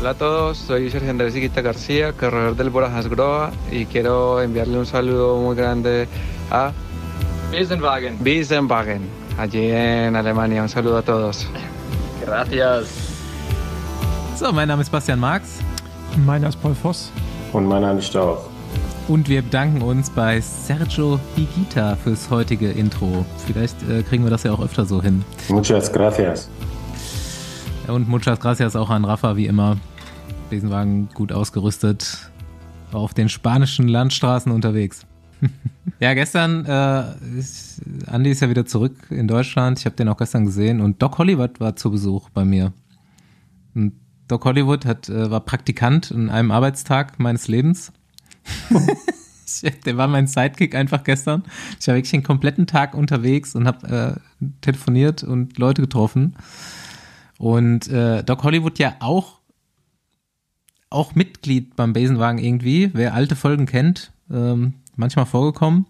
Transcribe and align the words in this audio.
Hola 0.00 0.10
a 0.10 0.14
todos, 0.14 0.56
soy 0.56 0.90
Sergio 0.90 1.10
Andrés 1.10 1.36
Iquita 1.36 1.60
García, 1.60 2.14
corredor 2.14 2.56
del 2.56 2.70
Bora 2.70 2.88
Groa 3.02 3.50
y 3.70 3.84
quiero 3.84 4.40
enviarle 4.40 4.78
un 4.78 4.86
saludo 4.86 5.36
muy 5.36 5.54
grande 5.54 6.08
a 6.50 6.72
Wiesenwagen. 7.52 8.16
Wiesenwagen, 8.24 9.02
allí 9.36 9.70
en 9.70 10.16
Alemania. 10.16 10.62
Un 10.62 10.70
saludo 10.70 10.96
a 10.96 11.02
todos. 11.02 11.46
Gracias. 12.24 12.88
So, 14.38 14.50
mein 14.54 14.68
Name 14.68 14.80
ist 14.80 14.90
Bastian 14.90 15.20
Marx. 15.20 15.58
Meiner 16.24 16.48
ist 16.48 16.62
Paul 16.62 16.74
Voss. 16.74 17.12
Und 17.52 17.66
mein 17.66 17.82
Name 17.82 17.98
ist 17.98 18.06
Stauch. 18.06 18.38
Und 19.06 19.28
wir 19.28 19.42
bedanken 19.42 19.82
uns 19.82 20.08
bei 20.08 20.40
Sergio 20.40 21.20
Higita 21.36 21.96
fürs 21.96 22.30
heutige 22.30 22.70
Intro. 22.70 23.26
Vielleicht 23.46 23.76
äh, 23.82 24.02
kriegen 24.02 24.24
wir 24.24 24.30
das 24.30 24.44
ja 24.44 24.52
auch 24.52 24.64
öfter 24.64 24.86
so 24.86 25.02
hin. 25.02 25.22
Muchas 25.50 25.92
gracias. 25.92 26.48
Und 27.90 28.08
muchas 28.08 28.38
gracias 28.38 28.76
auch 28.76 28.90
an 28.90 29.04
Rafa, 29.04 29.36
wie 29.36 29.46
immer. 29.46 29.76
Besenwagen 30.48 31.08
gut 31.12 31.32
ausgerüstet, 31.32 32.30
auf 32.92 33.14
den 33.14 33.28
spanischen 33.28 33.88
Landstraßen 33.88 34.52
unterwegs. 34.52 35.06
ja, 36.00 36.14
gestern, 36.14 36.64
äh, 36.66 37.38
ist, 37.38 37.82
Andi 38.06 38.30
ist 38.30 38.40
ja 38.40 38.50
wieder 38.50 38.66
zurück 38.66 38.94
in 39.10 39.26
Deutschland. 39.26 39.78
Ich 39.78 39.86
habe 39.86 39.96
den 39.96 40.08
auch 40.08 40.16
gestern 40.16 40.44
gesehen 40.44 40.80
und 40.80 41.02
Doc 41.02 41.18
Hollywood 41.18 41.60
war 41.60 41.76
zu 41.76 41.90
Besuch 41.90 42.30
bei 42.30 42.44
mir. 42.44 42.72
Und 43.74 43.92
Doc 44.28 44.44
Hollywood 44.44 44.84
hat, 44.84 45.08
äh, 45.08 45.30
war 45.30 45.40
Praktikant 45.40 46.10
in 46.10 46.30
einem 46.30 46.50
Arbeitstag 46.50 47.18
meines 47.18 47.48
Lebens. 47.48 47.92
der 49.84 49.96
war 49.96 50.06
mein 50.06 50.26
Sidekick 50.26 50.74
einfach 50.74 51.02
gestern. 51.02 51.42
Ich 51.80 51.88
war 51.88 51.96
wirklich 51.96 52.10
den 52.12 52.22
kompletten 52.22 52.66
Tag 52.66 52.94
unterwegs 52.94 53.54
und 53.54 53.66
habe 53.66 54.20
äh, 54.40 54.44
telefoniert 54.60 55.24
und 55.24 55.58
Leute 55.58 55.82
getroffen. 55.82 56.36
Und 57.40 57.88
äh, 57.88 58.22
Doc 58.22 58.44
Hollywood 58.44 58.78
ja 58.78 58.96
auch 59.00 59.40
auch 60.90 61.14
Mitglied 61.14 61.74
beim 61.74 61.94
Besenwagen 61.94 62.38
irgendwie. 62.38 62.90
Wer 62.92 63.14
alte 63.14 63.34
Folgen 63.34 63.64
kennt, 63.64 64.12
ähm, 64.30 64.74
manchmal 64.94 65.24
vorgekommen. 65.24 65.86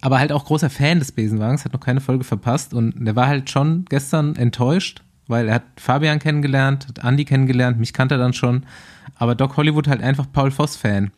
Aber 0.00 0.18
halt 0.18 0.32
auch 0.32 0.46
großer 0.46 0.68
Fan 0.68 0.98
des 0.98 1.12
Besenwagens, 1.12 1.64
hat 1.64 1.72
noch 1.72 1.78
keine 1.78 2.00
Folge 2.00 2.24
verpasst. 2.24 2.74
Und 2.74 2.94
der 2.98 3.14
war 3.14 3.28
halt 3.28 3.48
schon 3.48 3.84
gestern 3.88 4.34
enttäuscht, 4.34 5.04
weil 5.28 5.46
er 5.46 5.54
hat 5.54 5.62
Fabian 5.76 6.18
kennengelernt, 6.18 6.88
hat 6.88 7.04
Andy 7.04 7.24
kennengelernt, 7.24 7.78
mich 7.78 7.92
kannte 7.92 8.16
er 8.16 8.18
dann 8.18 8.32
schon. 8.32 8.66
Aber 9.14 9.36
Doc 9.36 9.56
Hollywood 9.56 9.86
halt 9.86 10.02
einfach 10.02 10.26
Paul 10.32 10.50
Voss-Fan. 10.50 11.12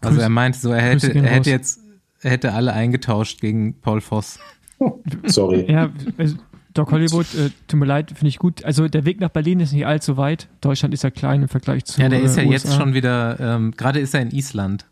Also 0.00 0.20
er 0.20 0.30
meinte 0.30 0.58
so, 0.58 0.72
er 0.72 0.82
hätte, 0.82 1.14
er 1.14 1.30
hätte 1.30 1.50
jetzt, 1.50 1.78
er 2.22 2.32
hätte 2.32 2.54
alle 2.54 2.72
eingetauscht 2.72 3.40
gegen 3.40 3.80
Paul 3.80 4.00
Voss. 4.00 4.40
Sorry. 5.26 5.70
Ja, 5.70 5.90
also 6.18 6.38
Doc 6.74 6.92
Hollywood, 6.92 7.26
äh, 7.34 7.50
tut 7.66 7.80
mir 7.80 7.86
leid, 7.86 8.10
finde 8.10 8.28
ich 8.28 8.38
gut. 8.38 8.64
Also 8.64 8.86
der 8.88 9.04
Weg 9.04 9.20
nach 9.20 9.30
Berlin 9.30 9.58
ist 9.60 9.72
nicht 9.72 9.86
allzu 9.86 10.16
weit. 10.16 10.48
Deutschland 10.60 10.94
ist 10.94 11.02
ja 11.02 11.10
klein 11.10 11.42
im 11.42 11.48
Vergleich 11.48 11.84
zu. 11.84 12.00
Ja, 12.00 12.08
der 12.08 12.20
ist 12.22 12.36
ja 12.36 12.42
äh, 12.44 12.48
jetzt 12.50 12.66
USA. 12.66 12.76
schon 12.78 12.94
wieder, 12.94 13.38
ähm, 13.40 13.72
gerade 13.76 13.98
ist 13.98 14.14
er 14.14 14.20
in 14.22 14.30
Island. 14.30 14.86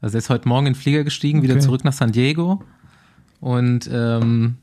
Also 0.00 0.16
er 0.16 0.18
ist 0.18 0.30
heute 0.30 0.46
Morgen 0.48 0.66
in 0.66 0.72
den 0.74 0.78
Flieger 0.78 1.04
gestiegen, 1.04 1.42
wieder 1.42 1.54
Okay. 1.54 1.62
zurück 1.62 1.84
nach 1.84 1.92
San 1.94 2.12
Diego 2.12 2.62
und 3.40 3.88
ähm, 3.92 4.56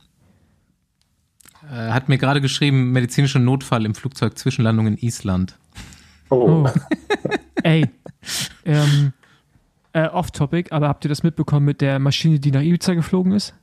äh, 1.72 1.92
hat 1.92 2.10
mir 2.10 2.18
gerade 2.18 2.42
geschrieben, 2.42 2.92
medizinischer 2.92 3.40
Notfall 3.40 3.86
im 3.86 3.96
Flugzeug 3.96 4.38
Zwischenlandung 4.38 4.88
in 4.88 4.98
Island. 4.98 5.58
Oh. 6.30 6.66
Oh. 6.66 6.70
Ey, 7.64 7.90
ähm, 8.66 9.14
äh, 9.94 10.08
off-topic, 10.08 10.72
aber 10.72 10.88
habt 10.88 11.06
ihr 11.06 11.10
das 11.10 11.24
mitbekommen 11.24 11.66
mit 11.66 11.82
der 11.82 11.98
Maschine, 12.00 12.40
die 12.40 12.52
nach 12.52 12.62
Ibiza 12.62 12.94
geflogen 12.94 13.32
ist? 13.32 13.56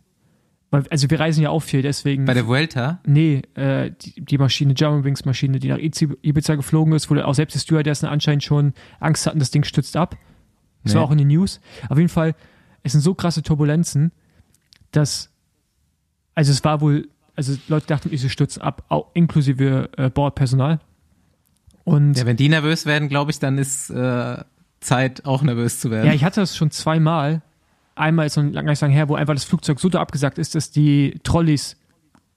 Also 0.88 1.10
wir 1.10 1.20
reisen 1.20 1.42
ja 1.42 1.50
auch 1.50 1.60
viel, 1.60 1.82
deswegen. 1.82 2.24
Bei 2.24 2.32
der 2.32 2.46
Vuelta? 2.46 3.00
Nee, 3.04 3.42
äh, 3.54 3.90
die, 3.90 4.24
die 4.24 4.38
Maschine, 4.38 4.72
Germanwings 4.72 5.26
Maschine, 5.26 5.58
die 5.60 5.68
nach 5.68 5.78
Ibiza 5.78 6.54
geflogen 6.54 6.94
ist, 6.94 7.10
wo 7.10 7.16
auch 7.20 7.34
selbst 7.34 7.54
die 7.54 7.58
Stewardessen 7.60 8.08
anscheinend 8.08 8.42
schon 8.42 8.72
Angst 8.98 9.26
hatten, 9.26 9.38
das 9.38 9.50
Ding 9.50 9.64
stützt 9.64 9.96
ab. 9.98 10.16
Das 10.82 10.94
Nee. 10.94 10.98
war 10.98 11.06
auch 11.06 11.10
in 11.10 11.18
den 11.18 11.28
News. 11.28 11.60
Auf 11.90 11.98
jeden 11.98 12.08
Fall, 12.08 12.34
es 12.82 12.92
sind 12.92 13.02
so 13.02 13.14
krasse 13.14 13.42
Turbulenzen, 13.42 14.12
dass, 14.92 15.30
also 16.34 16.50
es 16.50 16.64
war 16.64 16.80
wohl, 16.80 17.08
also 17.36 17.54
Leute 17.68 17.86
dachten, 17.86 18.08
sie 18.16 18.30
stürzen 18.30 18.62
ab, 18.62 18.84
auch 18.88 19.10
inklusive 19.14 19.90
äh, 19.98 20.08
Bordpersonal. 20.08 20.80
Und 21.84 22.16
Ja, 22.16 22.24
wenn 22.24 22.36
die 22.36 22.48
nervös 22.48 22.86
werden, 22.86 23.08
glaube 23.10 23.30
ich, 23.30 23.38
dann 23.38 23.58
ist 23.58 23.90
äh, 23.90 24.36
Zeit, 24.80 25.24
auch 25.26 25.42
nervös 25.42 25.80
zu 25.80 25.90
werden. 25.90 26.06
Ja, 26.06 26.14
ich 26.14 26.24
hatte 26.24 26.40
das 26.40 26.56
schon 26.56 26.70
zweimal. 26.70 27.42
Einmal 27.94 28.26
ist 28.26 28.34
so 28.34 28.40
ein 28.40 28.52
langes 28.52 28.80
lang 28.80 28.90
her, 28.90 29.08
wo 29.08 29.14
einfach 29.14 29.34
das 29.34 29.44
Flugzeug 29.44 29.78
so 29.80 29.88
da 29.88 30.00
abgesagt 30.00 30.38
ist, 30.38 30.54
dass 30.54 30.70
die 30.70 31.18
Trolleys, 31.22 31.76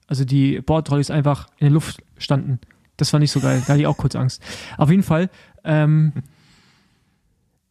also 0.06 0.24
die 0.24 0.60
Bordtrolleys 0.60 1.10
einfach 1.10 1.46
in 1.58 1.66
der 1.66 1.70
Luft 1.70 2.02
standen. 2.18 2.60
Das 2.96 3.12
war 3.12 3.20
nicht 3.20 3.30
so 3.32 3.40
geil. 3.40 3.62
Da 3.66 3.72
hatte 3.72 3.80
ich 3.80 3.86
auch 3.86 3.96
kurz 3.96 4.16
Angst. 4.16 4.42
Auf 4.78 4.90
jeden 4.90 5.02
Fall 5.02 5.30
ähm, 5.64 6.12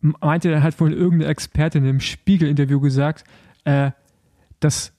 meinte 0.01 0.51
dann 0.51 0.63
halt 0.63 0.79
wohl 0.79 0.93
irgendeine 0.93 1.31
Expertin 1.31 1.85
im 1.85 1.99
Spiegel-Interview 1.99 2.79
gesagt, 2.79 3.23
äh, 3.63 3.91
dass 4.59 4.91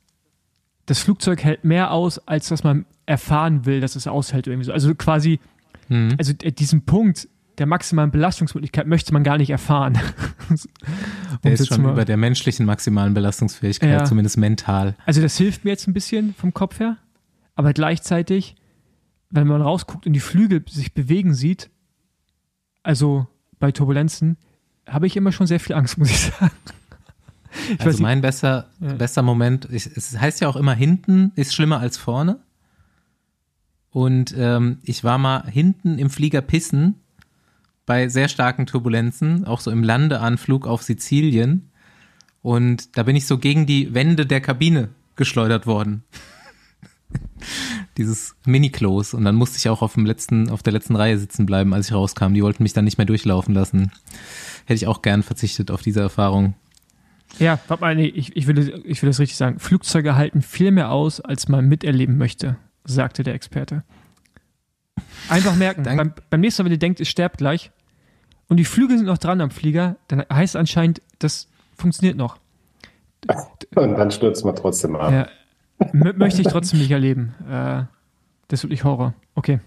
das 0.87 0.99
Flugzeug 1.01 1.43
hält 1.45 1.65
mehr 1.65 1.91
aus, 1.91 2.19
als 2.27 2.49
dass 2.49 2.63
man 2.65 2.87
erfahren 3.07 3.67
will, 3.67 3.81
dass 3.81 3.97
es 3.97 4.07
aushält. 4.07 4.47
Irgendwie 4.47 4.67
so. 4.67 4.73
Also 4.73 4.95
quasi, 4.95 5.41
Mhm. 5.89 6.15
also 6.19 6.33
äh, 6.43 6.51
diesen 6.51 6.85
Punkt 6.85 7.29
der 7.59 7.67
maximalen 7.67 8.11
Belastungsmöglichkeit 8.11 8.87
möchte 8.87 9.13
man 9.13 9.25
gar 9.25 9.39
nicht 9.39 9.51
erfahren. 9.51 9.99
der 11.45 11.53
ist 11.53 11.69
schon 11.69 11.85
über 11.89 12.05
der 12.05 12.17
menschlichen 12.17 12.67
maximalen 12.67 13.15
Belastungsfähigkeit, 13.15 13.91
Ja. 13.91 14.05
zumindest 14.05 14.37
mental. 14.37 14.95
Also 15.07 15.23
das 15.23 15.37
hilft 15.37 15.65
mir 15.65 15.71
jetzt 15.71 15.87
ein 15.89 15.95
bisschen 15.95 16.35
vom 16.35 16.53
Kopf 16.53 16.81
her, 16.81 16.97
aber 17.55 17.73
gleichzeitig, 17.73 18.57
wenn 19.31 19.47
man 19.47 19.63
rausguckt 19.63 20.07
und 20.07 20.13
die 20.13 20.21
Flügel 20.21 20.65
sich 20.69 20.93
bewegen 20.95 21.35
sieht, 21.35 21.71
also 22.83 23.27
bei 23.59 23.73
Turbulenzen, 23.73 24.37
habe 24.87 25.07
ich 25.07 25.17
immer 25.17 25.33
schon 25.33 25.47
sehr 25.47 25.61
viel 25.61 25.75
Angst, 25.77 25.99
muss 25.99 26.11
ich 26.11 26.21
sagen. 26.21 26.51
Ich 27.73 27.81
Also 27.81 28.03
mein 28.03 28.21
besser, 28.21 28.69
Ja. 28.81 28.93
bester 28.95 29.23
Moment, 29.23 29.67
ich, 29.71 29.87
es 29.87 30.19
heißt 30.19 30.41
ja 30.43 30.49
auch 30.49 30.57
immer, 30.57 30.75
hinten 30.75 31.33
ist 31.37 31.55
schlimmer 31.55 31.81
als 31.81 31.97
vorne. 31.97 32.39
Und 33.91 34.35
ähm, 34.37 34.79
ich 34.83 35.05
war 35.05 35.17
mal 35.17 35.49
hinten 35.49 35.99
im 35.99 36.11
Flieger 36.11 36.43
pissen 36.43 36.97
bei 37.87 38.09
sehr 38.09 38.29
starken 38.29 38.67
Turbulenzen, 38.67 39.45
auch 39.47 39.61
so 39.61 39.71
im 39.71 39.83
Landeanflug 39.83 40.67
auf 40.67 40.83
Sizilien. 40.83 41.71
Und 42.43 42.97
da 42.97 43.05
bin 43.05 43.17
ich 43.17 43.27
so 43.27 43.39
gegen 43.39 43.67
die 43.67 43.95
Wände 43.95 44.27
der 44.27 44.41
Kabine 44.41 44.91
geschleudert 45.15 45.67
worden. 45.67 46.03
Dieses 47.97 48.37
Mini-Klos. 48.45 49.15
Und 49.15 49.25
dann 49.25 49.37
musste 49.37 49.59
ich 49.59 49.69
auch 49.69 49.83
auf, 49.83 49.95
dem 49.95 50.05
letzten, 50.05 50.51
auf 50.51 50.63
der 50.63 50.73
letzten 50.73 50.97
Reihe 50.97 51.19
sitzen 51.19 51.47
bleiben, 51.47 51.73
als 51.73 51.87
ich 51.87 51.95
rauskam. 51.95 52.35
Die 52.35 52.43
wollten 52.43 52.63
mich 52.63 52.73
dann 52.73 52.85
nicht 52.85 52.99
mehr 52.99 53.07
durchlaufen 53.07 53.55
lassen. 53.55 53.93
Hätte 54.67 54.75
ich 54.75 54.87
auch 54.87 55.01
gern 55.01 55.23
verzichtet 55.23 55.71
auf 55.71 55.83
diese 55.83 56.01
Erfahrung. 56.01 56.55
Ja, 57.39 57.59
warte 57.69 57.81
mal, 57.81 57.95
nee, 57.95 58.07
ich, 58.07 58.37
ich, 58.37 58.47
will, 58.47 58.83
ich 58.85 59.03
will 59.03 59.11
das 59.11 59.21
richtig 59.21 59.37
sagen. 59.37 59.59
Flugzeuge 59.59 60.17
halten 60.17 60.43
viel 60.43 60.71
mehr 60.71 60.91
aus, 60.91 61.21
als 61.21 61.49
man 61.49 61.67
miterleben 61.67 62.17
möchte, 62.17 62.57
sagte 62.85 63.23
der 63.23 63.35
Experte. 63.35 63.85
Einfach 65.29 65.55
merken, 65.57 65.83
Dank- 65.85 65.97
beim, 65.99 66.13
beim 66.31 66.41
nächsten 66.41 66.63
Mal, 66.63 66.67
wenn 66.67 66.73
ihr 66.73 66.79
denkt, 66.79 67.01
es 67.01 67.09
sterbt 67.09 67.39
gleich 67.39 67.71
und 68.49 68.59
die 68.59 68.65
Flügel 68.65 68.97
sind 68.97 69.07
noch 69.07 69.19
dran 69.19 69.41
am 69.41 69.51
Flieger, 69.51 69.97
dann 70.09 70.25
heißt 70.33 70.55
es 70.55 70.57
anscheinend, 70.59 71.03
das 71.19 71.49
funktioniert 71.77 72.17
noch. 72.17 72.39
Und 73.75 73.99
dann 73.99 74.11
stürzt 74.11 74.45
man 74.45 74.55
trotzdem 74.55 74.95
ab. 74.97 75.13
Ja, 75.13 75.27
möchte 75.93 76.41
ich 76.43 76.47
trotzdem 76.49 76.79
nicht 76.79 76.91
erleben. 76.93 77.35
Äh, 77.49 77.83
das 78.49 78.61
ist 78.61 78.65
wirklich 78.65 78.85
Horror. 78.85 79.15
Okay, 79.35 79.59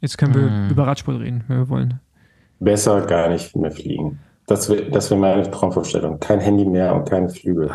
jetzt 0.00 0.16
können 0.16 0.34
wir 0.34 0.42
Mm. 0.42 0.70
über 0.70 0.86
Radsport 0.86 1.18
reden, 1.18 1.44
wenn 1.48 1.58
wir 1.58 1.68
wollen. 1.68 2.00
Besser 2.60 3.00
gar 3.06 3.28
nicht 3.28 3.56
mehr 3.56 3.72
fliegen. 3.72 4.20
Das 4.46 4.68
wäre 4.68 4.90
das 4.90 5.10
wär 5.10 5.18
meine 5.18 5.50
Traumvorstellung. 5.50 6.20
Kein 6.20 6.38
Handy 6.40 6.64
mehr 6.64 6.94
und 6.94 7.08
keine 7.08 7.28
Flügel. 7.28 7.70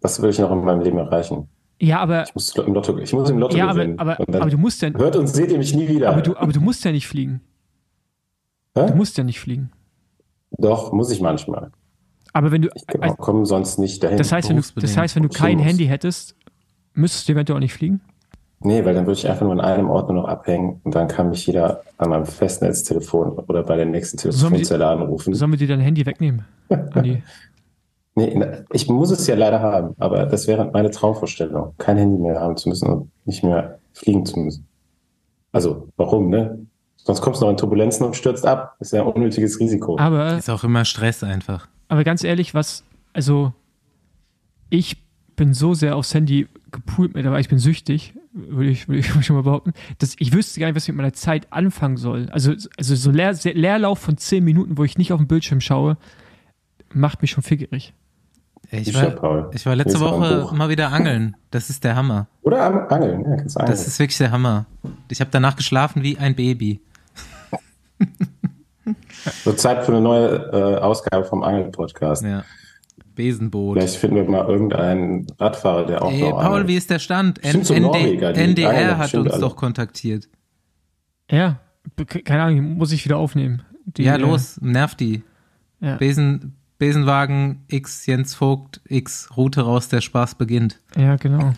Das 0.00 0.22
will 0.22 0.30
ich 0.30 0.38
noch 0.38 0.50
in 0.52 0.64
meinem 0.64 0.80
Leben 0.80 0.98
erreichen. 0.98 1.48
Ja, 1.80 2.00
aber, 2.00 2.24
Ich 2.24 2.34
muss 2.34 2.54
im 2.56 2.74
Lotto, 2.74 2.98
ich 2.98 3.12
muss 3.12 3.30
im 3.30 3.38
Lotto 3.38 3.56
ja, 3.56 3.68
aber, 3.68 3.74
gewinnen. 3.80 3.98
aber, 3.98 4.18
aber 4.20 4.50
du 4.50 4.58
musst 4.58 4.82
ja, 4.82 4.90
hört 4.90 5.16
und 5.16 5.28
seht 5.28 5.52
ihr 5.52 5.58
mich 5.58 5.74
nie 5.74 5.88
wieder. 5.88 6.10
aber 6.10 6.22
du, 6.22 6.36
aber 6.36 6.52
du 6.52 6.60
musst 6.60 6.84
ja 6.84 6.90
nicht 6.90 7.06
fliegen. 7.06 7.40
Hä? 8.74 8.86
Du 8.88 8.94
musst 8.94 9.16
ja 9.16 9.24
nicht 9.24 9.38
fliegen. 9.40 9.70
Doch, 10.50 10.92
muss 10.92 11.10
ich 11.10 11.20
manchmal. 11.20 11.70
Aber 12.32 12.50
wenn 12.52 12.62
du, 12.62 12.68
Ich 12.74 13.16
komme 13.16 13.46
sonst 13.46 13.78
nicht 13.78 14.02
dahin. 14.02 14.18
das 14.18 14.32
heißt, 14.32 14.48
wenn 14.48 14.56
du, 14.56 14.62
das 14.76 14.96
heißt, 14.96 15.16
wenn 15.16 15.22
du 15.22 15.28
kein. 15.28 15.58
Handy 15.58 15.86
hättest, 15.86 16.36
müsstest 16.94 17.28
du 17.28 17.32
eventuell 17.32 17.56
auch 17.56 17.60
nicht 17.60 17.74
fliegen. 17.74 18.00
Nee, 18.60 18.84
weil 18.84 18.94
dann 18.94 19.06
würde 19.06 19.18
ich 19.18 19.28
einfach 19.28 19.42
nur 19.42 19.52
an 19.52 19.60
einem 19.60 19.88
Ort 19.88 20.08
nur 20.08 20.22
noch 20.22 20.28
abhängen 20.28 20.80
und 20.82 20.94
dann 20.94 21.06
kann 21.06 21.30
mich 21.30 21.46
jeder 21.46 21.82
an 21.96 22.10
meinem 22.10 22.26
Festnetztelefon 22.26 23.30
oder 23.38 23.62
bei 23.62 23.76
der 23.76 23.86
nächsten 23.86 24.16
Telefonzelle 24.16 24.84
anrufen. 24.86 25.32
Sollen 25.34 25.52
wir 25.52 25.58
dir 25.58 25.68
dein 25.68 25.80
Handy 25.80 26.04
wegnehmen? 26.04 26.44
Andi? 26.68 27.22
Nee, 28.18 28.64
ich 28.72 28.88
muss 28.88 29.12
es 29.12 29.26
ja 29.28 29.36
leider 29.36 29.60
haben, 29.60 29.94
aber 29.98 30.26
das 30.26 30.48
wäre 30.48 30.68
meine 30.72 30.90
Traumvorstellung, 30.90 31.74
kein 31.78 31.96
Handy 31.96 32.18
mehr 32.18 32.40
haben 32.40 32.56
zu 32.56 32.68
müssen 32.68 32.88
und 32.88 33.10
nicht 33.24 33.44
mehr 33.44 33.78
fliegen 33.92 34.26
zu 34.26 34.40
müssen. 34.40 34.66
Also, 35.52 35.88
warum, 35.96 36.28
ne? 36.28 36.66
Sonst 36.96 37.20
kommst 37.20 37.40
du 37.40 37.44
noch 37.46 37.52
in 37.52 37.56
Turbulenzen 37.56 38.04
und 38.04 38.16
stürzt 38.16 38.44
ab. 38.44 38.74
Das 38.80 38.88
ist 38.88 38.92
ja 38.92 39.02
ein 39.02 39.06
unnötiges 39.06 39.60
Risiko. 39.60 39.96
Aber, 39.98 40.36
Ist 40.36 40.50
auch 40.50 40.64
immer 40.64 40.84
Stress 40.84 41.22
einfach. 41.22 41.68
aber 41.88 42.02
ganz 42.02 42.24
ehrlich, 42.24 42.54
was, 42.54 42.82
also, 43.12 43.52
ich 44.68 44.96
bin 45.36 45.54
so 45.54 45.72
sehr 45.74 45.94
aufs 45.94 46.12
Handy 46.12 46.48
gepoolt 46.72 47.14
mittlerweile, 47.14 47.40
ich 47.40 47.48
bin 47.48 47.58
süchtig. 47.58 48.14
würde 48.32 48.68
ich, 48.70 48.88
würde 48.88 48.98
ich 48.98 49.06
schon 49.24 49.36
mal 49.36 49.42
behaupten. 49.42 49.72
Das, 49.98 50.16
ich 50.18 50.32
wüsste 50.32 50.58
gar 50.58 50.66
nicht, 50.66 50.76
was 50.76 50.82
ich 50.82 50.88
mit 50.88 50.96
meiner 50.96 51.12
Zeit 51.12 51.46
anfangen 51.52 51.96
soll. 51.96 52.26
Also, 52.30 52.52
also 52.76 52.96
so 52.96 53.10
Leer, 53.12 53.32
Leerlauf 53.44 54.00
von 54.00 54.18
10 54.18 54.42
Minuten, 54.44 54.76
wo 54.76 54.82
ich 54.84 54.98
nicht 54.98 55.12
auf 55.12 55.20
den 55.20 55.28
Bildschirm 55.28 55.60
schaue, 55.60 55.96
macht 56.92 57.22
mich 57.22 57.30
schon 57.30 57.42
fickerig. 57.42 57.94
Ich 58.70 58.94
war, 58.94 59.50
ich 59.54 59.64
war 59.64 59.76
letzte 59.76 59.98
Woche 60.00 60.54
mal 60.54 60.68
wieder 60.68 60.92
angeln. 60.92 61.36
Das 61.50 61.70
ist 61.70 61.84
der 61.84 61.96
Hammer. 61.96 62.26
Oder 62.42 62.90
Angeln, 62.90 63.24
ja, 63.24 63.36
kannst 63.36 63.56
angeln. 63.56 63.70
Das 63.72 63.86
ist 63.86 63.98
wirklich 63.98 64.18
der 64.18 64.30
Hammer. 64.30 64.66
Ich 65.10 65.20
habe 65.20 65.30
danach 65.30 65.56
geschlafen 65.56 66.02
wie 66.02 66.18
ein 66.18 66.34
Baby. 66.34 66.80
so 69.44 69.52
Zeit 69.54 69.84
für 69.84 69.92
eine 69.92 70.02
neue 70.02 70.28
äh, 70.52 70.76
Ausgabe 70.80 71.24
vom 71.24 71.42
Angel-Podcast. 71.42 72.24
Ja. 72.24 72.44
Besenboot. 73.14 73.78
Vielleicht 73.78 73.96
finden 73.96 74.16
wir 74.16 74.24
mal 74.24 74.46
irgendeinen 74.46 75.26
Radfahrer, 75.38 75.86
der 75.86 76.02
auch 76.02 76.12
Ey, 76.12 76.20
noch 76.20 76.32
Paul, 76.32 76.44
angelt. 76.44 76.68
wie 76.68 76.76
ist 76.76 76.90
der 76.90 76.98
Stand? 76.98 77.40
Stimmt, 77.42 77.66
so 77.66 77.74
Norweger, 77.74 78.34
NDR 78.34 78.98
hat 78.98 79.12
uns 79.14 79.32
alle. 79.32 79.40
doch 79.40 79.56
kontaktiert. 79.56 80.28
Ja, 81.30 81.58
keine 82.24 82.42
Ahnung, 82.42 82.76
muss 82.76 82.92
ich 82.92 83.04
wieder 83.04 83.16
aufnehmen. 83.16 83.62
Die, 83.86 84.04
ja, 84.04 84.14
äh, 84.14 84.18
los, 84.18 84.60
nerv 84.60 84.94
die. 84.94 85.24
Ja, 85.80 85.96
Besen, 85.96 86.57
Besenwagen 86.78 87.64
X 87.68 88.06
Jens 88.06 88.34
Vogt 88.34 88.80
X 88.86 89.28
Route 89.36 89.62
raus, 89.62 89.88
der 89.88 90.00
Spaß 90.00 90.36
beginnt. 90.36 90.78
ja 90.96 91.16
genau. 91.16 91.54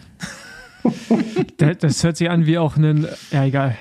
das, 1.58 2.02
hört 2.02 2.16
sich 2.16 2.30
an 2.30 2.46
wie 2.46 2.58
auch 2.58 2.76
ein. 2.76 3.06
Ja, 3.30 3.44
egal. 3.44 3.76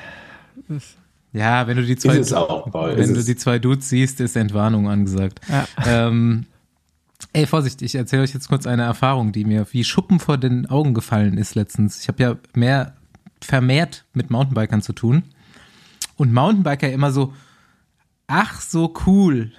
Das, 0.68 0.95
Ja, 1.31 1.65
wenn 1.68 1.77
du 1.77 1.83
die 1.86 1.95
zwei, 1.95 2.18
Ist 2.18 2.27
es 2.27 2.33
auch, 2.33 2.69
Paul. 2.71 2.91
wenn 2.91 3.00
ist 3.03 3.13
du 3.13 3.19
es. 3.19 3.25
die 3.25 3.36
zwei 3.36 3.57
Dudes 3.59 3.88
siehst, 3.89 4.19
ist 4.19 4.36
Entwarnung 4.36 4.89
angesagt. 4.89 5.39
ja. 5.47 5.65
ähm, 5.86 6.45
ey, 7.33 7.45
Vorsicht, 7.47 7.81
ich 7.81 7.95
erzähle 7.95 8.24
euch 8.24 8.33
jetzt 8.33 8.50
kurz 8.50 8.68
eine 8.68 8.83
Erfahrung, 8.83 9.31
die 9.31 9.45
mir 9.45 9.65
wie 9.71 9.83
Schuppen 9.83 10.19
vor 10.19 10.38
den 10.38 10.65
Augen 10.65 10.94
gefallen 10.94 11.38
ist 11.38 11.56
letztens. 11.56 12.01
Ich 12.01 12.07
habe 12.09 12.21
ja 12.21 12.35
mehr 12.53 12.95
vermehrt 13.42 14.06
mit 14.13 14.30
Mountainbikern 14.30 14.81
zu 14.81 14.92
tun. 14.94 15.24
Und 16.18 16.33
Mountainbiker 16.33 16.92
immer 16.92 17.12
so, 17.12 17.33
ach 18.27 18.59
so 18.59 18.94
cool. 19.06 19.53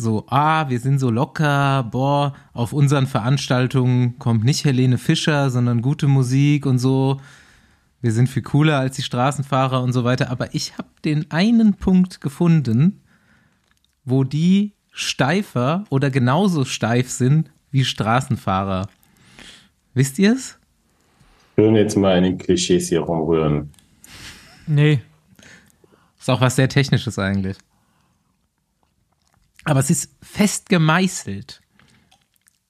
So, 0.00 0.26
ah, 0.28 0.68
wir 0.68 0.78
sind 0.78 1.00
so 1.00 1.10
locker, 1.10 1.82
boah, 1.82 2.32
auf 2.52 2.72
unseren 2.72 3.08
Veranstaltungen 3.08 4.16
kommt 4.20 4.44
nicht 4.44 4.64
Helene 4.64 4.96
Fischer, 4.96 5.50
sondern 5.50 5.82
gute 5.82 6.06
Musik 6.06 6.66
und 6.66 6.78
so. 6.78 7.20
Wir 8.00 8.12
sind 8.12 8.28
viel 8.28 8.42
cooler 8.42 8.78
als 8.78 8.94
die 8.94 9.02
Straßenfahrer 9.02 9.82
und 9.82 9.92
so 9.92 10.04
weiter. 10.04 10.30
Aber 10.30 10.54
ich 10.54 10.78
habe 10.78 10.86
den 11.04 11.28
einen 11.32 11.74
Punkt 11.74 12.20
gefunden, 12.20 13.00
wo 14.04 14.22
die 14.22 14.72
steifer 14.92 15.82
oder 15.90 16.10
genauso 16.10 16.64
steif 16.64 17.10
sind 17.10 17.50
wie 17.72 17.84
Straßenfahrer. 17.84 18.88
Wisst 19.94 20.20
ihr 20.20 20.32
es? 20.32 20.60
Schön 21.56 21.74
jetzt 21.74 21.96
mal 21.96 22.16
in 22.18 22.22
den 22.22 22.38
Klischees 22.38 22.88
hier 22.88 23.00
rumrühren. 23.00 23.72
Nee. 24.64 25.00
Ist 26.20 26.30
auch 26.30 26.40
was 26.40 26.54
sehr 26.54 26.68
Technisches 26.68 27.18
eigentlich. 27.18 27.56
Aber 29.68 29.80
es 29.80 29.90
ist 29.90 30.10
fest 30.22 30.70
gemeißelt. 30.70 31.60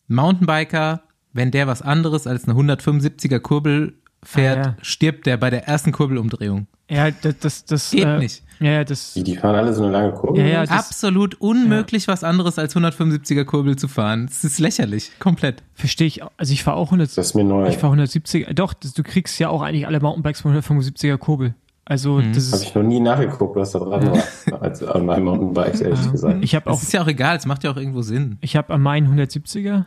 Mountainbiker, 0.09 1.03
wenn 1.33 1.53
der 1.53 1.69
was 1.69 1.81
anderes 1.81 2.27
als 2.27 2.49
eine 2.49 2.59
175er 2.59 3.39
Kurbel 3.39 3.95
fährt, 4.25 4.59
Ah, 4.67 4.71
ja. 4.71 4.77
stirbt 4.83 5.27
der 5.27 5.37
bei 5.37 5.49
der 5.49 5.69
ersten 5.69 5.93
Kurbelumdrehung. 5.93 6.67
Ja, 6.91 7.11
das. 7.13 7.39
das, 7.39 7.65
das 7.67 7.91
Geht 7.93 8.05
äh, 8.05 8.19
nicht. 8.19 8.43
Ja, 8.59 8.71
ja, 8.73 8.85
das. 8.85 9.13
Die, 9.15 9.23
die 9.23 9.37
fahren 9.37 9.55
alle 9.55 9.73
so 9.73 9.85
eine 9.85 9.93
lange 9.93 10.13
Kurve. 10.13 10.41
Ja, 10.41 10.47
ja, 10.47 10.61
das 10.63 10.71
Absolut 10.71 11.37
unmöglich, 11.41 12.09
was 12.09 12.25
anderes 12.25 12.59
als 12.59 12.75
175er 12.75 13.45
Kurbel 13.45 13.77
zu 13.77 13.87
fahren. 13.87 14.27
Es 14.29 14.43
ist 14.43 14.59
lächerlich, 14.59 15.13
komplett. 15.21 15.63
verstehe 15.75 16.09
ich. 16.09 16.23
Also, 16.37 16.53
ich 16.53 16.65
fahre 16.65 16.79
auch 16.79 16.87
100. 16.89 17.17
Das 17.17 17.27
ist 17.29 17.35
mir 17.35 17.45
neu. 17.45 17.69
Ich 17.69 17.79
fahre 17.79 17.95
170er. 17.95 18.53
Doch, 18.55 18.73
das, 18.73 18.95
du 18.95 19.05
kriegst 19.05 19.39
ja 19.39 19.51
auch 19.51 19.63
eigentlich 19.63 19.87
alle 19.87 20.01
Mountainbikes 20.01 20.41
von 20.41 20.53
175er 20.61 21.19
Kurbel. 21.19 21.55
Also, 21.91 22.21
das 22.21 22.53
Habe 22.53 22.63
ich 22.65 22.75
noch 22.75 22.83
nie 22.83 23.01
nachgeguckt, 23.01 23.57
was 23.57 23.73
da 23.73 23.79
dran 23.79 24.11
war. 24.11 24.63
Als 24.63 24.83
an 24.83 25.07
meinem 25.07 25.25
Mountainbike, 25.25 25.81
ehrlich 25.81 26.13
gesagt. 26.13 26.45
Ich 26.45 26.55
habe 26.55 26.69
auch 26.69 26.77
Es 26.77 26.83
ist 26.83 26.93
ja 26.93 27.03
auch 27.03 27.07
egal, 27.07 27.39
es 27.39 27.47
macht 27.47 27.65
ja 27.65 27.71
auch 27.71 27.79
irgendwo 27.79 28.03
Sinn. 28.03 28.37
Ich 28.43 28.57
habe 28.57 28.75
an 28.75 28.83
meinen 28.83 29.19
170er, 29.19 29.87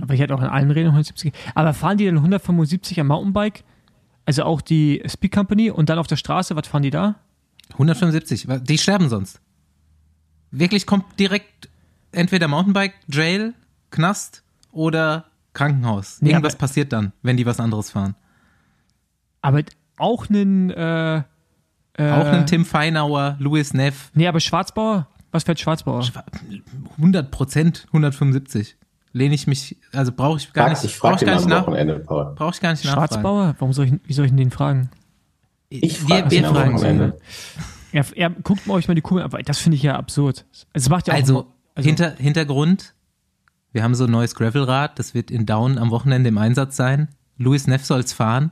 aber 0.00 0.14
ich 0.14 0.20
hatte 0.20 0.34
auch 0.34 0.40
an 0.40 0.48
allen 0.48 0.72
Rädern 0.72 0.96
170er. 0.96 1.32
Aber 1.54 1.72
fahren 1.72 1.98
die 1.98 2.06
dann 2.06 2.16
175 2.16 2.98
am 2.98 3.06
Mountainbike? 3.06 3.62
Also 4.26 4.42
auch 4.42 4.60
die 4.60 5.04
Speed 5.06 5.30
Company 5.30 5.70
und 5.70 5.88
dann 5.88 5.98
auf 6.00 6.08
der 6.08 6.16
Straße, 6.16 6.56
was 6.56 6.66
fahren 6.66 6.82
die 6.82 6.90
da? 6.90 7.14
175, 7.74 8.48
die 8.64 8.78
sterben 8.78 9.08
sonst. 9.08 9.40
Wirklich 10.50 10.84
kommt 10.84 11.04
direkt 11.20 11.68
entweder 12.10 12.48
Mountainbike, 12.48 12.94
Jail, 13.08 13.54
Knast 13.90 14.42
oder 14.72 15.26
Krankenhaus. 15.52 16.20
Irgendwas 16.22 16.54
aber- 16.54 16.58
passiert 16.60 16.92
dann, 16.92 17.12
wenn 17.22 17.36
die 17.36 17.46
was 17.46 17.60
anderes 17.60 17.92
fahren. 17.92 18.16
Aber 19.42 19.62
auch 19.96 20.28
einen, 20.28 20.70
äh, 20.70 21.22
äh, 21.96 22.10
Auch 22.10 22.26
einen 22.26 22.46
Tim 22.46 22.64
Feinauer, 22.64 23.36
Louis 23.38 23.72
Neff, 23.72 24.10
Nee, 24.14 24.26
aber 24.26 24.40
Schwarzbauer? 24.40 25.08
Was 25.30 25.44
fährt 25.44 25.60
Schwarzbauer? 25.60 26.04
100 26.96 27.30
Prozent, 27.30 27.84
175. 27.88 28.76
Lehne 29.12 29.34
ich 29.34 29.46
mich, 29.46 29.76
also 29.92 30.10
brauche 30.10 30.38
ich 30.38 30.52
gar 30.52 30.66
Frag, 30.66 30.82
nicht, 30.82 30.92
ich 30.92 30.98
brauche 30.98 31.18
frage 31.18 31.24
ich 31.24 31.26
gar 31.26 31.34
nicht 31.36 31.44
am 31.44 31.86
nach, 32.16 32.34
brauche 32.34 32.50
ich 32.54 32.60
gar 32.60 32.72
nicht 32.72 32.84
nachfragen. 32.84 33.10
Schwarzbauer? 33.12 33.54
Warum 33.58 33.72
soll 33.72 33.86
ich, 33.86 33.94
wie 34.04 34.12
soll 34.12 34.24
ich 34.24 34.32
denn 34.32 34.38
den 34.38 34.50
fragen? 34.50 34.90
Ich 35.68 36.06
wir, 36.08 36.18
frage 36.18 36.30
wir 36.30 36.48
am 36.48 36.54
fragen 36.54 36.74
Wochenende. 36.74 37.18
Ja, 37.92 38.02
ja 38.16 38.28
guckt 38.28 38.66
mal 38.66 38.74
euch 38.74 38.88
mal 38.88 38.94
die 38.94 39.04
an, 39.04 39.32
weil 39.32 39.42
das 39.44 39.58
finde 39.58 39.76
ich 39.76 39.82
ja 39.82 39.96
absurd. 39.96 40.44
Es 40.72 40.88
macht 40.88 41.06
ja 41.06 41.14
auch 41.14 41.18
Also, 41.18 41.46
also 41.76 41.86
Hinter, 41.86 42.12
Hintergrund, 42.16 42.94
wir 43.72 43.82
haben 43.84 43.94
so 43.94 44.04
ein 44.04 44.10
neues 44.10 44.34
Gravelrad, 44.34 44.98
das 44.98 45.14
wird 45.14 45.30
in 45.30 45.46
Down 45.46 45.78
am 45.78 45.90
Wochenende 45.90 46.28
im 46.28 46.38
Einsatz 46.38 46.76
sein. 46.76 47.08
Louis 47.38 47.66
Neff 47.66 47.84
soll's 47.84 48.12
fahren, 48.12 48.50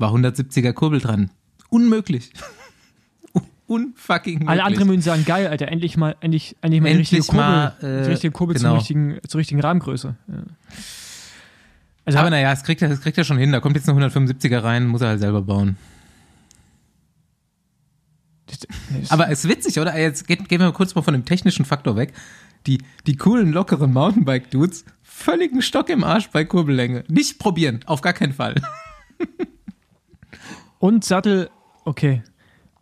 war 0.00 0.12
170er 0.12 0.72
Kurbel 0.72 1.00
dran. 1.00 1.30
Unmöglich. 1.68 2.32
Unfucking 3.66 4.34
möglich. 4.34 4.48
alle 4.48 4.64
anderen 4.64 4.88
würden 4.88 5.02
sagen, 5.02 5.24
geil, 5.24 5.46
Alter, 5.46 5.68
endlich 5.68 5.96
mal, 5.96 6.16
endlich, 6.20 6.56
endlich 6.60 6.82
mal 6.82 6.90
die 6.90 6.98
richtige 6.98 7.22
Kurbel, 7.22 7.40
mal, 7.40 7.76
äh, 7.80 8.02
die 8.02 8.10
richtige 8.10 8.32
Kurbel 8.32 8.56
genau. 8.56 8.70
zum 8.70 8.78
richtigen, 8.78 9.18
zur 9.28 9.38
richtigen 9.38 9.60
Rahmengröße. 9.60 10.16
Ja. 10.26 10.34
Also, 12.04 12.18
Aber 12.18 12.30
naja, 12.30 12.50
es 12.50 12.64
kriegt, 12.64 12.82
er, 12.82 12.90
es 12.90 13.00
kriegt 13.00 13.16
er 13.18 13.24
schon 13.24 13.38
hin. 13.38 13.52
Da 13.52 13.60
kommt 13.60 13.76
jetzt 13.76 13.88
eine 13.88 14.04
175er 14.04 14.64
rein, 14.64 14.88
muss 14.88 15.02
er 15.02 15.08
halt 15.08 15.20
selber 15.20 15.42
bauen. 15.42 15.76
Aber 19.10 19.30
es 19.30 19.44
ist 19.44 19.50
witzig, 19.50 19.78
oder? 19.78 19.96
Jetzt 19.96 20.26
gehen 20.26 20.48
wir 20.48 20.72
kurz 20.72 20.94
mal 20.96 21.02
von 21.02 21.14
dem 21.14 21.24
technischen 21.24 21.64
Faktor 21.64 21.94
weg. 21.94 22.12
Die, 22.66 22.82
die 23.06 23.16
coolen, 23.16 23.52
lockeren 23.52 23.92
Mountainbike-Dudes, 23.92 24.84
völligen 25.02 25.62
Stock 25.62 25.88
im 25.88 26.02
Arsch 26.02 26.30
bei 26.30 26.44
Kurbellänge. 26.44 27.04
Nicht 27.08 27.38
probieren, 27.38 27.80
auf 27.86 28.00
gar 28.00 28.12
keinen 28.12 28.32
Fall. 28.32 28.56
Und 30.80 31.04
Sattel, 31.04 31.48
okay. 31.84 32.22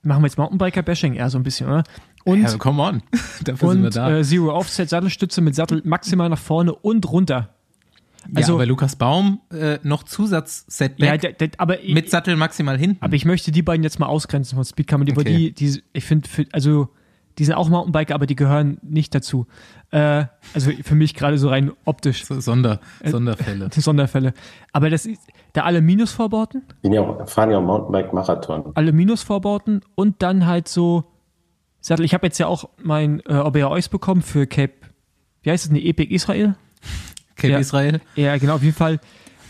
Machen 0.03 0.23
wir 0.23 0.29
jetzt 0.29 0.39
Mountainbiker-Bashing 0.39 1.15
eher 1.15 1.29
so 1.29 1.37
ein 1.39 1.43
bisschen, 1.43 1.67
oder? 1.69 1.85
Und, 2.25 2.43
ja, 2.43 2.57
come 2.57 2.83
on. 2.83 3.03
Dafür 3.45 3.71
sind 3.73 3.81
wir 3.83 3.87
und 3.89 3.97
da. 3.97 4.19
äh, 4.19 4.23
Zero 4.25 4.55
Offset, 4.55 4.89
Sattelstütze 4.89 5.41
mit 5.41 5.55
Sattel 5.55 5.83
maximal 5.85 6.29
nach 6.31 6.39
vorne 6.39 6.75
und 6.75 7.11
runter. 7.11 7.55
also- 8.35 8.53
ja, 8.53 8.57
aber 8.57 8.67
Lukas 8.67 8.97
Baum 8.97 9.41
äh, 9.53 9.79
noch 9.83 10.05
Zusatz-Setback 10.05 11.23
Ja, 11.25 11.49
aber, 11.59 11.79
mit 11.87 12.09
Sattel 12.11 12.37
maximal 12.37 12.79
hinten. 12.79 13.03
aber 13.03 13.15
ich 13.17 13.25
möchte 13.25 13.51
die 13.51 13.63
beiden 13.63 13.83
jetzt 13.83 13.99
mal 13.99 14.07
ausgrenzen 14.07 14.57
von 14.57 14.65
Speed 14.65 14.87
Company, 14.89 15.17
weil 15.17 15.23
Okay. 15.23 15.37
die, 15.37 15.53
die, 15.53 15.83
ich 15.93 16.05
finde, 16.05 16.29
also, 16.53 16.89
die 17.39 17.45
sind 17.45 17.55
auch 17.55 17.69
Mountainbiker, 17.69 18.15
aber 18.15 18.27
die 18.27 18.35
gehören 18.37 18.79
nicht 18.83 19.15
dazu. 19.15 19.47
Äh, 19.91 20.25
also 20.55 20.71
für 20.83 20.95
mich 20.95 21.15
gerade 21.15 21.39
so 21.39 21.49
rein 21.49 21.71
optisch. 21.85 22.25
so, 22.27 22.41
Sonder, 22.41 22.81
Äh, 23.01 23.11
Sonderfälle. 23.11 23.69
Sonderfälle. 23.75 24.35
Aber 24.73 24.91
das 24.91 25.07
ist, 25.07 25.21
da 25.53 25.63
alle 25.63 25.81
Minusvorbauten, 25.81 26.63
Bin 26.83 26.93
ja 26.93 27.01
auch, 27.03 27.29
fahren 27.29 27.51
ja 27.51 27.59
auch 27.59 27.63
Mountainbike-Marathon. 27.63 28.73
alle 28.75 28.93
Minusvorbauten 28.93 29.83
und 29.95 30.21
dann 30.23 30.47
halt 30.47 30.69
so 30.69 31.05
Sattel. 31.81 32.05
Ich 32.05 32.13
habe 32.13 32.27
jetzt 32.27 32.39
ja 32.39 32.49
auch 32.49 32.69
mein 32.83 33.21
äh, 33.27 33.35
OBA-Eus 33.35 33.89
bekommen 33.89 34.23
für 34.23 34.47
Cape, 34.47 34.73
wie 35.43 35.51
heißt 35.51 35.65
es, 35.65 35.71
eine 35.71 35.83
Epic 35.85 36.13
Israel? 36.13 36.57
Cape 37.37 37.53
Ja. 37.53 37.59
Israel. 37.61 38.01
Ja, 38.17 38.37
genau, 38.37 38.57
auf 38.57 38.63
jeden 38.65 38.75
Fall. 38.75 38.99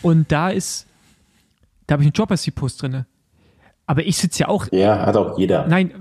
Und 0.02 0.30
da 0.30 0.50
ist, 0.50 0.86
da 1.86 1.94
habe 1.94 2.02
ich 2.02 2.06
einen 2.08 2.12
Dropper-Post 2.12 2.82
drin. 2.82 3.06
Aber 3.86 4.04
ich 4.04 4.18
sitze 4.18 4.40
ja 4.40 4.48
auch, 4.48 4.66
Ja, 4.70 5.06
hat 5.06 5.16
auch 5.16 5.38
jeder. 5.38 5.66
nein, 5.66 5.92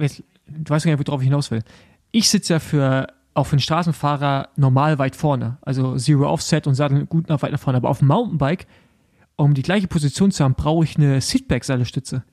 du 0.50 0.70
weißt 0.70 0.86
gar 0.86 0.96
nicht, 0.96 1.08
worauf 1.08 1.22
ich 1.22 1.28
hinaus 1.28 1.52
will. 1.52 1.64
Ich 2.12 2.30
sitze 2.30 2.54
ja 2.54 2.60
für, 2.60 3.08
auch 3.34 3.46
für 3.46 3.54
einen 3.54 3.60
Straßenfahrer 3.62 4.50
normal 4.56 4.98
weit 5.00 5.16
vorne. 5.16 5.58
Also 5.62 5.98
Zero 5.98 6.30
Offset 6.30 6.68
und 6.68 6.76
Sattel 6.76 7.06
gut 7.06 7.30
nach 7.30 7.42
weit 7.42 7.52
nach 7.52 7.60
vorne. 7.60 7.78
Aber 7.78 7.90
auf 7.90 8.00
dem 8.00 8.08
Mountainbike, 8.08 8.68
um 9.36 9.54
die 9.54 9.62
gleiche 9.62 9.88
Position 9.88 10.32
zu 10.32 10.44
haben, 10.44 10.56
brauche 10.56 10.84
ich 10.84 10.98
eine 10.98 11.22
Seatback-Sattelstütze. 11.22 12.24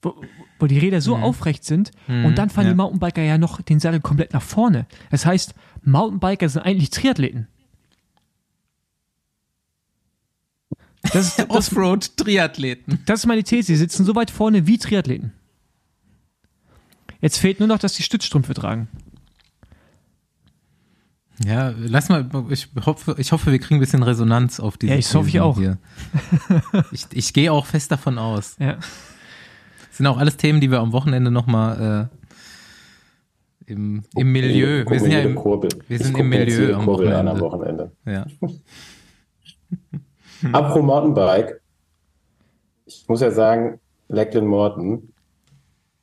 Wo, 0.00 0.14
wo 0.60 0.66
die 0.66 0.78
Räder 0.78 1.00
so 1.00 1.16
aufrecht 1.16 1.64
sind 1.64 1.90
und 2.06 2.36
dann 2.38 2.50
fahren 2.50 2.66
ja. 2.66 2.70
die 2.72 2.76
Mountainbiker 2.76 3.20
ja 3.22 3.36
noch 3.36 3.60
den 3.60 3.80
Sattel 3.80 4.00
komplett 4.00 4.32
nach 4.32 4.42
vorne. 4.42 4.86
Das 5.10 5.26
heißt, 5.26 5.54
Mountainbiker 5.82 6.48
sind 6.48 6.62
eigentlich 6.62 6.90
Triathleten. 6.90 7.48
Das, 11.12 11.38
ist- 11.38 11.40
Offroad-Triathleten. 11.50 13.00
das 13.06 13.20
ist 13.20 13.26
meine 13.26 13.42
These. 13.42 13.66
Sie 13.68 13.76
sitzen 13.76 14.04
so 14.04 14.14
weit 14.14 14.30
vorne 14.30 14.66
wie 14.66 14.78
Triathleten. 14.78 15.32
Jetzt 17.20 17.38
fehlt 17.38 17.58
nur 17.58 17.68
noch, 17.68 17.78
dass 17.78 17.94
die 17.94 18.02
Stützstrümpfe 18.02 18.54
tragen. 18.54 18.88
Ja, 21.44 21.72
lass 21.78 22.08
mal, 22.08 22.28
ich 22.50 22.68
hoffe, 22.84 23.14
ich 23.18 23.30
hoffe, 23.30 23.52
wir 23.52 23.58
kriegen 23.58 23.76
ein 23.76 23.80
bisschen 23.80 24.02
Resonanz 24.02 24.58
auf 24.58 24.76
diese 24.76 24.92
Ja, 24.92 24.98
ich 24.98 25.14
hoffe 25.14 25.28
ich 25.28 25.40
auch. 25.40 25.56
Hier. 25.56 25.78
Ich, 26.92 27.06
ich 27.12 27.32
gehe 27.32 27.52
auch 27.52 27.66
fest 27.66 27.92
davon 27.92 28.18
aus. 28.18 28.56
Ja. 28.58 28.74
Das 28.74 29.96
sind 29.96 30.06
auch 30.06 30.18
alles 30.18 30.36
Themen, 30.36 30.60
die 30.60 30.70
wir 30.70 30.80
am 30.80 30.92
Wochenende 30.92 31.30
nochmal 31.30 32.10
äh, 33.66 33.70
im, 33.70 34.02
im 34.16 34.32
Milieu, 34.32 34.84
wir 34.88 35.00
sind 35.00 35.12
ja 35.12 35.20
im, 35.20 35.36
wir 35.36 35.98
sind 35.98 36.18
im 36.18 36.28
Milieu 36.28 36.74
am 36.74 36.88
an 36.88 37.28
am 37.28 37.40
Wochenende. 37.40 37.40
Wochenende. 37.40 37.92
ja. 38.06 38.26
Apro 40.52 40.82
Mountainbike. 40.82 41.60
Ich 42.86 43.04
muss 43.08 43.20
ja 43.20 43.30
sagen, 43.30 43.80
Lachlan 44.08 44.46
Morton 44.46 45.12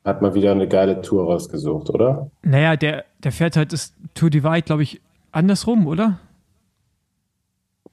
hat 0.06 0.22
mal 0.22 0.34
wieder 0.36 0.52
eine 0.52 0.68
geile 0.68 1.02
Tour 1.02 1.26
rausgesucht, 1.26 1.90
oder? 1.90 2.30
Naja, 2.44 2.76
der, 2.76 3.06
der 3.24 3.32
fährt 3.32 3.58
halt 3.58 3.74
das 3.74 3.94
Tour 4.14 4.30
Divide, 4.30 4.62
glaube 4.62 4.84
ich, 4.84 5.02
andersrum, 5.32 5.88
oder? 5.88 6.20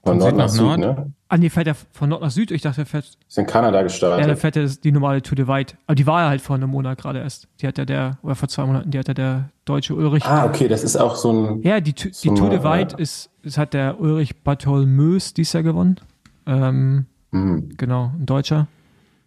Von 0.05 0.19
Von 0.19 0.19
Nord 0.19 0.29
Süd 0.31 0.37
nach 0.37 0.45
nach 0.45 0.49
Süd, 0.49 0.61
Nord? 0.65 0.79
ne? 0.79 1.11
Ah, 1.29 1.37
nee, 1.37 1.49
fährt 1.49 1.67
er 1.67 1.75
von 1.75 2.09
Nord 2.09 2.21
nach 2.21 2.29
Süd? 2.29 2.51
Ich 2.51 2.61
dachte, 2.61 2.81
er 2.81 2.85
fährt, 2.85 3.17
Ist 3.27 3.37
in 3.37 3.45
Kanada 3.47 3.69
ja, 3.69 3.71
der 3.79 3.83
gestartet. 3.83 4.37
fährt 4.39 4.55
er 4.57 4.67
die 4.67 4.91
normale 4.91 5.21
Tour 5.21 5.35
Divide. 5.37 5.73
Aber 5.87 5.95
die 5.95 6.05
war 6.05 6.23
ja 6.23 6.29
halt 6.29 6.41
vor 6.41 6.55
einem 6.57 6.69
Monat 6.69 6.97
gerade 6.99 7.19
erst. 7.19 7.47
Die 7.61 7.67
hat 7.67 7.77
ja 7.77 7.85
der, 7.85 8.17
oder 8.21 8.35
vor 8.35 8.49
zwei 8.49 8.65
Monaten, 8.65 8.91
die 8.91 8.99
hat 8.99 9.07
ja 9.07 9.13
der 9.13 9.49
deutsche 9.65 9.95
Ulrich. 9.95 10.25
ah, 10.25 10.45
okay, 10.45 10.67
das 10.67 10.83
ist 10.83 10.97
auch 10.97 11.15
so 11.15 11.31
ein. 11.31 11.61
Ja, 11.63 11.79
die, 11.79 11.93
die 11.93 12.09
So, 12.11 12.35
Tour 12.35 12.49
Divide 12.49 12.91
ja. 12.91 12.97
ist, 12.97 13.29
das 13.43 13.57
hat 13.57 13.73
der 13.73 13.99
Ulrich 13.99 14.43
Bartholmös 14.43 15.33
dies 15.33 15.53
Jahr 15.53 15.63
gewonnen. 15.63 15.99
Ähm, 16.45 17.05
Hm. 17.31 17.69
genau, 17.77 18.11
ein 18.19 18.25
Deutscher. 18.27 18.67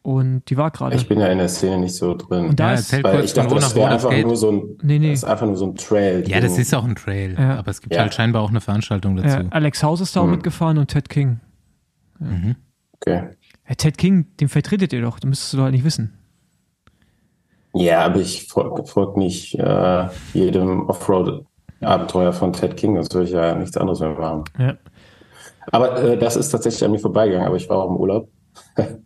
Und 0.07 0.45
die 0.51 0.57
war 0.57 0.71
gerade. 0.71 0.95
Ich 0.95 1.09
bin 1.09 1.19
ja 1.19 1.27
in 1.27 1.39
der 1.39 1.49
Szene 1.49 1.79
nicht 1.79 1.97
so 1.97 2.15
drin. 2.15 2.51
Und 2.51 2.61
da 2.61 2.69
ja, 2.69 2.75
ist- 2.75 2.93
erzähl 2.93 3.03
weil 3.03 3.17
kurz 3.17 3.25
ich 3.25 3.33
dachte, 3.35 3.55
das 3.57 3.75
wäre 3.75 3.89
einfach 3.89 4.11
geht. 4.11 4.25
nur 4.25 4.37
so 4.37 4.53
ein. 4.53 4.79
Nee, 4.83 5.01
nee. 5.01 5.11
Das 5.11 5.19
ist 5.19 5.25
einfach 5.25 5.47
nur 5.47 5.57
so 5.57 5.67
ein 5.67 5.75
Trail. 5.75 6.23
Ja, 6.29 6.39
das 6.41 6.57
ist 6.59 6.73
auch 6.77 6.85
ein 6.85 6.95
Trail, 6.95 7.35
Ja. 7.37 7.57
aber 7.59 7.73
es 7.73 7.81
gibt 7.81 7.93
Ja. 7.93 8.03
halt 8.03 8.15
scheinbar 8.15 8.43
auch 8.43 8.51
eine 8.51 8.61
Veranstaltung 8.61 9.17
dazu. 9.17 9.29
Ja, 9.29 9.45
Alex 9.51 9.83
Haus 9.83 10.01
ist 10.01 10.15
da 10.15 10.21
auch 10.21 10.25
Hm. 10.27 10.31
mitgefahren 10.31 10.79
und 10.79 10.87
Ted 10.87 11.09
King. 11.09 11.41
Mhm. 12.21 12.55
Okay. 13.01 13.31
Ted 13.77 13.99
King, 13.99 14.27
den 14.39 14.49
vertretet 14.49 14.93
ihr 14.93 15.03
doch. 15.03 15.19
Das 15.19 15.29
müsstest 15.29 15.53
du 15.55 15.57
doch 15.57 15.65
halt 15.65 15.73
nicht 15.75 15.85
wissen. 15.85 16.13
Ja, 17.75 18.05
aber 18.05 18.21
ich 18.21 18.47
folge 18.47 18.87
folg 18.87 19.17
nicht 19.17 19.57
äh, 19.59 20.07
jedem 20.35 20.89
Offroad-Abenteuer 20.89 22.33
von 22.33 22.53
Ted 22.53 22.77
King. 22.77 22.95
Das 22.95 23.13
würde 23.13 23.27
ich 23.27 23.33
ja 23.33 23.57
nichts 23.57 23.77
anderes 23.77 23.99
mehr 23.99 24.11
machen. 24.11 24.45
Ja. 24.57 24.75
Aber 25.73 26.01
äh, 26.01 26.17
das 26.17 26.37
ist 26.37 26.51
tatsächlich 26.51 26.85
an 26.85 26.93
mir 26.93 27.01
vorbeigegangen. 27.01 27.49
Aber 27.49 27.57
ich 27.57 27.69
war 27.69 27.79
auch 27.79 27.91
im 27.91 27.97
Urlaub. 27.97 28.29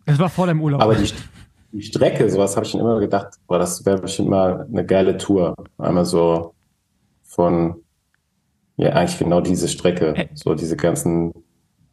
Das 0.05 0.19
war 0.19 0.29
vor 0.29 0.47
deinem 0.47 0.61
Urlaub. 0.61 0.81
Aber 0.81 0.95
die, 0.95 1.11
die 1.71 1.81
Strecke, 1.81 2.29
sowas 2.29 2.55
habe 2.55 2.65
ich 2.65 2.71
schon 2.71 2.81
immer 2.81 2.99
gedacht, 2.99 3.29
boah, 3.47 3.59
das 3.59 3.85
wäre 3.85 3.99
bestimmt 4.01 4.29
mal 4.29 4.67
eine 4.71 4.85
geile 4.85 5.17
Tour. 5.17 5.55
Einmal 5.77 6.05
so 6.05 6.53
von, 7.23 7.75
ja, 8.77 8.89
eigentlich 8.91 9.19
genau 9.19 9.41
diese 9.41 9.67
Strecke. 9.67 10.13
Ä- 10.13 10.29
So 10.33 10.55
diese 10.55 10.75
ganzen 10.75 11.33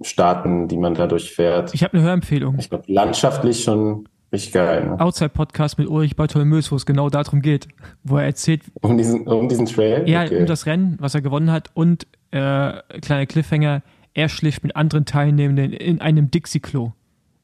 Staaten, 0.01 0.69
die 0.69 0.77
man 0.77 0.95
da 0.95 1.07
durchfährt. 1.07 1.75
ich 1.75 1.83
habe 1.83 1.95
eine 1.95 2.03
Hörempfehlung. 2.03 2.57
Ich 2.59 2.69
glaube, 2.71 2.85
landschaftlich 2.87 3.63
schon 3.65 4.09
richtig 4.33 4.53
geil. 4.53 4.87
Ne? 4.91 5.01
Outside 5.01 5.31
Podcast 5.31 5.79
mit 5.79 5.89
Ulrich 5.89 6.15
Bartholmös, 6.17 6.71
wo 6.71 6.77
es 6.77 6.87
genau 6.87 7.11
darum 7.11 7.41
geht, 7.43 7.67
wo 8.05 8.17
er 8.19 8.25
erzählt, 8.25 8.63
Um 8.81 8.97
diesen, 8.97 9.27
um 9.27 9.49
diesen 9.49 9.67
Trail? 9.67 10.09
ja, 10.09 10.23
Okay. 10.25 10.41
um 10.41 10.47
das 10.47 10.67
Rennen, 10.67 10.97
was 11.01 11.15
er 11.15 11.21
gewonnen 11.23 11.51
hat 11.51 11.71
und 11.75 12.07
äh, 12.31 12.73
kleiner 13.01 13.27
Cliffhanger, 13.27 13.83
er 14.15 14.29
schläft 14.29 14.63
mit 14.63 14.77
anderen 14.77 15.05
Teilnehmenden 15.05 15.73
in 15.73 16.01
einem 16.01 16.31
Dixie-Klo. 16.31 16.93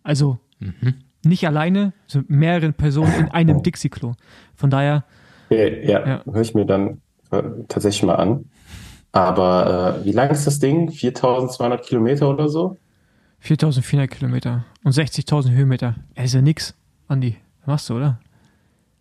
Also 0.05 0.39
nicht 1.25 1.47
alleine, 1.47 1.93
sondern 2.07 2.39
mehreren 2.39 2.75
Personen 2.75 3.13
in 3.19 3.29
einem 3.29 3.63
Dixie-Klo. 3.63 4.13
Von 4.55 4.71
daher, 4.71 5.05
Okay, 5.51 5.91
ja, 5.91 6.07
Ja. 6.07 6.23
höre 6.25 6.41
ich 6.43 6.55
mir 6.55 6.65
dann 6.67 7.01
äh, 7.31 7.43
tatsächlich 7.69 8.03
mal 8.05 8.15
an. 8.17 8.45
Aber 9.13 9.99
äh, 10.01 10.05
wie 10.05 10.13
lang 10.13 10.31
ist 10.31 10.47
das 10.47 10.59
Ding? 10.59 10.91
4200 10.91 11.85
Kilometer 11.85 12.29
oder 12.31 12.49
so? 12.49 12.77
4400 13.41 14.11
Kilometer 14.11 14.65
und 14.85 14.93
60.000 14.93 15.51
Höhenmeter. 15.53 15.97
Er 16.15 16.25
ist 16.25 16.35
ja 16.35 16.41
nix, 16.43 16.75
Andi. 17.09 17.37
Machst 17.67 17.89
du, 17.91 17.97
oder? 17.97 18.19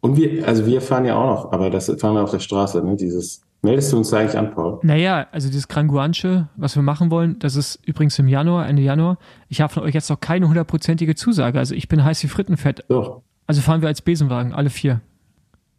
Und 0.01 0.17
wir, 0.17 0.45
also 0.47 0.65
wir 0.65 0.81
fahren 0.81 1.05
ja 1.05 1.15
auch 1.15 1.25
noch, 1.45 1.51
aber 1.53 1.69
das 1.69 1.85
fahren 1.99 2.15
wir 2.15 2.23
auf 2.23 2.31
der 2.31 2.39
Straße, 2.39 2.83
ne? 2.83 2.95
Dieses, 2.97 3.41
meldest 3.63 3.91
du 3.91 3.97
uns 3.97 4.09
da 4.09 4.17
eigentlich 4.17 4.37
an, 4.37 4.51
Paul? 4.51 4.79
Naja, 4.83 5.27
also 5.31 5.47
dieses 5.47 5.67
Granguanche, 5.67 6.47
was 6.55 6.75
wir 6.75 6.83
machen 6.83 7.09
wollen, 7.09 7.39
das 7.39 7.55
ist 7.55 7.79
übrigens 7.85 8.19
im 8.19 8.27
Januar, 8.27 8.67
Ende 8.67 8.81
Januar. 8.81 9.17
Ich 9.49 9.61
habe 9.61 9.73
von 9.73 9.83
euch 9.83 9.93
jetzt 9.93 10.09
noch 10.09 10.19
keine 10.19 10.47
hundertprozentige 10.47 11.15
Zusage. 11.15 11.57
Also 11.57 11.73
ich 11.73 11.87
bin 11.87 12.03
heiß 12.03 12.21
wie 12.23 12.27
Frittenfett. 12.27 12.85
Doch. 12.89 13.21
Also 13.47 13.61
fahren 13.61 13.81
wir 13.81 13.87
als 13.87 14.01
Besenwagen, 14.01 14.53
alle 14.53 14.69
vier. 14.69 15.01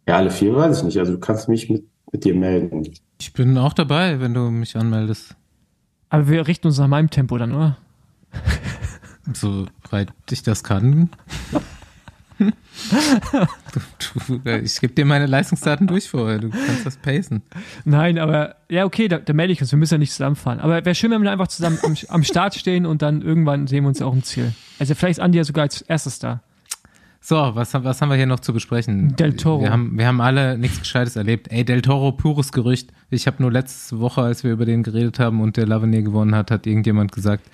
Ja, 0.09 0.17
alle 0.17 0.31
vier 0.31 0.55
weiß 0.55 0.79
ich 0.79 0.85
nicht. 0.85 0.99
Also 0.99 1.12
du 1.12 1.19
kannst 1.19 1.49
mich 1.49 1.71
mit, 1.71 1.85
mit 2.12 2.25
dir 2.25 2.35
melden. 2.35 2.83
Ich 3.21 3.33
bin 3.33 3.57
auch 3.57 3.73
dabei, 3.73 4.21
wenn 4.21 4.35
du 4.35 4.50
mich 4.50 4.76
anmeldest. 4.76 5.37
Aber 6.11 6.29
wir 6.29 6.47
richten 6.47 6.67
uns 6.67 6.79
nach 6.79 6.88
meinem 6.88 7.11
Tempo 7.11 7.38
dann, 7.38 7.55
oder? 7.55 7.76
Soweit 9.33 10.12
ich 10.31 10.43
das 10.43 10.62
kann. 10.64 11.11
du, 13.73 14.39
du, 14.39 14.51
ich 14.63 14.81
gebe 14.81 14.93
dir 14.95 15.05
meine 15.05 15.27
Leistungsdaten 15.27 15.87
durch 15.87 16.09
vorher. 16.09 16.39
Du 16.39 16.51
kannst 16.51 16.85
das 16.87 16.97
pacen. 16.97 17.43
Nein, 17.85 18.19
aber 18.19 18.57
ja, 18.69 18.85
okay, 18.85 19.09
da, 19.09 19.19
da 19.19 19.33
melde 19.33 19.53
ich 19.53 19.61
uns. 19.61 19.71
Wir 19.71 19.79
müssen 19.79 19.95
ja 19.95 19.99
nicht 19.99 20.13
zusammenfahren. 20.13 20.61
Aber 20.61 20.85
wäre 20.85 20.95
schön, 20.95 21.11
wenn 21.11 21.23
wir 21.23 21.31
einfach 21.33 21.49
zusammen 21.49 21.79
am, 21.83 21.97
am 22.09 22.25
Start 22.25 22.55
stehen 22.55 22.87
und 22.87 23.03
dann 23.03 23.23
irgendwann 23.23 23.67
sehen 23.67 23.85
wir 23.85 23.89
uns 23.89 24.03
auch 24.03 24.13
im 24.13 24.23
Ziel. 24.23 24.53
Also 24.79 24.95
vielleicht 24.95 25.19
ist 25.19 25.25
Andi 25.25 25.39
ja 25.39 25.45
sogar 25.45 25.63
als 25.63 25.83
erstes 25.83 26.19
da. 26.19 26.41
So, 27.21 27.37
was, 27.55 27.73
haben- 27.73 27.85
was 27.85 28.03
haben 28.03 28.11
wir 28.11 28.17
hier 28.17 28.27
noch 28.27 28.41
zu 28.41 28.53
besprechen? 28.53 29.17
Del 29.17 29.35
Toro. 29.35 29.63
Wir 29.63 29.71
haben, 29.71 29.97
wir 29.97 30.07
haben 30.07 30.21
alle 30.21 30.59
nichts 30.59 30.81
Gescheites 30.81 31.17
erlebt. 31.17 31.51
Ey, 31.51 31.65
Del 31.65 31.81
Toro, 31.81 32.13
pures 32.13 32.53
Gerücht. 32.53 32.91
Ich 33.09 33.27
habe 33.27 33.37
nur 33.41 33.51
letzte 33.51 33.99
Woche, 33.99 34.21
als 34.21 34.45
wir 34.45 34.53
über 34.53 34.67
den 34.67 34.83
geredet 34.83 35.19
haben 35.19 35.41
und 35.41 35.57
der 35.57 35.67
Lavenier 35.67 36.03
gewonnen 36.03 36.35
hat, 36.35 36.51
hat 36.51 36.67
irgendjemand 36.67 37.13
gesagt, 37.13 37.47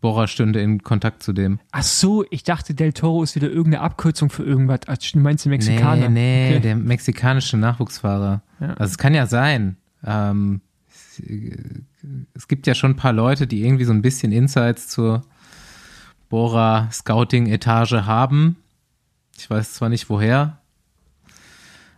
Bora 0.00 0.26
stünde 0.26 0.60
in 0.60 0.82
Kontakt 0.82 1.22
zu 1.22 1.32
dem. 1.32 1.58
Ach 1.72 1.82
so, 1.82 2.24
ich 2.30 2.42
dachte, 2.44 2.74
Del 2.74 2.92
Toro 2.92 3.22
ist 3.22 3.34
wieder 3.34 3.48
irgendeine 3.48 3.80
Abkürzung 3.82 4.30
für 4.30 4.44
irgendwas. 4.44 4.80
Ach, 4.86 4.96
du 4.98 5.18
meinst 5.18 5.44
den 5.44 5.50
Mexikaner? 5.50 6.08
Nee, 6.08 6.48
nee, 6.50 6.50
Okay. 6.56 6.60
der 6.60 6.76
mexikanische 6.76 7.56
Nachwuchsfahrer. 7.56 8.42
Ja. 8.60 8.68
Also 8.74 8.84
es 8.92 8.98
kann 8.98 9.14
ja 9.14 9.26
sein. 9.26 9.76
Ähm, 10.04 10.60
es, 10.88 11.22
es 12.34 12.48
gibt 12.48 12.66
ja 12.66 12.74
schon 12.74 12.92
ein 12.92 12.96
paar 12.96 13.12
Leute, 13.14 13.46
die 13.46 13.64
irgendwie 13.64 13.84
so 13.84 13.92
ein 13.92 14.02
bisschen 14.02 14.32
Insights 14.32 14.88
zur 14.88 15.22
Bora 16.28 16.88
Scouting 16.92 17.46
Etage 17.46 17.92
haben. 17.92 18.56
Ich 19.38 19.48
weiß 19.48 19.74
zwar 19.74 19.88
nicht 19.88 20.08
woher, 20.10 20.58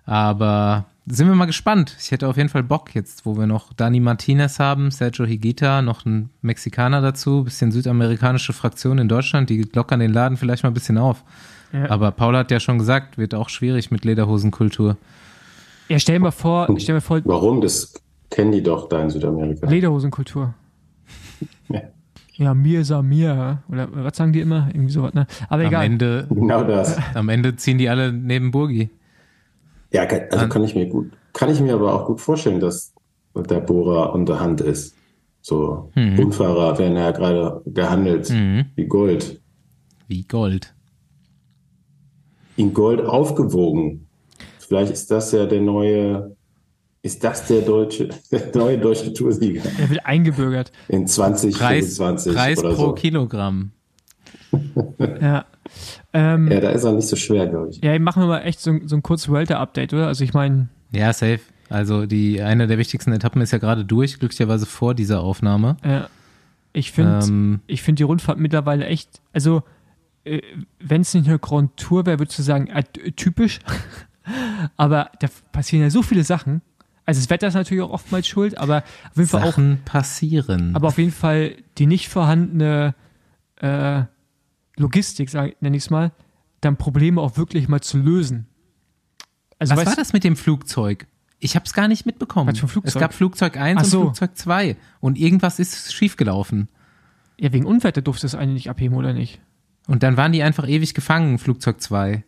aber 0.04 0.86
sind 1.10 1.28
wir 1.28 1.34
mal 1.34 1.46
gespannt. 1.46 1.96
Ich 2.00 2.10
hätte 2.10 2.28
auf 2.28 2.36
jeden 2.36 2.48
Fall 2.48 2.62
Bock 2.62 2.94
jetzt, 2.94 3.24
wo 3.26 3.36
wir 3.36 3.46
noch 3.46 3.72
Dani 3.72 4.00
Martinez 4.00 4.58
haben, 4.58 4.90
Sergio 4.90 5.24
Higuita, 5.26 5.82
noch 5.82 6.04
ein 6.04 6.30
Mexikaner 6.42 7.00
dazu, 7.00 7.44
bisschen 7.44 7.72
südamerikanische 7.72 8.52
Fraktion 8.52 8.98
in 8.98 9.08
Deutschland, 9.08 9.50
die 9.50 9.66
lockern 9.74 10.00
den 10.00 10.12
Laden 10.12 10.36
vielleicht 10.36 10.62
mal 10.64 10.70
ein 10.70 10.74
bisschen 10.74 10.98
auf. 10.98 11.24
Ja. 11.72 11.90
Aber 11.90 12.10
Paula 12.12 12.38
hat 12.40 12.50
ja 12.50 12.60
schon 12.60 12.78
gesagt, 12.78 13.18
wird 13.18 13.34
auch 13.34 13.48
schwierig 13.48 13.90
mit 13.90 14.04
Lederhosenkultur. 14.04 14.96
Ja, 15.88 15.98
stell 15.98 16.16
dir 16.16 16.20
mal 16.20 16.30
vor, 16.30 16.66
stell 16.78 16.86
dir 16.86 16.92
mal 16.94 17.00
vor, 17.00 17.20
Warum? 17.24 17.60
Das 17.60 17.94
kennen 18.30 18.52
die 18.52 18.62
doch 18.62 18.88
da 18.88 19.02
in 19.02 19.10
Südamerika. 19.10 19.68
Lederhosenkultur. 19.68 20.54
Ja. 21.68 21.82
Ja, 22.34 22.54
mir 22.54 22.84
sa 22.84 23.02
mir. 23.02 23.62
Oder 23.68 23.88
was 23.92 24.16
sagen 24.16 24.32
die 24.32 24.40
immer? 24.40 24.68
Irgendwie 24.72 24.92
sowas, 24.92 25.12
ne? 25.12 25.26
Aber 25.48 25.62
Am 25.62 25.68
egal. 25.68 25.84
Ende, 25.84 26.26
Genau 26.30 26.62
das. 26.62 26.96
am 27.14 27.28
Ende 27.28 27.56
ziehen 27.56 27.78
die 27.78 27.88
alle 27.88 28.12
neben 28.12 28.52
Burgi. 28.52 28.90
Ja, 29.92 30.06
kann- 30.06 30.22
also 30.30 30.48
kann 30.48 30.64
ich 30.64 30.74
mir 30.74 30.86
gut, 30.86 31.10
kann 31.32 31.50
ich 31.50 31.60
mir 31.60 31.74
aber 31.74 31.94
auch 31.94 32.06
gut 32.06 32.20
vorstellen, 32.20 32.60
dass 32.60 32.92
der 33.34 33.60
Bohrer 33.60 34.12
unter 34.12 34.40
Hand 34.40 34.60
ist. 34.60 34.94
So 35.40 35.90
Mhm. 35.94 36.18
Unfahrer 36.18 36.78
werden 36.78 36.96
ja 36.96 37.10
gerade 37.12 37.62
gehandelt 37.66 38.28
Mhm. 38.30 38.66
wie 38.74 38.86
Gold. 38.86 39.40
Wie 40.08 40.24
Gold. 40.24 40.74
In 42.56 42.74
Gold 42.74 43.00
aufgewogen. 43.04 44.08
Vielleicht 44.58 44.92
ist 44.92 45.10
das 45.10 45.32
ja 45.32 45.46
der 45.46 45.60
neue, 45.60 46.36
ist 47.02 47.22
das 47.24 47.46
der 47.46 47.62
deutsche, 47.62 48.08
der 48.32 48.50
neue 48.54 48.76
deutsche 48.78 49.12
Toursieger 49.14 49.62
Er 49.78 49.88
wird 49.88 50.04
eingebürgert. 50.04 50.72
in 50.88 51.04
Preis, 51.04 51.14
2025 51.14 52.34
Preis 52.34 52.58
oder 52.58 52.74
pro 52.74 52.82
so. 52.86 52.92
Kilogramm. 52.94 53.70
Ja. 55.20 55.46
Ähm, 56.12 56.50
Ja, 56.50 56.60
da 56.60 56.70
ist 56.70 56.84
er 56.84 56.92
nicht 56.92 57.06
so 57.08 57.16
schwer, 57.16 57.46
glaube 57.46 57.70
ich. 57.70 57.82
ja, 57.84 57.98
machen 57.98 58.22
wir 58.22 58.26
mal 58.28 58.38
echt 58.40 58.60
so, 58.60 58.70
ein- 58.70 58.88
so 58.88 58.96
ein 58.96 59.02
kurzes 59.02 59.30
Welter-Update, 59.30 59.92
oder? 59.92 60.06
Also 60.06 60.24
ich 60.24 60.32
meine, 60.34 60.68
Ja, 60.92 61.12
safe. 61.12 61.40
Also 61.70 62.06
die 62.06 62.40
eine 62.40 62.66
der 62.66 62.78
wichtigsten 62.78 63.12
Etappen 63.12 63.42
ist 63.42 63.50
ja 63.52 63.58
gerade 63.58 63.84
durch, 63.84 64.18
glücklicherweise 64.18 64.64
vor 64.64 64.94
dieser 64.94 65.20
Aufnahme. 65.20 65.76
äh, 65.82 66.00
ich 66.72 66.92
finde 66.92 67.26
Ähm, 67.26 67.60
ich 67.66 67.82
finde 67.82 68.00
die 68.00 68.02
Rundfahrt 68.04 68.38
mittlerweile 68.38 68.86
echt, 68.86 69.20
also 69.34 69.62
äh, 70.24 70.40
wenn 70.80 71.02
es 71.02 71.12
nicht 71.12 71.28
eine 71.28 71.38
Grand 71.38 71.76
Tour 71.76 72.06
wäre, 72.06 72.18
würdest 72.18 72.38
du 72.38 72.42
sagen, 72.42 72.68
äh, 72.68 72.82
typisch. 73.16 73.58
aber 74.76 75.10
da 75.20 75.28
passieren 75.52 75.82
ja 75.82 75.90
so 75.90 76.02
viele 76.02 76.24
Sachen. 76.24 76.62
Also 77.04 77.20
das 77.20 77.30
Wetter 77.30 77.48
ist 77.48 77.54
natürlich 77.54 77.82
auch 77.82 77.90
oftmals 77.90 78.26
schuld, 78.28 78.58
aber 78.58 78.78
auf 79.10 79.16
jeden 79.16 79.28
Fall 79.28 79.42
auch 79.42 79.46
Sachen 79.46 79.80
passieren. 79.84 80.74
aber 80.76 80.88
auf 80.88 80.98
jeden 80.98 81.10
Fall 81.12 81.52
die 81.78 81.86
nicht 81.86 82.08
vorhandene 82.08 82.94
äh, 83.56 84.02
Logistik, 84.78 85.32
nenne 85.34 85.76
ich 85.76 85.84
es 85.84 85.90
mal, 85.90 86.12
dann 86.60 86.76
Probleme 86.76 87.20
auch 87.20 87.36
wirklich 87.36 87.68
mal 87.68 87.80
zu 87.80 87.98
lösen. 87.98 88.46
Also 89.58 89.72
Was 89.72 89.80
weißt, 89.80 89.88
war 89.88 89.96
das 89.96 90.12
mit 90.12 90.24
dem 90.24 90.36
Flugzeug? 90.36 91.06
Ich 91.40 91.54
habe 91.54 91.64
es 91.66 91.72
gar 91.72 91.88
nicht 91.88 92.06
mitbekommen. 92.06 92.54
Es 92.84 92.94
gab 92.94 93.14
Flugzeug 93.14 93.56
1 93.56 93.78
Ach 93.78 93.84
und 93.84 93.90
so. 93.90 94.00
Flugzeug 94.02 94.36
2 94.36 94.76
und 95.00 95.18
irgendwas 95.18 95.58
ist 95.58 95.92
schiefgelaufen. 95.92 96.68
Ja, 97.38 97.52
wegen 97.52 97.66
Unwetter 97.66 98.02
durfte 98.02 98.26
es 98.26 98.34
eine 98.34 98.52
nicht 98.52 98.68
abheben, 98.70 98.96
oder 98.96 99.12
nicht? 99.12 99.40
Und 99.86 100.02
dann 100.02 100.16
waren 100.16 100.32
die 100.32 100.42
einfach 100.42 100.68
ewig 100.68 100.94
gefangen, 100.94 101.38
Flugzeug 101.38 101.80
2 101.80 102.24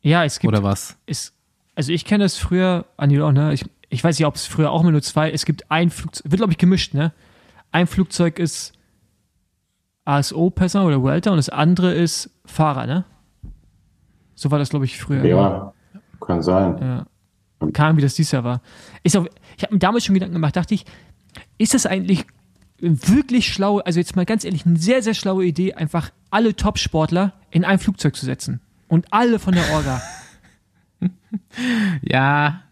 Ja, 0.00 0.24
es 0.24 0.38
gibt. 0.38 0.52
oder 0.52 0.62
was? 0.62 0.96
Es, 1.06 1.34
also 1.74 1.92
ich 1.92 2.04
kenne 2.04 2.24
es 2.24 2.36
früher, 2.38 2.86
Andi 2.96 3.20
auch, 3.20 3.32
ne? 3.32 3.52
Ich, 3.52 3.64
ich 3.90 4.02
weiß 4.02 4.18
nicht, 4.18 4.26
ob 4.26 4.36
es 4.36 4.46
früher 4.46 4.70
auch 4.70 4.80
immer 4.80 4.92
nur 4.92 5.02
zwei. 5.02 5.30
Es 5.30 5.44
gibt 5.44 5.70
ein 5.70 5.90
Flugzeug, 5.90 6.30
wird 6.30 6.40
glaube 6.40 6.52
ich 6.52 6.58
gemischt, 6.58 6.94
ne? 6.94 7.12
Ein 7.72 7.86
Flugzeug 7.86 8.38
ist 8.38 8.72
ASO-Person 10.06 10.86
oder 10.86 11.02
Welter 11.04 11.32
und 11.32 11.36
das 11.36 11.48
andere 11.48 11.92
ist 11.92 12.30
Fahrer, 12.46 12.86
ne? 12.86 13.04
So 14.34 14.50
war 14.50 14.58
das, 14.58 14.70
glaube 14.70 14.84
ich, 14.84 14.98
früher. 14.98 15.24
Ja, 15.24 15.72
kann 16.20 16.42
sein. 16.42 16.78
Ja. 16.80 17.06
Ahnung, 17.78 17.96
wie 17.96 18.02
das 18.02 18.14
dieses 18.14 18.32
Jahr 18.32 18.44
war. 18.44 18.60
Ist 19.02 19.16
auch, 19.16 19.26
ich 19.56 19.62
habe 19.62 19.74
mir 19.74 19.78
damals 19.78 20.04
schon 20.04 20.14
Gedanken 20.14 20.34
gemacht, 20.34 20.56
dachte 20.56 20.74
ich, 20.74 20.84
ist 21.58 21.74
das 21.74 21.86
eigentlich 21.86 22.26
wirklich 22.78 23.52
schlau, 23.52 23.78
also 23.78 23.98
jetzt 23.98 24.16
mal 24.16 24.26
ganz 24.26 24.44
ehrlich, 24.44 24.66
eine 24.66 24.78
sehr, 24.78 25.02
sehr 25.02 25.14
schlaue 25.14 25.44
Idee, 25.44 25.74
einfach 25.74 26.10
alle 26.30 26.54
Top-Sportler 26.54 27.32
in 27.50 27.64
ein 27.64 27.78
Flugzeug 27.78 28.14
zu 28.16 28.26
setzen. 28.26 28.60
Und 28.88 29.12
alle 29.12 29.38
von 29.38 29.54
der 29.54 29.70
Orga. 29.72 30.02
Ja, 32.02 32.62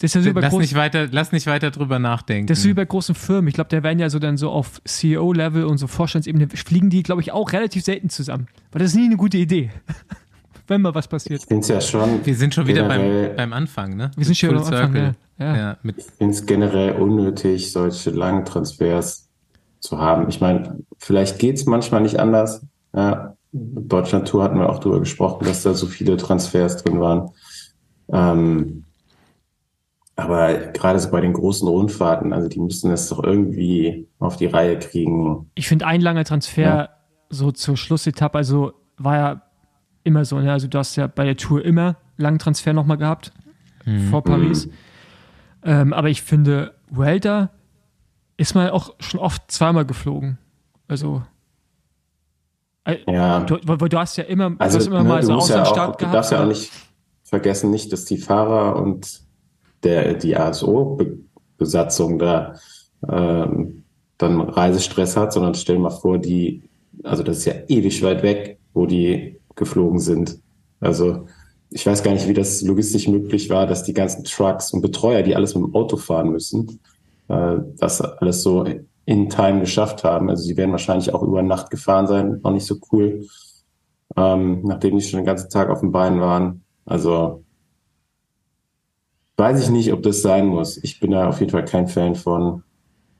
Das 0.00 0.14
ist 0.14 0.34
bei 0.34 0.40
lass 0.40 0.50
großen, 0.50 0.60
nicht, 0.60 0.74
weiter, 0.74 1.08
lass 1.10 1.32
nicht 1.32 1.46
weiter 1.46 1.70
drüber 1.70 1.98
nachdenken. 1.98 2.46
das 2.46 2.60
ist 2.60 2.64
wie 2.66 2.74
bei 2.74 2.84
großen 2.84 3.14
Firmen. 3.14 3.48
Ich 3.48 3.54
glaube, 3.54 3.70
da 3.70 3.82
werden 3.82 3.98
ja 3.98 4.08
so 4.08 4.18
dann 4.18 4.36
so 4.36 4.50
auf 4.50 4.80
CEO-Level 4.84 5.64
und 5.64 5.78
so 5.78 5.86
Vorstandsebene 5.86 6.48
fliegen 6.48 6.90
die, 6.90 7.02
glaube 7.02 7.22
ich, 7.22 7.32
auch 7.32 7.52
relativ 7.52 7.84
selten 7.84 8.08
zusammen. 8.08 8.46
Weil 8.70 8.80
das 8.82 8.92
ist 8.92 8.96
nie 8.96 9.06
eine 9.06 9.16
gute 9.16 9.38
Idee. 9.38 9.70
Wenn 10.68 10.82
mal 10.82 10.94
was 10.94 11.08
passiert. 11.08 11.40
Ich 11.40 11.46
finde 11.46 11.62
es 11.62 11.68
ja 11.68 11.80
schon. 11.80 12.24
Wir 12.24 12.34
sind 12.36 12.54
schon 12.54 12.66
wieder 12.66 12.86
beim, 12.86 13.34
beim 13.34 13.52
Anfang, 13.54 13.96
ne? 13.96 14.10
Wir 14.16 14.24
sind 14.26 14.36
schon 14.36 14.50
Full 14.50 14.58
am 14.58 14.64
Anfang, 14.64 14.92
Circle. 14.92 15.02
ja. 15.02 15.14
Ja. 15.38 15.56
Ja, 15.56 15.76
mit 15.82 15.98
Ich 15.98 16.04
finde 16.04 16.34
es 16.34 16.46
generell 16.46 16.92
unnötig, 17.00 17.72
solche 17.72 18.10
langen 18.10 18.44
Transfers 18.44 19.28
zu 19.80 19.98
haben. 19.98 20.28
Ich 20.28 20.40
meine, 20.40 20.80
vielleicht 20.98 21.38
geht 21.38 21.56
es 21.56 21.64
manchmal 21.64 22.02
nicht 22.02 22.18
anders. 22.18 22.66
Ja, 22.94 23.36
Deutschland-Tour 23.52 24.42
hatten 24.42 24.58
wir 24.58 24.68
auch 24.68 24.78
darüber 24.80 25.00
gesprochen, 25.00 25.46
dass 25.46 25.62
da 25.62 25.74
so 25.74 25.86
viele 25.86 26.16
Transfers 26.16 26.82
drin 26.82 27.00
waren. 27.00 27.30
Ähm, 28.12 28.84
aber 30.18 30.52
gerade 30.72 30.98
so 30.98 31.10
bei 31.10 31.20
den 31.20 31.32
großen 31.32 31.66
Rundfahrten, 31.68 32.32
also 32.32 32.48
die 32.48 32.58
müssen 32.58 32.90
das 32.90 33.08
doch 33.08 33.22
irgendwie 33.22 34.08
auf 34.18 34.36
die 34.36 34.46
Reihe 34.46 34.78
kriegen. 34.78 35.48
Ich 35.54 35.68
finde 35.68 35.86
ein 35.86 36.00
langer 36.00 36.24
Transfer 36.24 36.62
Ja. 36.62 36.88
so 37.30 37.52
zur 37.52 37.76
Schlussetappe, 37.76 38.36
also 38.36 38.72
war 38.96 39.16
ja 39.16 39.42
immer 40.02 40.24
so, 40.24 40.40
ne? 40.40 40.50
Also 40.52 40.66
du 40.66 40.76
hast 40.78 40.96
ja 40.96 41.06
bei 41.06 41.24
der 41.24 41.36
Tour 41.36 41.64
immer 41.64 41.96
langen 42.16 42.38
Transfer 42.40 42.72
nochmal 42.72 42.96
gehabt 42.98 43.32
vor 44.10 44.22
Paris. 44.24 44.68
Ähm, 45.62 45.92
aber 45.92 46.08
ich 46.08 46.22
finde, 46.22 46.74
Welter 46.90 47.50
ist 48.36 48.54
mal 48.54 48.70
auch 48.70 48.94
schon 49.00 49.20
oft 49.20 49.50
zweimal 49.50 49.84
geflogen. 49.86 50.38
Also 50.88 51.22
äh, 52.84 52.98
Ja, 53.06 53.40
du, 53.40 53.56
du 53.56 53.98
hast 53.98 54.16
ja 54.16 54.24
immer, 54.24 54.50
du 54.50 54.56
also 54.58 54.78
hast 54.78 54.86
immer 54.86 55.02
ne, 55.04 55.08
mal 55.08 55.20
du 55.20 55.26
so 55.28 55.32
musst 55.34 55.50
ja 55.50 55.56
auch, 55.56 55.60
Außenstart 55.62 55.94
du 55.94 55.98
gehabt. 55.98 56.14
darfst 56.14 56.32
ja 56.32 56.42
auch 56.42 56.48
nicht 56.48 56.72
vergessen, 57.24 57.70
nicht, 57.70 57.92
dass 57.92 58.04
die 58.04 58.18
Fahrer 58.18 58.76
und 58.76 59.20
der, 59.82 60.14
die 60.14 60.36
ASO-Besatzung 60.36 62.18
da 62.18 62.54
ähm, 63.08 63.84
dann 64.18 64.40
Reisestress 64.40 65.16
hat, 65.16 65.32
sondern 65.32 65.54
stell 65.54 65.76
dir 65.76 65.82
mal 65.82 65.90
vor, 65.90 66.18
die, 66.18 66.62
also 67.04 67.22
das 67.22 67.38
ist 67.38 67.44
ja 67.44 67.54
ewig 67.68 68.02
weit 68.02 68.22
weg, 68.22 68.58
wo 68.74 68.86
die 68.86 69.40
geflogen 69.54 70.00
sind. 70.00 70.40
Also 70.80 71.26
ich 71.70 71.86
weiß 71.86 72.02
gar 72.02 72.12
nicht, 72.12 72.28
wie 72.28 72.34
das 72.34 72.62
logistisch 72.62 73.08
möglich 73.08 73.50
war, 73.50 73.66
dass 73.66 73.84
die 73.84 73.92
ganzen 73.92 74.24
Trucks 74.24 74.72
und 74.72 74.80
Betreuer, 74.80 75.22
die 75.22 75.36
alles 75.36 75.54
mit 75.54 75.64
dem 75.64 75.74
Auto 75.74 75.96
fahren 75.96 76.30
müssen, 76.30 76.80
äh, 77.28 77.58
das 77.76 78.00
alles 78.00 78.42
so 78.42 78.64
in 79.04 79.28
Time 79.28 79.60
geschafft 79.60 80.04
haben. 80.04 80.28
Also 80.30 80.42
sie 80.42 80.56
werden 80.56 80.72
wahrscheinlich 80.72 81.14
auch 81.14 81.22
über 81.22 81.42
Nacht 81.42 81.70
gefahren 81.70 82.06
sein, 82.06 82.40
auch 82.42 82.52
nicht 82.52 82.66
so 82.66 82.76
cool, 82.92 83.26
ähm, 84.16 84.62
nachdem 84.64 84.98
die 84.98 85.04
schon 85.04 85.20
den 85.20 85.26
ganzen 85.26 85.50
Tag 85.50 85.70
auf 85.70 85.80
dem 85.80 85.92
Bein 85.92 86.20
waren. 86.20 86.64
Also 86.84 87.44
weiß 89.38 89.62
ich 89.62 89.70
nicht, 89.70 89.92
ob 89.92 90.02
das 90.02 90.20
sein 90.22 90.46
muss. 90.46 90.76
Ich 90.82 91.00
bin 91.00 91.12
da 91.12 91.28
auf 91.28 91.40
jeden 91.40 91.52
Fall 91.52 91.64
kein 91.64 91.86
Fan 91.88 92.14
von. 92.14 92.62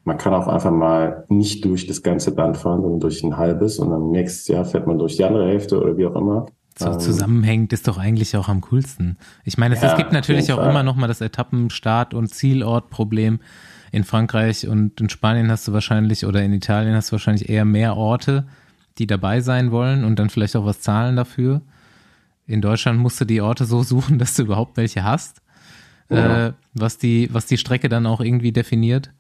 Man 0.05 0.19
kann 0.19 0.35
auch 0.35 0.49
einfach 0.49 0.71
mal 0.71 1.25
nicht 1.29 1.65
durch 1.65 1.87
das 1.87 2.03
ganze 2.03 2.31
Land 2.31 2.57
fahren, 2.57 2.81
sondern 2.83 3.01
durch 3.01 3.23
ein 3.23 3.37
halbes 3.37 3.79
und 3.79 3.91
dann 3.91 4.11
nächstes 4.11 4.49
Jahr 4.49 4.65
fährt 4.65 4.87
man 4.87 4.99
durch 4.99 5.17
die 5.17 5.25
andere 5.25 5.47
Hälfte 5.49 5.81
oder 5.81 5.97
wie 5.97 6.07
auch 6.07 6.17
immer. 6.17 6.47
so 6.79 6.87
Ähm, 6.91 6.99
zusammenhängt, 7.01 7.73
ist 7.73 7.89
doch 7.89 7.99
eigentlich 7.99 8.37
auch 8.37 8.49
am 8.49 8.61
coolsten. 8.63 9.19
Ich 9.45 9.59
meine, 9.59 9.75
es, 9.75 9.83
Ja, 9.83 9.97
gibt 9.97 10.13
natürlich 10.13 10.51
auch 10.53 10.57
Fall. 10.59 10.71
immer 10.71 10.83
noch 10.83 10.97
mal 10.97 11.09
das 11.09 11.21
Etappenstart- 11.21 12.15
und 12.15 12.29
Zielortproblem. 12.29 13.41
In 13.91 14.05
Frankreich 14.05 14.67
und 14.69 15.01
in 15.01 15.09
Spanien 15.09 15.51
hast 15.51 15.67
du 15.69 15.73
wahrscheinlich 15.73 16.25
oder 16.27 16.43
in 16.43 16.53
Italien 16.53 16.95
hast 16.95 17.11
du 17.11 17.13
wahrscheinlich 17.13 17.49
eher 17.49 17.65
mehr 17.65 17.97
Orte, 17.97 18.47
die 18.99 19.07
dabei 19.07 19.41
sein 19.41 19.71
wollen 19.73 20.05
und 20.05 20.19
dann 20.19 20.31
vielleicht 20.31 20.57
auch 20.57 20.65
was 20.67 20.81
zahlen 20.81 21.17
dafür. 21.17 21.63
In 22.47 22.61
Deutschland 22.63 22.99
musst 22.99 23.21
du 23.21 23.25
die 23.25 23.41
Orte 23.41 23.65
so 23.67 23.83
suchen, 23.83 24.19
dass 24.21 24.35
du 24.35 24.43
überhaupt 24.43 24.77
welche 24.77 25.05
hast, 25.05 25.43
Ja. 26.11 26.49
äh, 26.49 26.53
was, 26.75 26.99
die, 26.99 27.29
was 27.33 27.47
die 27.47 27.59
Strecke 27.59 27.89
dann 27.89 28.07
auch 28.07 28.21
irgendwie 28.21 28.53
definiert. 28.53 29.11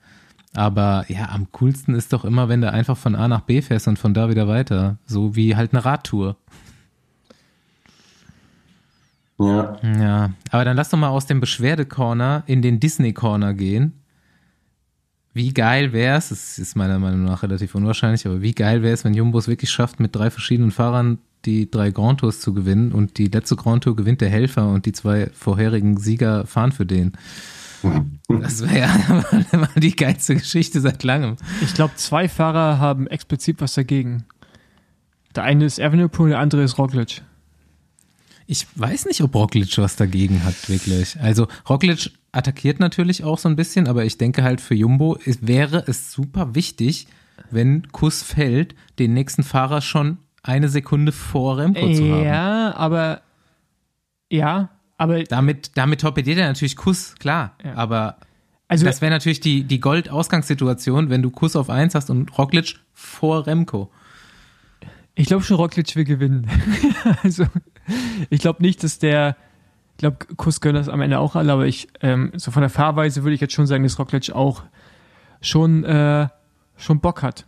Aber 0.54 1.04
ja, 1.08 1.28
am 1.28 1.52
coolsten 1.52 1.94
ist 1.94 2.12
doch 2.12 2.24
immer, 2.24 2.48
wenn 2.48 2.60
du 2.62 2.72
einfach 2.72 2.96
von 2.96 3.14
A 3.14 3.28
nach 3.28 3.42
B 3.42 3.60
fährst 3.60 3.86
und 3.88 3.98
von 3.98 4.14
da 4.14 4.28
wieder 4.30 4.48
weiter. 4.48 4.96
So 5.06 5.36
wie 5.36 5.56
halt 5.56 5.72
eine 5.72 5.84
Radtour. 5.84 6.36
Ja, 9.38 9.76
Ja, 9.82 10.30
aber 10.50 10.64
dann 10.64 10.76
lass 10.76 10.88
doch 10.90 10.98
mal 10.98 11.10
aus 11.10 11.26
dem 11.26 11.40
Beschwerde-Corner 11.40 12.42
in 12.46 12.60
den 12.62 12.80
Disney-Corner 12.80 13.54
gehen. 13.54 13.92
Wie 15.32 15.52
geil 15.54 15.92
wäre 15.92 16.18
es, 16.18 16.32
es 16.32 16.58
ist 16.58 16.74
meiner 16.74 16.98
Meinung 16.98 17.22
nach 17.22 17.44
relativ 17.44 17.74
unwahrscheinlich, 17.76 18.26
aber 18.26 18.42
wie 18.42 18.54
geil 18.54 18.82
wäre 18.82 18.94
es, 18.94 19.04
wenn 19.04 19.14
Jumbo 19.14 19.38
es 19.38 19.46
wirklich 19.46 19.70
schafft, 19.70 20.00
mit 20.00 20.16
drei 20.16 20.30
verschiedenen 20.30 20.72
Fahrern 20.72 21.18
die 21.44 21.70
drei 21.70 21.90
Grand 21.90 22.20
Tours 22.20 22.40
zu 22.40 22.52
gewinnen 22.52 22.92
und 22.92 23.18
die 23.18 23.26
letzte 23.26 23.56
Grand 23.56 23.84
Tour 23.84 23.96
gewinnt 23.96 24.20
der 24.20 24.30
Helfer 24.30 24.68
und 24.68 24.86
die 24.86 24.92
zwei 24.92 25.30
vorherigen 25.32 25.98
Sieger 25.98 26.46
fahren 26.46 26.72
für 26.72 26.86
den. 26.86 27.12
Das 28.28 28.62
wäre 28.62 28.78
ja 28.78 29.24
mal 29.58 29.68
die 29.76 29.94
geilste 29.94 30.34
Geschichte 30.34 30.80
seit 30.80 31.04
langem. 31.04 31.36
Ich 31.62 31.74
glaube, 31.74 31.94
zwei 31.96 32.28
Fahrer 32.28 32.78
haben 32.78 33.06
explizit 33.06 33.60
was 33.60 33.74
dagegen. 33.74 34.24
Der 35.34 35.44
eine 35.44 35.64
ist 35.64 35.78
Evenepoel, 35.78 36.30
der 36.30 36.40
andere 36.40 36.62
ist 36.62 36.78
Roglic. 36.78 37.22
Ich 38.46 38.66
weiß 38.74 39.04
nicht, 39.06 39.20
ob 39.20 39.34
Roglic 39.34 39.76
was 39.78 39.96
dagegen 39.96 40.42
hat, 40.42 40.68
wirklich. 40.68 41.20
Also 41.20 41.46
Roglic 41.68 42.10
attackiert 42.32 42.80
natürlich 42.80 43.22
auch 43.22 43.38
so 43.38 43.48
ein 43.48 43.56
bisschen, 43.56 43.86
aber 43.86 44.04
ich 44.04 44.18
denke 44.18 44.42
halt 44.42 44.60
für 44.60 44.74
Jumbo 44.74 45.14
ist, 45.14 45.46
wäre 45.46 45.84
es 45.86 46.12
super 46.12 46.54
wichtig, 46.54 47.06
wenn 47.50 47.88
Kuss 47.92 48.22
fällt, 48.22 48.74
den 48.98 49.12
nächsten 49.14 49.42
Fahrer 49.42 49.80
schon 49.80 50.18
eine 50.48 50.68
Sekunde 50.70 51.12
vor 51.12 51.58
Remco 51.58 51.92
zu 51.92 52.10
haben. 52.10 52.24
Ja, 52.24 52.74
aber 52.74 53.20
ja, 54.30 54.70
aber 54.96 55.22
Damit, 55.24 55.76
damit 55.76 56.00
torpediert 56.00 56.38
er 56.38 56.48
natürlich 56.48 56.74
Kuss, 56.74 57.14
klar. 57.18 57.54
Ja. 57.62 57.74
Aber 57.74 58.16
also 58.66 58.84
das 58.84 59.00
wäre 59.00 59.12
natürlich 59.12 59.40
die, 59.40 59.62
die 59.64 59.78
Gold-Ausgangssituation, 59.78 61.10
wenn 61.10 61.22
du 61.22 61.30
Kuss 61.30 61.54
auf 61.54 61.70
eins 61.70 61.94
hast 61.94 62.10
und 62.10 62.36
Roglic 62.36 62.80
vor 62.92 63.46
Remco. 63.46 63.90
ich 65.14 65.26
glaube 65.26 65.44
schon, 65.44 65.56
Roglic 65.56 65.94
will 65.94 66.04
gewinnen. 66.04 66.50
also 67.22 67.46
ich 68.30 68.40
glaube 68.40 68.62
nicht, 68.62 68.82
dass 68.82 68.98
der, 68.98 69.36
ich 69.92 69.98
glaube, 69.98 70.18
Kuss 70.36 70.60
können 70.60 70.74
das 70.74 70.88
am 70.88 71.00
Ende 71.00 71.18
auch 71.18 71.36
alle, 71.36 71.52
aber 71.52 71.66
ich 71.66 71.88
ähm, 72.00 72.32
so 72.36 72.50
von 72.50 72.62
der 72.62 72.70
Fahrweise 72.70 73.22
würde 73.22 73.34
ich 73.34 73.40
jetzt 73.40 73.54
schon 73.54 73.66
sagen, 73.66 73.84
dass 73.84 73.98
Roglic 73.98 74.30
auch 74.32 74.64
schon 75.40 75.84
äh, 75.84 76.28
schon 76.76 77.00
Bock 77.00 77.22
hat. 77.22 77.46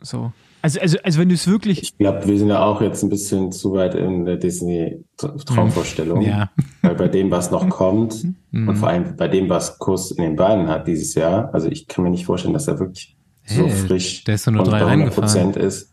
So. 0.00 0.32
Also, 0.64 0.80
also, 0.80 0.96
also 1.02 1.20
wenn 1.20 1.28
du 1.28 1.34
es 1.34 1.46
wirklich, 1.46 1.82
ich 1.82 1.98
glaube, 1.98 2.26
wir 2.26 2.38
sind 2.38 2.48
ja 2.48 2.64
auch 2.64 2.80
jetzt 2.80 3.02
ein 3.02 3.10
bisschen 3.10 3.52
zu 3.52 3.74
weit 3.74 3.94
in 3.94 4.24
der 4.24 4.38
Disney-Traumvorstellung. 4.38 6.22
Ja. 6.22 6.48
Weil 6.80 6.94
bei 6.94 7.08
dem, 7.08 7.30
was 7.30 7.50
noch 7.50 7.68
kommt 7.68 8.24
und 8.50 8.76
vor 8.76 8.88
allem 8.88 9.14
bei 9.14 9.28
dem, 9.28 9.50
was 9.50 9.78
Kuss 9.78 10.10
in 10.10 10.24
den 10.24 10.36
Beinen 10.36 10.68
hat 10.68 10.86
dieses 10.88 11.14
Jahr, 11.16 11.52
also 11.52 11.68
ich 11.68 11.86
kann 11.86 12.02
mir 12.02 12.08
nicht 12.10 12.24
vorstellen, 12.24 12.54
dass 12.54 12.66
er 12.66 12.78
wirklich 12.78 13.14
so 13.44 13.66
Hey, 13.66 13.70
frisch 13.72 14.24
der 14.24 14.36
ist 14.36 14.46
nur 14.50 14.62
und 14.62 14.70
drei 14.70 14.78
bei 14.80 14.86
Rennen 14.86 15.02
100 15.02 15.14
Prozent 15.14 15.56
ist. 15.56 15.92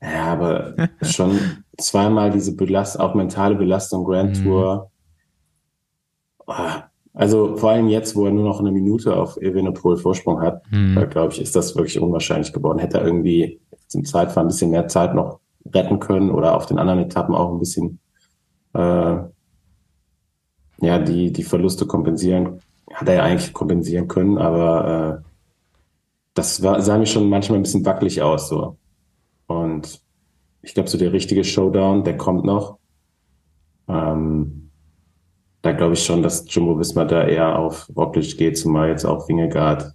Ja, 0.00 0.24
aber 0.32 0.74
schon 1.02 1.38
zweimal 1.76 2.30
diese 2.30 2.56
Belast 2.56 2.98
auch 2.98 3.14
mentale 3.14 3.56
Belastung 3.56 4.04
Grand 4.04 4.38
Mhm. 4.38 4.42
Tour. 4.44 4.90
Also 7.16 7.56
vor 7.56 7.70
allem 7.70 7.88
jetzt, 7.88 8.14
wo 8.14 8.26
er 8.26 8.30
nur 8.32 8.44
noch 8.44 8.60
eine 8.60 8.70
Minute 8.70 9.16
auf 9.16 9.38
Evenepoel 9.38 9.96
Vorsprung 9.96 10.40
hat, 10.42 10.62
Hm. 10.70 10.94
da 10.94 11.06
glaube 11.06 11.32
ich, 11.32 11.40
ist 11.40 11.56
das 11.56 11.74
wirklich 11.74 11.98
unwahrscheinlich 11.98 12.52
geworden. 12.52 12.78
Hätte 12.78 12.98
er 12.98 13.06
irgendwie 13.06 13.58
zum 13.88 14.04
Zeitfahren 14.04 14.46
ein 14.46 14.50
bisschen 14.50 14.70
mehr 14.70 14.86
Zeit 14.88 15.14
noch 15.14 15.40
retten 15.74 15.98
können 15.98 16.30
oder 16.30 16.54
auf 16.54 16.66
den 16.66 16.78
anderen 16.78 17.00
Etappen 17.00 17.34
auch 17.34 17.50
ein 17.50 17.58
bisschen 17.58 17.98
äh, 18.74 19.16
ja, 20.82 20.98
die, 20.98 21.32
die 21.32 21.42
Verluste 21.42 21.86
kompensieren. 21.86 22.60
Hat 22.92 23.08
er 23.08 23.14
ja 23.14 23.22
eigentlich 23.22 23.52
kompensieren 23.54 24.08
können, 24.08 24.36
aber 24.36 25.22
äh, 25.24 25.28
das 26.34 26.62
war, 26.62 26.82
sah 26.82 26.98
mir 26.98 27.06
schon 27.06 27.30
manchmal 27.30 27.58
ein 27.58 27.62
bisschen 27.62 27.86
wackelig 27.86 28.20
aus. 28.20 28.48
so. 28.50 28.76
Und 29.46 30.02
ich 30.60 30.74
glaube, 30.74 30.90
so 30.90 30.98
der 30.98 31.12
richtige 31.14 31.44
Showdown, 31.44 32.04
der 32.04 32.18
kommt 32.18 32.44
noch. 32.44 32.76
Ähm, 33.88 34.65
da 35.66 35.72
glaube 35.72 35.94
ich 35.94 36.04
schon, 36.04 36.22
dass 36.22 36.44
Jumbo 36.48 36.78
Wismar 36.78 37.06
da 37.06 37.26
eher 37.26 37.58
auf 37.58 37.90
Roglic 37.96 38.36
geht, 38.38 38.56
zumal 38.56 38.88
jetzt 38.88 39.04
auch 39.04 39.28
Wingegaard 39.28 39.92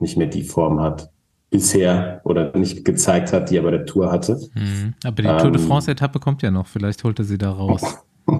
nicht 0.00 0.16
mehr 0.16 0.26
die 0.26 0.42
Form 0.42 0.80
hat 0.80 1.10
bisher 1.50 2.20
oder 2.24 2.56
nicht 2.56 2.84
gezeigt 2.84 3.32
hat, 3.32 3.50
die 3.50 3.56
er 3.56 3.62
bei 3.62 3.70
der 3.70 3.86
Tour 3.86 4.10
hatte. 4.10 4.40
Mhm. 4.54 4.94
Aber 5.04 5.22
die 5.22 5.28
Tour 5.28 5.52
de 5.52 5.60
Ähm. 5.60 5.68
France-Etappe 5.68 6.18
kommt 6.18 6.42
ja 6.42 6.50
noch. 6.50 6.66
Vielleicht 6.66 7.04
holt 7.04 7.18
er 7.18 7.24
sie 7.24 7.38
da 7.38 7.50
raus. 7.50 7.82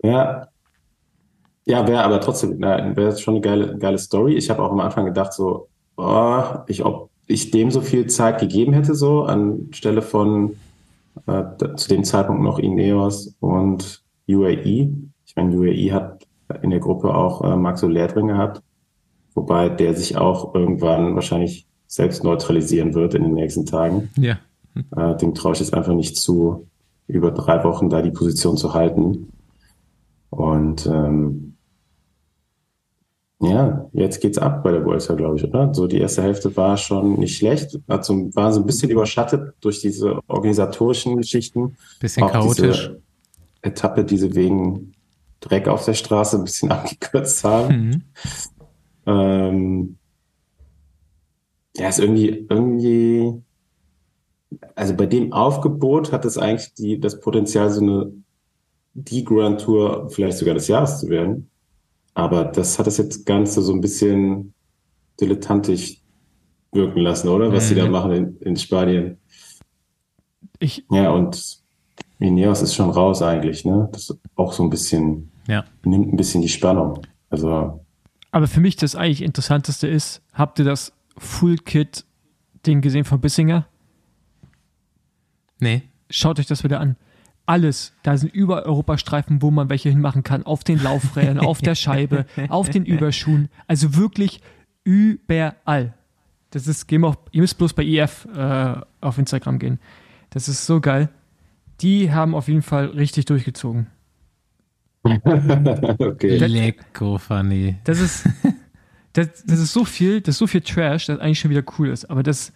Ja, 0.00 0.46
ja, 1.66 1.86
wäre 1.88 2.04
aber 2.04 2.20
trotzdem, 2.20 2.60
wäre 2.60 3.18
schon 3.18 3.34
eine 3.34 3.40
geile, 3.40 3.76
geile 3.78 3.98
Story. 3.98 4.36
Ich 4.36 4.48
habe 4.48 4.62
auch 4.62 4.70
am 4.70 4.78
Anfang 4.78 5.06
gedacht, 5.06 5.32
so, 5.32 5.68
oh, 5.96 6.42
ich, 6.68 6.84
ob 6.84 7.10
ich 7.26 7.50
dem 7.50 7.72
so 7.72 7.80
viel 7.80 8.06
Zeit 8.06 8.38
gegeben 8.38 8.72
hätte, 8.72 8.94
so 8.94 9.24
anstelle 9.24 10.00
von 10.00 10.56
äh, 11.26 11.42
zu 11.74 11.88
dem 11.88 12.04
Zeitpunkt 12.04 12.42
noch 12.42 12.60
Ineos 12.60 13.34
und 13.40 14.02
UAE. 14.28 14.92
Ich 15.28 15.36
meine, 15.36 15.54
UAE 15.54 15.92
hat 15.92 16.26
in 16.62 16.70
der 16.70 16.80
Gruppe 16.80 17.14
auch 17.14 17.44
äh, 17.44 17.54
Max 17.54 17.82
Soler 17.82 18.08
drin 18.08 18.28
gehabt, 18.28 18.62
wobei 19.34 19.68
der 19.68 19.94
sich 19.94 20.16
auch 20.16 20.54
irgendwann 20.54 21.14
wahrscheinlich 21.14 21.66
selbst 21.86 22.24
neutralisieren 22.24 22.94
wird 22.94 23.14
in 23.14 23.22
den 23.22 23.34
nächsten 23.34 23.66
Tagen. 23.66 24.10
ja. 24.16 24.38
Äh, 24.96 25.16
dem 25.16 25.34
traue 25.34 25.54
ich 25.54 25.60
jetzt 25.60 25.74
einfach 25.74 25.94
nicht 25.94 26.16
zu, 26.16 26.68
über 27.08 27.32
drei 27.32 27.64
Wochen 27.64 27.90
da 27.90 28.00
die 28.00 28.10
Position 28.10 28.56
zu 28.56 28.74
halten. 28.74 29.32
Und 30.30 30.86
ähm, 30.86 31.56
ja, 33.40 33.88
jetzt 33.92 34.20
geht's 34.20 34.38
ab 34.38 34.62
bei 34.62 34.72
der 34.72 34.84
Vuelta, 34.84 35.14
glaube 35.14 35.36
ich, 35.36 35.44
oder? 35.44 35.74
So 35.74 35.86
die 35.86 35.98
erste 35.98 36.22
Hälfte 36.22 36.56
war 36.56 36.76
schon 36.76 37.18
nicht 37.18 37.36
schlecht, 37.36 37.78
hat 37.88 38.04
so, 38.04 38.14
war 38.34 38.52
so 38.52 38.60
ein 38.60 38.66
bisschen 38.66 38.90
überschattet 38.90 39.54
durch 39.60 39.80
diese 39.80 40.20
organisatorischen 40.28 41.16
Geschichten. 41.16 41.76
Bisschen 42.00 42.24
Auch 42.24 42.32
chaotisch. 42.32 42.88
Diese 42.88 43.02
Etappe, 43.62 44.04
die 44.04 44.18
sie 44.18 44.34
wegen 44.34 44.92
Dreck 45.40 45.68
auf 45.68 45.84
der 45.84 45.94
Straße 45.94 46.36
ein 46.38 46.44
bisschen 46.44 46.70
abgekürzt 46.72 47.44
haben. 47.44 47.76
Mhm. 47.76 48.02
Ähm, 49.06 49.98
ja, 51.76 51.88
ist 51.88 52.00
irgendwie, 52.00 52.46
irgendwie, 52.48 53.42
also 54.74 54.94
bei 54.94 55.06
dem 55.06 55.32
Aufgebot 55.32 56.12
hat 56.12 56.24
es 56.24 56.38
eigentlich 56.38 56.74
die, 56.74 56.98
das 57.00 57.20
Potenzial, 57.20 57.70
so 57.70 57.80
eine, 57.82 58.12
die 58.94 59.24
Grand 59.24 59.60
Tour 59.60 60.08
vielleicht 60.10 60.38
sogar 60.38 60.54
des 60.54 60.68
Jahres 60.68 61.00
zu 61.00 61.08
werden. 61.08 61.50
Aber 62.14 62.44
das 62.44 62.78
hat 62.78 62.86
das 62.88 62.96
jetzt 62.98 63.26
Ganze 63.26 63.62
so 63.62 63.72
ein 63.72 63.80
bisschen 63.80 64.54
dilettantisch 65.20 66.02
wirken 66.72 67.00
lassen, 67.00 67.28
oder? 67.28 67.52
Was 67.52 67.68
sie 67.68 67.74
da 67.76 67.86
Mhm. 67.86 67.92
machen 67.92 68.12
in, 68.12 68.36
in 68.40 68.56
Spanien. 68.56 69.18
Ich, 70.58 70.84
Ja, 70.90 71.10
und 71.12 71.60
Ineos 72.18 72.62
ist 72.62 72.74
schon 72.74 72.90
raus 72.90 73.22
eigentlich, 73.22 73.64
ne? 73.64 73.88
Das 73.92 74.10
ist 74.10 74.18
auch 74.36 74.52
so 74.52 74.62
ein 74.62 74.70
bisschen, 74.70 75.30
Ja. 75.46 75.64
nimmt 75.84 76.12
ein 76.12 76.16
bisschen 76.16 76.42
die 76.42 76.48
Spannung. 76.48 77.00
Also, 77.30 77.84
aber 78.30 78.46
für 78.46 78.60
mich 78.60 78.76
das 78.76 78.94
eigentlich 78.96 79.22
Interessanteste 79.22 79.86
ist, 79.86 80.22
habt 80.32 80.58
ihr 80.58 80.64
das 80.64 80.92
Full-Kit-Ding 81.16 82.80
gesehen 82.80 83.04
von 83.04 83.20
Bissinger? 83.20 83.66
Nee. 85.60 85.82
Schaut 86.10 86.38
euch 86.38 86.46
das 86.46 86.64
wieder 86.64 86.80
an. 86.80 86.96
Alles, 87.46 87.94
da 88.02 88.16
sind 88.16 88.32
überall 88.34 88.64
Europastreifen, 88.64 89.40
wo 89.40 89.50
man 89.50 89.70
welche 89.70 89.88
hinmachen 89.88 90.22
kann. 90.22 90.42
Auf 90.44 90.64
den 90.64 90.82
Laufrädern, 90.82 91.38
auf 91.38 91.60
der 91.60 91.74
Scheibe, 91.74 92.26
auf 92.50 92.68
den 92.68 92.84
Überschuhen. 92.86 93.48
Also 93.66 93.96
wirklich 93.96 94.42
überall. 94.84 95.94
Das 96.50 96.66
ist, 96.66 96.86
gehen 96.86 97.00
wir 97.02 97.08
auch, 97.08 97.16
ihr 97.32 97.40
müsst 97.40 97.56
bloß 97.58 97.72
bei 97.72 97.84
IF 97.84 98.26
äh, 98.34 98.74
auf 99.00 99.18
Instagram 99.18 99.58
gehen. 99.58 99.78
Das 100.30 100.48
ist 100.48 100.66
so 100.66 100.80
geil. 100.80 101.08
Die 101.80 102.12
haben 102.12 102.34
auf 102.34 102.48
jeden 102.48 102.62
Fall 102.62 102.86
richtig 102.86 103.24
durchgezogen. 103.26 103.86
okay. 105.04 106.36
Lecko 106.38 107.18
funny. 107.18 107.76
Das 107.84 108.00
ist, 108.00 108.28
das, 109.12 109.28
das 109.46 109.58
ist 109.60 109.72
so 109.72 109.84
viel, 109.84 110.20
das 110.20 110.34
ist 110.34 110.38
so 110.38 110.46
viel 110.46 110.60
Trash, 110.60 111.06
das 111.06 111.18
eigentlich 111.20 111.38
schon 111.40 111.50
wieder 111.50 111.62
cool 111.78 111.88
ist. 111.88 112.04
Aber 112.10 112.22
das, 112.22 112.52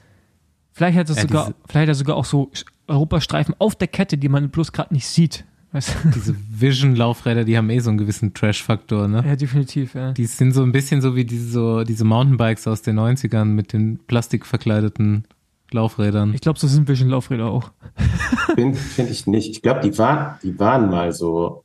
vielleicht 0.73 0.99
hat 0.99 1.09
das 1.09 1.17
Ja, 1.17 1.23
sogar, 1.23 1.45
diese- 1.47 1.57
vielleicht 1.69 1.83
hat 1.83 1.89
er 1.89 1.95
sogar 1.95 2.17
auch 2.17 2.25
so 2.25 2.51
Europastreifen 2.89 3.55
auf 3.59 3.75
der 3.77 3.89
Kette, 3.89 4.19
die 4.19 4.29
man 4.29 4.51
bloß 4.51 4.73
gerade 4.73 4.93
nicht 4.93 5.07
sieht. 5.07 5.45
Weißt 5.71 5.97
du? 6.05 6.09
Diese 6.11 6.37
Vision-Laufräder, 6.51 7.45
die 7.45 7.57
haben 7.57 7.71
eh 7.71 7.79
so 7.79 7.89
einen 7.89 7.97
gewissen 7.97 8.35
Trash-Faktor, 8.35 9.09
ne? 9.09 9.25
Ja, 9.27 9.37
definitiv, 9.37 9.95
ja. 9.95 10.13
Die 10.13 10.27
sind 10.27 10.53
so 10.53 10.63
ein 10.63 10.71
bisschen 10.73 11.01
so 11.01 11.17
wie 11.17 11.25
diese, 11.25 11.49
so, 11.49 11.83
diese 11.85 12.05
Mountainbikes 12.05 12.67
aus 12.69 12.83
den 12.83 12.99
90ern 13.01 13.47
mit 13.47 13.73
den 13.73 13.99
plastikverkleideten 14.07 15.25
Laufrädern. 15.73 16.35
Ich 16.35 16.41
glaube, 16.41 16.59
so 16.59 16.67
sind 16.67 16.89
Vision-Laufräder 16.89 17.47
auch. 17.47 17.71
Finde 18.55 18.79
find 18.79 19.11
ich 19.11 19.27
nicht. 19.27 19.51
Ich 19.51 19.63
glaube, 19.63 19.81
die, 19.81 19.97
war, 19.99 20.39
die 20.43 20.59
waren 20.59 20.91
mal 20.91 21.13
so 21.13 21.65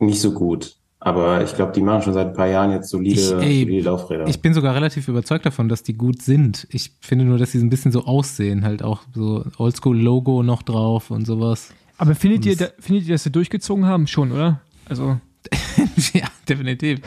nicht 0.00 0.20
so 0.20 0.32
gut. 0.32 0.76
Aber 1.00 1.44
ich 1.44 1.54
glaube, 1.54 1.72
die 1.72 1.82
machen 1.82 2.00
schon 2.00 2.14
seit 2.14 2.28
ein 2.28 2.32
paar 2.32 2.46
Jahren 2.46 2.70
jetzt 2.72 2.88
solide, 2.88 3.20
Ich, 3.20 3.32
ey, 3.32 3.64
solide 3.64 3.84
Laufräder. 3.84 4.26
Ich 4.26 4.40
bin 4.40 4.54
sogar 4.54 4.74
relativ 4.74 5.06
überzeugt 5.06 5.44
davon, 5.44 5.68
dass 5.68 5.82
die 5.82 5.92
gut 5.92 6.22
sind. 6.22 6.66
Ich 6.70 6.92
finde 7.00 7.26
nur, 7.26 7.36
dass 7.36 7.52
sie 7.52 7.58
so 7.58 7.66
ein 7.66 7.68
bisschen 7.68 7.92
so 7.92 8.04
aussehen, 8.04 8.64
halt 8.64 8.82
auch 8.82 9.02
so 9.14 9.44
Oldschool-Logo 9.58 10.42
noch 10.42 10.62
drauf 10.62 11.10
und 11.10 11.26
sowas. 11.26 11.74
Aber 11.98 12.14
findet 12.14 12.40
Und 12.40 12.46
ihr, 12.46 12.56
da, 12.56 12.66
findet 12.78 13.06
ihr, 13.06 13.14
dass 13.14 13.24
sie 13.24 13.30
durchgezogen 13.30 13.84
haben? 13.84 14.06
Schon, 14.06 14.32
oder? 14.32 14.62
Also, 14.86 15.20
ja, 16.14 16.26
definitiv. 16.48 17.00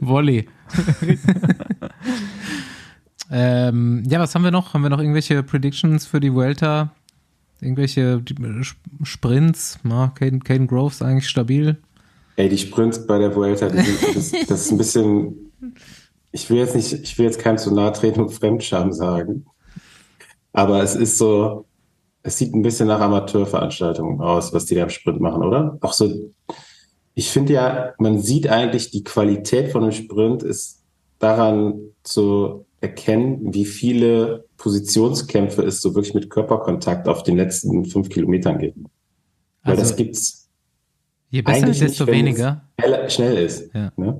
Volley. 0.00 0.48
ähm, 3.30 4.04
ja, 4.08 4.18
was 4.20 4.34
haben 4.34 4.44
wir 4.44 4.50
noch? 4.50 4.74
Haben 4.74 4.82
wir 4.82 4.90
noch 4.90 5.00
irgendwelche 5.00 5.42
Predictions 5.42 6.06
für 6.06 6.20
die 6.20 6.32
Vuelta? 6.32 6.92
Irgendwelche 7.60 8.22
Sprints? 9.02 9.78
Na, 9.82 10.12
Caden, 10.14 10.42
Caden 10.44 10.66
Groves 10.66 11.02
eigentlich 11.02 11.28
stabil. 11.28 11.76
Ey, 12.36 12.48
die 12.48 12.58
Sprints 12.58 13.06
bei 13.06 13.18
der 13.18 13.34
Vuelta, 13.34 13.68
sind, 13.68 13.86
das, 14.14 14.32
das 14.48 14.60
ist 14.62 14.70
ein 14.70 14.78
bisschen. 14.78 15.52
Ich 16.30 16.48
will 16.48 16.58
jetzt 16.58 16.76
nicht, 16.76 16.92
ich 16.92 17.18
will 17.18 17.26
jetzt 17.26 17.40
keinem 17.40 17.58
zu 17.58 17.74
nahe 17.74 17.92
treten 17.92 18.20
und 18.20 18.30
Fremdscham 18.30 18.92
sagen. 18.92 19.46
Aber 20.52 20.82
es 20.82 20.94
ist 20.94 21.18
so, 21.18 21.66
es 22.22 22.38
sieht 22.38 22.54
ein 22.54 22.62
bisschen 22.62 22.88
nach 22.88 23.00
Amateurveranstaltungen 23.00 24.20
aus, 24.20 24.52
was 24.52 24.66
die 24.66 24.74
da 24.74 24.84
im 24.84 24.90
Sprint 24.90 25.20
machen, 25.20 25.42
oder? 25.42 25.78
Auch 25.80 25.92
so, 25.92 26.30
ich 27.14 27.30
finde 27.30 27.54
ja, 27.54 27.92
man 27.98 28.20
sieht 28.20 28.48
eigentlich, 28.48 28.90
die 28.90 29.02
Qualität 29.02 29.72
von 29.72 29.82
einem 29.82 29.92
Sprint 29.92 30.42
ist 30.42 30.84
daran 31.18 31.80
zu 32.04 32.66
erkennen, 32.80 33.52
wie 33.54 33.64
viele 33.64 34.46
Positionskämpfe 34.56 35.62
es 35.62 35.80
so 35.80 35.94
wirklich 35.94 36.14
mit 36.14 36.30
Körperkontakt 36.30 37.08
auf 37.08 37.22
den 37.22 37.36
letzten 37.36 37.84
fünf 37.84 38.08
Kilometern 38.08 38.58
gibt. 38.58 38.78
Weil 39.64 39.72
Also, 39.72 39.82
das 39.82 39.96
gibt's 39.96 40.48
je 41.30 41.42
besser, 41.42 41.64
eigentlich 41.66 41.78
desto 41.80 42.04
nicht, 42.04 42.14
weniger. 42.14 42.62
es 42.76 42.84
schnell, 42.84 43.10
schnell 43.10 43.36
ist. 43.44 43.74
Ja. 43.74 43.92
Ne? 43.96 44.18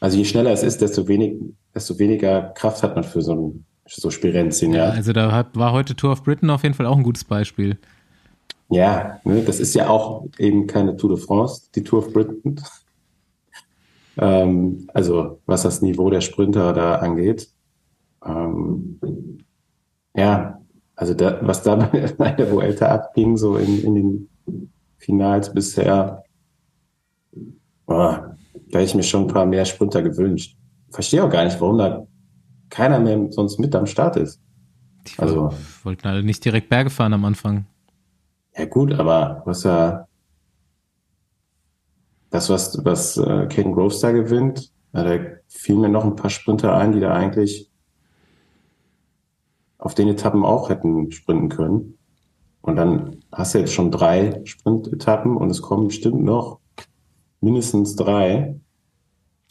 Also 0.00 0.18
je 0.18 0.24
schneller 0.24 0.52
es 0.52 0.62
ist, 0.62 0.80
desto, 0.80 1.08
wenig, 1.08 1.36
desto 1.74 1.98
weniger 1.98 2.52
Kraft 2.54 2.82
hat 2.82 2.94
man 2.94 3.04
für 3.04 3.22
so, 3.22 3.34
ein, 3.34 3.64
so 3.88 4.10
Spirenzien. 4.10 4.72
Ja, 4.72 4.88
Ja, 4.88 4.90
also 4.90 5.12
da 5.12 5.32
hat, 5.32 5.56
war 5.56 5.72
heute 5.72 5.96
Tour 5.96 6.12
of 6.12 6.22
Britain 6.22 6.50
auf 6.50 6.62
jeden 6.62 6.74
Fall 6.74 6.86
auch 6.86 6.96
ein 6.96 7.02
gutes 7.02 7.24
Beispiel. 7.24 7.78
ja 8.68 9.18
ne? 9.24 9.42
das 9.42 9.60
ist 9.60 9.74
ja 9.74 9.88
auch 9.88 10.26
eben 10.38 10.66
keine 10.66 10.96
Tour 10.96 11.16
de 11.16 11.18
France, 11.18 11.68
die 11.74 11.82
Tour 11.82 12.00
of 12.00 12.12
Britain. 12.12 12.60
Ähm, 14.18 14.88
also 14.94 15.40
was 15.46 15.62
das 15.62 15.82
Niveau 15.82 16.10
der 16.10 16.20
Sprinter 16.20 16.72
da 16.72 16.96
angeht. 16.96 17.48
Ähm, 18.24 18.98
ja, 20.16 20.60
also 20.96 21.14
da, 21.14 21.38
was 21.42 21.62
da 21.62 21.76
bei 22.18 22.30
der 22.32 22.50
Vuelta 22.50 22.86
abging, 22.88 23.36
so 23.36 23.56
in, 23.56 23.82
in 23.84 23.94
den 23.94 24.28
Finals 24.98 25.52
bisher, 25.52 26.22
boah, 27.86 28.36
da 28.70 28.78
hätte 28.78 28.88
ich 28.88 28.94
mir 28.94 29.02
schon 29.02 29.22
ein 29.22 29.28
paar 29.28 29.46
mehr 29.46 29.64
Sprinter 29.64 30.02
gewünscht. 30.02 30.56
Verstehe 30.90 31.24
auch 31.24 31.30
gar 31.30 31.44
nicht, 31.44 31.60
warum 31.60 31.78
da 31.78 32.06
keiner 32.70 32.98
mehr 33.00 33.30
sonst 33.30 33.58
mit 33.58 33.74
am 33.74 33.86
Start 33.86 34.16
ist. 34.16 34.40
Die 35.06 35.18
Also- 35.18 35.42
woll- 35.50 35.54
wollten 35.82 36.08
alle 36.08 36.22
nicht 36.22 36.44
direkt 36.44 36.68
Berge 36.68 36.90
fahren 36.90 37.12
am 37.12 37.24
Anfang. 37.24 37.66
Ja 38.56 38.64
gut, 38.66 38.92
aber 38.94 39.42
was 39.44 39.64
ja 39.64 40.06
das, 42.34 42.50
was, 42.50 42.84
was 42.84 43.16
äh, 43.16 43.46
Caden 43.46 43.72
Groves 43.72 44.00
da 44.00 44.10
gewinnt, 44.10 44.72
ja, 44.92 45.04
da 45.04 45.24
fielen 45.46 45.82
mir 45.82 45.88
noch 45.88 46.04
ein 46.04 46.16
paar 46.16 46.30
Sprinter 46.30 46.74
ein, 46.76 46.90
die 46.90 46.98
da 46.98 47.12
eigentlich 47.14 47.70
auf 49.78 49.94
den 49.94 50.08
Etappen 50.08 50.44
auch 50.44 50.68
hätten 50.68 51.12
sprinten 51.12 51.48
können. 51.48 51.96
Und 52.60 52.74
dann 52.76 53.18
hast 53.30 53.54
du 53.54 53.58
jetzt 53.58 53.72
schon 53.72 53.92
drei 53.92 54.40
Sprintetappen 54.44 55.36
und 55.36 55.48
es 55.50 55.62
kommen 55.62 55.88
bestimmt 55.88 56.24
noch 56.24 56.58
mindestens 57.40 57.94
drei. 57.94 58.58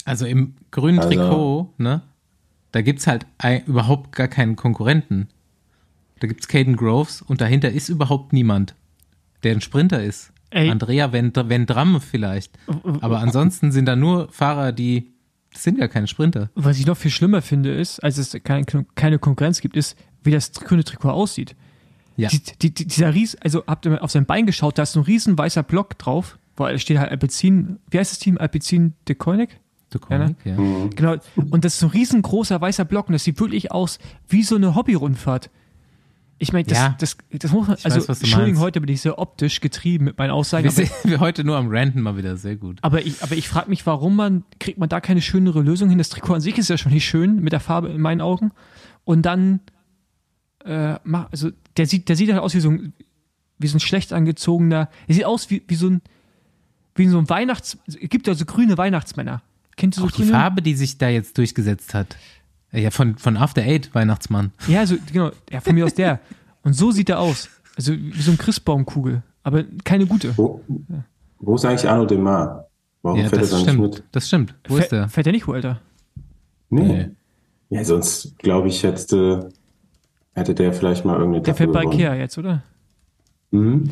Also 0.04 0.26
im 0.26 0.56
grünen 0.72 1.00
Also- 1.00 1.10
Trikot, 1.10 1.74
ne? 1.78 2.02
Da 2.74 2.82
gibt's 2.82 3.08
halt 3.08 3.28
ein, 3.38 3.64
überhaupt 3.66 4.14
gar 4.14 4.28
keinen 4.28 4.56
Konkurrenten. 4.58 5.30
Da 6.20 6.28
gibt's 6.28 6.48
Caden 6.50 6.76
Groves 6.76 7.22
und 7.22 7.40
dahinter 7.40 7.72
ist 7.72 7.88
überhaupt 7.88 8.34
niemand, 8.34 8.76
der 9.44 9.54
ein 9.54 9.62
Sprinter 9.62 10.04
ist. 10.04 10.33
Ey. 10.54 10.70
Andrea 10.70 11.12
Vend 11.12 11.36
Vendramme 11.36 12.00
vielleicht. 12.00 12.58
Aber 13.02 13.20
ansonsten 13.20 13.72
sind 13.72 13.86
da 13.86 13.96
nur 13.96 14.30
Fahrer, 14.32 14.72
die 14.72 15.12
das 15.52 15.64
sind 15.64 15.78
gar 15.78 15.88
keine 15.88 16.08
Sprinter. 16.08 16.50
was 16.56 16.80
ich 16.80 16.86
noch 16.88 16.98
viel 16.98 17.12
schlimmer 17.12 17.42
finde, 17.44 17.74
ist, 17.74 18.00
als 18.00 18.18
es 18.18 18.36
kein, 18.44 18.66
keine 18.96 19.20
Konkurrenz 19.20 19.62
gibt, 19.62 19.76
ist, 19.78 19.96
wie 20.24 20.32
das 20.32 20.52
grüne 20.52 20.84
Trikot 20.84 21.12
aussieht. 21.12 21.56
Ja. 22.18 22.30
Die, 22.30 22.42
die, 22.62 22.74
die, 22.74 22.88
dieser 22.88 23.14
Ries, 23.14 23.36
also 23.36 23.64
habt 23.68 23.86
ihr 23.86 23.92
mal 23.92 24.00
auf 24.00 24.12
sein 24.12 24.26
Bein 24.26 24.46
geschaut, 24.46 24.78
da 24.78 24.84
ist 24.84 24.94
so 24.94 25.02
ein 25.02 25.04
riesen 25.04 25.38
weißer 25.38 25.64
Block 25.64 25.98
drauf. 25.98 26.38
weil 26.56 26.76
es 26.76 26.82
steht 26.82 26.98
halt 26.98 27.12
Alpecin, 27.12 27.80
wie 27.90 28.00
heißt 28.00 28.12
das 28.12 28.20
Team? 28.20 28.38
Alpecin 28.38 28.94
de 29.08 29.16
Koenig? 29.16 29.50
Du 29.90 30.00
Koenig, 30.00 30.36
ja. 30.44 30.58
Mhm. 30.58 30.90
Genau. 30.96 31.18
Und 31.52 31.66
das 31.66 31.74
ist 31.74 31.80
so 31.80 31.88
ein 31.88 31.92
riesengroßer 31.92 32.60
weißer 32.60 32.86
Block 32.86 33.08
und 33.10 33.14
das 33.14 33.24
sieht 33.24 33.40
wirklich 33.40 33.72
aus 33.72 34.00
wie 34.28 34.42
so 34.44 34.56
eine 34.56 34.76
Hobby-Rundfahrt. 34.76 35.50
Ich 36.40 36.52
meine, 36.52 36.66
das, 36.66 36.78
Ja. 36.78 36.96
das, 37.00 37.18
das 37.32 37.52
muss 37.52 37.68
man, 37.68 37.78
also 37.84 37.98
weiß, 37.98 38.08
Entschuldigung, 38.22 38.46
meinst. 38.54 38.62
heute 38.62 38.82
bin 38.82 38.90
ich 38.94 39.02
sehr 39.02 39.18
optisch 39.20 39.62
getrieben 39.62 40.06
mit 40.06 40.18
meinen 40.18 40.32
Aussagen, 40.32 40.64
Wir 40.66 40.72
sind 40.72 40.92
wir 41.04 41.20
heute 41.20 41.44
nur 41.44 41.56
am 41.58 41.68
Ranten 41.70 42.02
mal 42.02 42.18
wieder, 42.18 42.36
sehr 42.38 42.56
gut. 42.56 42.80
aber 42.82 43.06
ich, 43.06 43.22
aber 43.24 43.36
ich 43.36 43.48
frage 43.48 43.70
mich, 43.70 43.86
warum 43.86 44.16
man, 44.16 44.44
kriegt 44.60 44.78
man 44.78 44.90
da 44.90 45.00
keine 45.00 45.22
schönere 45.22 45.62
Lösung 45.62 45.90
hin? 45.90 45.98
Das 46.00 46.10
Trikot 46.10 46.34
an 46.36 46.42
sich 46.42 46.58
ist 46.58 46.70
ja 46.70 46.78
schon 46.78 46.92
nicht 46.92 47.06
schön 47.08 47.42
mit 47.42 47.54
der 47.54 47.60
Farbe 47.60 47.90
in 47.90 48.02
meinen 48.02 48.20
Augen. 48.22 48.52
Und 49.06 49.22
dann, 49.24 49.62
äh, 50.66 50.96
mach, 51.04 51.32
also 51.32 51.52
der 51.78 51.86
sieht, 51.88 52.10
der 52.10 52.16
sieht 52.16 52.30
halt 52.32 52.42
aus 52.42 52.54
wie 52.56 52.60
so 52.60 52.70
ein, 52.72 52.94
wie 53.60 53.68
so 53.68 53.78
ein 53.78 53.80
schlecht 53.80 54.12
angezogener, 54.12 54.90
der 55.08 55.16
sieht 55.16 55.26
aus 55.26 55.50
wie, 55.50 55.62
wie 55.68 55.76
so 55.76 55.88
ein, 55.90 56.02
wie 56.96 57.08
so 57.08 57.18
ein 57.20 57.30
Weihnachts, 57.30 57.78
es 57.88 57.98
gibt 58.02 58.28
ja 58.28 58.34
so 58.36 58.46
grüne 58.46 58.78
Weihnachtsmänner. 58.78 59.42
Kennt 59.78 59.96
ihr 59.98 60.02
so 60.02 60.08
Auch 60.08 60.12
die 60.12 60.22
grüne? 60.24 60.32
Farbe, 60.32 60.62
die 60.62 60.76
sich 60.76 60.98
da 60.98 61.10
jetzt 61.10 61.38
durchgesetzt 61.38 61.94
hat. 61.94 62.16
Ja, 62.74 62.90
von, 62.90 63.18
von 63.18 63.38
After 63.38 63.62
Eight, 63.62 63.94
Weihnachtsmann. 63.94 64.52
Ja, 64.68 64.86
so, 64.86 64.96
genau, 65.12 65.32
ja, 65.52 65.62
von 65.62 65.76
mir 65.76 65.86
aus 65.86 65.94
der. 65.94 66.20
Und 66.64 66.74
so 66.74 66.92
sieht 66.92 67.10
er 67.10 67.20
aus. 67.20 67.50
Also 67.76 67.94
wie 67.94 68.22
so 68.22 68.32
ein 68.32 68.38
Christbaumkugel, 68.38 69.22
aber 69.44 69.64
keine 69.84 70.06
gute. 70.08 70.36
Wo, 70.38 70.62
wo 71.40 71.56
ist 71.56 71.66
eigentlich 71.66 71.88
Arno 71.90 72.06
Demar? 72.06 72.68
Warum 73.04 73.20
Ja, 73.20 73.28
fährt 73.30 73.42
das 73.44 73.52
er 73.52 73.52
da 73.52 73.58
nicht 73.64 73.70
stimmt. 73.74 73.94
mit? 73.96 74.04
Das 74.12 74.28
stimmt. 74.28 74.56
Wo 74.68 74.78
ist 74.78 74.92
der? 74.92 75.10
Fährt 75.10 75.28
er 75.28 75.34
nicht, 75.34 75.48
wo, 75.48 75.54
Alter? 75.54 75.82
Nee. 76.70 76.82
Nee. 76.82 77.10
Ja, 77.70 77.84
sonst 77.84 78.38
glaube 78.40 78.68
ich, 78.70 78.82
hätte, 78.84 79.50
hätte 80.34 80.56
der 80.56 80.74
vielleicht 80.74 81.06
mal 81.06 81.18
irgendeine 81.18 81.44
Der 81.44 81.56
fährt 81.56 81.74
bei 81.74 81.82
gewonnen. 81.82 82.00
Ikea 82.00 82.16
jetzt, 82.16 82.38
oder? 82.38 82.64
Mhm. 83.52 83.90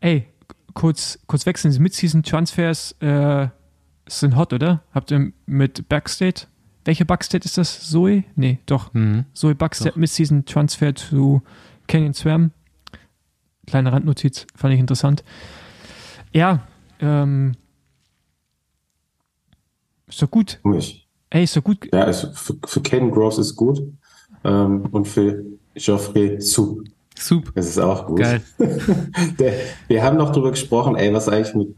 Ey, 0.00 0.26
kurz, 0.74 1.18
kurz 1.26 1.44
wechseln. 1.46 1.72
Die 1.72 1.80
Mid-Season-Transfers 1.80 2.92
äh, 3.00 3.48
sind 4.08 4.36
hot, 4.36 4.52
oder? 4.52 4.82
Habt 4.92 5.10
ihr 5.10 5.32
mit 5.46 5.88
Backstate? 5.88 6.46
Welche 6.88 7.04
Backstate 7.04 7.44
ist 7.44 7.58
das? 7.58 7.90
Zoe? 7.90 8.24
Nee, 8.34 8.60
doch. 8.64 8.94
Mhm. 8.94 9.26
Zoe 9.34 9.54
Backstate 9.54 9.90
Doch. 9.90 9.96
Mid-Season-Transfer 9.98 10.94
zu 10.94 11.42
Canyon 11.86 12.14
Swam. 12.14 12.50
Kleine 13.66 13.92
Randnotiz, 13.92 14.46
fand 14.54 14.72
ich 14.72 14.80
interessant. 14.80 15.22
Ja, 16.32 16.66
ähm, 16.98 17.56
ist 20.06 20.22
doch 20.22 20.30
gut. 20.30 20.60
Ich, 20.78 21.06
Ey, 21.28 21.44
ist 21.44 21.58
doch 21.58 21.62
gut. 21.62 21.92
ja, 21.92 22.04
also 22.04 22.32
für, 22.32 22.56
für 22.64 22.80
Caden 22.80 23.10
Groves 23.10 23.36
ist 23.36 23.54
gut. 23.54 23.82
Ähm, 24.42 24.86
und 24.90 25.06
für 25.06 25.44
Geoffrey 25.74 26.40
Soup 26.40 26.88
Soup. 27.18 27.52
ist 27.54 27.68
es 27.68 27.78
auch 27.78 28.06
gut. 28.06 28.20
Geil. 28.20 28.42
Der, 29.38 29.52
wir 29.88 30.02
haben 30.02 30.16
noch 30.16 30.32
drüber 30.32 30.52
gesprochen, 30.52 30.96
ey, 30.96 31.12
was 31.12 31.28
eigentlich 31.28 31.54
mit 31.54 31.76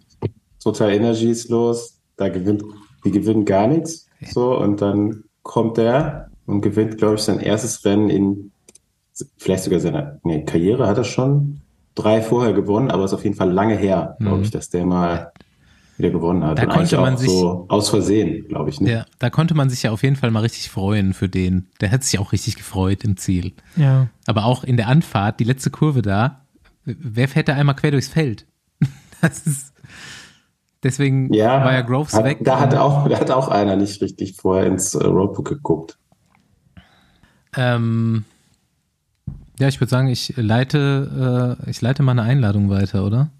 Total 0.62 0.92
Energy 0.92 1.30
ist 1.30 1.48
los? 1.48 1.98
Da 2.16 2.28
gewinnt, 2.28 2.62
die 3.04 3.10
gewinnen 3.10 3.44
gar 3.44 3.66
nichts. 3.66 4.06
So, 4.28 4.58
und 4.58 4.80
dann 4.80 5.24
kommt 5.42 5.76
der 5.78 6.30
und 6.46 6.60
gewinnt, 6.60 6.98
glaube 6.98 7.14
ich, 7.16 7.20
sein 7.22 7.40
erstes 7.40 7.84
Rennen 7.84 8.10
in 8.10 8.50
vielleicht 9.38 9.64
sogar 9.64 9.80
seiner 9.80 10.18
nee, 10.24 10.44
Karriere 10.44 10.86
hat 10.86 10.96
er 10.98 11.04
schon 11.04 11.60
drei 11.94 12.22
vorher 12.22 12.52
gewonnen, 12.52 12.90
aber 12.90 13.04
es 13.04 13.10
ist 13.12 13.18
auf 13.18 13.24
jeden 13.24 13.36
Fall 13.36 13.50
lange 13.50 13.76
her, 13.76 14.16
glaube 14.20 14.38
Mhm. 14.38 14.42
ich, 14.44 14.50
dass 14.50 14.70
der 14.70 14.86
mal 14.86 15.32
wieder 15.98 16.10
gewonnen 16.10 16.42
hat. 16.44 16.58
Da 16.58 16.62
und 16.62 16.70
konnte 16.70 16.96
man 16.98 17.14
auch 17.14 17.18
sich- 17.18 17.28
so 17.30 17.66
aus 17.68 17.90
Versehen, 17.90 18.48
glaube 18.48 18.70
ich. 18.70 18.80
Ne? 18.80 18.90
Ja, 18.90 19.06
da 19.18 19.28
konnte 19.28 19.54
man 19.54 19.68
sich 19.68 19.82
ja 19.82 19.90
auf 19.90 20.02
jeden 20.02 20.16
Fall 20.16 20.30
mal 20.30 20.40
richtig 20.40 20.70
freuen 20.70 21.12
für 21.12 21.28
den. 21.28 21.68
Der 21.82 21.90
hat 21.90 22.04
sich 22.04 22.18
auch 22.18 22.32
richtig 22.32 22.56
gefreut 22.56 23.04
im 23.04 23.18
Ziel. 23.18 23.52
Ja. 23.76 24.08
Aber 24.26 24.46
auch 24.46 24.64
in 24.64 24.78
der 24.78 24.88
Anfahrt, 24.88 25.40
die 25.40 25.44
letzte 25.44 25.68
Kurve 25.70 26.00
da, 26.00 26.46
wer 26.86 27.28
fährt 27.28 27.48
da 27.48 27.54
einmal 27.54 27.76
quer 27.76 27.90
durchs 27.90 28.08
Feld? 28.08 28.46
Das 29.20 29.46
ist, 29.46 29.74
deswegen 30.82 31.32
Ja, 31.32 31.64
war 31.64 31.72
ja 31.72 31.82
Groves 31.82 32.12
hat, 32.14 32.24
weg. 32.24 32.38
Da 32.42 32.60
hat 32.60 32.74
auch, 32.74 33.08
da 33.08 33.18
hat 33.20 33.30
auch 33.30 33.48
einer 33.48 33.76
nicht 33.76 34.00
richtig 34.02 34.36
vorher 34.36 34.66
ins 34.66 34.94
äh, 34.94 35.04
Roadbook 35.06 35.48
geguckt. 35.48 35.98
Ähm, 37.56 38.24
ja, 39.58 39.68
ich 39.68 39.80
würde 39.80 39.90
sagen, 39.90 40.08
ich 40.08 40.34
leite, 40.36 41.56
äh, 41.66 41.70
ich 41.70 41.80
leite 41.82 42.02
mal 42.02 42.12
eine 42.12 42.22
Einladung 42.22 42.70
weiter, 42.70 43.04
oder? 43.04 43.30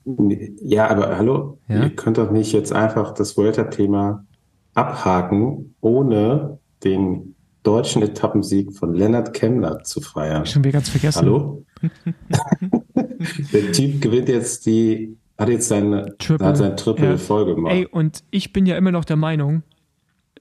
Ja, 0.62 0.88
aber 0.90 1.16
hallo, 1.16 1.59
Ja? 1.68 1.85
ihr 1.85 1.90
könnt 1.96 2.18
doch 2.18 2.31
nicht 2.31 2.53
jetzt 2.53 2.72
einfach 2.72 3.14
das 3.14 3.37
Vuelta-Thema 3.37 4.24
abhaken, 4.74 5.74
ohne 5.81 6.59
den 6.85 7.35
deutschen 7.62 8.03
Etappensieg 8.03 8.72
von 8.74 8.94
Lennart 8.94 9.33
Kemmler 9.35 9.83
zu 9.85 10.00
feiern. 10.00 10.46
Schon 10.46 10.64
wieder 10.64 10.72
ganz 10.74 10.88
vergessen. 10.88 11.20
Hallo? 11.20 11.64
Der 13.53 13.72
Typ 13.72 14.00
gewinnt 14.00 14.29
jetzt 14.29 14.66
die, 14.66 15.16
hat 15.40 15.48
jetzt 15.48 15.68
seine, 15.68 16.16
Triple, 16.18 16.46
hat 16.46 16.57
sein 16.57 16.76
Triple 16.76 17.11
ja. 17.11 17.16
voll 17.16 17.46
gemacht. 17.46 17.74
Ey, 17.74 17.87
und 17.87 18.22
ich 18.31 18.53
bin 18.53 18.66
ja 18.66 18.76
immer 18.76 18.92
noch 18.92 19.05
der 19.05 19.16
Meinung, 19.16 19.62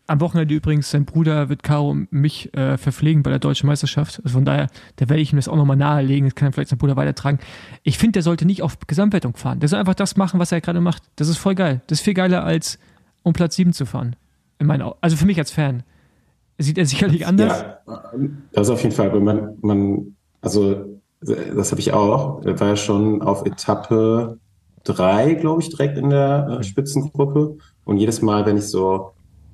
am 0.07 0.21
Wochenende 0.21 0.55
übrigens, 0.55 0.89
sein 0.89 1.05
Bruder 1.05 1.49
wird 1.49 1.61
Caro 1.61 1.95
mich 2.09 2.51
äh, 2.57 2.77
verpflegen 2.77 3.21
bei 3.21 3.29
der 3.29 3.37
deutschen 3.37 3.67
Meisterschaft. 3.67 4.19
Also 4.23 4.33
von 4.33 4.43
daher, 4.43 4.67
da 4.95 5.07
werde 5.07 5.21
ich 5.21 5.31
ihm 5.31 5.35
das 5.35 5.47
auch 5.47 5.55
nochmal 5.55 5.77
nahelegen. 5.77 6.25
Das 6.25 6.33
kann 6.33 6.49
er 6.49 6.51
vielleicht 6.51 6.71
sein 6.71 6.79
Bruder 6.79 6.95
weitertragen. 6.95 7.37
Ich 7.83 7.99
finde, 7.99 8.13
der 8.13 8.23
sollte 8.23 8.45
nicht 8.45 8.63
auf 8.63 8.79
Gesamtwertung 8.87 9.35
fahren. 9.35 9.59
Der 9.59 9.69
soll 9.69 9.79
einfach 9.79 9.93
das 9.93 10.17
machen, 10.17 10.39
was 10.39 10.51
er 10.51 10.61
gerade 10.61 10.81
macht. 10.81 11.03
Das 11.15 11.27
ist 11.27 11.37
voll 11.37 11.53
geil. 11.53 11.81
Das 11.87 11.99
ist 11.99 12.03
viel 12.03 12.15
geiler, 12.15 12.43
als 12.43 12.79
um 13.21 13.33
Platz 13.33 13.55
7 13.55 13.71
zu 13.71 13.85
fahren. 13.85 14.15
In 14.57 14.65
meinen 14.65 14.81
Au- 14.81 14.97
also 14.99 15.15
für 15.15 15.27
mich 15.27 15.37
als 15.37 15.51
Fan. 15.51 15.83
Sieht 16.57 16.79
er 16.79 16.85
sicherlich 16.87 17.27
anders. 17.27 17.63
Ja, 17.87 18.11
das 18.51 18.67
ist 18.67 18.69
auf 18.71 18.81
jeden 18.81 18.95
Fall, 18.95 19.11
aber 19.11 19.19
man, 19.19 19.57
man, 19.61 20.15
also 20.41 20.99
das 21.21 21.71
habe 21.71 21.81
ich 21.81 21.93
auch. 21.93 22.43
Er 22.43 22.59
war 22.59 22.69
ja 22.69 22.75
schon 22.75 23.21
auf 23.21 23.45
Etappe 23.45 24.39
drei, 24.93 25.33
glaube 25.33 25.61
ich, 25.61 25.69
direkt 25.69 25.97
in 25.97 26.09
der 26.09 26.59
äh, 26.59 26.63
Spitzengruppe. 26.63 27.57
Und 27.85 27.97
jedes 27.97 28.21
Mal, 28.21 28.45
wenn 28.45 28.57
ich 28.57 28.65
so 28.65 29.11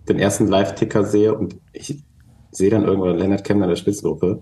den 0.07 0.19
ersten 0.19 0.47
Live-Ticker 0.47 1.03
sehe 1.03 1.33
und 1.33 1.55
ich 1.73 2.03
sehe 2.51 2.69
dann 2.69 2.83
irgendwann 2.83 3.17
Lennart 3.17 3.43
Kemmler 3.43 3.65
in 3.65 3.69
der 3.69 3.75
Spitzengruppe, 3.75 4.41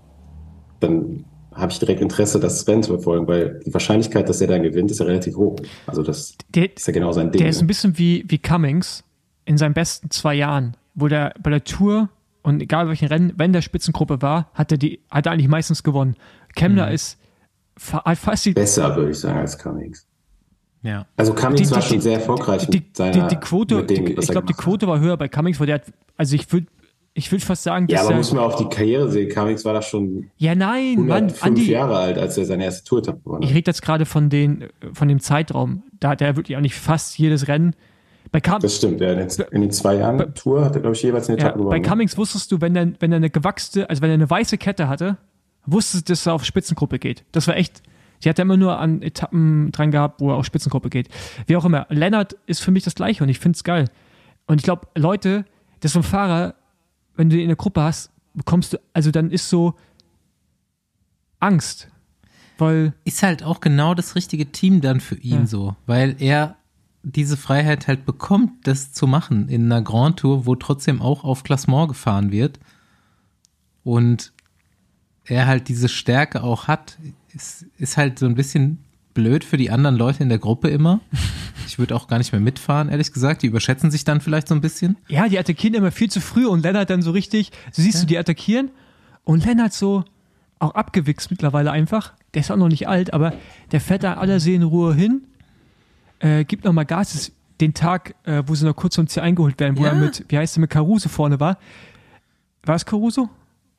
dann 0.80 1.24
habe 1.52 1.70
ich 1.70 1.78
direkt 1.78 2.00
Interesse, 2.00 2.40
das 2.40 2.66
Rennen 2.66 2.82
zu 2.82 2.94
verfolgen, 2.94 3.28
weil 3.28 3.60
die 3.64 3.72
Wahrscheinlichkeit, 3.72 4.28
dass 4.28 4.40
er 4.40 4.48
dann 4.48 4.62
gewinnt, 4.62 4.90
ist 4.90 4.98
ja 4.98 5.06
relativ 5.06 5.36
hoch. 5.36 5.56
Also 5.86 6.02
das 6.02 6.36
Der, 6.54 6.74
ist 6.74 6.86
ja 6.86 6.92
genau 6.92 7.12
sein 7.12 7.30
Ding. 7.30 7.40
Der 7.40 7.48
ist 7.48 7.58
ein 7.58 7.64
ne? 7.64 7.68
bisschen 7.68 7.96
wie, 7.96 8.24
wie 8.26 8.38
Cummings 8.38 9.04
in 9.44 9.56
seinen 9.56 9.74
besten 9.74 10.10
zwei 10.10 10.34
Jahren, 10.34 10.76
wo 10.94 11.06
der 11.06 11.34
bei 11.40 11.50
der 11.50 11.62
Tour 11.62 12.08
und 12.42 12.60
egal 12.60 12.88
welchen 12.88 13.08
Rennen, 13.08 13.32
wenn 13.36 13.52
der 13.52 13.62
Spitzengruppe 13.62 14.20
war, 14.20 14.50
hat 14.52 14.72
er 14.72 14.78
die, 14.78 15.00
hat 15.10 15.26
er 15.26 15.32
eigentlich 15.32 15.48
meistens 15.48 15.82
gewonnen. 15.82 16.16
Kemmler 16.56 16.90
ist 16.90 17.18
fa- 17.76 18.04
hat 18.04 18.18
fast 18.18 18.44
die, 18.46 18.52
Besser, 18.52 18.94
würde 18.96 19.12
ich 19.12 19.18
sagen, 19.18 19.38
als 19.38 19.56
Cummings. 19.56 20.06
Ja. 20.84 21.06
Also 21.16 21.32
Cummings 21.34 21.68
Die- 21.68 21.74
war 21.74 21.80
die- 21.80 21.86
schon 21.88 21.96
die- 21.96 22.02
sehr 22.02 22.14
erfolgreich 22.14 22.66
die, 22.68 22.76
mit 22.78 22.96
seiner, 22.96 23.26
die, 23.26 23.36
Quote, 23.36 23.74
mit 23.76 23.90
dem, 23.90 24.06
ich 24.06 24.28
glaube, 24.28 24.46
die. 24.46 24.52
Quote 24.52 24.86
war 24.86 25.00
höher 25.00 25.16
bei 25.16 25.26
Cummings, 25.28 25.58
weil 25.58 25.66
der 25.66 25.74
hat, 25.76 25.84
also 26.16 26.36
ich 26.36 26.52
würde 26.52 26.66
ich 27.16 27.30
würd 27.32 27.42
fast 27.42 27.62
sagen, 27.62 27.86
Ja, 27.88 27.98
dass 27.98 28.06
aber 28.06 28.14
er, 28.14 28.18
muss 28.18 28.32
man 28.32 28.42
auf 28.44 28.56
die 28.56 28.64
Karriere 28.68 29.08
sehen. 29.10 29.28
Cummings 29.30 29.64
war 29.64 29.72
da 29.72 29.82
schon 29.82 30.30
ja 30.36 30.54
nein, 30.54 30.96
Mann, 31.06 31.10
105 31.30 31.42
Andi, 31.44 31.70
Jahre 31.70 31.96
alt, 31.96 32.18
als 32.18 32.36
er 32.36 32.44
seine 32.44 32.64
erste 32.64 32.84
Tour 32.84 33.02
gewonnen 33.02 33.42
ich 33.42 33.48
hat. 33.50 33.56
rede 33.56 33.70
jetzt 33.70 33.82
gerade 33.82 34.04
von 34.04 34.28
den, 34.30 34.64
von 34.92 35.08
dem 35.08 35.20
Zeitraum, 35.20 35.84
da 36.00 36.10
hat 36.10 36.20
er 36.22 36.36
wirklich 36.36 36.56
eigentlich 36.56 36.74
fast 36.74 37.16
jedes 37.18 37.48
Rennen, 37.48 37.74
bei 38.32 38.40
Cam 38.40 38.60
Das 38.60 38.76
stimmt, 38.76 39.00
ja. 39.00 39.12
In 39.12 39.18
den, 39.28 39.28
in 39.52 39.60
den 39.60 39.70
zwei 39.70 39.94
Jahren 39.94 40.16
Bei- 40.16 40.24
Tour 40.24 40.64
hat 40.64 40.74
er, 40.74 40.80
glaube 40.80 40.96
ich, 40.96 41.02
jeweils 41.04 41.28
eine 41.28 41.38
Ja, 41.38 41.44
Etappe 41.44 41.58
bei 41.60 41.64
gewonnen. 41.78 41.82
Cummings 41.82 42.18
wusstest 42.18 42.50
du, 42.50 42.60
wenn 42.60 42.74
er, 42.74 42.88
wenn 42.98 43.12
er 43.12 43.16
eine 43.16 43.30
gewachste, 43.30 43.88
also 43.88 44.02
wenn 44.02 44.10
er 44.10 44.14
eine 44.14 44.28
weiße 44.28 44.58
Kette 44.58 44.88
hatte, 44.88 45.16
wusstest 45.66 46.08
du, 46.08 46.12
dass 46.12 46.26
er 46.26 46.34
auf 46.34 46.44
Spitzengruppe 46.44 46.98
geht. 46.98 47.24
Das 47.30 47.46
war 47.46 47.56
echt, 47.56 47.80
die 48.24 48.28
hat 48.28 48.38
er 48.38 48.42
immer 48.42 48.56
nur 48.56 48.78
an 48.78 49.02
Etappen 49.02 49.70
dran 49.72 49.90
gehabt, 49.90 50.20
wo 50.20 50.30
er 50.30 50.36
auf 50.36 50.46
Spitzengruppe 50.46 50.90
geht. 50.90 51.08
Wie 51.46 51.56
auch 51.56 51.64
immer. 51.64 51.86
Lennart 51.90 52.34
ist 52.46 52.60
für 52.60 52.70
mich 52.70 52.84
das 52.84 52.94
Gleiche 52.94 53.22
und 53.22 53.28
ich 53.28 53.38
finde 53.38 53.56
es 53.56 53.64
geil. 53.64 53.88
Und 54.46 54.58
ich 54.58 54.64
glaube, 54.64 54.88
Leute, 54.94 55.44
das 55.80 55.90
ist 55.90 55.92
so 55.94 56.00
ein 56.00 56.04
Fahrer, 56.04 56.54
wenn 57.16 57.30
du 57.30 57.36
ihn 57.36 57.42
in 57.42 57.48
der 57.48 57.56
Gruppe 57.56 57.82
hast, 57.82 58.10
bekommst 58.34 58.72
du, 58.72 58.78
also 58.92 59.10
dann 59.10 59.30
ist 59.30 59.48
so 59.48 59.74
Angst. 61.40 61.88
Weil, 62.58 62.94
Ist 63.04 63.22
halt 63.22 63.42
auch 63.42 63.60
genau 63.60 63.94
das 63.94 64.14
richtige 64.14 64.52
Team 64.52 64.80
dann 64.80 65.00
für 65.00 65.16
ihn 65.16 65.40
Ja. 65.40 65.46
so, 65.46 65.76
weil 65.86 66.16
er 66.20 66.56
diese 67.02 67.36
Freiheit 67.36 67.86
halt 67.88 68.06
bekommt, 68.06 68.66
das 68.66 68.92
zu 68.92 69.06
machen 69.06 69.48
in 69.48 69.70
einer 69.70 69.82
Grand 69.82 70.20
Tour, 70.20 70.46
wo 70.46 70.54
trotzdem 70.54 71.02
auch 71.02 71.24
auf 71.24 71.42
Klassement 71.42 71.88
gefahren 71.88 72.30
wird. 72.30 72.58
Und 73.82 74.32
er 75.24 75.46
halt 75.46 75.68
diese 75.68 75.88
Stärke 75.88 76.42
auch 76.42 76.68
hat, 76.68 76.98
ist, 77.34 77.66
ist 77.78 77.96
halt 77.96 78.18
so 78.18 78.26
ein 78.26 78.34
bisschen 78.34 78.78
blöd 79.14 79.44
für 79.44 79.56
die 79.56 79.70
anderen 79.70 79.96
Leute 79.96 80.22
in 80.22 80.28
der 80.28 80.38
Gruppe 80.38 80.68
immer. 80.68 81.00
Ich 81.66 81.78
würde 81.78 81.96
auch 81.96 82.08
gar 82.08 82.18
nicht 82.18 82.30
mehr 82.30 82.42
mitfahren, 82.42 82.90
ehrlich 82.90 83.10
gesagt. 83.10 83.42
Die 83.42 83.46
überschätzen 83.46 83.90
sich 83.90 84.04
dann 84.04 84.20
vielleicht 84.20 84.48
so 84.48 84.54
ein 84.54 84.60
bisschen. 84.60 84.96
ja, 85.08 85.28
die 85.28 85.38
attackieren 85.38 85.74
immer 85.74 85.90
viel 85.90 86.10
zu 86.10 86.20
früh 86.20 86.46
und 86.46 86.62
Lennart 86.62 86.90
dann 86.90 87.00
so 87.00 87.10
richtig, 87.10 87.52
so 87.72 87.80
siehst 87.80 88.02
du, 88.02 88.06
die 88.06 88.18
attackieren 88.18 88.70
und 89.24 89.44
Lennart 89.46 89.72
so 89.72 90.04
auch 90.58 90.74
abgewichst 90.74 91.30
mittlerweile 91.30 91.72
einfach. 91.72 92.12
Der 92.34 92.40
ist 92.40 92.50
auch 92.50 92.56
noch 92.58 92.68
nicht 92.68 92.86
alt, 92.86 93.14
aber 93.14 93.32
der 93.72 93.80
fährt 93.80 94.04
da 94.04 94.14
aller 94.14 94.40
Seelenruhe 94.40 94.94
hin, 94.94 95.22
äh, 96.20 96.44
gibt 96.44 96.64
nochmal 96.64 96.84
Gas. 96.84 97.14
Ist 97.14 97.32
den 97.62 97.72
Tag, 97.72 98.14
äh, 98.24 98.42
wo 98.46 98.54
sie 98.54 98.66
noch 98.66 98.76
kurz 98.76 98.96
vom 98.96 99.06
Ziel 99.08 99.22
eingeholt 99.22 99.58
werden, 99.58 99.78
wo 99.78 99.84
Ja. 99.84 99.88
er 99.92 99.94
mit, 99.94 100.22
wie 100.28 100.36
heißt 100.36 100.58
er, 100.58 100.60
mit 100.60 100.70
Caruso 100.70 101.08
vorne 101.08 101.40
war. 101.40 101.58
War 102.64 102.74
es 102.74 102.84
Caruso? 102.84 103.30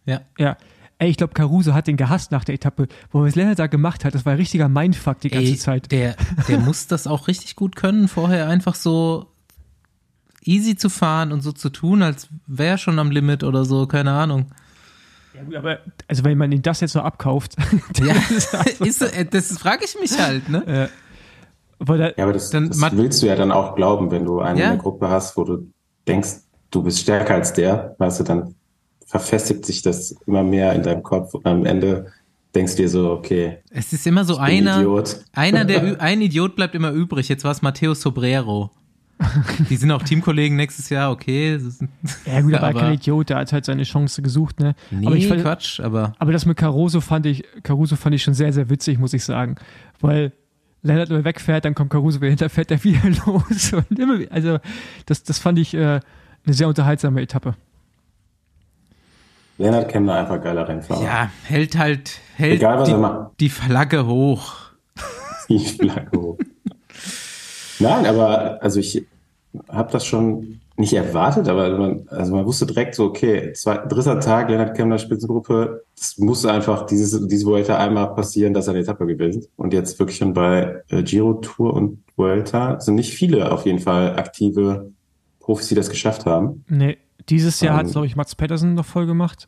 Ja. 0.06 0.22
Ja. 0.40 0.58
Ey, 1.00 1.10
ich 1.10 1.18
glaube, 1.18 1.34
Caruso 1.34 1.74
hat 1.74 1.88
den 1.88 1.98
gehasst 1.98 2.32
nach 2.32 2.44
der 2.44 2.56
Etappe. 2.56 2.88
Wo 3.12 3.24
was 3.24 3.36
Lennart 3.36 3.60
da 3.60 3.68
gemacht 3.68 4.06
hat, 4.06 4.16
das 4.16 4.26
war 4.26 4.34
ein 4.34 4.38
richtiger 4.38 4.70
Mindfuck 4.70 5.20
die 5.20 5.30
ganze 5.30 5.52
Ey, 5.52 5.58
Zeit. 5.58 5.92
Der, 5.92 6.16
der 6.48 6.60
muss 6.60 6.88
das 6.88 7.08
auch 7.08 7.28
richtig 7.28 7.56
gut 7.56 7.76
können, 7.76 8.08
vorher 8.08 8.48
einfach 8.48 8.76
so 8.76 9.28
easy 10.44 10.76
zu 10.76 10.90
fahren 10.90 11.32
und 11.32 11.42
so 11.42 11.52
zu 11.52 11.70
tun, 11.70 12.02
als 12.04 12.28
wäre 12.48 12.72
er 12.72 12.78
schon 12.78 13.00
am 13.00 13.12
Limit 13.12 13.44
oder 13.44 13.66
so, 13.66 13.88
keine 13.88 14.12
Ahnung. 14.12 14.48
Ja, 15.34 15.44
gut, 15.44 15.56
aber 15.56 15.80
also 16.08 16.24
wenn 16.24 16.38
man 16.38 16.52
ihn 16.52 16.62
das 16.62 16.82
jetzt 16.82 16.94
so 16.94 17.02
abkauft, 17.02 17.56
Ja, 18.00 18.14
ist 18.36 18.54
also- 18.56 18.84
ist, 18.86 19.02
äh, 19.02 19.26
das 19.26 19.58
frage 19.58 19.84
ich 19.86 19.98
mich 20.00 20.18
halt, 20.20 20.48
ne? 20.50 20.90
weil 21.80 22.00
er, 22.00 22.18
Ja, 22.18 22.24
aber 22.26 22.34
das, 22.34 22.52
Dann 22.52 22.70
das 22.70 22.80
willst 22.96 23.22
du 23.22 23.28
ja 23.28 23.36
dann 23.36 23.52
auch 23.52 23.76
glauben, 23.76 24.12
wenn 24.12 24.24
du 24.24 24.40
einen 24.40 24.58
Ja. 24.60 24.66
in 24.66 24.72
der 24.74 24.80
Gruppe 24.80 25.10
hast, 25.10 25.36
wo 25.36 25.44
du 25.44 25.68
denkst, 26.08 26.30
du 26.72 26.84
bist 26.84 27.00
stärker 27.00 27.34
als 27.34 27.52
der, 27.54 27.96
weißt 27.98 28.20
du, 28.20 28.24
dann 28.24 28.56
verfestigt 29.06 29.66
sich 29.66 29.82
das 29.82 30.16
immer 30.26 30.44
mehr 30.44 30.74
in 30.74 30.84
deinem 30.84 31.04
Kopf 31.04 31.34
und 31.34 31.46
am 31.46 31.66
Ende 31.66 32.08
denkst 32.56 32.76
du 32.76 32.84
dir 32.84 32.90
so, 32.90 33.12
okay, 33.12 33.58
Es 33.70 33.94
ist 33.94 34.08
immer 34.08 34.24
so 34.26 34.34
ich 34.34 34.40
bin 34.40 34.68
einer, 34.68 34.80
Idiot. 34.80 35.20
einer 35.34 35.66
der, 35.66 36.00
ein 36.02 36.22
Idiot 36.22 36.56
bleibt 36.56 36.74
immer 36.76 36.92
übrig. 36.92 37.28
Jetzt 37.30 37.44
war 37.44 37.52
es 37.52 37.62
Matteo 37.62 37.94
Sobrero. 37.94 38.72
Die 39.70 39.78
sind 39.78 39.92
auch 39.92 40.04
Teamkollegen 40.04 40.58
nächstes 40.58 40.90
Jahr, 40.90 41.12
okay. 41.12 41.58
Ja 42.26 42.42
gut, 42.42 42.54
aber, 42.54 42.68
Aber- 42.68 42.80
kein 42.82 42.94
Idiot, 42.96 43.30
der 43.30 43.38
hat 43.38 43.54
halt 43.54 43.64
seine 43.66 43.84
Chance 43.84 44.22
gesucht, 44.22 44.60
ne? 44.60 44.76
Nee, 44.92 45.08
aber 45.08 45.16
ich 45.16 45.28
fand, 45.28 45.42
Quatsch, 45.42 45.80
aber 45.80 46.14
Aber 46.20 46.32
das 46.34 46.46
mit 46.46 46.58
Caruso 46.58 47.00
fand 47.02 47.26
ich, 47.26 47.44
Caruso 47.64 47.96
fand 47.96 48.16
ich 48.16 48.24
schon 48.24 48.34
sehr, 48.34 48.52
sehr 48.52 48.70
witzig, 48.70 49.00
muss 49.00 49.14
ich 49.14 49.24
sagen. 49.24 49.56
Weil 50.02 50.34
Lennart 50.82 51.10
nur 51.10 51.24
wegfährt, 51.24 51.64
dann 51.66 51.76
kommt 51.76 51.92
Caruso 51.92 52.20
wieder 52.20 52.30
hinter, 52.30 52.50
fährt 52.50 52.72
er 52.72 52.84
wieder 52.84 53.10
los. 53.26 53.72
Und 53.74 53.98
immer, 53.98 54.20
also, 54.32 54.58
das, 55.06 55.24
das 55.24 55.40
fand 55.40 55.60
ich 55.60 55.74
äh, 55.74 56.00
eine 56.46 56.54
sehr 56.54 56.68
unterhaltsame 56.68 57.22
Etappe. 57.22 57.56
Lennart 59.58 59.90
Kemner 59.90 60.16
einfach 60.16 60.42
geiler 60.42 60.68
Rennfahrer. 60.68 61.04
ja, 61.04 61.32
hält 61.44 61.78
halt, 61.78 62.20
hält 62.36 62.56
Egal, 62.56 62.80
was 62.80 62.88
die, 62.88 62.94
er 62.94 62.98
macht. 63.00 63.40
die 63.40 63.50
Flagge 63.50 64.06
hoch. 64.06 64.54
Die 65.50 65.60
Flagge 65.60 66.20
hoch. 66.20 66.38
Nein, 67.80 68.06
aber 68.08 68.62
also 68.64 68.80
ich 68.80 69.06
habe 69.70 69.92
das 69.92 70.06
schon 70.06 70.60
nicht 70.78 70.94
erwartet, 70.94 71.48
aber 71.48 71.78
man, 71.78 72.08
also 72.10 72.36
man 72.36 72.46
wusste 72.46 72.66
direkt 72.66 72.96
so, 72.96 73.06
okay, 73.06 73.54
zwei, 73.54 73.78
dritter 73.78 74.20
Tag, 74.20 74.50
Lennart 74.50 74.76
Kemner 74.76 74.98
Spitzengruppe, 74.98 75.84
es 75.96 76.18
muss 76.18 76.46
einfach 76.46 76.86
dieses, 76.86 77.28
diese 77.28 77.46
Vuelta 77.46 77.78
einmal 77.78 78.14
passieren, 78.14 78.54
dass 78.54 78.68
er 78.68 78.72
eine 78.74 78.82
Etappe 78.82 79.06
gewinnt. 79.06 79.48
Und 79.56 79.74
jetzt 79.74 79.98
wirklich 80.00 80.18
schon 80.18 80.34
bei 80.34 80.82
äh, 80.90 81.04
Giro 81.04 81.36
Tour 81.36 81.74
und 81.74 82.04
Vuelta 82.18 82.80
sind 82.82 82.96
nicht 82.96 83.14
viele 83.14 83.52
auf 83.52 83.66
jeden 83.66 83.80
Fall 83.80 84.18
aktive 84.18 84.92
Profis, 85.40 85.68
die 85.68 85.76
das 85.76 85.90
geschafft 85.90 86.26
haben. 86.26 86.66
Nee, 86.68 86.98
dieses 87.30 87.60
Jahr 87.62 87.80
Ähm, 87.80 87.86
hat, 87.88 87.92
glaube 87.92 88.08
ich, 88.08 88.16
Mats 88.16 88.36
Pedersen 88.36 88.74
noch 88.76 88.86
voll 88.86 89.06
gemacht. 89.06 89.48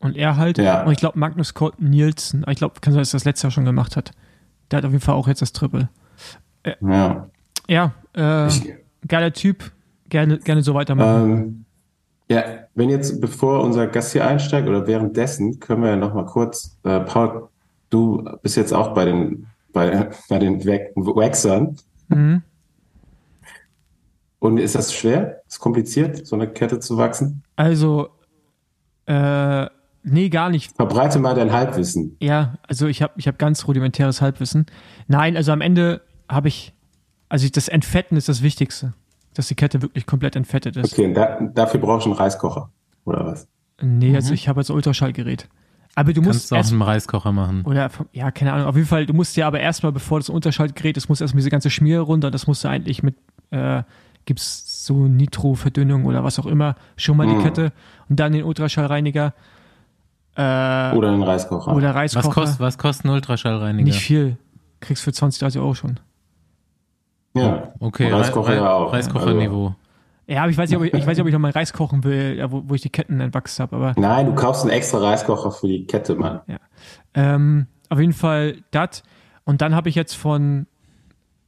Und 0.00 0.16
er 0.16 0.36
halt. 0.36 0.58
Ja. 0.58 0.84
Und 0.84 0.92
ich 0.92 0.98
glaube, 0.98 1.18
Magnus 1.18 1.54
Kort 1.54 1.80
Nielsen. 1.80 2.44
Ich 2.48 2.56
glaube, 2.56 2.80
kann 2.80 2.92
sein, 2.92 3.00
dass 3.00 3.12
er 3.14 3.18
das 3.18 3.24
letztes 3.24 3.42
Jahr 3.44 3.50
schon 3.52 3.64
gemacht 3.64 3.96
hat. 3.96 4.10
Der 4.70 4.78
hat 4.78 4.84
auf 4.84 4.92
jeden 4.92 5.02
Fall 5.02 5.14
auch 5.14 5.28
jetzt 5.28 5.40
das 5.42 5.52
Triple. 5.52 5.88
Ja. 6.80 7.28
Ja, 7.68 7.92
äh, 8.16 8.48
Ich, 8.48 8.72
geiler 9.06 9.32
Typ. 9.32 9.72
Gerne, 10.10 10.38
gerne 10.38 10.62
so 10.62 10.74
weitermachen. 10.74 11.30
Ähm, 11.32 11.64
ja, 12.30 12.42
wenn 12.74 12.88
jetzt, 12.90 13.20
bevor 13.20 13.62
unser 13.62 13.86
Gast 13.86 14.12
hier 14.12 14.26
einsteigt 14.26 14.68
oder 14.68 14.86
währenddessen, 14.86 15.60
können 15.60 15.82
wir 15.82 15.90
ja 15.90 15.96
noch 15.96 16.14
mal 16.14 16.26
kurz, 16.26 16.76
äh, 16.84 17.00
Paul, 17.00 17.48
du 17.90 18.24
bist 18.42 18.56
jetzt 18.56 18.72
auch 18.72 18.94
bei 18.94 19.06
den, 19.06 19.46
bei, 19.72 20.10
bei 20.28 20.38
den 20.38 20.64
Wa- 20.64 21.16
Waxern. 21.16 21.76
Mhm. 22.08 22.42
Und 24.44 24.58
ist 24.58 24.74
das 24.74 24.92
schwer? 24.92 25.40
Ist 25.48 25.58
kompliziert, 25.58 26.26
so 26.26 26.36
eine 26.36 26.46
Kette 26.46 26.78
zu 26.78 26.98
wachsen? 26.98 27.42
Also, 27.56 28.10
äh, 29.06 29.66
nee, 30.02 30.28
gar 30.28 30.50
nicht. 30.50 30.76
Verbreite 30.76 31.18
mal 31.18 31.34
dein 31.34 31.50
Halbwissen. 31.50 32.18
Ja, 32.20 32.58
also 32.68 32.86
ich 32.86 33.00
habe 33.00 33.14
ich 33.16 33.26
hab 33.26 33.38
ganz 33.38 33.66
rudimentäres 33.66 34.20
Halbwissen. 34.20 34.66
Nein, 35.08 35.38
also 35.38 35.50
am 35.50 35.62
Ende 35.62 36.02
habe 36.28 36.48
ich, 36.48 36.74
also 37.30 37.46
ich, 37.46 37.52
das 37.52 37.68
Entfetten 37.68 38.18
ist 38.18 38.28
das 38.28 38.42
Wichtigste, 38.42 38.92
dass 39.32 39.48
die 39.48 39.54
Kette 39.54 39.80
wirklich 39.80 40.04
komplett 40.04 40.36
entfettet 40.36 40.76
ist. 40.76 40.92
Okay, 40.92 41.06
und 41.06 41.14
da, 41.14 41.40
dafür 41.40 41.80
brauchst 41.80 42.04
du 42.04 42.10
einen 42.10 42.18
Reiskocher, 42.18 42.68
oder 43.06 43.24
was? 43.24 43.48
Nee, 43.80 44.14
also 44.14 44.34
ich 44.34 44.46
habe 44.46 44.60
jetzt 44.60 44.68
Ultraschallgerät. 44.68 45.48
Aber 45.94 46.12
du 46.12 46.20
Kannst 46.20 46.34
musst 46.34 46.50
du 46.50 46.56
auch 46.56 46.58
erst, 46.58 46.72
einen 46.72 46.82
Reiskocher 46.82 47.32
machen. 47.32 47.62
oder 47.64 47.90
ja, 48.12 48.30
keine 48.30 48.52
Ahnung, 48.52 48.66
auf 48.66 48.76
jeden 48.76 48.88
Fall, 48.88 49.06
du 49.06 49.14
musst 49.14 49.38
ja 49.38 49.46
aber 49.46 49.60
erstmal, 49.60 49.92
bevor 49.92 50.18
das 50.18 50.28
Ultraschallgerät 50.28 50.98
ist, 50.98 51.08
muss 51.08 51.22
erstmal 51.22 51.38
diese 51.38 51.50
ganze 51.50 51.70
Schmiere 51.70 52.02
runter, 52.02 52.30
das 52.30 52.46
musst 52.46 52.62
du 52.62 52.68
eigentlich 52.68 53.02
mit, 53.02 53.16
äh, 53.50 53.84
gibt's 54.26 54.84
so 54.86 55.06
Nitro-Verdünnung 55.06 56.04
oder 56.04 56.24
was 56.24 56.38
auch 56.38 56.46
immer, 56.46 56.74
schon 56.96 57.16
mal 57.16 57.26
die 57.26 57.34
Mhm. 57.34 57.42
Kette 57.42 57.72
und 58.08 58.20
dann 58.20 58.32
den 58.32 58.44
Ultraschallreiniger 58.44 59.34
äh, 60.36 60.40
Oder 60.96 61.10
einen 61.12 61.22
Reiskocher. 61.22 61.74
oder 61.74 61.88
Was 61.90 61.94
Reiskocher. 61.96 62.30
kostet, 62.30 62.60
was 62.60 62.78
kostet 62.78 63.06
ein 63.06 63.10
Ultraschallreiniger? 63.10 63.84
Nicht 63.84 64.00
viel. 64.00 64.36
Kriegst 64.80 65.02
für 65.04 65.12
20, 65.12 65.38
30 65.40 65.60
Euro 65.60 65.74
schon. 65.74 66.00
ja, 67.34 67.72
Okay, 67.80 68.10
Reiskocher 68.10 68.52
Rei- 68.52 68.56
ja 68.56 68.70
auch. 68.72 68.92
Reiskocherniveau. 68.92 69.74
Ja, 70.26 70.42
aber 70.42 70.50
ich 70.50 70.56
weiß 70.58 70.70
nicht, 70.70 70.78
ob 70.78 70.84
ich, 70.84 70.94
ich 70.94 71.00
weiß 71.06 71.16
nicht, 71.16 71.20
ob 71.20 71.26
ich 71.26 71.32
noch 71.34 71.40
mal 71.40 71.50
Reis 71.50 71.72
kochen 71.72 72.02
will, 72.02 72.36
ja, 72.38 72.50
wo, 72.50 72.62
wo 72.66 72.74
ich 72.74 72.80
die 72.80 72.88
Ketten 72.88 73.20
entwachsen 73.20 73.62
habe, 73.62 73.76
aber 73.76 73.94
Nein, 73.98 74.24
du 74.26 74.34
kaufst 74.34 74.62
einen 74.62 74.70
extra 74.70 74.98
Reiskocher 74.98 75.50
für 75.50 75.68
die 75.68 75.84
Kette, 75.86 76.14
Mann. 76.14 76.40
ähm, 77.14 77.66
auf 77.90 78.00
jeden 78.00 78.14
Fall 78.14 78.56
das. 78.70 79.02
Und 79.44 79.60
dann 79.60 79.74
habe 79.74 79.90
ich 79.90 79.94
jetzt 79.94 80.14
von, 80.14 80.66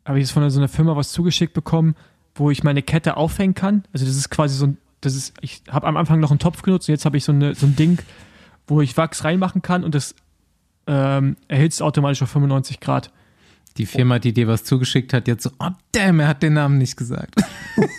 habe 0.04 0.18
ich 0.18 0.24
jetzt 0.24 0.32
von 0.32 0.48
so 0.50 0.60
einer 0.60 0.68
Firma 0.68 0.94
was 0.94 1.10
zugeschickt 1.12 1.54
bekommen, 1.54 1.94
wo 2.36 2.50
ich 2.50 2.62
meine 2.62 2.82
Kette 2.82 3.16
aufhängen 3.16 3.54
kann. 3.54 3.84
Also 3.92 4.06
das 4.06 4.16
ist 4.16 4.30
quasi 4.30 4.56
so 4.56 4.66
ein, 4.66 4.78
das 5.00 5.14
ist, 5.14 5.34
ich 5.40 5.62
habe 5.70 5.86
am 5.86 5.96
Anfang 5.96 6.20
noch 6.20 6.30
einen 6.30 6.38
Topf 6.38 6.62
genutzt 6.62 6.88
und 6.88 6.92
jetzt 6.92 7.04
habe 7.04 7.16
ich 7.16 7.24
so, 7.24 7.32
eine, 7.32 7.54
so 7.54 7.66
ein 7.66 7.76
Ding, 7.76 7.98
wo 8.66 8.80
ich 8.80 8.96
Wachs 8.96 9.24
reinmachen 9.24 9.62
kann 9.62 9.84
und 9.84 9.94
das 9.94 10.14
ähm, 10.86 11.36
erhitzt 11.48 11.82
automatisch 11.82 12.22
auf 12.22 12.30
95 12.30 12.80
Grad. 12.80 13.10
Die 13.76 13.86
Firma, 13.86 14.18
die 14.18 14.32
dir 14.32 14.48
was 14.48 14.64
zugeschickt 14.64 15.12
hat, 15.12 15.28
jetzt 15.28 15.42
so, 15.42 15.50
oh 15.58 15.70
damn, 15.92 16.20
er 16.20 16.28
hat 16.28 16.42
den 16.42 16.54
Namen 16.54 16.78
nicht 16.78 16.96
gesagt. 16.96 17.34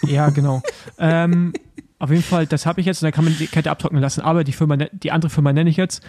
Ja, 0.03 0.29
genau. 0.29 0.63
ähm, 0.97 1.53
auf 1.99 2.09
jeden 2.09 2.23
Fall, 2.23 2.47
das 2.47 2.65
habe 2.65 2.79
ich 2.79 2.87
jetzt 2.87 3.01
und 3.01 3.05
dann 3.07 3.11
kann 3.11 3.25
man 3.25 3.37
die 3.37 3.45
Kette 3.45 3.69
abtrocknen 3.69 4.01
lassen. 4.01 4.21
Aber 4.21 4.43
die 4.43 4.53
Firma, 4.53 4.75
die 4.75 5.11
andere 5.11 5.29
Firma 5.29 5.53
nenne 5.53 5.69
ich 5.69 5.77
jetzt. 5.77 6.03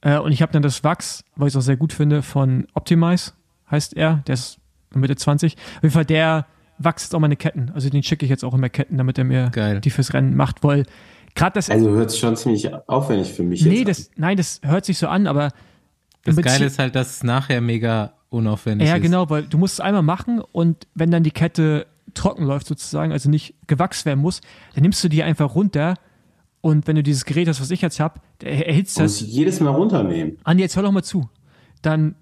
Äh, 0.00 0.18
und 0.18 0.32
ich 0.32 0.40
habe 0.40 0.52
dann 0.52 0.62
das 0.62 0.84
Wachs, 0.84 1.24
weil 1.36 1.48
ich 1.48 1.54
es 1.54 1.58
auch 1.58 1.64
sehr 1.64 1.76
gut 1.76 1.92
finde, 1.92 2.22
von 2.22 2.66
Optimize, 2.72 3.32
heißt 3.70 3.94
er. 3.94 4.22
Der 4.26 4.34
ist 4.34 4.58
Mitte 4.94 5.16
20. 5.16 5.56
Auf 5.56 5.82
jeden 5.82 5.92
Fall, 5.92 6.04
der 6.04 6.46
wachst 6.82 7.04
jetzt 7.06 7.14
auch 7.14 7.20
meine 7.20 7.36
Ketten. 7.36 7.70
Also 7.74 7.88
den 7.90 8.02
schicke 8.02 8.24
ich 8.24 8.30
jetzt 8.30 8.44
auch 8.44 8.54
immer 8.54 8.68
Ketten, 8.68 8.98
damit 8.98 9.18
er 9.18 9.24
mir 9.24 9.50
Geil. 9.50 9.80
die 9.80 9.90
fürs 9.90 10.12
Rennen 10.12 10.34
macht. 10.34 10.64
Weil 10.64 10.86
gerade 11.34 11.54
das. 11.54 11.70
Also 11.70 11.90
hört 11.90 12.10
sich 12.10 12.20
schon 12.20 12.36
ziemlich 12.36 12.72
aufwendig 12.88 13.32
für 13.32 13.42
mich 13.42 13.64
nee, 13.64 13.84
jetzt 13.84 13.88
das, 13.88 14.10
nein, 14.16 14.36
das 14.36 14.60
hört 14.62 14.84
sich 14.84 14.98
so 14.98 15.08
an, 15.08 15.26
aber. 15.26 15.50
Das 16.24 16.36
Geile 16.36 16.66
ist 16.66 16.78
halt, 16.78 16.94
dass 16.94 17.16
es 17.16 17.22
nachher 17.22 17.60
mega 17.62 18.12
unaufwendig 18.28 18.88
Ja, 18.88 18.96
ist. 18.96 19.02
genau, 19.02 19.30
weil 19.30 19.44
du 19.44 19.56
musst 19.56 19.74
es 19.74 19.80
einmal 19.80 20.02
machen 20.02 20.40
und 20.40 20.86
wenn 20.94 21.10
dann 21.10 21.22
die 21.22 21.30
Kette 21.30 21.86
trocken 22.12 22.44
läuft 22.44 22.66
sozusagen, 22.66 23.12
also 23.12 23.30
nicht 23.30 23.54
gewachst 23.66 24.04
werden 24.04 24.20
muss, 24.20 24.40
dann 24.74 24.82
nimmst 24.82 25.02
du 25.02 25.08
die 25.08 25.22
einfach 25.22 25.54
runter 25.54 25.94
und 26.60 26.86
wenn 26.86 26.96
du 26.96 27.02
dieses 27.02 27.24
Gerät 27.24 27.48
hast, 27.48 27.60
was 27.60 27.70
ich 27.70 27.80
jetzt 27.80 28.00
habe, 28.00 28.20
erhitzt 28.42 28.98
an. 28.98 29.04
Muss 29.04 29.18
das. 29.18 29.26
ich 29.26 29.32
jedes 29.32 29.60
Mal 29.60 29.70
runternehmen. 29.70 30.36
Andi, 30.44 30.62
jetzt 30.62 30.76
hör 30.76 30.82
doch 30.82 30.92
mal 30.92 31.02
zu. 31.02 31.28
Dann, 31.82 32.16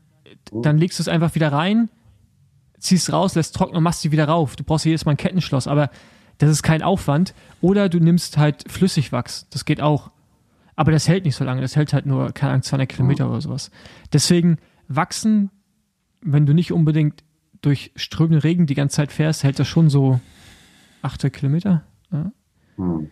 dann 0.52 0.78
legst 0.78 0.98
du 0.98 1.02
es 1.02 1.08
einfach 1.08 1.34
wieder 1.34 1.52
rein, 1.52 1.90
ziehst 2.78 3.12
raus, 3.12 3.34
lässt 3.34 3.54
trocknen 3.54 3.76
und 3.76 3.82
machst 3.82 4.02
sie 4.02 4.12
wieder 4.12 4.26
rauf. 4.26 4.56
Du 4.56 4.64
brauchst 4.64 4.84
jedes 4.84 5.04
Mal 5.04 5.12
ein 5.12 5.16
Kettenschloss, 5.16 5.66
aber 5.66 5.90
das 6.38 6.50
ist 6.50 6.62
kein 6.62 6.82
Aufwand. 6.82 7.34
Oder 7.60 7.88
du 7.88 7.98
nimmst 7.98 8.38
halt 8.38 8.64
Flüssigwachs, 8.70 9.48
das 9.50 9.64
geht 9.64 9.80
auch. 9.80 10.10
Aber 10.76 10.92
das 10.92 11.08
hält 11.08 11.24
nicht 11.24 11.34
so 11.34 11.44
lange, 11.44 11.60
das 11.60 11.74
hält 11.74 11.92
halt 11.92 12.06
nur, 12.06 12.30
keine 12.32 12.52
Ahnung, 12.52 12.62
200 12.62 12.88
Kilometer 12.88 13.28
oder 13.28 13.40
sowas. 13.40 13.72
Deswegen 14.12 14.58
wachsen, 14.86 15.50
wenn 16.20 16.46
du 16.46 16.52
nicht 16.52 16.72
unbedingt 16.72 17.24
durch 17.62 17.90
strömenden 17.96 18.40
Regen 18.40 18.66
die 18.66 18.74
ganze 18.74 18.96
Zeit 18.96 19.10
fährst, 19.10 19.42
hält 19.42 19.58
das 19.58 19.66
schon 19.66 19.90
so 19.90 20.20
8 21.02 21.32
Kilometer. 21.32 21.84
Ja. 22.12 22.30
Hm. 22.76 23.10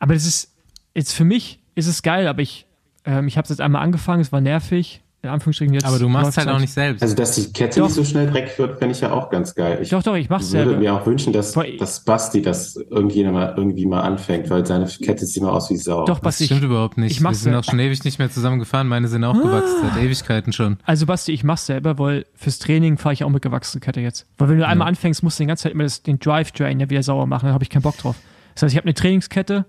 Aber 0.00 0.14
das 0.14 0.26
ist, 0.26 0.56
jetzt 0.94 1.12
für 1.12 1.24
mich 1.24 1.62
ist 1.76 1.86
es 1.86 2.02
geil, 2.02 2.26
aber 2.26 2.42
ich, 2.42 2.66
ähm, 3.04 3.28
ich 3.28 3.36
habe 3.36 3.44
es 3.44 3.50
jetzt 3.50 3.60
einmal 3.60 3.82
angefangen, 3.82 4.20
es 4.20 4.32
war 4.32 4.40
nervig, 4.40 5.03
in 5.24 5.30
Anführungsstrichen 5.30 5.74
jetzt. 5.74 5.84
Aber 5.86 5.98
du 5.98 6.08
machst 6.08 6.36
halt 6.38 6.48
auch 6.48 6.58
nicht 6.58 6.72
selbst. 6.72 7.02
Also, 7.02 7.14
dass 7.14 7.34
die 7.34 7.52
Kette 7.52 7.80
Doch. 7.80 7.86
nicht 7.86 7.94
so 7.96 8.04
schnell 8.04 8.30
dreckig 8.30 8.58
wird, 8.58 8.78
fände 8.78 8.94
ich 8.94 9.00
ja 9.00 9.10
auch 9.12 9.30
ganz 9.30 9.54
geil. 9.54 9.78
Ich 9.82 9.88
Doch, 9.90 10.02
doch, 10.02 10.14
ich 10.14 10.28
mach's 10.28 10.52
würde 10.52 10.68
selber. 10.70 10.80
mir 10.80 10.94
auch 10.94 11.06
wünschen, 11.06 11.32
dass, 11.32 11.52
dass 11.78 12.04
Basti 12.04 12.42
das 12.42 12.76
irgendwie 12.90 13.24
mal, 13.24 13.54
irgendwie 13.56 13.86
mal 13.86 14.00
anfängt, 14.02 14.50
weil 14.50 14.64
seine 14.66 14.86
Kette 14.86 15.26
sieht 15.26 15.38
immer 15.42 15.52
aus 15.52 15.70
wie 15.70 15.76
Sau. 15.76 16.04
Doch, 16.04 16.14
das 16.18 16.22
Basti, 16.22 16.44
stimmt 16.44 16.60
ich, 16.60 16.66
überhaupt 16.66 16.98
nicht. 16.98 17.12
ich 17.12 17.20
Wir 17.20 17.24
mach's 17.24 17.42
sind 17.42 17.52
ja- 17.52 17.58
auch 17.58 17.64
schon 17.64 17.78
ewig 17.78 18.04
nicht 18.04 18.18
mehr 18.18 18.30
zusammengefahren. 18.30 18.86
Meine 18.88 19.08
sind 19.08 19.24
auch 19.24 19.34
gewachsen, 19.40 19.76
seit 19.92 20.02
Ewigkeiten 20.02 20.52
schon. 20.52 20.78
also 20.84 21.06
Basti, 21.06 21.32
ich 21.32 21.44
mach's 21.44 21.66
selber, 21.66 21.98
weil 21.98 22.26
fürs 22.34 22.58
Training 22.58 22.98
fahre 22.98 23.12
ich 23.14 23.24
auch 23.24 23.30
mit 23.30 23.42
gewachsener 23.42 23.80
Kette 23.80 24.00
jetzt. 24.00 24.26
Weil 24.38 24.48
wenn 24.50 24.58
du 24.58 24.66
einmal 24.66 24.88
anfängst, 24.88 25.22
musst 25.22 25.38
du 25.38 25.44
die 25.44 25.48
ganze 25.48 25.64
Zeit 25.64 25.72
immer 25.72 25.84
das, 25.84 26.02
den 26.02 26.18
Drive 26.18 26.52
Drain 26.52 26.78
ja 26.80 26.88
wieder 26.90 27.02
sauer 27.02 27.26
machen, 27.26 27.46
dann 27.46 27.54
habe 27.54 27.64
ich 27.64 27.70
keinen 27.70 27.82
Bock 27.82 27.96
drauf. 27.98 28.16
Das 28.54 28.62
heißt, 28.62 28.72
ich 28.72 28.76
habe 28.76 28.86
eine 28.86 28.94
Trainingskette, 28.94 29.64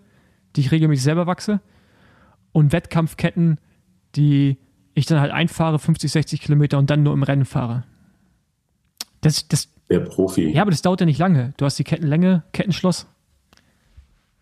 die 0.56 0.62
ich 0.62 0.72
regelmäßig 0.72 1.04
selber 1.04 1.26
wachse 1.28 1.60
und 2.52 2.72
Wettkampfketten, 2.72 3.58
die 4.16 4.58
ich 4.96 5.06
dann 5.06 5.20
halt 5.20 5.32
einfahre, 5.32 5.78
50, 5.78 6.12
60 6.12 6.42
Kilometer 6.42 6.78
und 6.78 6.90
dann 6.90 7.04
nur 7.04 7.14
im 7.14 7.24
Rennen 7.24 7.46
fahre. 7.46 7.84
Das, 9.22 9.48
das, 9.48 9.70
Der 9.90 10.00
Profi. 10.00 10.50
Ja, 10.52 10.62
aber 10.62 10.72
das 10.72 10.82
dauert 10.82 11.02
ja 11.02 11.06
nicht 11.06 11.20
lange. 11.20 11.54
Du 11.58 11.66
hast 11.66 11.78
die 11.78 11.84
Kettenlänge, 11.84 12.44
Kettenschloss, 12.54 13.06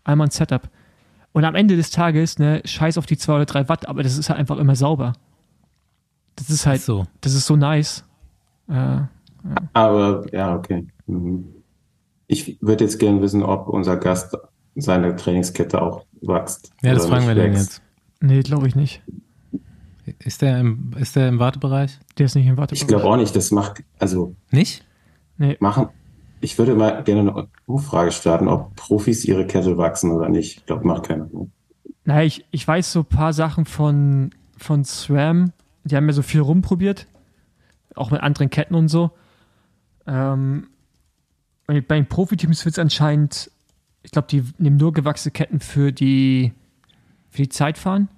einmal 0.04 0.28
ein 0.28 0.32
Setup. 0.32 0.70
Und 1.32 1.44
am 1.46 1.56
Ende 1.56 1.76
des 1.76 1.90
Tages, 1.90 2.38
ne, 2.38 2.62
scheiß 2.64 2.98
auf 3.00 3.08
die 3.08 3.18
zwei 3.18 3.36
oder 3.36 3.46
drei 3.46 3.68
Watt, 3.68 3.88
aber 3.88 4.04
das 4.04 4.18
ist 4.18 4.30
halt 4.30 4.40
einfach 4.40 4.60
immer 4.60 4.76
sauber. 4.76 5.14
Das 6.36 6.50
ist 6.50 6.66
halt, 6.66 6.82
so. 6.82 7.06
das 7.22 7.34
ist 7.34 7.48
so 7.48 7.56
nice. 7.56 8.04
Äh, 8.70 9.00
Aber 9.74 10.26
ja, 10.32 10.56
okay. 10.56 10.88
Mhm. 11.08 11.46
Ich 12.28 12.58
würde 12.62 12.84
jetzt 12.86 13.00
gerne 13.00 13.22
wissen, 13.22 13.44
ob 13.44 13.68
unser 13.68 13.98
Gast 13.98 14.38
seine 14.76 15.16
Trainingskette 15.16 15.82
auch 15.82 16.06
wächst. 16.22 16.72
Ja, 16.82 16.94
das 16.94 17.08
fragen 17.08 17.28
wir 17.28 17.36
wächst. 17.36 17.58
jetzt. 17.58 17.82
nee, 18.22 18.42
glaube 18.42 18.68
ich 18.68 18.76
nicht. 18.76 19.02
Ist 20.20 20.42
der 20.42 20.60
im, 20.60 20.92
ist 21.00 21.16
der 21.16 21.30
im 21.30 21.40
Wartebereich? 21.40 21.98
Der 22.18 22.26
ist 22.26 22.36
nicht 22.36 22.46
im 22.46 22.54
Ich 22.54 22.58
Wartebereich. 22.58 22.88
glaube 22.88 23.06
auch 23.06 23.18
nicht, 23.18 23.36
das 23.36 23.52
macht, 23.52 23.84
also 24.00 24.36
Nicht? 24.52 24.86
Nee. 25.38 25.58
machen, 25.60 25.88
ich 26.42 26.58
würde 26.58 26.76
mal 26.76 27.04
gerne 27.04 27.22
eine 27.32 27.48
Umfrage 27.66 28.12
starten, 28.12 28.48
ob 28.48 28.76
Profis 28.76 29.26
ihre 29.26 29.48
Kette 29.48 29.78
wachsen 29.78 30.12
oder 30.12 30.30
nicht. 30.30 30.58
Ich 30.58 30.66
glaube, 30.66 30.86
macht 30.86 31.04
keiner. 31.04 31.26
Ne? 31.32 31.50
Naja, 32.06 32.24
ich, 32.24 32.46
ich 32.52 32.68
weiß 32.68 32.92
so 32.92 33.00
ein 33.00 33.06
paar 33.06 33.34
Sachen 33.34 33.66
von, 33.66 34.32
von 34.58 34.84
SRAM. 34.84 35.54
Die 35.86 35.96
haben 35.96 36.06
ja 36.06 36.14
so 36.14 36.22
viel 36.22 36.42
rumprobiert. 36.42 37.08
Auch 37.96 38.12
mit 38.12 38.22
anderen 38.22 38.50
Ketten 38.50 38.76
und 38.76 38.90
so. 38.90 39.12
Ähm, 40.06 40.68
bei 41.66 41.80
bei 41.80 41.96
den 41.96 42.08
Profiteams 42.08 42.66
wird 42.66 42.74
es 42.76 42.80
anscheinend, 42.80 43.50
ich 44.02 44.12
glaube, 44.12 44.28
die 44.30 44.44
nehmen 44.58 44.78
nur 44.78 44.92
gewachsene 44.92 45.32
Ketten 45.32 45.62
für 45.62 45.94
die, 45.94 46.52
für 47.30 47.44
die 47.44 47.50
Zeitfahren. 47.50 48.10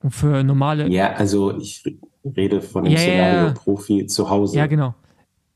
Und 0.00 0.12
für 0.12 0.44
normale. 0.44 0.88
Ja, 0.88 1.12
also 1.14 1.56
ich 1.56 1.82
rede 2.24 2.60
von 2.60 2.84
dem 2.84 2.92
Ja, 2.92 2.98
Szenario 2.98 3.46
ja. 3.48 3.52
Profi 3.52 4.06
zu 4.06 4.30
Hause. 4.30 4.56
Ja, 4.56 4.66
genau. 4.66 4.94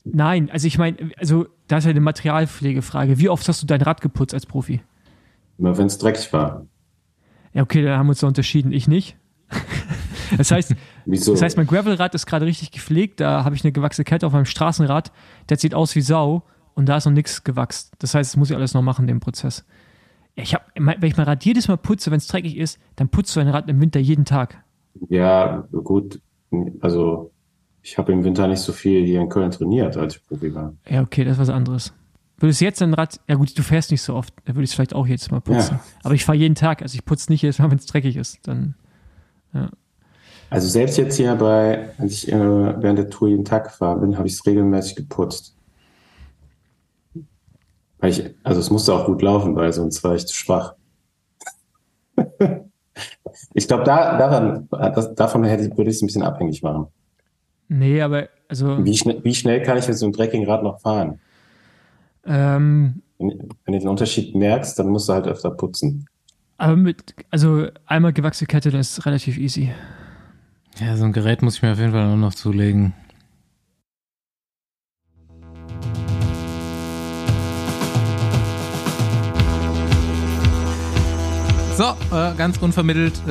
Nein, 0.05 0.51
also 0.51 0.67
ich 0.67 0.79
meine, 0.79 1.13
also 1.17 1.47
da 1.69 1.79
ist 1.79 1.85
ja 1.85 1.91
eine 1.91 2.01
Materialpflegefrage. 2.01 3.19
Wie 3.19 3.29
oft 3.29 3.47
hast 3.49 3.63
du 3.63 3.67
dein 3.67 3.83
Rad 3.83 4.01
geputzt 4.01 4.35
als 4.35 4.47
Profi? 4.47 4.81
Immer 5.59 5.79
wenn 5.79 5.87
es 5.87 5.99
dreckig 5.99 6.33
war. 6.33 6.67
Ja, 7.53 7.63
okay, 7.63 7.85
da 7.85 7.99
haben 7.99 8.07
wir 8.07 8.11
uns 8.11 8.21
da 8.21 8.27
unterschieden. 8.27 8.73
Ich 8.73 8.89
nicht. 8.89 9.17
Das 10.39 10.51
heißt, 10.51 10.75
Wieso? 11.05 11.33
Das 11.33 11.43
heißt, 11.43 11.59
mein 11.59 11.67
Gravelrad 11.67 12.15
ist 12.15 12.25
gerade 12.25 12.47
richtig 12.47 12.71
gepflegt. 12.71 13.21
Da 13.21 13.45
habe 13.45 13.55
ich 13.55 13.65
eine 13.65 13.73
gewachsene 13.73 14.07
Kette 14.07 14.27
auf 14.27 14.33
meinem 14.33 14.47
Straßenrad. 14.47 15.13
Der 15.51 15.59
sieht 15.59 15.75
aus 15.75 15.95
wie 15.95 16.01
Sau 16.01 16.43
und 16.73 16.89
da 16.89 16.97
ist 16.97 17.05
noch 17.05 17.13
nichts 17.13 17.45
gewachst. 17.45 17.93
Das 17.99 18.15
heißt, 18.15 18.33
das 18.33 18.37
muss 18.39 18.49
ich 18.49 18.57
alles 18.57 18.73
noch 18.73 18.81
machen, 18.81 19.07
den 19.07 19.21
Prozess. 19.21 19.67
Ja, 20.37 20.43
Ich 20.43 20.55
hab, 20.55 20.67
wenn 20.75 21.03
ich 21.03 21.17
mein 21.17 21.27
Rad 21.27 21.45
jedes 21.45 21.69
Mal 21.69 21.77
putze, 21.77 22.11
wenn 22.11 22.19
es 22.19 22.27
dreckig 22.27 22.57
ist, 22.57 22.79
dann 22.97 23.09
putzt 23.09 23.35
du 23.37 23.41
ein 23.41 23.49
Rad 23.49 23.69
im 23.69 23.81
Winter 23.81 24.01
jeden 24.01 24.25
Tag. 24.25 24.63
ja, 25.09 25.67
gut. 25.71 26.21
Also 26.81 27.31
ich 27.83 27.97
habe 27.99 28.13
im 28.13 28.25
Winter 28.25 28.47
nicht 28.47 28.61
so 28.61 28.73
viel 28.73 29.05
hier 29.05 29.21
in 29.21 29.29
Köln 29.29 29.51
trainiert, 29.51 29.97
als 29.97 30.17
ich 30.17 30.27
Profi 30.27 30.55
war. 30.55 30.75
Ja, 30.89 31.01
okay, 31.03 31.25
das 31.25 31.35
ist 31.35 31.41
was 31.41 31.49
anderes. 31.49 31.93
Würdest 32.39 32.61
du 32.61 32.65
jetzt 32.65 32.81
dein 32.81 32.93
Rad, 32.95 33.21
ja 33.29 33.37
gut, 33.37 33.57
du 33.57 33.63
fährst 33.63 33.91
nicht 33.91 34.03
so 34.03 34.15
oft, 34.15 34.35
dann 34.45 34.57
würde 34.57 34.65
ich 34.65 34.71
es 34.71 34.75
vielleicht 34.75 34.95
auch 34.95 35.07
jedes 35.07 35.31
Mal 35.31 35.41
putzen. 35.41 35.77
Ja. 35.77 35.81
Aber 36.03 36.15
ich 36.15 36.25
fahre 36.25 36.37
jeden 36.37 36.55
Tag, 36.55 36.83
also 36.83 36.95
ich 36.95 37.05
putze 37.05 37.31
nicht 37.33 37.43
jedes 37.43 37.59
Mal, 37.59 37.71
wenn 37.71 37.79
es 37.79 37.87
dreckig 37.87 38.17
ist. 38.17 38.39
Dann, 38.47 38.75
Also 40.51 40.69
selbst 40.69 40.99
jetzt 40.99 41.17
hier 41.17 41.35
bei, 41.37 41.91
als 41.99 42.13
ich 42.13 42.33
äh, 42.33 42.37
während 42.83 42.99
der 42.99 43.11
Tour 43.11 43.29
jeden 43.29 43.45
Tag 43.45 43.65
gefahren 43.65 44.01
bin, 44.01 44.19
habe 44.19 44.27
ich 44.27 44.35
es 44.35 44.45
regelmäßig 44.47 44.97
geputzt. 44.97 45.57
Ich, 48.03 48.23
also 48.43 48.61
es 48.61 48.71
musste 48.71 48.93
auch 48.95 49.07
gut 49.07 49.23
laufen, 49.23 49.55
weil 49.55 49.73
sonst 49.73 50.03
war 50.05 50.15
ich 50.15 50.27
zu 50.27 50.35
schwach. 50.35 50.75
ich 53.55 53.69
glaube, 53.69 53.85
da, 53.85 54.19
daran, 54.19 54.69
das, 54.71 55.15
davon 55.15 55.45
hätte 55.45 55.65
ich, 55.65 55.77
würde 55.77 55.91
ich 55.91 55.97
es 55.97 56.03
ein 56.03 56.07
bisschen 56.07 56.23
abhängig 56.23 56.63
machen. 56.63 56.87
nee, 57.69 58.01
aber 58.03 58.29
also, 58.49 58.85
Wie 58.85 58.97
schnell, 58.97 59.21
wie 59.25 59.35
schnell 59.35 59.63
kann 59.63 59.79
ich 59.79 59.89
mit 59.89 59.97
so 59.97 60.07
einem 60.07 60.13
Trekkingrad 60.13 60.63
noch 60.63 60.81
fahren? 60.81 61.21
ähm, 62.27 63.03
Wenn, 63.19 63.49
wenn 63.65 63.73
du 63.75 63.79
den 63.79 63.89
Unterschied 63.89 64.35
merkst, 64.35 64.79
dann 64.79 64.89
musst 64.89 65.09
du 65.09 65.13
halt 65.15 65.27
öfter 65.27 65.51
putzen. 65.51 66.07
aber 66.59 66.77
mit, 66.77 67.15
also 67.31 67.69
einmal 67.87 68.13
gewachsene 68.13 68.47
Kette, 68.47 68.71
das 68.71 68.99
ist 68.99 69.07
relativ 69.07 69.39
easy. 69.39 69.73
Ja, 70.81 70.97
so 70.97 71.05
ein 71.05 71.13
Gerät 71.13 71.43
muss 71.43 71.57
ich 71.57 71.63
mir 71.63 71.73
auf 71.73 71.79
jeden 71.79 71.93
Fall 71.93 72.07
auch 72.13 72.17
noch 72.17 72.35
zulegen. 72.35 72.95
So, 81.75 81.85
äh, 81.85 82.35
ganz 82.37 82.59
unvermittelt, 82.59 83.15
äh, 83.27 83.31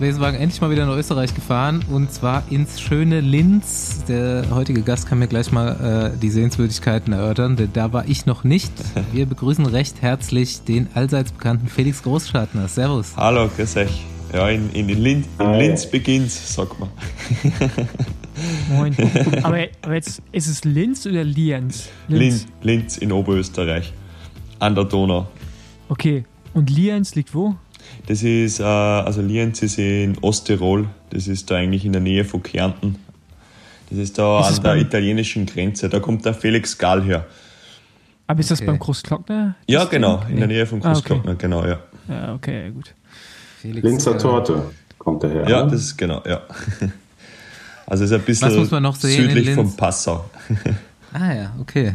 Wesenwagen 0.00 0.40
endlich 0.40 0.58
mal 0.62 0.70
wieder 0.70 0.86
nach 0.86 0.96
Österreich 0.96 1.34
gefahren 1.34 1.84
und 1.90 2.10
zwar 2.10 2.42
ins 2.50 2.80
schöne 2.80 3.20
Linz. 3.20 4.04
Der 4.08 4.46
heutige 4.50 4.80
Gast 4.80 5.06
kann 5.06 5.18
mir 5.18 5.26
gleich 5.26 5.52
mal 5.52 6.12
äh, 6.14 6.18
die 6.18 6.30
Sehenswürdigkeiten 6.30 7.12
erörtern, 7.12 7.56
denn 7.56 7.68
da 7.74 7.92
war 7.92 8.08
ich 8.08 8.24
noch 8.24 8.42
nicht. 8.42 8.72
Wir 9.12 9.26
begrüßen 9.26 9.66
recht 9.66 10.00
herzlich 10.00 10.64
den 10.64 10.88
allseits 10.94 11.32
bekannten 11.32 11.68
Felix 11.68 12.02
Großschartner. 12.02 12.68
Servus. 12.68 13.12
Hallo, 13.18 13.50
grüß 13.54 13.76
euch. 13.76 14.06
Ja, 14.32 14.48
in, 14.48 14.70
in, 14.70 14.88
in, 14.88 15.02
Linz, 15.02 15.28
in. 15.38 15.52
Linz 15.52 15.86
beginnt's, 15.86 16.54
sagt 16.54 16.80
man. 16.80 16.88
Moin. 18.70 18.96
aber, 19.42 19.66
aber 19.82 19.94
jetzt, 19.94 20.22
ist 20.32 20.48
es 20.48 20.64
Linz 20.64 21.04
oder 21.06 21.22
Lienz? 21.22 21.90
Linz, 22.08 22.46
Linz 22.62 22.96
in 22.96 23.12
Oberösterreich. 23.12 23.92
An 24.58 24.74
der 24.74 24.84
Donau. 24.84 25.28
Okay. 25.90 26.24
Und 26.54 26.70
Lienz 26.70 27.14
liegt 27.14 27.34
wo? 27.34 27.56
Das 28.06 28.22
ist, 28.22 28.60
äh, 28.60 28.64
also 28.64 29.22
Lienz 29.22 29.62
ist 29.62 29.78
in 29.78 30.16
Osttirol. 30.20 30.88
Das 31.10 31.26
ist 31.26 31.50
da 31.50 31.56
eigentlich 31.56 31.84
in 31.84 31.92
der 31.92 32.02
Nähe 32.02 32.24
von 32.24 32.42
Kärnten. 32.42 32.96
Das 33.90 33.98
ist 33.98 34.18
da 34.18 34.40
Ist 34.48 34.58
an 34.58 34.64
der 34.64 34.76
italienischen 34.76 35.46
Grenze. 35.46 35.88
Da 35.88 36.00
kommt 36.00 36.24
der 36.24 36.34
Felix 36.34 36.76
Gall 36.76 37.02
her. 37.02 37.26
Aber 38.26 38.40
ist 38.40 38.50
das 38.50 38.60
Okay. 38.60 38.66
beim 38.66 38.78
Großglockner? 38.78 39.54
Ja, 39.66 39.80
Das 39.80 39.90
genau. 39.90 40.22
In 40.28 40.36
der 40.36 40.46
Nähe 40.48 40.66
von 40.66 40.78
Ah, 40.82 40.90
okay. 40.90 40.92
Großglockner, 40.94 41.34
genau, 41.36 41.64
ja. 41.66 41.78
Ja, 42.08 42.34
okay, 42.34 42.70
gut. 42.70 42.94
Felix, 43.60 43.84
Linzer 43.86 44.14
äh, 44.14 44.18
Torte 44.18 44.62
kommt 44.98 45.22
daher. 45.22 45.48
Ja, 45.48 45.64
ne? 45.64 45.70
das 45.70 45.80
ist 45.82 45.96
genau, 45.96 46.22
ja. 46.26 46.42
Also 47.86 48.04
es 48.04 48.10
ist 48.10 48.16
ein 48.18 48.22
bisschen 48.24 48.48
Was 48.48 48.56
muss 48.56 48.70
man 48.70 48.82
noch 48.82 48.96
sehen 48.96 49.28
in 49.28 49.34
südlich 49.36 49.54
von 49.54 49.74
Passau. 49.76 50.24
Ah 51.12 51.32
ja, 51.32 51.54
okay. 51.60 51.94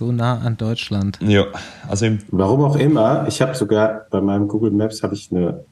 So 0.00 0.12
nah 0.12 0.38
an 0.38 0.56
Deutschland. 0.56 1.18
Ja, 1.20 1.44
also 1.86 2.06
Warum 2.30 2.64
auch 2.64 2.76
immer, 2.76 3.26
ich 3.28 3.42
habe 3.42 3.54
sogar 3.54 4.06
bei 4.10 4.22
meinem 4.22 4.48
Google 4.48 4.70
Maps 4.70 5.02
habe 5.02 5.12
ich 5.12 5.30
eine, 5.30 5.62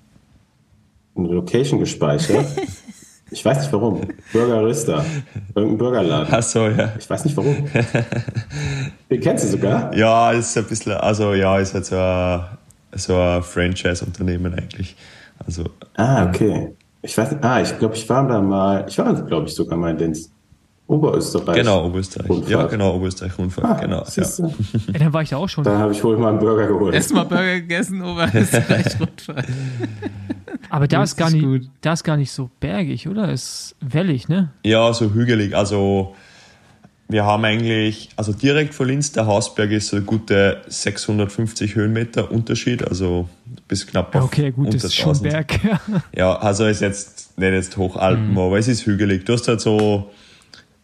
eine 1.16 1.28
Location 1.28 1.80
gespeichert. 1.80 2.44
ich 3.30 3.42
weiß 3.42 3.60
nicht 3.60 3.72
warum. 3.72 4.02
Burgerista. 4.30 5.02
Irgendein 5.54 5.78
Burgerladen. 5.78 6.28
Ach 6.30 6.42
so, 6.42 6.68
ja. 6.68 6.92
Ich 6.98 7.08
weiß 7.08 7.24
nicht 7.24 7.38
warum. 7.38 7.56
Den 9.10 9.20
kennst 9.22 9.44
du 9.44 9.48
sogar? 9.48 9.96
Ja, 9.96 10.32
ist 10.32 10.58
ein 10.58 10.64
bisschen, 10.64 10.92
also 10.92 11.32
ja, 11.32 11.58
ist 11.58 11.72
halt 11.72 11.86
so 11.86 11.96
ein, 11.96 12.44
so 12.96 13.16
ein 13.16 13.42
Franchise-Unternehmen 13.42 14.52
eigentlich. 14.52 14.94
Also, 15.46 15.64
Ah, 15.94 16.26
okay. 16.26 16.74
Ich 17.00 17.16
weiß 17.16 17.30
nicht. 17.30 17.42
Ah, 17.42 17.62
ich 17.62 17.78
glaube, 17.78 17.94
ich 17.94 18.06
war 18.10 18.28
da 18.28 18.42
mal. 18.42 18.84
Ich 18.86 18.98
war, 18.98 19.14
glaube 19.22 19.46
ich, 19.48 19.54
sogar 19.54 19.78
mal 19.78 19.92
in 19.92 19.96
den 19.96 20.16
Oberösterreich. 20.88 21.54
genau, 21.56 21.86
Oberösterreich. 21.86 22.28
Rundfahrt. 22.30 22.50
Ja, 22.50 22.66
genau, 22.66 22.94
Oberösterreich-Rundfahrt, 22.96 23.66
Ah, 23.66 23.74
genau. 23.80 24.04
Ja. 24.16 24.24
dann 24.98 25.12
war 25.12 25.22
ich 25.22 25.28
da 25.28 25.36
auch 25.36 25.48
schon. 25.48 25.62
Da 25.64 25.78
habe 25.78 25.92
ich 25.92 26.02
wohl 26.02 26.16
mal 26.16 26.30
einen 26.30 26.38
Burger 26.38 26.66
geholt. 26.66 26.94
Erstmal 26.94 27.26
Burger 27.26 27.60
gegessen, 27.60 28.02
Oberösterreich 28.02 28.86
Rundfahrt. 29.00 29.46
Aber 30.70 30.88
da 30.88 31.02
ist, 31.02 31.16
gar 31.16 31.30
nicht, 31.30 31.44
gut. 31.44 31.68
da 31.82 31.92
ist 31.92 32.04
gar 32.04 32.16
nicht 32.16 32.32
so 32.32 32.50
bergig, 32.60 33.06
oder? 33.08 33.30
Ist 33.30 33.76
wellig, 33.80 34.28
ne? 34.28 34.50
ja, 34.64 34.92
so 34.92 35.12
hügelig. 35.12 35.54
Also, 35.54 36.14
wir 37.08 37.24
haben 37.24 37.44
eigentlich, 37.44 38.10
also 38.16 38.32
direkt 38.32 38.74
vor 38.74 38.86
Linz, 38.86 39.12
der 39.12 39.26
Hausberg 39.26 39.70
ist 39.70 39.88
so 39.88 40.00
gute 40.00 40.62
650 40.68 41.74
Höhenmeter 41.74 42.30
Unterschied, 42.30 42.86
also 42.86 43.28
bis 43.66 43.86
knapp 43.86 44.14
auf 44.14 44.24
okay, 44.24 44.50
gut, 44.50 44.74
das 44.74 44.84
ist 44.84 44.94
schon 44.94 45.14
1000. 45.16 45.30
Berg. 45.30 45.60
Ja, 46.14 46.36
also 46.36 46.66
ist 46.66 46.80
jetzt 46.80 47.38
nicht 47.38 47.52
jetzt 47.52 47.76
Hochalpen, 47.76 48.32
Mhm. 48.32 48.38
aber 48.38 48.58
es 48.58 48.68
ist 48.68 48.84
hügelig. 48.86 49.24
Du 49.24 49.32
hast 49.34 49.48
halt 49.48 49.60
so 49.60 50.10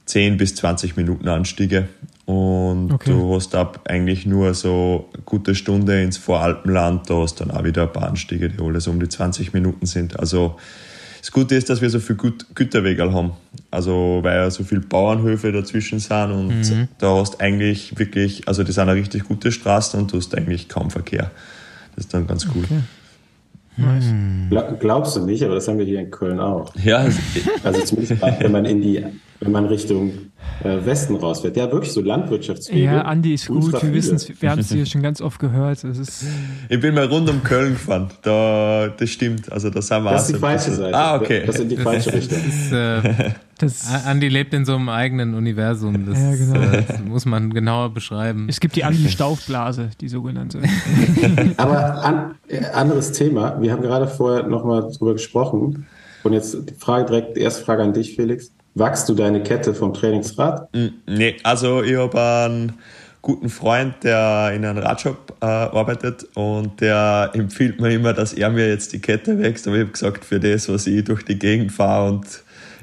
10 0.06 0.36
bis 0.36 0.54
20 0.56 0.96
Minuten 0.96 1.28
Anstiege 1.28 1.88
und 2.26 2.92
Okay. 2.92 3.10
du 3.10 3.34
hast 3.34 3.54
ab 3.54 3.80
eigentlich 3.88 4.26
nur 4.26 4.54
so 4.54 5.08
eine 5.14 5.22
gute 5.24 5.54
Stunde 5.54 6.02
ins 6.02 6.16
Voralpenland, 6.18 7.08
da 7.10 7.14
hast 7.22 7.40
dann 7.40 7.50
auch 7.50 7.64
wieder 7.64 7.82
ein 7.82 7.92
paar 7.92 8.08
Anstiege, 8.08 8.48
die 8.50 8.62
alle 8.62 8.80
so 8.80 8.90
um 8.90 9.00
die 9.00 9.08
20 9.08 9.52
Minuten 9.52 9.86
sind. 9.86 10.18
Also 10.18 10.56
das 11.20 11.32
Gute 11.32 11.54
ist, 11.54 11.70
dass 11.70 11.80
wir 11.80 11.88
so 11.88 12.00
viel 12.00 12.16
Gut 12.16 12.44
Güterwege 12.54 13.10
haben. 13.12 13.32
Also 13.70 14.20
weil 14.22 14.36
ja 14.36 14.50
so 14.50 14.62
viele 14.62 14.82
Bauernhöfe 14.82 15.52
dazwischen 15.52 15.98
sind 15.98 16.30
und 16.32 16.48
Mhm. 16.70 16.88
da 16.98 17.14
hast 17.16 17.40
eigentlich 17.40 17.98
wirklich, 17.98 18.46
also 18.46 18.62
das 18.62 18.74
sind 18.74 18.88
eine 18.88 18.94
richtig 19.00 19.24
gute 19.24 19.50
Straßen 19.52 19.98
und 20.00 20.12
du 20.12 20.18
hast 20.18 20.34
eigentlich 20.36 20.68
kaum 20.68 20.90
Verkehr. 20.90 21.30
Das 21.96 22.04
ist 22.06 22.14
dann 22.14 22.26
ganz 22.26 22.46
cool. 22.54 22.64
Okay. 22.64 22.80
Nice. 23.76 24.04
Gla- 24.50 24.76
Glaubst 24.78 25.16
du 25.16 25.24
nicht, 25.26 25.42
aber 25.42 25.54
das 25.56 25.66
haben 25.66 25.78
wir 25.78 25.84
hier 25.84 25.98
in 26.00 26.10
Köln 26.10 26.38
auch. 26.40 26.72
Ja, 26.76 27.06
Also 27.64 27.80
zumindest 27.82 28.22
wenn 28.38 28.52
man 28.52 28.64
in 28.66 28.80
die, 28.80 29.04
wenn 29.44 29.52
man 29.52 29.66
Richtung 29.66 30.12
äh, 30.62 30.84
Westen 30.84 31.16
rausfährt. 31.16 31.56
Ja, 31.56 31.70
wirklich 31.70 31.92
so 31.92 32.00
Landwirtschaftswege. 32.00 32.84
Ja, 32.84 33.02
Andi 33.02 33.34
ist 33.34 33.46
gut. 33.48 33.72
Wir 33.82 33.92
wissen 33.92 34.16
es, 34.16 34.40
wir 34.40 34.50
haben 34.50 34.60
es 34.60 34.72
hier 34.72 34.86
schon 34.86 35.02
ganz 35.02 35.20
oft 35.20 35.38
gehört. 35.38 35.84
Es 35.84 35.98
ist, 35.98 36.24
Ich 36.68 36.80
bin 36.80 36.94
mal 36.94 37.06
rund 37.06 37.28
um 37.28 37.42
Köln 37.42 37.74
gefahren. 37.74 38.08
Da, 38.22 38.88
das 38.88 39.10
stimmt. 39.10 39.52
Also 39.52 39.68
da 39.70 39.82
sind 39.82 40.02
wir 40.02 40.10
Das 40.12 40.28
ist 40.28 40.36
die 40.36 40.40
falsche 40.40 40.70
Seite. 40.72 40.96
Ah, 40.96 41.16
okay. 41.16 41.42
Das 41.46 41.56
ist 41.56 41.62
in 41.62 41.68
die 41.68 41.76
falsche 41.76 42.12
Richtung. 42.12 42.38
ist, 42.38 42.72
äh, 42.72 43.30
das, 43.58 43.86
Andi 44.06 44.28
lebt 44.28 44.54
in 44.54 44.64
so 44.64 44.74
einem 44.74 44.88
eigenen 44.88 45.34
Universum. 45.34 46.06
Das, 46.06 46.18
Ja, 46.18 46.34
genau. 46.34 46.76
äh, 46.76 46.82
das 46.86 47.00
muss 47.00 47.26
man 47.26 47.52
genauer 47.52 47.92
beschreiben. 47.92 48.46
es 48.48 48.60
gibt 48.60 48.76
die 48.76 48.84
Andi-Staufblase, 48.84 49.90
die 50.00 50.08
sogenannte. 50.08 50.60
Aber 51.58 52.02
an, 52.02 52.34
äh, 52.48 52.64
anderes 52.72 53.12
Thema. 53.12 53.60
Wir 53.60 53.72
haben 53.72 53.82
gerade 53.82 54.06
vorher 54.06 54.46
nochmal 54.46 54.90
drüber 54.96 55.12
gesprochen. 55.12 55.86
Und 56.22 56.32
jetzt 56.32 56.56
die 56.70 56.74
Frage 56.74 57.04
direkt, 57.04 57.36
die 57.36 57.42
erste 57.42 57.62
Frage 57.64 57.82
an 57.82 57.92
dich, 57.92 58.16
Felix. 58.16 58.50
Wachst 58.74 59.08
du 59.08 59.14
deine 59.14 59.42
Kette 59.42 59.72
vom 59.72 59.94
Trainingsrad? 59.94 60.68
Nee, 61.06 61.36
also 61.44 61.82
ich 61.82 61.96
habe 61.96 62.20
einen 62.20 62.72
guten 63.22 63.48
Freund, 63.48 63.94
der 64.02 64.52
in 64.54 64.64
einem 64.64 64.78
Radshop 64.78 65.36
äh, 65.40 65.46
arbeitet 65.46 66.26
und 66.34 66.80
der 66.80 67.30
empfiehlt 67.34 67.80
mir 67.80 67.90
immer, 67.90 68.12
dass 68.12 68.32
er 68.32 68.50
mir 68.50 68.68
jetzt 68.68 68.92
die 68.92 68.98
Kette 68.98 69.38
wächst. 69.38 69.66
Aber 69.66 69.76
ich 69.76 69.82
habe 69.82 69.92
gesagt, 69.92 70.24
für 70.24 70.40
das, 70.40 70.68
was 70.68 70.86
ich 70.86 71.04
durch 71.04 71.24
die 71.24 71.38
Gegend 71.38 71.72
fahre 71.72 72.10
und 72.10 72.26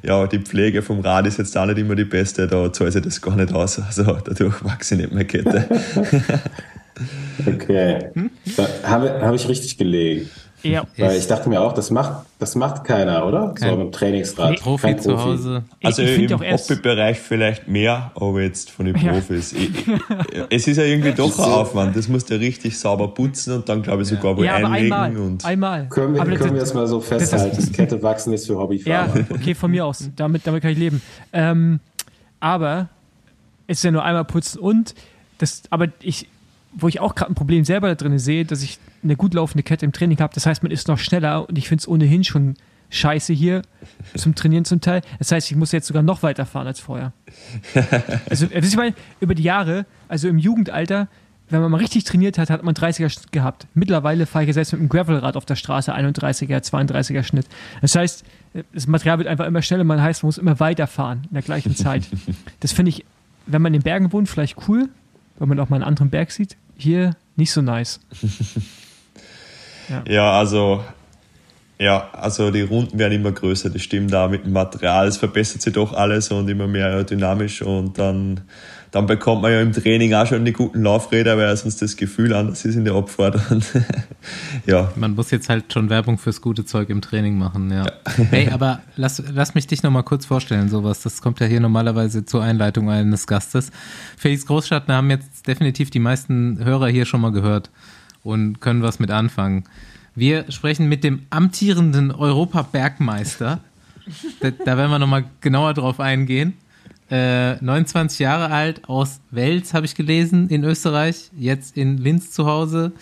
ja, 0.01 0.25
die 0.25 0.39
Pflege 0.39 0.81
vom 0.81 1.01
Rad 1.01 1.27
ist 1.27 1.37
jetzt 1.37 1.55
auch 1.57 1.65
nicht 1.65 1.77
immer 1.77 1.95
die 1.95 2.05
beste, 2.05 2.47
da 2.47 2.71
zahle 2.73 2.89
ich 2.89 3.01
das 3.01 3.21
gar 3.21 3.35
nicht 3.35 3.53
aus. 3.53 3.77
Also 3.77 4.03
dadurch 4.03 4.63
wachse 4.63 4.95
ich 4.95 5.01
nicht 5.01 5.13
mehr 5.13 5.25
Kette. 5.25 5.67
Okay. 7.45 8.09
Da 8.57 8.67
habe, 8.83 9.21
habe 9.21 9.35
ich 9.35 9.47
richtig 9.47 9.77
gelegen. 9.77 10.29
Ja, 10.63 10.83
Weil 10.97 11.17
ich 11.17 11.27
dachte 11.27 11.49
mir 11.49 11.61
auch, 11.61 11.73
das 11.73 11.89
macht, 11.91 12.25
das 12.39 12.55
macht 12.55 12.83
keiner, 12.83 13.25
oder? 13.25 13.53
Kein 13.55 13.69
so 13.69 13.75
mit 13.77 13.85
dem 13.87 13.91
Trainingsrad. 13.91 14.59
Profi 14.59 14.87
Kein 14.87 14.99
zu 14.99 15.17
Hause. 15.23 15.63
Also 15.83 16.01
ich 16.03 16.29
im 16.29 16.39
Hobbybereich 16.39 17.19
vielleicht 17.19 17.67
mehr, 17.67 18.11
aber 18.15 18.41
jetzt 18.41 18.69
von 18.71 18.85
den 18.85 18.95
Ja. 18.97 19.13
Profis. 19.13 19.53
Ich, 19.53 19.69
es 20.49 20.67
ist 20.67 20.77
ja 20.77 20.83
irgendwie 20.83 21.13
doch 21.13 21.37
ein 21.37 21.45
Aufwand. 21.51 21.95
Das 21.95 22.07
musst 22.07 22.29
du 22.29 22.39
richtig 22.39 22.77
sauber 22.77 23.07
putzen 23.07 23.55
und 23.55 23.69
dann 23.69 23.81
glaube 23.81 24.03
ich 24.03 24.07
sogar 24.09 24.37
wohl 24.37 24.45
ja, 24.45 24.55
einlegen. 24.55 24.93
einmal, 24.93 25.17
und 25.17 25.45
einmal. 25.45 25.87
Können 25.89 26.13
wir, 26.13 26.21
aber 26.21 26.31
können 26.31 26.53
wir 26.53 26.59
das, 26.59 26.69
das 26.69 26.73
mal 26.75 26.87
so 26.87 26.99
festhalten? 27.01 27.55
Das 27.55 27.71
Kette 27.71 28.01
wachsen 28.03 28.33
ist 28.33 28.47
für 28.47 28.53
ja, 28.53 28.59
Hobbyfahrer. 28.59 29.25
okay, 29.29 29.55
von 29.55 29.71
mir 29.71 29.85
aus. 29.85 30.09
Damit, 30.15 30.45
damit 30.45 30.61
kann 30.61 30.71
ich 30.71 30.77
leben. 30.77 31.01
Ähm, 31.33 31.79
aber 32.39 32.89
es 33.67 33.77
ist 33.79 33.83
ja 33.83 33.91
nur 33.91 34.03
einmal 34.03 34.25
putzen 34.25 34.59
und 34.59 34.93
das, 35.37 35.63
aber 35.69 35.87
ich, 36.01 36.27
wo 36.73 36.87
ich 36.87 36.99
auch 36.99 37.15
gerade 37.15 37.31
ein 37.31 37.35
Problem 37.35 37.63
selber 37.65 37.87
da 37.87 37.95
drin 37.95 38.19
sehe, 38.19 38.45
dass 38.45 38.61
ich 38.63 38.77
eine 39.03 39.15
gut 39.15 39.33
laufende 39.33 39.63
Kette 39.63 39.85
im 39.85 39.91
Training 39.91 40.19
habe. 40.19 40.33
Das 40.33 40.45
heißt, 40.45 40.63
man 40.63 40.71
ist 40.71 40.87
noch 40.87 40.97
schneller 40.97 41.47
und 41.47 41.57
ich 41.57 41.67
finde 41.67 41.81
es 41.81 41.87
ohnehin 41.87 42.23
schon 42.23 42.55
scheiße 42.91 43.33
hier 43.33 43.61
zum 44.15 44.35
Trainieren 44.35 44.65
zum 44.65 44.81
Teil. 44.81 45.01
Das 45.17 45.31
heißt, 45.31 45.49
ich 45.49 45.57
muss 45.57 45.71
jetzt 45.71 45.87
sogar 45.87 46.03
noch 46.03 46.23
weiter 46.23 46.45
fahren 46.45 46.67
als 46.67 46.79
vorher. 46.79 47.13
Also, 48.29 48.45
äh, 48.47 48.61
ihr, 48.61 48.77
mal, 48.77 48.93
über 49.19 49.33
die 49.33 49.43
Jahre, 49.43 49.85
also 50.07 50.27
im 50.27 50.37
Jugendalter, 50.37 51.07
wenn 51.49 51.61
man 51.61 51.71
mal 51.71 51.77
richtig 51.77 52.03
trainiert 52.05 52.37
hat, 52.37 52.49
hat 52.49 52.63
man 52.63 52.73
30er 52.75 53.09
Schnitt 53.09 53.31
gehabt. 53.31 53.67
Mittlerweile 53.73 54.25
fahre 54.25 54.45
ich 54.45 54.53
selbst 54.53 54.71
mit 54.71 54.81
dem 54.81 54.89
Gravelrad 54.89 55.35
auf 55.35 55.45
der 55.45 55.55
Straße 55.55 55.93
31er, 55.93 56.63
32er 56.63 57.23
Schnitt. 57.23 57.45
Das 57.81 57.95
heißt, 57.95 58.23
das 58.73 58.87
Material 58.87 59.17
wird 59.17 59.27
einfach 59.27 59.45
immer 59.45 59.61
schneller, 59.61 59.83
man 59.83 60.01
heißt, 60.01 60.23
man 60.23 60.27
muss 60.27 60.37
immer 60.37 60.59
weiterfahren 60.59 61.23
in 61.23 61.33
der 61.33 61.43
gleichen 61.43 61.75
Zeit. 61.75 62.07
Das 62.59 62.71
finde 62.73 62.89
ich, 62.89 63.05
wenn 63.47 63.61
man 63.61 63.73
in 63.73 63.79
den 63.79 63.83
Bergen 63.83 64.13
wohnt, 64.13 64.29
vielleicht 64.29 64.67
cool, 64.67 64.87
weil 65.39 65.47
man 65.47 65.59
auch 65.59 65.69
mal 65.69 65.77
einen 65.77 65.83
anderen 65.83 66.09
Berg 66.09 66.31
sieht. 66.31 66.57
Hier 66.77 67.15
nicht 67.35 67.51
so 67.51 67.61
nice. 67.61 67.99
Ja, 70.07 70.31
also, 70.33 70.83
ja, 71.81 72.09
also 72.13 72.51
die 72.51 72.61
Runden 72.61 72.99
werden 72.99 73.13
immer 73.13 73.31
größer, 73.31 73.71
das 73.71 73.81
stimmt 73.81 74.13
da 74.13 74.27
mit 74.27 74.45
dem 74.45 74.53
Material. 74.53 75.07
Es 75.07 75.17
verbessert 75.17 75.63
sich 75.63 75.73
doch 75.73 75.93
alles 75.93 76.29
und 76.29 76.47
immer 76.47 76.67
mehr 76.67 76.85
aerodynamisch 76.85 77.63
und 77.63 77.97
dann, 77.97 78.41
dann 78.91 79.07
bekommt 79.07 79.41
man 79.41 79.51
ja 79.51 79.61
im 79.61 79.73
Training 79.73 80.13
auch 80.13 80.27
schon 80.27 80.45
die 80.45 80.53
guten 80.53 80.83
Laufräder, 80.83 81.37
weil 81.37 81.57
sonst 81.57 81.81
das 81.81 81.97
Gefühl 81.97 82.35
anders 82.35 82.65
ist 82.65 82.75
in 82.75 82.85
der 82.85 82.93
Abfahrt. 82.93 83.39
Ja, 84.67 84.91
Man 84.95 85.15
muss 85.15 85.31
jetzt 85.31 85.49
halt 85.49 85.73
schon 85.73 85.89
Werbung 85.89 86.19
fürs 86.19 86.41
gute 86.41 86.63
Zeug 86.63 86.91
im 86.91 87.01
Training 87.01 87.39
machen, 87.39 87.71
ja. 87.71 87.87
Hey, 88.29 88.51
aber 88.51 88.81
lass, 88.95 89.23
lass 89.33 89.55
mich 89.55 89.65
dich 89.65 89.81
nochmal 89.81 90.03
kurz 90.03 90.27
vorstellen, 90.27 90.69
sowas. 90.69 91.01
Das 91.01 91.23
kommt 91.23 91.39
ja 91.39 91.47
hier 91.47 91.59
normalerweise 91.59 92.23
zur 92.23 92.43
Einleitung 92.43 92.91
eines 92.91 93.25
Gastes. 93.25 93.71
Felix 94.17 94.45
Großstadtner 94.45 94.97
haben 94.97 95.09
jetzt 95.09 95.47
definitiv 95.47 95.89
die 95.89 95.97
meisten 95.97 96.63
Hörer 96.63 96.89
hier 96.89 97.05
schon 97.05 97.21
mal 97.21 97.31
gehört 97.31 97.71
und 98.23 98.61
können 98.61 98.81
was 98.81 98.99
mit 98.99 99.11
anfangen. 99.11 99.63
Wir 100.15 100.51
sprechen 100.51 100.89
mit 100.89 101.03
dem 101.03 101.23
amtierenden 101.29 102.11
Europabergmeister. 102.11 103.59
Da, 104.41 104.51
da 104.51 104.77
werden 104.77 104.91
wir 104.91 104.99
nochmal 104.99 105.25
genauer 105.39 105.73
drauf 105.73 105.99
eingehen. 105.99 106.53
Äh, 107.09 107.55
29 107.63 108.19
Jahre 108.19 108.51
alt, 108.53 108.87
aus 108.87 109.19
Wels 109.31 109.73
habe 109.73 109.85
ich 109.85 109.95
gelesen, 109.95 110.49
in 110.49 110.63
Österreich, 110.63 111.29
jetzt 111.37 111.75
in 111.77 111.97
Linz 111.97 112.31
zu 112.31 112.45
Hause. 112.45 112.93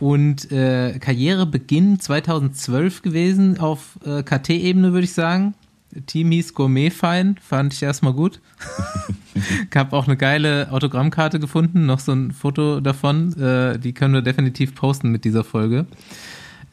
Und 0.00 0.50
äh, 0.50 0.98
Karrierebeginn 0.98 2.00
2012 2.00 3.02
gewesen 3.02 3.58
auf 3.60 3.98
äh, 4.04 4.22
KT-Ebene, 4.22 4.92
würde 4.92 5.04
ich 5.04 5.12
sagen. 5.12 5.54
Hieß 6.10 6.54
Gourmetfein, 6.54 7.36
fand 7.40 7.72
ich 7.72 7.82
erstmal 7.82 8.12
gut. 8.12 8.40
ich 9.34 9.76
habe 9.76 9.96
auch 9.96 10.06
eine 10.06 10.16
geile 10.16 10.70
Autogrammkarte 10.70 11.38
gefunden, 11.40 11.86
noch 11.86 12.00
so 12.00 12.12
ein 12.12 12.32
Foto 12.32 12.80
davon. 12.80 13.32
Äh, 13.40 13.78
die 13.78 13.92
können 13.92 14.14
wir 14.14 14.22
definitiv 14.22 14.74
posten 14.74 15.10
mit 15.10 15.24
dieser 15.24 15.44
Folge. 15.44 15.86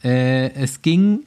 Äh, 0.02 0.52
es 0.54 0.82
ging 0.82 1.20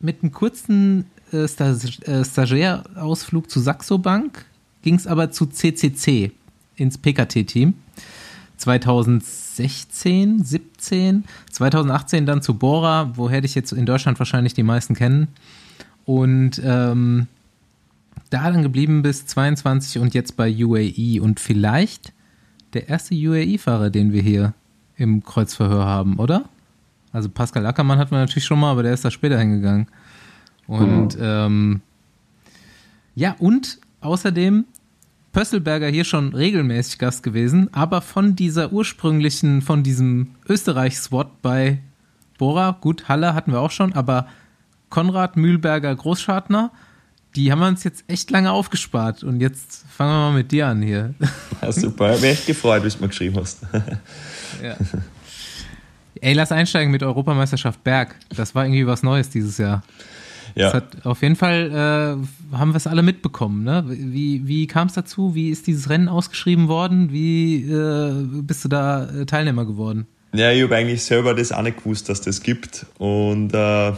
mit 0.00 0.22
einem 0.22 0.32
kurzen 0.32 1.06
äh, 1.32 1.44
äh, 1.44 2.24
Stagiairausflug 2.24 3.50
zu 3.50 3.60
Saxo 3.60 3.98
Bank, 3.98 4.44
ging 4.82 4.96
es 4.96 5.06
aber 5.06 5.30
zu 5.30 5.46
CCC 5.46 6.32
ins 6.76 6.98
PKT-Team. 6.98 7.74
2016, 8.58 10.44
17, 10.44 11.24
2018 11.50 12.26
dann 12.26 12.42
zu 12.42 12.54
Bora, 12.54 13.10
woher 13.16 13.40
dich 13.40 13.56
jetzt 13.56 13.72
in 13.72 13.86
Deutschland 13.86 14.20
wahrscheinlich 14.20 14.54
die 14.54 14.62
meisten 14.62 14.94
kennen. 14.94 15.28
Und 16.04 16.60
ähm, 16.64 17.26
da 18.30 18.50
dann 18.50 18.62
geblieben 18.62 19.02
bis 19.02 19.26
22 19.26 20.00
und 20.00 20.14
jetzt 20.14 20.36
bei 20.36 20.52
UAE 20.52 21.20
und 21.20 21.38
vielleicht 21.38 22.12
der 22.72 22.88
erste 22.88 23.14
UAE-Fahrer, 23.14 23.90
den 23.90 24.12
wir 24.12 24.22
hier 24.22 24.54
im 24.96 25.22
Kreuzverhör 25.22 25.84
haben, 25.84 26.18
oder? 26.18 26.48
Also 27.12 27.28
Pascal 27.28 27.66
Ackermann 27.66 27.98
hat 27.98 28.10
man 28.10 28.20
natürlich 28.20 28.44
schon 28.44 28.60
mal, 28.60 28.70
aber 28.70 28.82
der 28.82 28.94
ist 28.94 29.04
da 29.04 29.10
später 29.10 29.38
hingegangen. 29.38 29.86
Und 30.66 31.18
ähm, 31.20 31.82
ja, 33.14 33.36
und 33.38 33.78
außerdem 34.00 34.64
Pösselberger 35.32 35.88
hier 35.88 36.04
schon 36.04 36.34
regelmäßig 36.34 36.98
Gast 36.98 37.22
gewesen, 37.22 37.68
aber 37.72 38.00
von 38.00 38.36
dieser 38.36 38.72
ursprünglichen, 38.72 39.62
von 39.62 39.82
diesem 39.82 40.30
Österreich-SWAT 40.48 41.42
bei 41.42 41.78
Bora, 42.38 42.76
gut, 42.80 43.08
Halle 43.08 43.34
hatten 43.34 43.52
wir 43.52 43.60
auch 43.60 43.70
schon, 43.70 43.92
aber 43.92 44.26
Konrad 44.92 45.36
Mühlberger 45.38 45.96
Großschartner, 45.96 46.70
die 47.34 47.50
haben 47.50 47.60
wir 47.60 47.66
uns 47.66 47.82
jetzt 47.82 48.04
echt 48.08 48.30
lange 48.30 48.52
aufgespart 48.52 49.24
und 49.24 49.40
jetzt 49.40 49.84
fangen 49.90 50.10
wir 50.12 50.18
mal 50.30 50.34
mit 50.34 50.52
dir 50.52 50.66
an 50.66 50.82
hier. 50.82 51.14
ja, 51.62 51.72
super. 51.72 52.10
Habe 52.10 52.20
mich 52.20 52.30
echt 52.30 52.46
gefreut, 52.46 52.84
wie 52.84 52.90
du 52.90 52.98
mir 53.00 53.08
geschrieben 53.08 53.36
hast. 53.40 53.62
Ja. 54.62 54.76
Ey, 56.20 56.34
lass 56.34 56.52
einsteigen 56.52 56.92
mit 56.92 57.02
Europameisterschaft 57.02 57.82
Berg. 57.82 58.14
Das 58.36 58.54
war 58.54 58.64
irgendwie 58.66 58.86
was 58.86 59.02
Neues 59.02 59.30
dieses 59.30 59.56
Jahr. 59.58 59.82
Das 60.54 60.72
Ja, 60.72 60.72
hat 60.74 61.06
auf 61.06 61.22
jeden 61.22 61.36
Fall 61.36 61.70
äh, 62.52 62.56
haben 62.56 62.72
wir 62.72 62.76
es 62.76 62.86
alle 62.86 63.02
mitbekommen. 63.02 63.64
Ne? 63.64 63.84
Wie, 63.88 64.46
wie 64.46 64.66
kam 64.66 64.88
es 64.88 64.92
dazu? 64.92 65.34
Wie 65.34 65.48
ist 65.48 65.66
dieses 65.66 65.88
Rennen 65.88 66.08
ausgeschrieben 66.08 66.68
worden? 66.68 67.10
Wie 67.10 67.64
äh, 67.64 68.12
bist 68.42 68.62
du 68.64 68.68
da 68.68 69.06
äh, 69.06 69.24
Teilnehmer 69.24 69.64
geworden? 69.64 70.06
ja 70.34 70.50
ich 70.52 70.62
habe 70.62 70.76
eigentlich 70.76 71.02
selber 71.02 71.34
das 71.34 71.50
auch 71.50 71.62
nicht 71.62 71.78
gewusst, 71.78 72.08
dass 72.10 72.20
das 72.20 72.42
gibt. 72.42 72.84
Und 72.98 73.54
äh, 73.54 73.92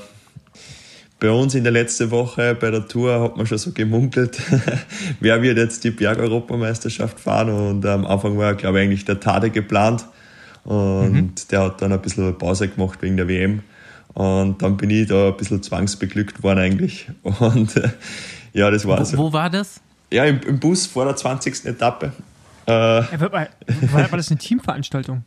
bei 1.20 1.30
uns 1.30 1.54
in 1.54 1.64
der 1.64 1.72
letzten 1.72 2.10
Woche 2.10 2.54
bei 2.54 2.70
der 2.70 2.86
Tour 2.86 3.20
hat 3.20 3.36
man 3.36 3.46
schon 3.46 3.58
so 3.58 3.72
gemunkelt, 3.72 4.40
wer 5.20 5.40
wird 5.42 5.58
jetzt 5.58 5.84
die 5.84 5.90
Berg-Europameisterschaft 5.90 7.20
fahren. 7.20 7.50
Und 7.50 7.86
am 7.86 8.04
Anfang 8.04 8.36
war, 8.36 8.54
glaube 8.54 8.78
ich, 8.78 8.84
eigentlich 8.84 9.04
der 9.04 9.20
Tade 9.20 9.50
geplant. 9.50 10.06
Und 10.64 11.50
der 11.52 11.62
hat 11.62 11.82
dann 11.82 11.92
ein 11.92 12.00
bisschen 12.00 12.36
Pause 12.36 12.68
gemacht 12.68 13.00
wegen 13.02 13.16
der 13.16 13.28
WM. 13.28 13.62
Und 14.14 14.62
dann 14.62 14.76
bin 14.76 14.90
ich 14.90 15.08
da 15.08 15.28
ein 15.28 15.36
bisschen 15.36 15.62
zwangsbeglückt 15.62 16.42
worden 16.42 16.60
eigentlich. 16.60 17.08
Und 17.22 17.76
äh, 17.76 17.90
ja, 18.52 18.70
das 18.70 18.86
war 18.86 19.00
Wo, 19.00 19.04
so. 19.04 19.18
wo 19.18 19.32
war 19.32 19.50
das? 19.50 19.80
Ja, 20.10 20.24
im, 20.24 20.40
im 20.42 20.60
Bus 20.60 20.86
vor 20.86 21.04
der 21.04 21.16
20. 21.16 21.64
Etappe. 21.66 22.12
Äh, 22.66 22.70
war, 22.70 23.32
war, 23.32 23.48
war 23.92 24.16
das 24.16 24.30
eine 24.30 24.38
Teamveranstaltung? 24.38 25.24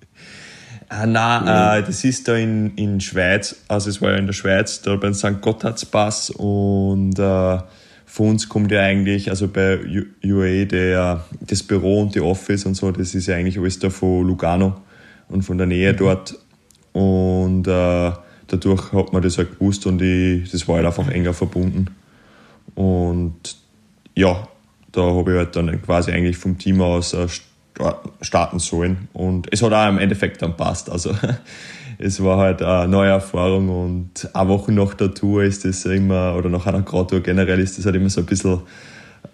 Ah, 0.89 1.05
nein, 1.05 1.81
äh, 1.81 1.85
das 1.85 2.03
ist 2.03 2.27
da 2.27 2.35
in, 2.35 2.73
in 2.75 3.01
Schweiz, 3.01 3.57
also 3.67 3.89
es 3.89 4.01
war 4.01 4.11
ja 4.11 4.17
in 4.17 4.25
der 4.25 4.33
Schweiz, 4.33 4.81
da 4.81 4.95
beim 4.95 5.13
St. 5.13 5.41
Gotthardpass. 5.41 6.29
Und 6.29 7.19
äh, 7.19 7.57
von 8.05 8.29
uns 8.29 8.47
kommt 8.47 8.71
ja 8.71 8.81
eigentlich, 8.81 9.29
also 9.29 9.49
bei 9.49 9.79
UAE, 10.23 10.65
der, 10.65 11.25
das 11.41 11.61
Büro 11.63 12.01
und 12.01 12.15
die 12.15 12.21
Office 12.21 12.65
und 12.65 12.75
so, 12.75 12.91
das 12.91 13.13
ist 13.15 13.27
ja 13.27 13.35
eigentlich 13.35 13.59
alles 13.59 13.79
da 13.79 13.89
von 13.89 14.25
Lugano 14.25 14.77
und 15.27 15.41
von 15.43 15.57
der 15.57 15.67
Nähe 15.67 15.93
dort. 15.93 16.37
Und 16.93 17.67
äh, 17.67 18.11
dadurch 18.47 18.93
hat 18.93 19.11
man 19.11 19.21
das 19.21 19.37
halt 19.37 19.59
gewusst 19.59 19.85
und 19.85 20.01
ich, 20.01 20.49
das 20.49 20.67
war 20.67 20.77
halt 20.77 20.85
einfach 20.85 21.09
enger 21.09 21.33
verbunden. 21.33 21.87
Und 22.75 23.57
ja, 24.15 24.47
da 24.93 25.01
habe 25.01 25.31
ich 25.31 25.37
halt 25.37 25.55
dann 25.55 25.81
quasi 25.81 26.11
eigentlich 26.11 26.37
vom 26.37 26.57
Team 26.57 26.81
aus 26.81 27.13
starten 28.21 28.59
sollen. 28.59 29.07
Und 29.13 29.47
es 29.51 29.61
hat 29.61 29.73
auch 29.73 29.89
im 29.89 29.97
Endeffekt 29.97 30.41
dann 30.41 30.55
passt. 30.55 30.89
Also 30.89 31.15
es 31.97 32.23
war 32.23 32.37
halt 32.37 32.61
eine 32.61 32.87
neue 32.87 33.09
Erfahrung 33.09 33.69
und 33.69 34.29
eine 34.33 34.49
Woche 34.49 34.71
nach 34.71 34.93
der 34.93 35.13
Tour 35.13 35.43
ist 35.43 35.65
das 35.65 35.85
immer, 35.85 36.35
oder 36.35 36.49
nach 36.49 36.65
einer 36.65 36.81
Grad-Tour 36.81 37.21
generell 37.21 37.59
ist 37.59 37.77
das 37.77 37.85
halt 37.85 37.95
immer 37.95 38.09
so 38.09 38.21
ein 38.21 38.25
bisschen 38.25 38.61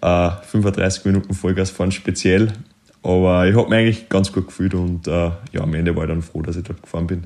äh, 0.00 0.30
35 0.50 1.04
Minuten 1.04 1.34
Vollgas 1.34 1.70
fahren 1.70 1.92
speziell. 1.92 2.52
Aber 3.02 3.46
ich 3.46 3.54
habe 3.54 3.68
mich 3.68 3.78
eigentlich 3.78 4.08
ganz 4.08 4.32
gut 4.32 4.46
gefühlt 4.46 4.74
und 4.74 5.06
äh, 5.06 5.30
ja, 5.52 5.60
am 5.60 5.74
Ende 5.74 5.94
war 5.94 6.04
ich 6.04 6.08
dann 6.08 6.22
froh, 6.22 6.40
dass 6.40 6.56
ich 6.56 6.64
dort 6.64 6.82
gefahren 6.82 7.06
bin. 7.06 7.24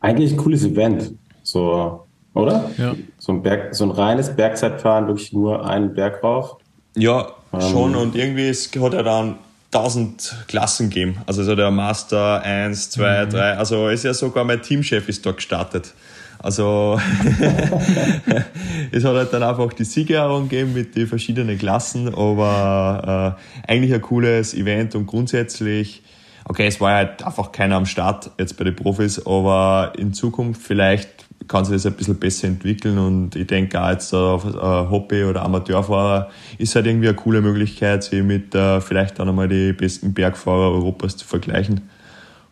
Eigentlich 0.00 0.32
ein 0.32 0.36
cooles 0.36 0.64
Event, 0.64 1.12
so, 1.42 2.06
oder? 2.34 2.70
Ja. 2.76 2.94
So 3.18 3.32
ein, 3.32 3.42
Berg, 3.42 3.74
so 3.74 3.84
ein 3.84 3.90
reines 3.90 4.34
Bergzeitfahren, 4.34 5.06
wirklich 5.06 5.32
nur 5.32 5.66
einen 5.66 5.94
Berg 5.94 6.22
rauf. 6.22 6.56
Ja, 6.94 7.28
Ähm. 7.52 7.60
schon. 7.60 7.94
Und 7.96 8.14
irgendwie 8.14 8.48
es 8.48 8.70
hat 8.78 8.94
er 8.94 9.02
dann 9.02 9.36
1000 9.72 10.46
Klassen 10.48 10.90
gegeben. 10.90 11.18
Also 11.26 11.44
so 11.44 11.54
der 11.54 11.70
Master 11.70 12.42
1, 12.42 12.90
2, 12.90 13.26
3. 13.26 13.56
Also 13.56 13.88
ist 13.88 14.04
ja 14.04 14.12
sogar 14.14 14.44
mein 14.44 14.62
Teamchef 14.62 15.08
ist 15.08 15.24
da 15.24 15.32
gestartet. 15.32 15.94
Also 16.42 16.98
es 18.92 19.04
hat 19.04 19.14
halt 19.14 19.32
dann 19.32 19.42
einfach 19.42 19.72
die 19.74 19.84
Siegerehrung 19.84 20.48
gegeben 20.48 20.72
mit 20.72 20.96
den 20.96 21.06
verschiedenen 21.06 21.58
Klassen, 21.58 22.08
aber 22.14 23.36
äh, 23.66 23.70
eigentlich 23.70 23.92
ein 23.92 24.00
cooles 24.00 24.54
Event 24.54 24.94
und 24.94 25.06
grundsätzlich, 25.06 26.02
okay, 26.46 26.66
es 26.66 26.80
war 26.80 26.94
halt 26.94 27.22
einfach 27.22 27.52
keiner 27.52 27.76
am 27.76 27.84
Start 27.84 28.30
jetzt 28.38 28.56
bei 28.56 28.64
den 28.64 28.74
Profis, 28.74 29.24
aber 29.24 29.92
in 29.98 30.14
Zukunft 30.14 30.62
vielleicht 30.62 31.19
kann 31.50 31.64
sich 31.64 31.74
das 31.74 31.86
ein 31.86 31.94
bisschen 31.94 32.16
besser 32.16 32.46
entwickeln 32.46 32.96
und 32.96 33.34
ich 33.34 33.48
denke 33.48 33.82
auch 33.82 33.90
jetzt 33.90 34.14
auf 34.14 34.44
äh, 34.44 34.56
Hobby- 34.56 35.24
oder 35.24 35.42
Amateurfahrer 35.42 36.30
ist 36.58 36.76
halt 36.76 36.86
irgendwie 36.86 37.08
eine 37.08 37.16
coole 37.16 37.40
Möglichkeit, 37.40 38.04
sich 38.04 38.22
mit 38.22 38.54
äh, 38.54 38.80
vielleicht 38.80 39.18
dann 39.18 39.28
einmal 39.28 39.48
die 39.48 39.72
besten 39.72 40.14
Bergfahrer 40.14 40.70
Europas 40.70 41.16
zu 41.16 41.26
vergleichen. 41.26 41.90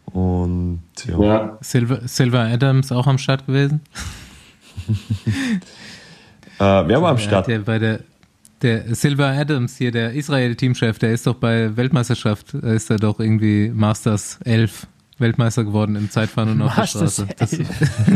Und 0.06 0.82
ja. 1.06 1.20
Ja, 1.20 1.58
Silver, 1.60 2.00
Silver 2.08 2.40
Adams 2.40 2.90
auch 2.90 3.06
am 3.06 3.18
Start 3.18 3.46
gewesen. 3.46 3.80
Äh, 6.60 6.88
wer 6.88 7.00
war 7.00 7.10
am 7.10 7.18
Start? 7.18 7.46
der 7.46 7.60
bei 7.60 7.78
der 7.78 8.00
der 8.62 8.92
Silver 8.96 9.28
Adams 9.28 9.76
hier, 9.76 9.92
der 9.92 10.12
Israel-Teamchef, 10.12 10.98
der 10.98 11.12
ist 11.12 11.24
doch 11.24 11.36
bei 11.36 11.76
Weltmeisterschaft, 11.76 12.52
da 12.52 12.72
ist 12.72 12.90
er 12.90 12.96
doch 12.96 13.20
irgendwie 13.20 13.70
Masters 13.72 14.40
11 14.44 14.88
Weltmeister 15.18 15.64
geworden 15.64 15.96
im 15.96 16.10
Zeitfahren 16.10 16.50
und 16.50 16.62
auf 16.62 16.74
der 16.74 16.86
Straße. 16.86 17.26
Das, 17.36 17.56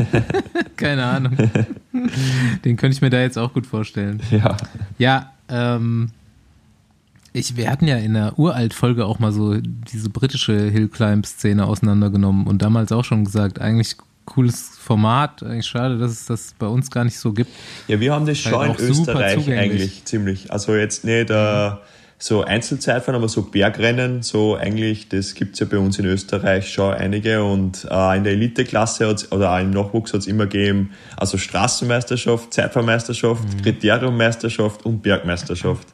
keine 0.77 1.05
Ahnung. 1.05 1.37
Den 2.65 2.77
könnte 2.77 2.95
ich 2.95 3.03
mir 3.03 3.11
da 3.11 3.21
jetzt 3.21 3.39
auch 3.39 3.53
gut 3.53 3.67
vorstellen. 3.67 4.21
Ja. 4.31 4.57
Ja, 4.99 5.33
ähm, 5.49 6.11
ich, 7.33 7.57
wir 7.57 7.71
hatten 7.71 7.87
ja 7.87 7.97
in 7.97 8.15
der 8.15 8.39
Uralt-Folge 8.39 9.07
auch 9.07 9.19
mal 9.19 9.33
so 9.33 9.55
diese 9.61 10.11
britische 10.11 10.69
Hill-Climb-Szene 10.71 11.65
auseinandergenommen 11.65 12.47
und 12.47 12.61
damals 12.61 12.93
auch 12.93 13.05
schon 13.05 13.25
gesagt, 13.25 13.61
eigentlich 13.61 13.97
cooles 14.25 14.79
Format, 14.79 15.43
eigentlich 15.43 15.67
schade, 15.67 15.99
dass 15.99 16.13
es 16.13 16.27
das 16.27 16.55
bei 16.59 16.67
uns 16.67 16.91
gar 16.91 17.05
nicht 17.05 17.19
so 17.19 17.33
gibt. 17.33 17.51
Ja, 17.89 17.99
wir 18.01 18.13
haben 18.13 18.27
das 18.27 18.45
Halt 18.45 18.79
schon 18.79 18.89
in 18.89 18.95
super 18.95 19.13
Österreich 19.15 19.51
eigentlich 19.51 20.05
ziemlich. 20.05 20.53
Also 20.53 20.75
jetzt 20.75 21.05
nicht 21.05 21.31
äh, 21.31 21.71
so 22.23 22.45
Einzelzeitfahren, 22.45 23.17
aber 23.17 23.29
so 23.29 23.43
Bergrennen, 23.43 24.23
so 24.23 24.55
eigentlich, 24.55 25.09
das 25.09 25.35
gibt's 25.35 25.59
ja 25.59 25.67
bei 25.67 25.77
uns 25.79 25.99
in 25.99 26.05
Österreich 26.05 26.73
schon 26.73 26.95
einige 26.95 27.43
und 27.43 27.85
äh, 27.91 28.17
in 28.17 28.23
der 28.23 28.35
Eliteklasse 28.35 29.09
hat's, 29.09 29.33
oder 29.33 29.53
auch 29.53 29.59
im 29.59 29.71
Nachwuchs 29.71 30.15
hat's 30.15 30.29
immer 30.29 30.47
gegeben, 30.47 30.93
also 31.17 31.37
Straßenmeisterschaft, 31.37 32.55
Zeitfahrmeisterschaft, 32.55 33.43
Mhm. 33.43 33.63
Kriteriummeisterschaft 33.63 34.87
und 34.87 35.03
Bergmeisterschaft. 35.03 35.89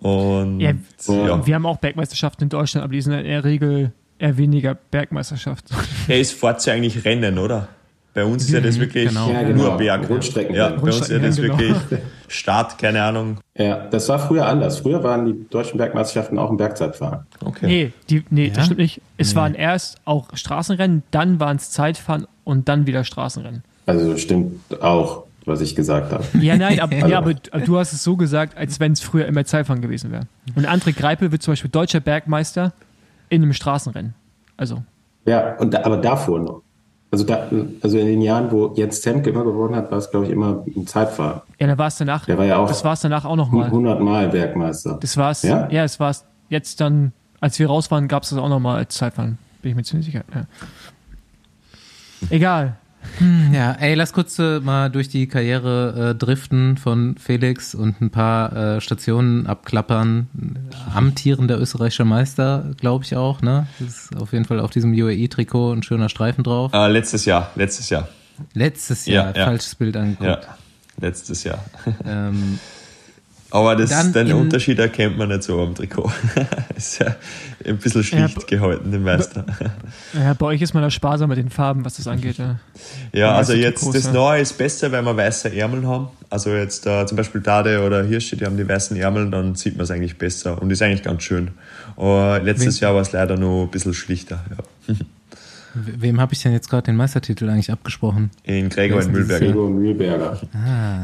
Und 0.00 0.58
Ja, 0.58 0.72
ja, 1.06 1.46
Wir 1.46 1.54
haben 1.54 1.66
auch 1.66 1.76
Bergmeisterschaften 1.76 2.42
in 2.42 2.48
Deutschland, 2.48 2.82
aber 2.82 2.92
die 2.94 3.00
sind 3.00 3.12
in 3.12 3.22
der 3.22 3.44
Regel 3.44 3.92
eher 4.18 4.36
weniger 4.36 4.74
Bergmeisterschaft. 4.74 5.66
Ja, 6.08 6.16
ist 6.16 6.42
ja 6.42 6.72
eigentlich 6.72 7.04
Rennen, 7.04 7.38
oder? 7.38 7.68
Bei 8.14 8.24
uns 8.24 8.44
ist 8.44 8.50
ja 8.50 8.60
das 8.60 8.78
wirklich 8.78 9.08
genau. 9.08 9.30
Ja, 9.30 9.42
nur 9.42 9.52
genau. 9.54 9.76
Berg. 9.78 10.08
Rundstrecken. 10.10 10.54
Ja, 10.54 10.68
bei 10.70 10.82
uns 10.82 11.00
ist 11.00 11.10
ja 11.10 11.18
das 11.18 11.38
wirklich 11.40 11.74
Start, 12.28 12.76
keine 12.78 13.02
Ahnung. 13.02 13.38
ja, 13.56 13.86
das 13.90 14.08
war 14.08 14.18
früher 14.18 14.46
anders. 14.46 14.78
Früher 14.80 15.02
waren 15.02 15.24
die 15.26 15.46
deutschen 15.48 15.78
Bergmeisterschaften 15.78 16.38
auch 16.38 16.50
im 16.50 16.56
Bergzeitfahren. 16.58 17.20
Okay. 17.44 17.66
Nee, 17.66 17.92
die, 18.10 18.24
nee 18.30 18.48
Ja? 18.48 18.54
das 18.54 18.66
stimmt 18.66 18.80
nicht. 18.80 19.00
Es 19.16 19.34
waren 19.34 19.54
erst 19.54 19.96
auch 20.04 20.28
Straßenrennen, 20.34 21.02
dann 21.10 21.40
waren 21.40 21.56
es 21.56 21.70
Zeitfahren 21.70 22.26
und 22.44 22.68
dann 22.68 22.86
wieder 22.86 23.04
Straßenrennen. 23.04 23.62
Also 23.86 24.16
stimmt 24.18 24.60
auch, 24.82 25.24
was 25.46 25.60
ich 25.62 25.74
gesagt 25.74 26.12
habe. 26.12 26.24
Ja, 26.40 26.56
nein, 26.56 26.80
aber, 26.80 26.94
Also- 26.96 27.06
ja, 27.08 27.18
aber 27.18 27.34
aber 27.50 27.64
du 27.64 27.78
hast 27.78 27.92
es 27.94 28.02
so 28.04 28.16
gesagt, 28.16 28.56
als 28.58 28.78
wenn 28.78 28.92
es 28.92 29.00
früher 29.00 29.24
immer 29.26 29.44
Zeitfahren 29.46 29.80
gewesen 29.80 30.10
wäre. 30.12 30.24
Und 30.54 30.66
André 30.68 30.92
Greipel 30.94 31.32
wird 31.32 31.42
zum 31.42 31.52
Beispiel 31.52 31.70
deutscher 31.70 32.00
Bergmeister 32.00 32.72
in 33.30 33.42
einem 33.42 33.52
Straßenrennen. 33.54 34.14
Also, 34.58 34.82
Ja, 35.24 35.56
und 35.56 35.72
da, 35.74 35.84
aber 35.84 35.96
davor 35.96 36.38
noch. 36.40 36.62
Also, 37.12 37.24
da, 37.24 37.46
also 37.82 37.98
in 37.98 38.06
den 38.06 38.22
Jahren, 38.22 38.50
wo 38.50 38.72
Jens 38.74 39.02
Zemke 39.02 39.28
immer 39.28 39.44
gewonnen 39.44 39.76
hat, 39.76 39.90
war 39.90 39.98
es, 39.98 40.10
glaube 40.10 40.24
ich, 40.24 40.32
immer 40.32 40.64
ein 40.66 40.86
Zeitfahren. 40.86 41.42
ja, 41.60 41.66
da 41.66 41.76
war 41.76 41.88
es 41.88 41.98
danach. 41.98 42.24
Der 42.24 42.38
war 42.38 42.46
ja 42.46 42.56
auch 42.56 42.66
das 42.66 42.82
war 42.84 42.94
es 42.94 43.00
danach 43.02 43.26
auch 43.26 43.36
nochmal. 43.36 43.66
100 43.66 44.00
Mal 44.00 44.30
Bergmeister. 44.30 44.96
Das 44.98 45.18
war 45.18 45.30
es. 45.30 45.42
Ja? 45.42 45.68
Ja? 45.70 45.84
es 45.84 46.00
war 46.00 46.08
es. 46.08 46.24
Jetzt 46.48 46.80
dann, 46.80 47.12
als 47.38 47.58
wir 47.58 47.66
raus 47.66 47.90
waren, 47.90 48.08
gab 48.08 48.22
es 48.22 48.30
das 48.30 48.38
auch 48.38 48.48
nochmal 48.48 48.78
als 48.78 48.94
Zeitfahren. 48.94 49.36
Bin 49.60 49.72
ich 49.72 49.76
mir 49.76 49.82
ziemlich 49.82 50.06
sicher. 50.06 50.24
Ja. 50.34 50.46
Egal. 52.30 52.76
Ja, 53.52 53.72
ey, 53.72 53.94
lass 53.94 54.12
kurz 54.12 54.38
äh, 54.38 54.60
mal 54.60 54.90
durch 54.90 55.08
die 55.08 55.26
Karriere 55.26 56.10
äh, 56.10 56.14
driften 56.14 56.76
von 56.76 57.16
Felix 57.18 57.74
und 57.74 58.00
ein 58.00 58.10
paar 58.10 58.56
äh, 58.76 58.80
Stationen 58.80 59.46
abklappern. 59.46 60.28
Amtierender 60.94 61.60
österreichischer 61.60 62.04
Meister, 62.04 62.70
glaube 62.78 63.04
ich 63.04 63.14
auch, 63.16 63.42
ne? 63.42 63.66
Das 63.78 63.88
ist 64.10 64.16
auf 64.20 64.32
jeden 64.32 64.44
Fall 64.44 64.60
auf 64.60 64.70
diesem 64.70 64.92
UAE-Trikot 64.92 65.72
ein 65.72 65.82
schöner 65.82 66.08
Streifen 66.08 66.42
drauf. 66.44 66.72
Äh, 66.72 66.88
letztes 66.90 67.24
Jahr, 67.24 67.50
letztes 67.54 67.90
Jahr. 67.90 68.08
Letztes 68.54 69.06
Jahr, 69.06 69.32
Ja, 69.32 69.38
ja. 69.40 69.44
falsches 69.46 69.74
Bild 69.74 69.96
angeguckt. 69.96 70.44
Ja, 70.44 70.56
letztes 71.00 71.44
Jahr. 71.44 71.62
Ähm, 72.06 72.58
Aber 73.54 73.76
das, 73.76 73.90
Dann 73.90 74.14
den 74.14 74.32
Unterschied 74.32 74.78
erkennt 74.78 75.18
man 75.18 75.28
nicht 75.28 75.42
so 75.42 75.60
am 75.60 75.74
Trikot. 75.74 76.10
ist 76.76 76.98
ja 77.00 77.14
ein 77.66 77.76
bisschen 77.76 78.02
schlicht 78.02 78.38
Ja, 78.38 78.46
gehalten, 78.46 78.90
den 78.90 79.02
Meister. 79.02 79.44
Ja, 80.14 80.32
bei 80.32 80.46
euch 80.46 80.62
ist 80.62 80.72
man 80.72 80.82
da 80.82 80.90
sparsam 80.90 81.28
mit 81.28 81.36
den 81.36 81.50
Farben, 81.50 81.84
was 81.84 81.96
das 81.98 82.06
angeht. 82.06 82.38
Ja. 82.38 82.58
Ja, 83.12 83.34
also 83.34 83.52
jetzt 83.52 83.80
Trikots, 83.84 84.04
das. 84.04 84.12
Neue 84.14 84.40
ist 84.40 84.56
besser, 84.56 84.90
weil 84.90 85.02
wir 85.02 85.14
weiße 85.14 85.54
Ärmel 85.54 85.86
haben. 85.86 86.08
Also 86.30 86.48
jetzt 86.48 86.86
äh, 86.86 87.04
zum 87.04 87.16
Beispiel 87.18 87.42
Dade 87.42 87.82
oder 87.84 88.02
Hirsche, 88.04 88.38
die 88.38 88.46
haben 88.46 88.56
die 88.56 88.66
weißen 88.66 88.96
Ärmel, 88.96 89.30
dann 89.30 89.54
sieht 89.54 89.76
man 89.76 89.84
es 89.84 89.90
eigentlich 89.90 90.16
besser 90.16 90.60
und 90.62 90.70
ist 90.70 90.80
eigentlich 90.80 91.02
ganz 91.02 91.22
schön. 91.22 91.50
Aber 91.98 92.40
letztes 92.42 92.76
Wen- 92.80 92.86
Jahr 92.86 92.94
war 92.94 93.02
es 93.02 93.12
leider 93.12 93.36
nur 93.36 93.64
ein 93.64 93.70
bisschen 93.70 93.92
schlichter. 93.92 94.42
Ja. 94.88 94.94
we- 95.74 95.94
wem 96.02 96.20
habe 96.20 96.32
ich 96.32 96.42
denn 96.42 96.52
jetzt 96.52 96.68
gerade 96.70 96.84
den 96.84 96.96
Meistertitel 96.96 97.48
eigentlich 97.48 97.70
abgesprochen? 97.72 98.30
In 98.44 98.68
Gregor 98.68 98.98
Wer 98.98 99.00
ist 99.00 99.06
in 99.08 99.12
denn 99.14 99.22
dieses 99.24 99.40
Mühlberg. 99.40 99.54
Gregor 99.54 99.70
Mühlberger. 99.70 100.40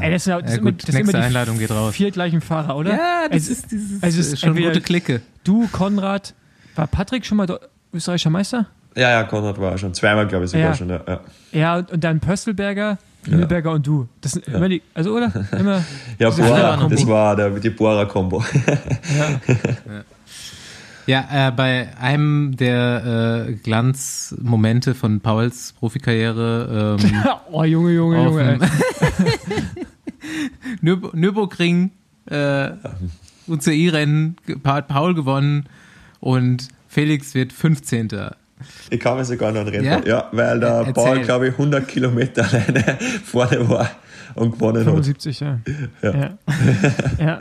Ey, 0.01 0.11
das 0.11 0.23
sind, 0.23 0.31
ja- 0.33 0.41
das 0.41 0.55
Ja, 0.55 0.61
gut, 0.61 0.87
das 0.87 0.95
nächste 0.95 1.17
die 1.17 1.23
Einladung 1.23 1.57
geht 1.59 1.71
raus. 1.71 1.93
vier 1.95 2.11
gleichen 2.11 2.41
Fahrer, 2.41 2.75
oder? 2.77 2.91
Ja, 2.91 3.23
das 3.25 3.33
Also- 3.33 3.51
ist, 3.53 3.71
dieses, 3.71 4.03
also 4.03 4.19
es 4.19 4.27
ist 4.27 4.33
ist 4.33 4.39
schon 4.41 4.55
eine 4.57 4.61
gute 4.67 4.81
Clique. 4.81 5.21
Du, 5.43 5.67
Konrad, 5.71 6.33
war 6.75 6.87
Patrick 6.87 7.25
schon 7.25 7.37
mal 7.37 7.59
österreichischer 7.93 8.29
Meister? 8.29 8.67
Ja, 8.95 9.09
ja, 9.11 9.23
Konrad 9.23 9.59
war 9.59 9.77
schon 9.77 9.93
zweimal, 9.93 10.27
glaube 10.27 10.45
ich, 10.45 10.51
sogar 10.51 10.67
Ja. 10.69 10.73
schon. 10.75 10.89
Ja, 10.89 11.01
ja. 11.07 11.19
Ja, 11.51 11.75
und, 11.77 12.03
dann 12.03 12.19
Pöstelberger, 12.19 12.97
Mühlberger 13.27 13.71
und 13.71 13.85
du. 13.85 14.07
Das 14.21 14.31
sind 14.33 14.47
immer 14.47 14.67
die, 14.69 14.81
also 14.93 15.15
oder? 15.15 15.31
Immer. 15.59 15.83
ja 16.17 16.29
Kombi. 16.77 16.95
das 16.95 17.05
war 17.07 17.35
der, 17.35 17.49
die 17.51 17.69
Bora-Kombo. 17.69 18.43
Ja, 19.17 19.55
äh, 21.09 21.51
bei 21.51 21.89
einem 21.99 22.55
der 22.55 23.47
äh, 23.47 23.53
Glanzmomente 23.53 24.93
von 24.93 25.21
Pauls 25.21 25.73
Profikarriere 25.73 26.97
ähm, 27.01 27.23
oh, 27.51 27.63
Junge, 27.63 27.91
Junge, 27.91 28.23
Junge. 28.23 28.59
Nürb 30.81 31.13
Nürburgring 31.13 31.91
äh, 32.29 32.71
UCI-Rennen 33.47 34.35
hat 34.63 34.87
Paul 34.87 35.15
gewonnen 35.15 35.65
und 36.19 36.67
Felix 36.87 37.33
wird 37.33 37.53
15. 37.53 38.09
Ich 38.89 38.99
kann 38.99 39.17
mich 39.17 39.27
sogar 39.27 39.51
noch 39.51 39.65
erinnern. 39.65 40.03
Ja? 40.05 40.17
Ja, 40.17 40.29
weil 40.31 40.59
der 40.59 40.69
Erzähl. 40.69 40.93
Paul, 40.93 41.19
glaube 41.21 41.47
ich, 41.47 41.53
100 41.53 41.87
Kilometer 41.87 42.45
alleine 42.45 42.97
vorne 43.23 43.67
war 43.67 43.89
und 44.35 44.51
gewonnen 44.51 44.85
hat. 44.85 44.93
75, 44.93 45.39
ja. 45.39 45.59
Ja. 46.01 46.11
Ja. 46.11 46.37
ja. 47.19 47.39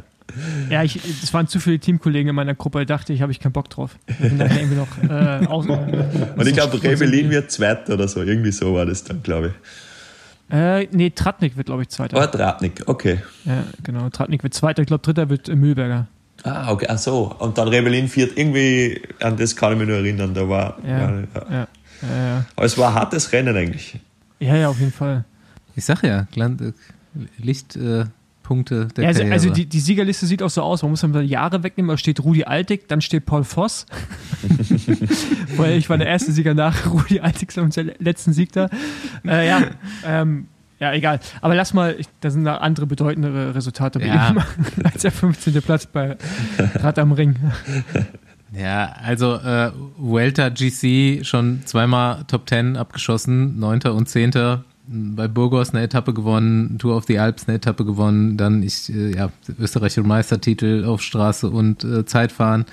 Ja, 0.71 0.83
ich, 0.83 0.97
es 1.23 1.33
waren 1.33 1.49
zu 1.49 1.59
viele 1.59 1.79
Teamkollegen 1.79 2.29
in 2.31 2.35
meiner 2.35 2.55
Gruppe, 2.55 2.81
da 2.81 2.85
dachte 2.85 3.13
ich, 3.13 3.23
habe 3.23 3.33
ich 3.33 3.41
keinen 3.41 3.53
Bock 3.53 3.71
drauf. 3.71 3.99
Ich 4.07 4.33
noch 4.33 4.89
äh, 5.09 5.47
aus, 5.49 5.67
Und 5.67 6.47
ich 6.47 6.53
glaube, 6.53 6.83
Revelin 6.83 7.31
wird 7.31 7.51
Zweiter 7.51 7.95
oder 7.95 8.09
so. 8.09 8.23
Irgendwie 8.23 8.53
so 8.53 8.75
war 8.75 8.87
das 8.87 9.05
dann, 9.05 9.23
glaube 9.23 9.49
ich. 9.49 10.55
Äh, 10.55 10.87
nee, 10.93 11.11
Tratnik 11.11 11.57
wird, 11.57 11.67
glaube 11.67 11.83
ich, 11.83 11.89
Zweiter. 11.89 12.23
Oh, 12.23 12.27
Tratnik, 12.27 12.83
okay. 12.87 13.19
Ja, 13.45 13.65
genau. 13.83 14.09
Tratnik 14.11 14.43
wird 14.43 14.55
Zweiter. 14.55 14.83
Ich 14.83 14.89
glaube, 14.89 15.03
Dritter 15.03 15.29
wird 15.29 15.49
Mühlberger. 15.49 16.07
Ah, 16.45 16.71
okay, 16.71 16.87
ach 16.89 16.99
so. 16.99 17.35
Und 17.39 17.59
dann 17.59 17.69
Rebellin 17.69 18.09
viert 18.09 18.39
irgendwie, 18.39 19.03
an 19.21 19.37
das 19.37 19.57
kann 19.57 19.73
ich 19.73 19.79
mich 19.81 19.89
nur 19.89 19.97
erinnern, 19.99 20.35
da 20.35 20.49
war, 20.49 20.79
Ja. 20.87 20.99
ja. 20.99 21.11
ja. 21.11 21.25
Ja, 21.51 21.67
ja, 22.03 22.27
ja. 22.29 22.45
Aber 22.55 22.67
es 22.67 22.79
war 22.79 22.91
ein 22.91 22.95
hartes 22.95 23.33
Rennen 23.33 23.57
eigentlich. 23.57 23.99
ja, 24.39 24.57
ja 24.57 24.69
auf 24.69 24.79
jeden 24.79 24.93
Fall. 24.93 25.25
Ich 25.75 25.85
sag 25.85 26.03
ja, 26.03 26.27
Licht 27.39 27.77
äh, 27.77 28.05
Punkte 28.49 28.89
der 28.97 29.05
Ja, 29.05 29.09
also, 29.09 29.19
Karriere. 29.21 29.35
also 29.35 29.51
die, 29.51 29.67
die 29.67 29.81
Siegerliste 29.81 30.25
sieht 30.25 30.43
auch 30.43 30.49
so 30.49 30.63
aus, 30.63 30.81
man 30.81 30.91
muss 30.93 31.03
dann 31.03 31.15
Jahre 31.27 31.63
wegnehmen, 31.63 31.91
da 31.91 31.99
steht 31.99 32.25
Rudi 32.25 32.45
Altig, 32.45 32.89
dann 32.89 33.03
steht 33.03 33.27
Paul 33.27 33.45
Voss. 33.45 33.85
Weil 35.59 35.77
ich 35.77 35.91
war 35.91 35.99
der 35.99 36.07
erste 36.07 36.33
Sieger 36.33 36.55
nach 36.55 36.87
Rudi 36.91 37.21
Altig, 37.21 37.51
unser 37.59 37.85
letzten 37.85 38.33
Sieg 38.33 38.53
da. 38.53 38.71
Äh, 39.27 39.47
ja, 39.47 39.63
ähm, 40.07 40.47
ja, 40.81 40.95
egal. 40.95 41.21
Aber 41.43 41.55
lass 41.55 41.75
mal, 41.75 41.95
ich, 41.99 42.07
da 42.21 42.31
sind 42.31 42.45
da 42.45 42.57
andere 42.57 42.87
bedeutendere 42.87 43.55
Resultate 43.55 43.99
bei 43.99 44.07
Ja. 44.07 44.31
ihm 44.31 44.39
als 44.85 45.03
der 45.03 45.13
15. 45.13 45.61
Platz 45.61 45.85
bei 45.87 46.17
Rad 46.77 46.99
am 46.99 47.13
Ring. 47.13 47.37
Ja, 48.53 48.95
also 49.05 49.35
äh, 49.35 49.73
Vuelta 49.99 50.49
GC 50.49 51.23
schon 51.27 51.61
zweimal 51.67 52.25
Top 52.29 52.49
10 52.49 52.77
abgeschossen, 52.79 53.59
9. 53.59 53.81
und 53.89 54.09
10. 54.09 54.31
Bei 54.91 55.29
Burgos 55.29 55.69
eine 55.71 55.83
Etappe 55.83 56.15
gewonnen, 56.15 56.79
Tour 56.79 56.97
of 56.97 57.05
the 57.07 57.19
Alps 57.19 57.47
eine 57.47 57.59
Etappe 57.59 57.85
gewonnen, 57.85 58.39
dann 58.39 58.63
ich, 58.63 58.91
äh, 58.93 59.15
ja, 59.15 59.31
österreichische 59.59 60.03
Meistertitel 60.03 60.87
auf 60.87 61.03
Straße 61.03 61.51
und 61.51 61.85
äh, 61.85 62.07
Zeitfahren. 62.07 62.65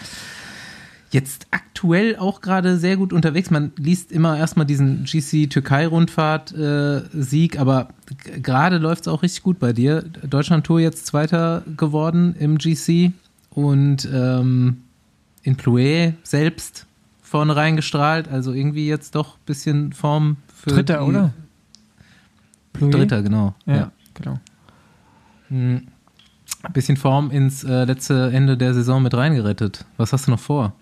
Jetzt 1.11 1.45
aktuell 1.51 2.15
auch 2.17 2.41
gerade 2.41 2.77
sehr 2.77 2.97
gut 2.97 3.13
unterwegs. 3.13 3.51
Man 3.51 3.71
liest 3.77 4.11
immer 4.11 4.37
erstmal 4.37 4.65
diesen 4.65 5.05
GC 5.05 5.49
Türkei-Rundfahrt-Sieg, 5.49 7.57
aber 7.59 7.89
gerade 8.41 8.77
läuft 8.77 9.03
es 9.03 9.07
auch 9.07 9.23
richtig 9.23 9.43
gut 9.43 9.59
bei 9.59 9.71
dir. 9.71 10.01
Deutschland-Tour 10.01 10.79
jetzt 10.79 11.05
Zweiter 11.05 11.61
geworden 11.77 12.35
im 12.39 12.57
GC 12.57 13.11
und 13.49 14.09
ähm, 14.11 14.81
in 15.43 15.55
Plouet 15.55 16.15
selbst 16.23 16.87
vorne 17.21 17.55
reingestrahlt. 17.55 18.27
Also 18.27 18.51
irgendwie 18.51 18.87
jetzt 18.87 19.13
doch 19.15 19.35
ein 19.35 19.45
bisschen 19.45 19.93
Form 19.93 20.37
für 20.53 20.71
Dritter, 20.71 21.05
oder? 21.05 21.31
Plouet? 22.77 22.93
Dritter, 22.93 23.21
genau. 23.21 23.53
Ja, 23.65 23.75
Ja. 23.75 23.91
genau. 24.13 24.39
Hm. 25.49 25.87
Ein 26.63 26.73
bisschen 26.73 26.97
Form 26.97 27.31
ins 27.31 27.63
äh, 27.63 27.85
letzte 27.85 28.31
Ende 28.33 28.57
der 28.57 28.73
Saison 28.73 29.01
mit 29.01 29.13
reingerettet. 29.13 29.85
Was 29.97 30.13
hast 30.13 30.27
du 30.27 30.31
noch 30.31 30.39
vor? 30.39 30.73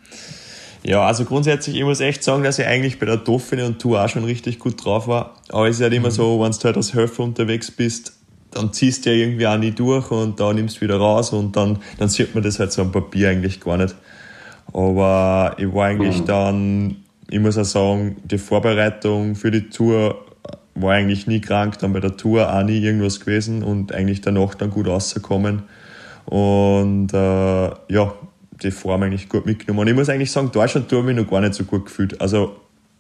Ja, 0.84 1.06
also 1.06 1.24
grundsätzlich, 1.24 1.78
ich 1.78 1.84
muss 1.84 2.02
echt 2.02 2.24
sagen, 2.24 2.44
dass 2.44 2.60
ich 2.60 2.66
eigentlich 2.66 3.00
bei 3.00 3.06
der 3.06 3.18
Dauphine 3.18 3.66
und 3.66 3.80
Tour 3.80 4.04
auch 4.04 4.10
schon 4.10 4.26
richtig 4.26 4.60
gut 4.60 4.84
drauf 4.84 5.08
war. 5.08 5.36
Aber 5.50 5.68
es 5.70 5.78
ist 5.78 5.82
halt 5.82 5.94
immer 5.94 6.12
so, 6.12 6.42
wenn 6.42 6.52
du 6.52 6.58
halt 6.64 6.76
als 6.76 6.94
Helfer 6.94 7.24
unterwegs 7.24 7.72
bist, 7.72 8.14
dann 8.52 8.72
ziehst 8.74 9.06
du 9.06 9.10
ja 9.12 9.16
irgendwie 9.26 9.48
auch 9.48 9.58
nie 9.58 9.72
durch 9.72 10.12
und 10.12 10.40
da 10.40 10.52
nimmst 10.54 10.78
du 10.78 10.82
wieder 10.82 10.98
raus 10.98 11.32
und 11.32 11.56
dann, 11.56 11.80
dann 11.98 12.10
sieht 12.10 12.34
man 12.36 12.44
das 12.44 12.60
halt 12.60 12.72
so 12.72 12.82
am 12.82 12.92
Papier 12.92 13.30
eigentlich 13.30 13.60
gar 13.62 13.78
nicht. 13.78 13.96
Aber 14.74 15.56
ich 15.58 15.74
war 15.74 15.86
eigentlich 15.86 16.22
dann, 16.24 16.98
ich 17.30 17.40
muss 17.40 17.58
auch 17.58 17.64
sagen, 17.66 18.18
die 18.26 18.38
Vorbereitung 18.38 19.36
für 19.36 19.52
die 19.52 19.70
Tour 19.70 20.18
war 20.76 20.94
eigentlich 20.94 21.28
nie 21.28 21.42
krank, 21.42 21.78
dann 21.80 21.94
bei 21.94 22.00
der 22.00 22.18
Tour 22.18 22.54
auch 22.54 22.64
nie 22.64 22.80
irgendwas 22.80 23.20
gewesen 23.20 23.64
und 23.64 23.94
eigentlich 23.94 24.22
danach 24.22 24.56
dann 24.56 24.72
gut 24.72 24.88
rausgekommen. 24.88 25.64
Und 26.26 27.14
äh, 27.14 27.68
ja, 27.94 28.14
die 28.62 28.72
Form 28.72 29.04
eigentlich 29.04 29.30
gut 29.30 29.46
mitgenommen. 29.46 29.82
Und 29.82 29.88
ich 29.88 29.96
muss 29.96 30.10
eigentlich 30.10 30.32
sagen, 30.32 30.52
Deutschland 30.52 30.90
tut 30.90 31.06
mich 31.06 31.16
noch 31.16 31.30
gar 31.30 31.42
nicht 31.42 31.54
so 31.54 31.64
gut 31.64 31.86
gefühlt. 31.86 32.20
Also 32.22 32.56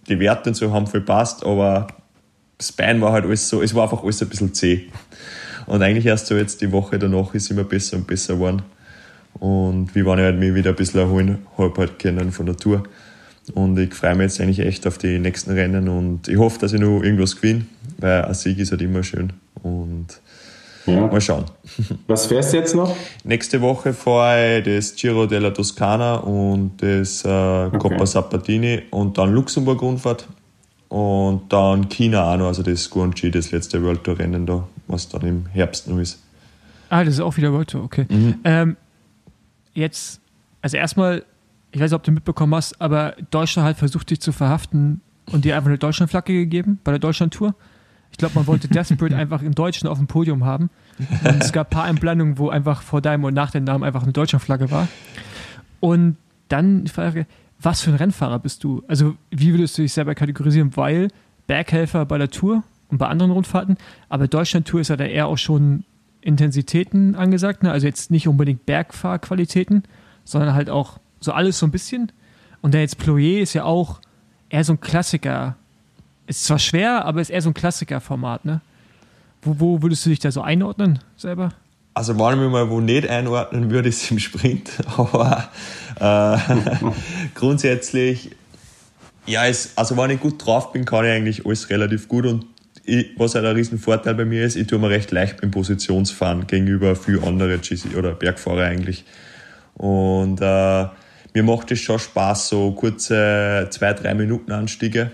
die 0.07 0.19
Werte 0.19 0.49
und 0.49 0.55
so 0.55 0.71
haben 0.71 0.87
viel 0.87 1.01
passt, 1.01 1.45
aber 1.45 1.87
das 2.57 2.71
Bein 2.71 3.01
war 3.01 3.13
halt 3.13 3.25
alles 3.25 3.47
so, 3.49 3.61
es 3.61 3.73
war 3.73 3.83
einfach 3.83 4.03
alles 4.03 4.21
ein 4.21 4.29
bisschen 4.29 4.53
zäh. 4.53 4.87
Und 5.65 5.81
eigentlich 5.81 6.05
erst 6.05 6.27
so 6.27 6.35
jetzt 6.35 6.61
die 6.61 6.71
Woche 6.71 6.99
danach 6.99 7.33
ist 7.33 7.49
immer 7.49 7.63
besser 7.63 7.97
und 7.97 8.07
besser 8.07 8.35
geworden. 8.35 8.63
Und 9.39 9.95
wir 9.95 10.05
waren 10.05 10.19
halt 10.19 10.37
mich 10.37 10.53
wieder 10.53 10.71
ein 10.71 10.75
bisschen 10.75 10.99
erholen, 10.99 11.39
halb 11.57 11.77
halt 11.77 11.99
können 11.99 12.31
von 12.31 12.45
der 12.45 12.57
Tour. 12.57 12.83
Und 13.53 13.77
ich 13.77 13.93
freue 13.93 14.15
mich 14.15 14.23
jetzt 14.25 14.41
eigentlich 14.41 14.59
echt 14.59 14.87
auf 14.87 14.97
die 14.97 15.19
nächsten 15.19 15.51
Rennen 15.51 15.89
und 15.89 16.27
ich 16.29 16.37
hoffe, 16.37 16.59
dass 16.59 16.71
ich 16.73 16.79
noch 16.79 17.01
irgendwas 17.01 17.35
gewinne, 17.35 17.65
weil 17.97 18.23
ein 18.25 18.33
Sieg 18.33 18.57
ist 18.59 18.71
halt 18.71 18.81
immer 18.81 19.03
schön. 19.03 19.33
Und 19.61 20.07
Ja. 20.85 21.07
mal 21.07 21.19
schauen. 21.21 21.45
Was 22.07 22.25
fährst 22.27 22.53
du 22.53 22.57
jetzt 22.57 22.73
noch? 22.75 22.95
Nächste 23.23 23.59
Woche 23.61 23.93
fahre 23.93 24.59
ich 24.59 24.65
das 24.65 24.95
Giro 24.95 25.25
della 25.25 25.51
Toscana 25.51 26.15
und 26.15 26.81
das 26.81 27.23
äh, 27.25 27.69
Coppa 27.77 28.05
Sabatini 28.05 28.83
und 28.91 29.17
dann 29.17 29.33
Luxemburg-Rundfahrt 29.33 30.27
und 30.89 31.51
dann 31.51 31.89
China 31.89 32.31
auch 32.33 32.37
noch, 32.37 32.47
also 32.47 32.63
das 32.63 32.89
Guangxi, 32.89 33.29
das 33.31 33.51
letzte 33.51 33.81
World 33.83 34.03
Tour 34.03 34.19
Rennen 34.19 34.45
da, 34.45 34.67
was 34.87 35.09
dann 35.09 35.21
im 35.23 35.45
Herbst 35.47 35.87
noch 35.87 35.99
ist. 35.99 36.19
Ah, 36.89 37.03
das 37.03 37.15
ist 37.15 37.19
auch 37.21 37.35
wieder 37.37 37.51
World 37.51 37.69
Tour, 37.71 37.83
okay. 37.83 38.05
Ähm, 38.43 38.77
jetzt, 39.73 40.19
also 40.61 40.77
erstmal, 40.77 41.23
ich 41.73 41.79
weiß 41.79 41.89
nicht, 41.89 41.95
ob 41.95 42.03
du 42.03 42.11
mitbekommen 42.11 42.53
hast, 42.53 42.79
aber 42.79 43.15
Deutschland 43.31 43.67
hat 43.67 43.77
versucht, 43.77 44.09
dich 44.11 44.21
zu 44.21 44.31
verhaften 44.31 45.01
und 45.31 45.43
dir 45.43 45.55
einfach 45.55 45.69
eine 45.69 45.79
Deutschlandflagge 45.79 46.31
gegeben 46.33 46.79
bei 46.83 46.91
der 46.91 46.99
Deutschland-Tour. 46.99 47.55
Ich 48.11 48.17
glaube, 48.19 48.35
man 48.35 48.45
wollte 48.45 48.67
Desperate 48.67 49.15
einfach 49.17 49.41
im 49.41 49.55
Deutschen 49.55 49.87
auf 49.87 49.97
dem 49.97 50.05
Podium 50.05 50.45
haben. 50.45 50.69
Und 50.99 51.41
es 51.41 51.51
gab 51.51 51.67
ein 51.67 51.69
paar 51.71 51.83
Einblendungen, 51.85 52.37
wo 52.37 52.49
einfach 52.49 52.83
vor 52.83 53.01
deinem 53.01 53.23
und 53.23 53.33
nach 53.33 53.49
deinem 53.49 53.63
Namen 53.63 53.83
einfach 53.83 54.03
eine 54.03 54.13
Deutschlandflagge 54.13 54.69
war. 54.69 54.87
Und 55.79 56.17
dann 56.47 56.83
die 56.83 56.91
Frage, 56.91 57.25
was 57.59 57.81
für 57.81 57.89
ein 57.89 57.95
Rennfahrer 57.95 58.37
bist 58.37 58.63
du? 58.63 58.83
Also, 58.87 59.15
wie 59.31 59.51
würdest 59.51 59.75
du 59.77 59.81
dich 59.81 59.93
selber 59.93 60.13
kategorisieren? 60.13 60.77
Weil 60.77 61.07
Berghelfer 61.47 62.05
bei 62.05 62.19
der 62.19 62.29
Tour 62.29 62.63
und 62.89 62.99
bei 62.99 63.07
anderen 63.07 63.31
Rundfahrten, 63.31 63.77
aber 64.09 64.27
Deutschland-Tour 64.27 64.81
ist 64.81 64.89
ja 64.89 64.95
da 64.95 65.05
eher 65.05 65.25
auch 65.25 65.39
schon 65.39 65.85
Intensitäten 66.21 67.15
angesagt, 67.15 67.63
ne? 67.63 67.71
also 67.71 67.87
jetzt 67.87 68.11
nicht 68.11 68.27
unbedingt 68.27 68.67
Bergfahrqualitäten, 68.67 69.83
sondern 70.23 70.53
halt 70.53 70.69
auch 70.69 70.99
so 71.23 71.31
alles 71.31 71.59
so 71.59 71.65
ein 71.65 71.71
bisschen. 71.71 72.11
Und 72.61 72.73
dann 72.73 72.81
jetzt 72.81 72.97
Ployer 72.97 73.41
ist 73.41 73.53
ja 73.53 73.63
auch 73.63 73.99
eher 74.49 74.63
so 74.63 74.73
ein 74.73 74.81
Klassiker. 74.81 75.55
Ist 76.27 76.45
zwar 76.45 76.59
schwer, 76.59 77.05
aber 77.05 77.21
ist 77.21 77.29
eher 77.29 77.41
so 77.41 77.49
ein 77.49 77.53
Klassiker-Format, 77.53 78.45
ne? 78.45 78.61
Wo, 79.41 79.59
wo 79.59 79.81
würdest 79.81 80.05
du 80.05 80.09
dich 80.09 80.19
da 80.19 80.31
so 80.31 80.41
einordnen 80.41 80.99
selber? 81.17 81.51
Also 81.93 82.17
wenn 82.17 82.41
ich 82.41 82.49
mal 82.49 82.69
wo 82.69 82.79
nicht 82.79 83.07
einordnen 83.07 83.69
würde, 83.69 83.89
ist 83.89 84.09
im 84.09 84.19
Sprint, 84.19 84.71
aber 84.97 85.49
äh, 85.99 86.37
grundsätzlich, 87.35 88.31
ja, 89.25 89.45
es, 89.45 89.73
also 89.75 89.95
wenn 89.97 90.11
ich 90.11 90.19
gut 90.19 90.43
drauf 90.43 90.71
bin, 90.71 90.85
kann 90.85 91.05
ich 91.05 91.11
eigentlich 91.11 91.45
alles 91.45 91.69
relativ 91.69 92.07
gut 92.07 92.25
und 92.25 92.45
ich, 92.85 93.11
was 93.17 93.35
halt 93.35 93.45
ein 93.45 93.55
riesen 93.55 93.77
Vorteil 93.77 94.15
bei 94.15 94.25
mir 94.25 94.43
ist, 94.43 94.55
ich 94.55 94.67
tue 94.67 94.79
mir 94.79 94.89
recht 94.89 95.11
leicht 95.11 95.39
beim 95.39 95.51
Positionsfahren 95.51 96.47
gegenüber 96.47 96.95
viel 96.95 97.21
andere 97.23 97.57
GC 97.59 97.95
oder 97.97 98.13
Bergfahrer 98.13 98.63
eigentlich. 98.63 99.05
Und 99.75 100.41
äh, 100.41 100.85
mir 101.33 101.43
macht 101.43 101.71
es 101.71 101.79
schon 101.79 101.99
Spaß, 101.99 102.49
so 102.49 102.71
kurze 102.71 103.67
zwei, 103.71 103.93
drei 103.93 104.13
Minuten 104.13 104.51
Anstiege. 104.51 105.11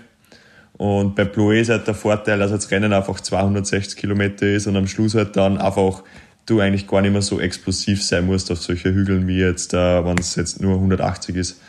Und 0.74 1.14
bei 1.14 1.24
Ploé 1.24 1.60
ist 1.60 1.70
halt 1.70 1.86
der 1.86 1.94
Vorteil, 1.94 2.38
dass 2.38 2.50
das 2.50 2.70
Rennen 2.70 2.92
einfach 2.92 3.20
260 3.20 3.98
Kilometer 3.98 4.46
ist 4.46 4.66
und 4.66 4.76
am 4.76 4.86
Schluss 4.86 5.14
halt 5.14 5.36
dann 5.36 5.58
einfach 5.58 6.02
du 6.46 6.60
eigentlich 6.60 6.86
gar 6.86 7.00
nicht 7.00 7.12
mehr 7.12 7.22
so 7.22 7.40
explosiv 7.40 8.02
sein 8.02 8.26
musst 8.26 8.50
auf 8.50 8.60
solche 8.60 8.92
Hügeln 8.92 9.28
wie 9.28 9.38
jetzt, 9.38 9.74
äh, 9.74 10.04
wenn 10.04 10.18
es 10.18 10.34
jetzt 10.36 10.60
nur 10.60 10.74
180 10.74 11.36
ist. 11.36 11.60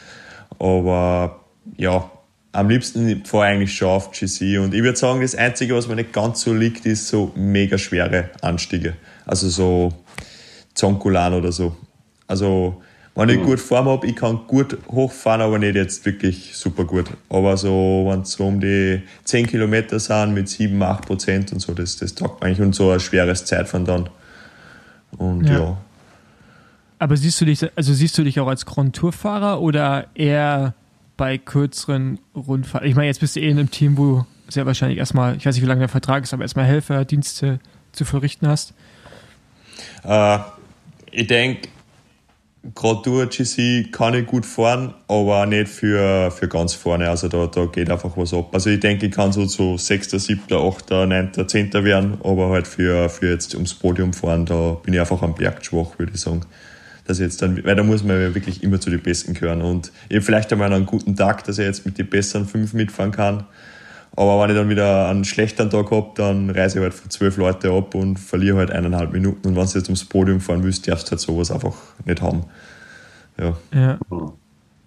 Aber 0.60 1.42
ja, 1.78 2.10
am 2.52 2.70
liebsten 2.70 3.24
fahre 3.26 3.48
ich 3.48 3.56
eigentlich 3.56 3.76
schon 3.76 3.90
auf 3.90 4.12
GC. 4.12 4.60
Und 4.60 4.74
ich 4.74 4.84
würde 4.84 4.98
sagen, 4.98 5.22
das 5.22 5.36
Einzige, 5.36 5.76
was 5.76 5.88
mir 5.88 5.96
nicht 5.96 6.14
ganz 6.14 6.42
so 6.42 6.54
liegt, 6.54 6.86
ist 6.86 7.08
so 7.08 7.32
mega 7.36 7.78
schwere 7.78 8.30
Anstiege. 8.42 8.96
Also 9.26 9.50
so 9.50 9.94
Zonkulan 10.74 11.34
oder 11.34 11.52
so. 11.52 11.76
Also, 12.28 12.82
wenn 13.16 13.30
ich 13.30 13.42
gut 13.42 13.60
Form 13.60 13.88
habe, 13.88 14.08
ich 14.08 14.16
kann 14.16 14.40
gut 14.48 14.78
hochfahren, 14.88 15.42
aber 15.42 15.60
nicht 15.60 15.76
jetzt 15.76 16.06
wirklich 16.06 16.56
super 16.56 16.86
gut. 16.86 17.10
Aber 17.30 17.58
so, 17.58 18.08
wenn 18.10 18.22
es 18.22 18.32
so 18.32 18.48
um 18.48 18.60
die 18.62 19.02
10 19.26 19.48
Kilometer 19.48 20.00
sind 20.00 20.34
mit 20.34 20.48
7, 20.48 20.82
8 20.82 21.06
Prozent 21.06 21.52
und 21.52 21.60
so, 21.60 21.74
das, 21.74 21.98
das 21.98 22.16
taugt 22.16 22.42
eigentlich 22.44 22.62
und 22.62 22.74
so 22.74 22.92
ein 22.92 23.00
schweres 23.00 23.44
Zeitfahren 23.44 23.86
dann. 23.86 24.10
Und 25.18 25.46
Ja. 25.46 25.60
ja. 25.60 25.78
Aber 27.00 27.18
siehst 27.18 27.42
du 27.42 27.46
dich, 27.46 27.68
also 27.76 27.94
siehst 27.94 28.16
du 28.18 28.24
dich 28.24 28.40
auch 28.40 28.48
als 28.48 28.66
Grand 28.66 28.96
Tour-Fahrer 28.96 29.60
oder 29.60 30.06
eher 30.14 30.76
bei 31.18 31.40
kürzeren 31.40 32.20
Rundfahrten? 32.36 32.88
Ich 32.88 32.96
meine, 32.96 33.08
jetzt 33.08 33.20
bist 33.20 33.36
du 33.36 33.40
eh 33.40 33.50
in 33.50 33.58
einem 33.58 33.72
Team, 33.72 33.98
wo 33.98 34.04
du 34.04 34.26
sehr 34.48 34.68
wahrscheinlich 34.68 35.00
erstmal, 35.00 35.36
ich 35.36 35.46
weiß 35.46 35.56
nicht, 35.56 35.64
wie 35.64 35.68
lange 35.68 35.80
der 35.80 35.90
Vertrag 35.90 36.24
ist, 36.24 36.34
aber 36.34 36.44
erstmal 36.44 36.66
Helferdienste 36.66 37.60
zu 37.92 38.06
verrichten 38.06 38.48
hast. 38.48 38.76
Äh, 40.04 40.40
ich 41.12 41.26
denke, 41.26 41.70
gerade 42.76 43.02
durch 43.04 43.38
GC 43.38 43.92
kann 43.92 44.14
ich 44.14 44.28
gut 44.28 44.46
fahren, 44.46 44.94
aber 45.08 45.46
nicht 45.46 45.68
für, 45.68 46.30
für 46.32 46.48
ganz 46.48 46.74
vorne. 46.74 47.10
Also 47.10 47.28
da, 47.28 47.48
da 47.48 47.66
geht 47.66 47.90
einfach 47.90 48.16
was 48.16 48.34
ab. 48.34 48.50
Also 48.54 48.70
ich 48.70 48.80
denke, 48.80 49.08
ich 49.08 49.12
kann 49.12 49.32
so 49.32 49.46
zu 49.46 49.78
6., 49.78 50.12
7., 50.12 50.42
8., 50.52 50.92
9., 50.92 51.32
10. 51.48 51.74
werden, 51.74 52.18
aber 52.24 52.50
halt 52.50 52.68
für, 52.68 53.10
für 53.10 53.32
jetzt 53.32 53.56
ums 53.56 53.74
Podium 53.74 54.14
fahren, 54.14 54.46
da 54.46 54.74
bin 54.84 54.94
ich 54.94 55.00
einfach 55.00 55.22
am 55.24 55.34
Berg 55.34 55.66
schwach, 55.66 55.98
würde 55.98 56.12
ich 56.14 56.22
sagen. 56.22 56.42
Dass 57.08 57.18
jetzt 57.18 57.42
dann, 57.42 57.64
weil 57.66 57.76
da 57.76 57.84
muss 57.84 58.04
man 58.04 58.22
ja 58.22 58.36
wirklich 58.36 58.62
immer 58.62 58.80
zu 58.80 58.92
den 58.92 59.02
Besten 59.02 59.34
gehören. 59.34 59.64
Und 59.64 59.92
ich 60.08 60.24
vielleicht 60.24 60.54
einmal 60.54 60.72
einen 60.72 60.86
guten 60.86 61.16
Tag, 61.16 61.44
dass 61.46 61.58
ich 61.58 61.66
jetzt 61.66 61.84
mit 61.86 61.98
den 61.98 62.08
besseren 62.08 62.48
fünf 62.48 62.74
mitfahren 62.74 63.12
kann. 63.12 63.46
Aber 64.16 64.42
wenn 64.42 64.50
ich 64.50 64.58
dann 64.58 64.70
wieder 64.70 65.08
einen 65.08 65.24
schlechten 65.24 65.70
Tag 65.70 65.90
habe, 65.92 66.12
dann 66.16 66.50
reise 66.50 66.80
ich 66.80 66.84
halt 66.84 66.94
von 66.94 67.10
zwölf 67.10 67.38
Leute 67.38 67.72
ab 67.72 67.96
und 67.96 68.18
verliere 68.18 68.58
halt 68.58 68.72
eineinhalb 68.72 69.14
Minuten. 69.14 69.48
Und 69.48 69.56
wenn 69.56 69.66
du 69.66 69.78
jetzt 69.78 69.88
ums 69.88 70.04
Podium 70.04 70.42
fahren 70.42 70.64
willst, 70.64 70.88
darfst 70.88 71.08
du 71.08 71.12
halt 71.12 71.22
sowas 71.22 71.52
einfach 71.52 71.76
nicht 72.06 72.22
haben. 72.22 72.44
Ja. 73.40 73.58
Ja. 73.74 74.00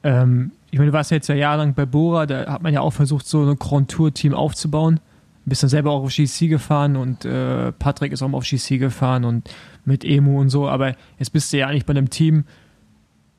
Ähm, 0.03 0.53
ich 0.71 0.79
meine, 0.79 0.91
du 0.91 0.97
warst 0.97 1.11
ja 1.11 1.17
jetzt 1.17 1.29
ja 1.29 1.35
jahrelang 1.35 1.73
bei 1.75 1.87
Bora, 1.87 2.27
da 2.27 2.47
hat 2.53 2.63
man 2.63 2.75
ja 2.75 2.81
auch 2.81 2.93
versucht, 2.93 3.27
so 3.27 3.43
ein 3.43 3.59
Grand 3.59 3.91
Tour-Team 3.91 4.35
aufzubauen. 4.35 5.01
bist 5.47 5.63
dann 5.63 5.71
selber 5.71 5.93
auch 5.93 6.05
auf 6.05 6.15
GC 6.15 6.49
gefahren 6.49 6.97
und 6.97 7.25
äh, 7.25 7.73
Patrick 7.73 8.13
ist 8.13 8.23
auch 8.23 8.29
mal 8.29 8.39
auf 8.39 8.45
GC 8.45 8.79
gefahren 8.79 9.25
und 9.25 9.49
mit 9.87 10.05
Emu 10.05 10.41
und 10.41 10.51
so, 10.51 10.69
aber 10.69 10.95
jetzt 11.19 11.31
bist 11.31 11.53
du 11.53 11.59
ja 11.59 11.69
eigentlich 11.69 11.87
bei 11.87 11.93
einem 11.93 12.11
Team, 12.11 12.45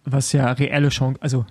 was 0.06 0.32
ja 0.32 0.51
reelle 0.51 0.89
Chancen, 0.89 1.22
also 1.22 1.45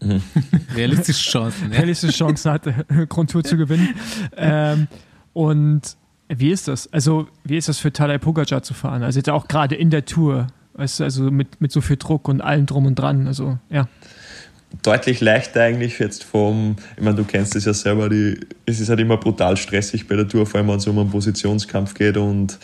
Realistische 0.74 1.30
Chancen. 1.30 1.72
Ja. 1.72 1.78
realistische 1.78 2.12
Chancen 2.12 2.50
hatte, 2.50 2.86
Grundtour 3.08 3.44
zu 3.44 3.56
gewinnen. 3.56 3.94
Ähm, 4.36 4.88
und 5.32 5.96
wie 6.28 6.50
ist 6.50 6.68
das? 6.68 6.92
Also, 6.92 7.28
wie 7.44 7.56
ist 7.56 7.68
das 7.68 7.78
für 7.78 7.92
Tadej 7.92 8.18
Pogacar 8.18 8.62
zu 8.62 8.74
fahren? 8.74 9.02
Also 9.02 9.18
jetzt 9.18 9.30
auch 9.30 9.48
gerade 9.48 9.74
in 9.74 9.90
der 9.90 10.04
Tour, 10.04 10.46
weißt 10.74 11.00
du, 11.00 11.04
also 11.04 11.30
mit, 11.30 11.60
mit 11.60 11.72
so 11.72 11.80
viel 11.80 11.96
Druck 11.96 12.28
und 12.28 12.40
allem 12.40 12.66
drum 12.66 12.86
und 12.86 12.94
dran. 12.96 13.26
Also, 13.26 13.58
ja. 13.70 13.88
Deutlich 14.82 15.20
leichter 15.20 15.62
eigentlich 15.62 16.00
jetzt 16.00 16.24
vom, 16.24 16.76
ich 16.96 17.02
meine, 17.02 17.16
du 17.16 17.24
kennst 17.24 17.54
es 17.54 17.64
ja 17.64 17.74
selber, 17.74 18.08
die, 18.08 18.40
es 18.66 18.80
ist 18.80 18.88
halt 18.88 18.98
immer 18.98 19.16
brutal 19.16 19.56
stressig 19.56 20.08
bei 20.08 20.16
der 20.16 20.26
Tour, 20.26 20.46
vor 20.46 20.58
allem 20.58 20.68
wenn 20.68 20.76
es 20.76 20.86
um 20.88 20.98
einen 20.98 21.10
Positionskampf 21.10 21.94
geht 21.94 22.16
und 22.16 22.58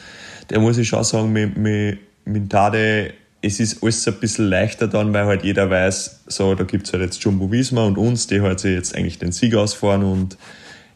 da 0.48 0.58
muss 0.58 0.76
ich 0.78 0.88
schon 0.88 1.04
sagen, 1.04 1.32
mit, 1.32 1.56
mit, 1.56 2.00
mit 2.24 2.50
Tade, 2.50 3.12
es 3.42 3.60
ist 3.60 3.82
alles 3.82 4.06
ein 4.06 4.14
bisschen 4.14 4.48
leichter 4.48 4.86
dann, 4.86 5.12
weil 5.12 5.24
halt 5.24 5.44
jeder 5.44 5.70
weiß, 5.70 6.24
so, 6.26 6.54
da 6.54 6.64
gibt 6.64 6.86
es 6.86 6.92
halt 6.92 7.02
jetzt 7.02 7.22
Jumbo 7.22 7.50
Visma 7.50 7.84
und 7.84 7.96
uns, 7.96 8.26
die 8.26 8.40
halt 8.40 8.60
sich 8.60 8.74
jetzt 8.74 8.94
eigentlich 8.94 9.18
den 9.18 9.32
Sieg 9.32 9.54
ausfahren 9.54 10.02
und 10.02 10.36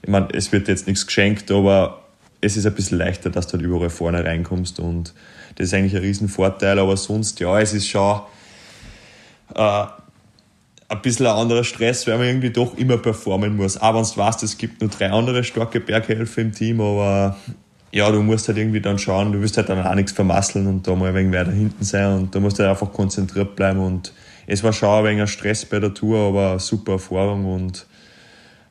ich 0.03 0.11
meine, 0.11 0.29
es 0.35 0.53
wird 0.53 0.69
jetzt 0.69 0.87
nichts 0.87 1.07
geschenkt, 1.07 1.51
aber 1.51 2.03
es 2.43 2.59
ist 2.59 2.67
ein 2.67 2.75
bisschen 2.75 2.99
leichter, 2.99 3.31
dass 3.31 3.47
du 3.47 3.55
halt 3.55 3.63
überall 3.63 3.89
vorne 3.89 4.23
reinkommst 4.25 4.79
und 4.79 5.15
das 5.57 5.69
ist 5.69 5.75
eigentlich 5.75 5.97
ein 5.97 6.03
Riesenvorteil, 6.03 6.79
aber 6.79 6.97
sonst, 6.97 7.41
ja, 7.41 7.59
es 7.59 7.73
ist 7.73 7.89
schon 7.89 8.21
äh, 9.55 9.87
ein 10.89 11.03
bisschen 11.03 11.27
ein 11.27 11.37
anderer 11.37 11.65
Stress, 11.65 12.07
weil 12.07 12.19
man 12.19 12.27
irgendwie 12.27 12.51
doch 12.51 12.77
immer 12.77 12.99
performen 12.99 13.57
muss. 13.57 13.81
Auch 13.81 13.95
wenn 13.95 14.03
du 14.03 14.17
weißt, 14.17 14.43
es 14.43 14.59
gibt 14.59 14.81
nur 14.81 14.91
drei 14.91 15.11
andere 15.11 15.43
starke 15.45 15.81
Berghelfer 15.81 16.43
im 16.43 16.53
Team, 16.53 16.81
aber 16.81 17.37
ja, 17.95 18.11
du 18.11 18.23
musst 18.23 18.49
halt 18.49 18.59
irgendwie 18.59 18.81
dann 18.81 18.99
schauen, 18.99 19.31
du 19.31 19.41
wirst 19.41 19.57
halt 19.57 19.69
dann 19.69 19.87
auch 19.87 19.95
nichts 19.95 20.11
vermasseln 20.11 20.67
und 20.67 20.85
da 20.85 20.97
mal 20.97 21.11
ein 21.11 21.15
wenig 21.15 21.33
weiter 21.33 21.53
hinten 21.53 21.85
sein 21.85 22.13
und 22.13 22.35
da 22.35 22.41
musst 22.41 22.59
du 22.59 22.65
halt 22.65 22.73
einfach 22.73 22.93
konzentriert 22.93 23.55
bleiben 23.55 23.79
und 23.79 24.13
es 24.49 24.65
war 24.65 24.73
schon 24.73 24.89
ein 24.89 25.05
wenig 25.05 25.21
ein 25.21 25.27
Stress 25.29 25.65
bei 25.65 25.79
der 25.79 25.95
Tour, 25.95 26.19
aber 26.19 26.51
eine 26.51 26.59
super 26.59 26.95
Erfahrung 26.95 27.45
und 27.45 27.87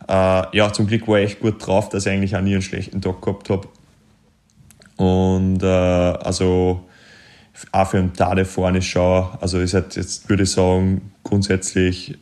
äh, 0.09 0.57
ja, 0.57 0.73
zum 0.73 0.87
Glück 0.87 1.07
war 1.07 1.19
ich 1.19 1.31
echt 1.31 1.39
gut 1.39 1.65
drauf, 1.65 1.87
dass 1.87 2.05
ich 2.05 2.11
eigentlich 2.11 2.35
auch 2.35 2.41
nie 2.41 2.51
einen 2.51 2.61
schlechten 2.61 3.01
Tag 3.01 3.21
gehabt 3.21 3.49
habe. 3.49 3.69
Und 4.97 5.63
äh, 5.63 5.67
also 5.67 6.83
auch 7.71 7.87
für 7.87 7.99
einen 7.99 8.11
Tade 8.11 8.43
vorne 8.43 8.81
schauen, 8.81 9.37
also 9.39 9.59
ist 9.59 9.73
halt 9.73 9.95
jetzt, 9.95 10.27
würde 10.27 10.43
ich 10.43 10.51
sagen, 10.51 11.13
grundsätzlich 11.23 12.17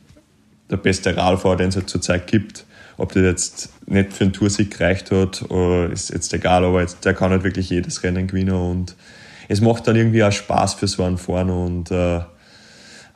der 0.70 0.76
beste 0.76 1.16
Radfahrer, 1.16 1.56
den 1.56 1.70
es 1.70 1.76
halt 1.76 1.90
zurzeit 1.90 2.28
gibt. 2.28 2.64
Ob 3.02 3.12
der 3.12 3.24
jetzt 3.24 3.70
nicht 3.86 4.12
für 4.12 4.24
einen 4.24 4.32
Toursieg 4.32 4.78
gereicht 4.78 5.10
hat, 5.10 5.50
oder 5.50 5.90
ist 5.90 6.10
jetzt 6.10 6.32
egal, 6.32 6.64
aber 6.64 6.82
jetzt, 6.82 7.04
der 7.04 7.14
kann 7.14 7.30
halt 7.30 7.42
wirklich 7.42 7.68
jedes 7.68 8.04
Rennen 8.04 8.28
gewinnen 8.28 8.54
und 8.54 8.94
es 9.48 9.60
macht 9.60 9.88
dann 9.88 9.96
irgendwie 9.96 10.22
auch 10.22 10.30
Spaß 10.30 10.74
für 10.74 10.86
so 10.86 11.02
einen 11.02 11.18
Fahren 11.18 11.50
und 11.50 11.90
äh, 11.90 12.18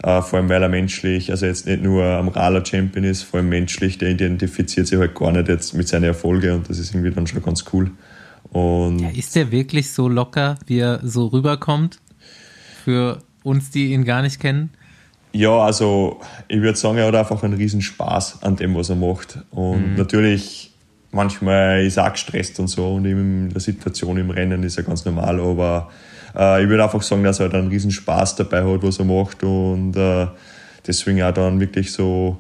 äh, 0.03 0.23
vor 0.23 0.39
allem 0.39 0.49
weil 0.49 0.61
er 0.61 0.69
menschlich, 0.69 1.31
also 1.31 1.47
jetzt 1.47 1.67
nicht 1.67 1.83
nur 1.83 2.05
am 2.05 2.29
Raler 2.29 2.67
Champion 2.67 3.05
ist, 3.05 3.23
vor 3.23 3.39
allem 3.39 3.49
menschlich, 3.49 3.97
der 3.97 4.11
identifiziert 4.11 4.89
sich 4.89 4.99
halt 4.99 5.15
gar 5.15 5.31
nicht 5.31 5.49
jetzt 5.49 5.75
mit 5.75 5.87
seinen 5.87 6.05
Erfolgen 6.05 6.57
und 6.57 6.69
das 6.69 6.79
ist 6.79 6.93
irgendwie 6.93 7.13
dann 7.13 7.29
schon 7.29 7.43
ganz 7.43 7.65
cool. 7.73 7.93
Und 8.51 8.99
Ja, 8.99 9.11
ist 9.11 9.37
der 9.37 9.53
wirklich 9.53 9.93
so 9.93 10.09
locker, 10.09 10.57
wie 10.67 10.81
er 10.81 11.01
so 11.05 11.27
rüberkommt? 11.27 12.01
Für 12.85 13.23
uns, 13.45 13.71
die 13.71 13.93
ihn 13.93 14.05
gar 14.05 14.23
nicht 14.23 14.41
kennen? 14.41 14.71
Ja, 15.37 15.59
also 15.59 16.19
ich 16.49 16.63
würde 16.63 16.79
sagen, 16.79 16.97
er 16.97 17.09
hat 17.09 17.15
einfach 17.15 17.43
einen 17.43 17.55
riesen 17.55 17.83
Spaß 17.83 18.43
an 18.43 18.57
dem, 18.57 18.75
was 18.75 18.89
er 18.89 18.97
macht. 18.97 19.39
Und 19.51 19.97
natürlich, 19.97 20.73
manchmal 21.11 21.85
ist 21.85 21.99
er 21.99 22.07
auch 22.07 22.13
gestresst 22.13 22.59
und 22.59 22.69
so 22.69 22.95
und 22.95 23.05
in 23.05 23.51
der 23.51 23.61
Situation 23.61 24.17
im 24.17 24.31
Rennen 24.31 24.63
ist 24.63 24.77
ja 24.77 24.83
ganz 24.83 25.05
normal, 25.05 25.39
aber 25.41 25.91
äh, 26.35 26.63
ich 26.63 26.69
würde 26.71 26.85
einfach 26.85 27.03
sagen, 27.03 27.23
dass 27.23 27.39
er 27.39 27.45
halt 27.45 27.55
einen 27.55 27.69
riesen 27.69 27.91
Spaß 27.91 28.37
dabei 28.37 28.65
hat, 28.65 28.83
was 28.83 28.99
er 28.99 29.05
macht 29.05 29.43
und 29.43 29.95
äh, 29.97 30.27
deswegen 30.87 31.23
auch 31.23 31.33
dann 31.33 31.61
wirklich 31.61 31.93
so, 31.93 32.39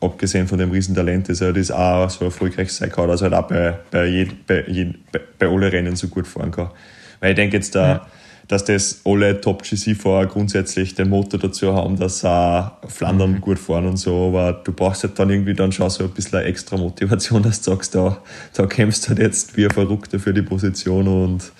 abgesehen 0.00 0.46
von 0.46 0.58
dem 0.58 0.70
riesen 0.70 0.94
Talent, 0.94 1.28
dass 1.28 1.40
er 1.40 1.52
das 1.52 1.72
auch 1.72 2.08
so 2.08 2.26
erfolgreich 2.26 2.72
sein 2.72 2.90
kann, 2.90 3.08
dass 3.08 3.22
er 3.22 3.30
halt 3.30 3.44
auch 3.44 3.48
bei, 3.48 3.78
bei, 3.90 4.06
jed, 4.06 4.46
bei, 4.46 4.64
jed, 4.68 5.10
bei, 5.10 5.20
bei 5.38 5.48
alle 5.48 5.72
Rennen 5.72 5.96
so 5.96 6.06
gut 6.06 6.26
fahren 6.26 6.52
kann. 6.52 6.70
Weil 7.18 7.30
ich 7.30 7.36
denke 7.36 7.56
jetzt 7.56 7.74
da, 7.74 7.88
Ja. 7.88 8.06
Dass 8.48 8.64
das 8.64 9.00
alle 9.04 9.40
Top-GC-Fahrer 9.40 10.26
grundsätzlich 10.26 10.94
den 10.94 11.08
Motor 11.08 11.40
dazu 11.40 11.74
haben, 11.74 11.98
dass 11.98 12.20
sie 12.20 12.30
auch 12.30 12.72
Flandern 12.88 13.40
gut 13.40 13.58
fahren 13.58 13.86
und 13.86 13.96
so, 13.96 14.28
aber 14.28 14.52
du 14.52 14.72
brauchst 14.72 15.02
halt 15.02 15.18
dann 15.18 15.30
irgendwie 15.30 15.54
dann 15.54 15.72
schon 15.72 15.90
so 15.90 16.04
ein 16.04 16.10
bisschen 16.10 16.38
eine 16.38 16.48
extra 16.48 16.76
Motivation, 16.76 17.42
dass 17.44 17.60
du 17.62 17.72
sagst, 17.72 17.94
da, 17.94 18.18
da 18.54 18.66
kämpfst 18.66 19.04
du 19.04 19.08
halt 19.10 19.18
jetzt 19.18 19.56
wie 19.56 19.64
ein 19.64 19.70
Verrückter 19.70 20.18
für 20.18 20.32
die 20.32 20.42
Position 20.42 21.08
und 21.08 21.52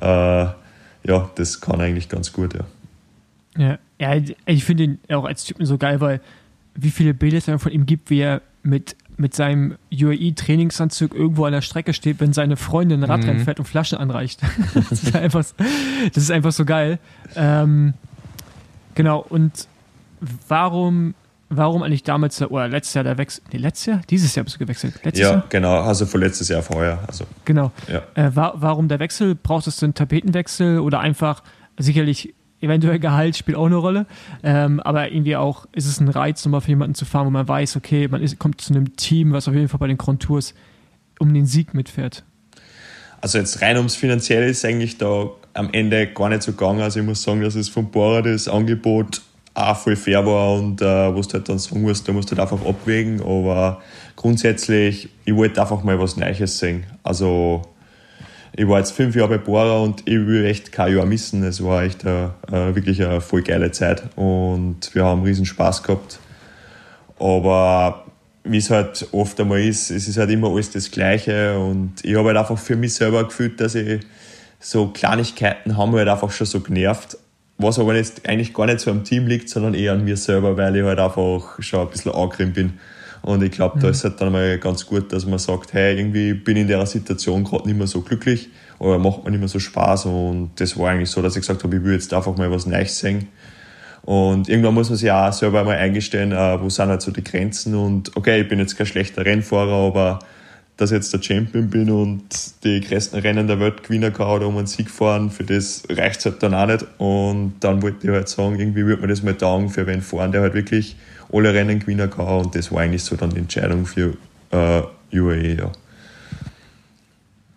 äh, 0.00 0.46
ja, 1.04 1.30
das 1.34 1.60
kann 1.60 1.80
eigentlich 1.80 2.08
ganz 2.08 2.32
gut, 2.32 2.54
ja. 2.54 2.64
Ja, 3.56 3.78
ja 3.98 4.22
ich 4.46 4.64
finde 4.64 4.84
ihn 4.84 4.98
auch 5.08 5.24
als 5.24 5.44
Typen 5.44 5.64
so 5.64 5.78
geil, 5.78 6.00
weil 6.00 6.20
wie 6.74 6.90
viele 6.90 7.14
Bilder 7.14 7.38
es 7.38 7.62
von 7.62 7.72
ihm 7.72 7.86
gibt, 7.86 8.10
wie 8.10 8.20
er 8.20 8.42
mit, 8.62 8.96
mit 9.18 9.34
seinem 9.34 9.76
UAE-Trainingsanzug 9.92 11.14
irgendwo 11.14 11.44
an 11.44 11.52
der 11.52 11.60
Strecke 11.60 11.92
steht, 11.92 12.20
wenn 12.20 12.32
seine 12.32 12.56
Freundin 12.56 13.02
ein 13.02 13.10
Radrennen 13.10 13.38
Mhm. 13.38 13.44
fährt 13.44 13.58
und 13.58 13.66
Flaschen 13.66 13.98
anreicht. 13.98 14.40
das, 14.90 15.02
ist 15.02 15.14
einfach, 15.16 15.44
das 16.14 16.22
ist 16.22 16.30
einfach 16.30 16.52
so 16.52 16.64
geil. 16.64 16.98
Ähm, 17.36 17.94
genau, 18.94 19.18
und 19.28 19.66
warum, 20.48 21.14
warum 21.48 21.82
eigentlich 21.82 22.02
damals, 22.04 22.36
der- 22.36 22.50
oder 22.52 22.68
letztes 22.68 22.94
Jahr 22.94 23.04
der 23.04 23.18
Wechsel, 23.18 23.42
nee, 23.52 23.58
letztes 23.58 23.86
Jahr? 23.86 24.00
Dieses 24.10 24.34
Jahr 24.34 24.44
bist 24.44 24.56
du 24.56 24.60
gewechselt. 24.60 24.94
Letztes 25.04 25.20
Ja, 25.22 25.30
Jahr? 25.32 25.44
genau, 25.48 25.80
also 25.80 26.06
von 26.06 26.20
letztes 26.20 26.48
Jahr 26.48 26.62
vorher. 26.62 27.00
Also, 27.06 27.24
Genau. 27.44 27.72
ja. 27.88 28.02
Äh, 28.14 28.34
wa 28.36 28.52
warum 28.56 28.88
der 28.88 28.98
Wechsel? 29.00 29.34
Brauchtest 29.34 29.80
du 29.82 29.86
einen 29.86 29.94
Tapetenwechsel 29.94 30.78
oder 30.80 31.00
einfach 31.00 31.42
sicherlich 31.78 32.34
eventuell 32.60 32.98
Gehalt 32.98 33.36
spielt 33.36 33.56
auch 33.56 33.66
eine 33.66 33.76
Rolle, 33.76 34.06
ähm, 34.42 34.80
aber 34.80 35.12
irgendwie 35.12 35.36
auch 35.36 35.66
ist 35.72 35.86
es 35.86 36.00
ein 36.00 36.08
Reiz, 36.08 36.44
nochmal 36.44 36.60
für 36.60 36.70
jemanden 36.70 36.94
zu 36.94 37.04
fahren, 37.04 37.26
wo 37.26 37.30
man 37.30 37.46
weiß, 37.46 37.76
okay, 37.76 38.08
man 38.08 38.22
ist, 38.22 38.38
kommt 38.38 38.60
zu 38.60 38.72
einem 38.72 38.96
Team, 38.96 39.32
was 39.32 39.48
auf 39.48 39.54
jeden 39.54 39.68
Fall 39.68 39.78
bei 39.78 39.86
den 39.86 39.98
Grand 39.98 40.22
Tours 40.22 40.54
um 41.18 41.32
den 41.32 41.46
Sieg 41.46 41.74
mitfährt. 41.74 42.24
Also 43.20 43.38
jetzt 43.38 43.62
rein 43.62 43.76
ums 43.76 43.96
Finanzielle 43.96 44.46
ist 44.46 44.64
eigentlich 44.64 44.98
da 44.98 45.30
am 45.54 45.70
Ende 45.72 46.06
gar 46.06 46.28
nicht 46.28 46.42
so 46.42 46.52
gegangen. 46.52 46.80
Also 46.80 47.00
ich 47.00 47.06
muss 47.06 47.22
sagen, 47.22 47.40
dass 47.40 47.56
es 47.56 47.68
von 47.68 47.90
Bora 47.90 48.22
das 48.22 48.46
Angebot 48.46 49.22
auch 49.54 49.76
voll 49.76 49.96
fair 49.96 50.24
war 50.24 50.54
und 50.54 50.80
äh, 50.80 50.84
was 50.84 51.26
du 51.26 51.34
halt 51.34 51.48
dann 51.48 51.58
sagen 51.58 51.82
musst, 51.82 52.06
da 52.06 52.12
musst 52.12 52.30
du 52.30 52.36
halt 52.36 52.50
einfach 52.50 52.64
abwägen. 52.64 53.20
Aber 53.20 53.82
grundsätzlich, 54.14 55.08
ich 55.24 55.34
wollte 55.34 55.60
einfach 55.60 55.82
mal 55.82 55.98
was 55.98 56.16
Neues 56.16 56.58
sehen. 56.58 56.84
Also 57.02 57.62
ich 58.56 58.66
war 58.66 58.78
jetzt 58.78 58.92
fünf 58.92 59.14
Jahre 59.14 59.38
bei 59.38 59.38
Bora 59.38 59.78
und 59.78 60.00
ich 60.06 60.26
will 60.26 60.44
echt 60.44 60.72
kein 60.72 60.96
Jahr 60.96 61.06
missen. 61.06 61.42
Es 61.44 61.62
war 61.62 61.82
echt 61.82 62.06
eine, 62.06 62.32
wirklich 62.50 63.02
eine 63.04 63.20
voll 63.20 63.42
geile 63.42 63.70
Zeit 63.70 64.02
und 64.16 64.94
wir 64.94 65.04
haben 65.04 65.22
riesen 65.22 65.46
Spaß 65.46 65.82
gehabt. 65.82 66.18
Aber 67.18 68.04
wie 68.44 68.58
es 68.58 68.70
halt 68.70 69.08
oft 69.12 69.38
einmal 69.40 69.60
ist, 69.60 69.90
es 69.90 70.08
ist 70.08 70.16
halt 70.16 70.30
immer 70.30 70.48
alles 70.48 70.70
das 70.70 70.90
Gleiche 70.90 71.58
und 71.58 71.94
ich 72.02 72.16
habe 72.16 72.28
halt 72.28 72.38
einfach 72.38 72.58
für 72.58 72.76
mich 72.76 72.94
selber 72.94 73.24
gefühlt, 73.24 73.60
dass 73.60 73.74
ich 73.74 74.00
so 74.60 74.88
Kleinigkeiten 74.88 75.76
haben 75.76 75.92
halt 75.92 76.08
einfach 76.08 76.30
schon 76.30 76.46
so 76.46 76.60
genervt, 76.60 77.18
was 77.58 77.78
aber 77.78 77.94
jetzt 77.94 78.28
eigentlich 78.28 78.54
gar 78.54 78.66
nicht 78.66 78.80
so 78.80 78.90
am 78.90 79.04
Team 79.04 79.26
liegt, 79.26 79.48
sondern 79.48 79.74
eher 79.74 79.92
an 79.92 80.04
mir 80.04 80.16
selber, 80.16 80.56
weil 80.56 80.76
ich 80.76 80.84
halt 80.84 80.98
einfach 80.98 81.60
schon 81.60 81.80
ein 81.80 81.90
bisschen 81.90 82.12
angerimmt 82.12 82.54
bin. 82.54 82.78
Und 83.22 83.42
ich 83.42 83.50
glaube, 83.50 83.78
da 83.80 83.88
ist 83.88 84.04
halt 84.04 84.20
dann 84.20 84.32
mal 84.32 84.58
ganz 84.58 84.86
gut, 84.86 85.12
dass 85.12 85.26
man 85.26 85.38
sagt, 85.38 85.72
hey, 85.72 85.96
irgendwie 85.98 86.34
bin 86.34 86.56
ich 86.56 86.62
in 86.62 86.68
der 86.68 86.86
Situation 86.86 87.44
gerade 87.44 87.66
nicht 87.66 87.76
mehr 87.76 87.86
so 87.86 88.00
glücklich 88.00 88.48
oder 88.78 88.98
macht 88.98 89.24
mir 89.24 89.30
nicht 89.30 89.40
mehr 89.40 89.48
so 89.48 89.58
Spaß 89.58 90.06
und 90.06 90.50
das 90.56 90.78
war 90.78 90.90
eigentlich 90.90 91.10
so, 91.10 91.20
dass 91.20 91.34
ich 91.34 91.40
gesagt 91.40 91.64
habe, 91.64 91.76
ich 91.76 91.82
will 91.82 91.94
jetzt 91.94 92.12
einfach 92.14 92.36
mal 92.36 92.50
was 92.50 92.66
Neues 92.66 92.98
sehen. 92.98 93.28
Und 94.02 94.48
irgendwann 94.48 94.72
muss 94.72 94.88
man 94.88 94.96
sich 94.96 95.10
auch 95.10 95.32
selber 95.32 95.64
mal 95.64 95.76
eingestehen, 95.76 96.32
äh, 96.32 96.58
wo 96.60 96.70
sind 96.70 96.88
halt 96.88 97.02
so 97.02 97.10
die 97.10 97.22
Grenzen. 97.22 97.74
Und 97.74 98.16
okay, 98.16 98.40
ich 98.40 98.48
bin 98.48 98.58
jetzt 98.58 98.78
kein 98.78 98.86
schlechter 98.86 99.26
Rennfahrer, 99.26 99.86
aber 99.88 100.20
dass 100.78 100.92
ich 100.92 100.96
jetzt 100.96 101.12
der 101.12 101.20
Champion 101.20 101.68
bin 101.68 101.90
und 101.90 102.24
die 102.62 102.80
größten 102.80 103.18
Rennen 103.18 103.48
der 103.48 103.58
Welt 103.60 103.82
gewinnen 103.82 104.12
kann 104.12 104.28
oder 104.28 104.46
um 104.46 104.56
einen 104.56 104.68
Sieg 104.68 104.90
fahren, 104.90 105.28
für 105.30 105.42
das 105.44 105.82
reicht 105.90 106.20
es 106.20 106.24
halt 106.24 106.42
dann 106.42 106.54
auch 106.54 106.66
nicht. 106.66 106.86
Und 106.98 107.54
dann 107.60 107.82
wollte 107.82 108.06
ich 108.06 108.12
halt 108.12 108.28
sagen, 108.28 108.58
irgendwie 108.58 108.86
würde 108.86 109.02
mir 109.02 109.08
das 109.08 109.22
mal 109.22 109.34
taugen 109.34 109.68
für 109.70 109.86
wen 109.86 110.00
fahren, 110.00 110.30
der 110.30 110.40
halt 110.40 110.54
wirklich 110.54 110.96
alle 111.32 111.52
Rennen 111.54 111.78
gewinnen 111.80 112.10
kann. 112.10 112.26
Und 112.26 112.54
das 112.54 112.70
war 112.72 112.80
eigentlich 112.82 113.04
so 113.04 113.16
dann 113.16 113.30
die 113.30 113.38
Entscheidung 113.38 113.86
für 113.86 114.16
äh, 114.50 114.82
UAE, 115.12 115.56
ja. 115.58 115.72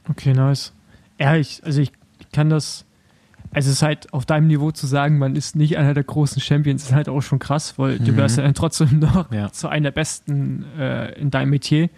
Okay, 0.10 0.34
nice. 0.34 0.74
Ja, 1.20 1.36
ich, 1.36 1.62
also 1.64 1.82
ich 1.82 1.92
kann 2.34 2.50
das, 2.50 2.86
also 3.54 3.70
es 3.70 3.76
ist 3.78 3.82
halt 3.84 4.14
auf 4.14 4.26
deinem 4.26 4.48
Niveau 4.48 4.72
zu 4.72 4.88
sagen, 4.88 5.18
man 5.18 5.36
ist 5.36 5.56
nicht 5.56 5.78
einer 5.78 5.94
der 5.94 6.04
großen 6.04 6.42
Champions, 6.42 6.84
ist 6.84 6.94
halt 6.94 7.08
auch 7.10 7.22
schon 7.22 7.40
krass, 7.40 7.78
weil 7.78 8.00
du 8.00 8.12
Mhm. 8.12 8.18
wärst 8.18 8.38
ja 8.38 8.44
dann 8.44 8.54
trotzdem 8.54 9.00
noch 9.00 9.32
Ja. 9.32 9.52
zu 9.52 9.68
einer 9.68 9.86
der 9.86 9.92
besten 9.92 10.66
äh, 10.78 11.14
in 11.20 11.30
deinem 11.32 11.52
Metier. 11.52 11.90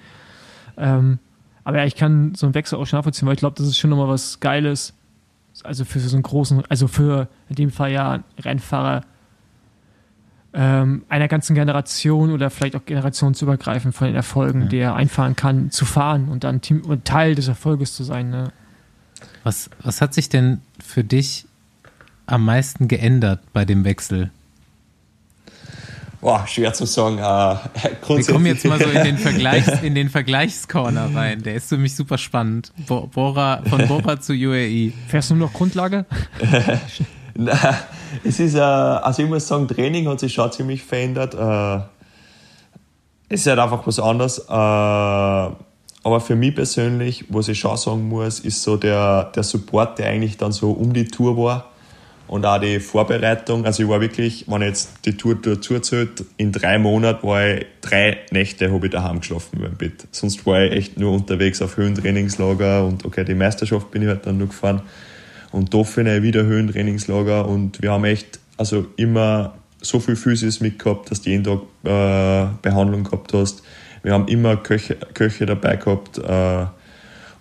Ähm, 0.78 1.20
aber 1.64 1.78
ja, 1.78 1.86
ich 1.86 1.96
kann 1.96 2.36
so 2.36 2.46
einen 2.46 2.56
Wechsel 2.56 2.78
auch 2.78 2.86
schon 2.86 2.98
nachvollziehen, 2.98 3.26
weil 3.28 3.36
ich 3.36 3.40
glaube, 3.40 3.56
das 3.58 3.68
ist 3.68 3.78
schon 3.78 3.90
nochmal 3.90 4.10
was 4.10 4.40
Geiles. 4.40 4.94
Also 5.64 5.86
für 5.86 6.00
so 6.00 6.16
einen 6.16 6.24
großen, 6.24 6.64
also 6.68 6.88
für 6.88 7.28
in 7.48 7.56
dem 7.56 7.70
Fall 7.70 7.92
ja 7.92 8.24
Rennfahrer 8.40 9.02
ähm, 10.54 11.04
einer 11.10 11.28
ganzen 11.28 11.56
Generation 11.56 12.32
oder 12.32 12.50
vielleicht 12.50 12.76
auch 12.76 12.86
generationsübergreifend 12.86 13.96
von 13.96 14.08
den 14.08 14.16
Erfolgen, 14.16 14.70
die 14.70 14.78
er 14.78 14.96
einfahren 14.96 15.36
kann, 15.36 15.72
zu 15.72 15.86
fahren 15.86 16.30
und 16.30 16.44
dann 16.44 16.62
Team, 16.62 16.82
und 16.82 17.06
Teil 17.06 17.36
des 17.36 17.48
Erfolges 17.48 17.96
zu 17.96 18.04
sein. 18.04 18.30
Ne? 18.30 18.52
Was, 19.44 19.70
was 19.82 20.02
hat 20.02 20.14
sich 20.14 20.30
denn 20.30 20.62
für 20.84 21.04
dich 21.04 21.46
am 22.26 22.46
meisten 22.46 22.88
geändert 22.88 23.42
bei 23.52 23.66
dem 23.66 23.84
Wechsel? 23.84 24.32
Boah, 26.22 26.48
schwer 26.48 26.72
zu 26.74 26.86
sagen. 26.86 27.18
Äh, 27.18 27.58
Wir 28.08 28.26
kommen 28.26 28.46
jetzt 28.46 28.64
mal 28.64 28.80
so 28.80 28.90
in 28.90 29.04
den, 29.04 29.18
Vergleichs, 29.18 29.68
in 29.82 29.94
den 29.94 30.10
Vergleichscorner 30.10 31.14
rein. 31.14 31.44
Der 31.44 31.56
ist 31.56 31.68
für 31.68 31.78
mich 31.78 31.96
super 31.96 32.18
spannend. 32.18 32.72
Bo 32.88 33.08
Bora, 33.08 33.62
von 33.66 33.86
Bora 33.90 34.22
zu 34.22 34.32
UAE. 34.32 34.94
Fährst 35.10 35.32
du 35.32 35.36
nur 35.36 35.48
noch 35.48 35.54
Grundlage? 35.54 36.06
Es 38.24 38.40
ist, 38.40 38.56
äh, 38.56 38.60
also 38.60 39.24
ich 39.24 39.30
muss 39.30 39.48
sagen, 39.48 39.68
Training 39.68 40.08
hat 40.08 40.20
sich 40.20 40.34
schon 40.34 40.52
ziemlich 40.52 40.84
verändert. 40.84 41.34
Äh, 41.34 41.84
es 43.30 43.42
ist 43.42 43.48
halt 43.48 43.60
einfach 43.60 43.86
was 43.88 44.00
anderes. 44.00 44.40
Äh, 44.40 44.52
aber 46.06 46.20
für 46.20 46.36
mich 46.36 46.54
persönlich, 46.54 47.26
was 47.30 47.48
ich 47.48 47.60
schon 47.60 47.78
sagen 47.78 48.08
muss, 48.08 48.40
ist 48.40 48.62
so 48.62 48.78
der, 48.78 49.32
der 49.36 49.44
Support, 49.44 50.00
der 50.00 50.10
eigentlich 50.10 50.38
dann 50.38 50.52
so 50.52 50.72
um 50.72 50.94
die 50.94 51.06
Tour 51.06 51.38
war 51.38 51.72
und 52.28 52.46
auch 52.46 52.60
die 52.60 52.80
Vorbereitung. 52.80 53.66
Also 53.66 53.84
ich 53.84 53.90
war 53.90 54.02
wirklich, 54.02 54.46
wenn 54.48 54.62
ich 54.62 54.68
jetzt 54.68 55.06
die 55.06 55.16
Tour 55.16 55.36
dazu 55.36 55.76
in 56.38 56.52
drei 56.52 56.78
Monaten 56.78 57.26
war 57.26 57.48
ich 57.48 57.66
drei 57.82 58.18
Nächte 58.32 58.72
habe 58.72 58.86
ich 58.86 58.92
daheim 58.92 59.20
geschlafen 59.20 59.64
im 59.64 59.76
Bett. 59.76 60.08
Sonst 60.12 60.46
war 60.46 60.62
ich 60.64 60.74
echt 60.74 61.00
nur 61.00 61.14
unterwegs 61.14 61.62
auf 61.62 61.78
Höhentrainingslager 61.78 62.86
und 62.86 63.06
okay, 63.06 63.24
die 63.24 63.36
Meisterschaft 63.36 63.90
bin 63.92 64.04
ich 64.04 64.08
halt 64.10 64.26
dann 64.26 64.38
nur 64.38 64.48
gefahren 64.48 64.82
und 65.54 65.74
Dauphine 65.74 66.24
wieder 66.24 66.44
Höhentrainingslager 66.44 67.48
und 67.48 67.82
wir 67.82 67.92
haben 67.92 68.04
echt 68.04 68.40
also 68.58 68.88
immer 68.98 69.54
so 69.82 70.00
viel 70.00 70.16
Physis 70.16 70.60
mitgehabt, 70.60 71.12
dass 71.12 71.22
du 71.22 71.30
jeden 71.30 71.44
Tag 71.44 71.62
äh, 71.84 72.48
Behandlung 72.62 73.04
gehabt 73.04 73.34
hast. 73.34 73.64
Wir 74.02 74.14
haben 74.14 74.28
immer 74.28 74.58
Köche, 74.58 74.98
Köche 75.14 75.46
dabei 75.46 75.76
gehabt 75.76 76.18
äh, 76.18 76.66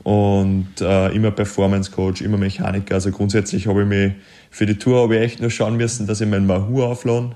und 0.03 0.69
äh, 0.81 1.09
immer 1.09 1.31
Performance 1.31 1.91
Coach, 1.91 2.21
immer 2.21 2.37
Mechaniker. 2.37 2.95
Also 2.95 3.11
grundsätzlich 3.11 3.67
habe 3.67 3.83
ich 3.83 3.89
mich 3.89 4.13
für 4.51 4.67
die 4.67 4.77
Tour 4.79 5.03
habe 5.03 5.17
ich 5.17 5.23
echt 5.23 5.41
nur 5.41 5.51
schauen 5.51 5.77
müssen, 5.77 6.07
dass 6.07 6.21
ich 6.21 6.29
meinen 6.29 6.47
Mahur 6.47 6.89
auflade 6.89 7.35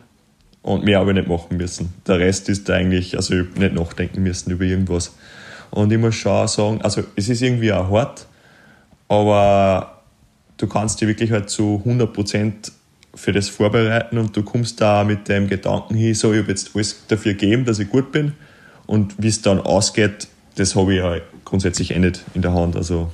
und 0.63 0.85
mehr 0.85 0.99
habe 0.99 1.13
ich 1.13 1.17
nicht 1.17 1.29
machen 1.29 1.57
müssen. 1.57 1.95
Der 2.07 2.19
Rest 2.19 2.49
ist 2.51 2.69
eigentlich, 2.69 3.17
also 3.17 3.35
ich 3.35 3.55
nicht 3.57 3.75
nachdenken 3.75 4.23
müssen 4.23 4.51
über 4.51 4.65
irgendwas. 4.65 5.17
Und 5.71 5.91
ich 5.93 5.99
muss 5.99 6.17
schon 6.17 6.47
sagen, 6.49 6.83
also 6.83 7.03
es 7.17 7.29
ist 7.29 7.41
irgendwie 7.41 7.73
auch 7.73 7.91
hart, 7.91 8.27
aber 9.09 9.96
du 10.57 10.67
kannst 10.67 11.01
dich 11.01 11.09
wirklich 11.09 11.31
halt 11.31 11.51
zu 11.51 11.83
100% 11.85 12.73
für 13.15 13.33
das 13.33 13.49
vorbereiten 13.49 14.19
und 14.19 14.37
du 14.37 14.43
kommst 14.43 14.81
da 14.81 15.05
mit 15.05 15.29
dem 15.29 15.49
Gedanken 15.49 15.95
hin, 15.95 16.15
so 16.15 16.33
ich 16.33 16.41
habe 16.41 16.51
jetzt 16.51 16.75
alles 16.75 17.05
dafür 17.09 17.33
gegeben, 17.33 17.65
dass 17.65 17.79
ich 17.79 17.89
gut 17.89 18.13
bin 18.13 18.33
und 18.87 19.15
wie 19.19 19.29
es 19.29 19.43
dann 19.43 19.61
ausgeht, 19.61 20.29
das 20.57 20.77
habe 20.77 20.95
ich 20.95 21.01
ja 21.01 21.17
grundsätzlich 21.45 21.93
eh 21.93 21.99
nicht 21.99 22.23
in 22.35 22.43
der 22.43 22.53
Hand. 22.53 22.77
Also 22.77 23.11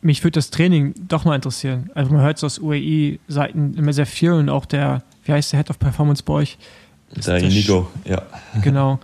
mich 0.00 0.24
würde 0.24 0.32
das 0.32 0.50
Training 0.50 0.94
doch 1.08 1.24
mal 1.24 1.34
interessieren. 1.34 1.90
Also 1.94 2.10
man 2.12 2.22
hört 2.22 2.38
es 2.38 2.44
aus 2.44 2.58
UAE-Seiten 2.58 3.74
immer 3.74 3.92
sehr 3.92 4.06
viel 4.06 4.32
und 4.32 4.48
auch 4.48 4.64
der, 4.64 5.02
wie 5.24 5.32
heißt 5.32 5.52
der 5.52 5.60
Head 5.60 5.70
of 5.70 5.78
Performance 5.78 6.22
bei 6.22 6.32
euch? 6.34 6.58
Der 7.26 7.38
Inigo, 7.38 7.90
ja. 8.04 8.22
Genau. 8.62 8.98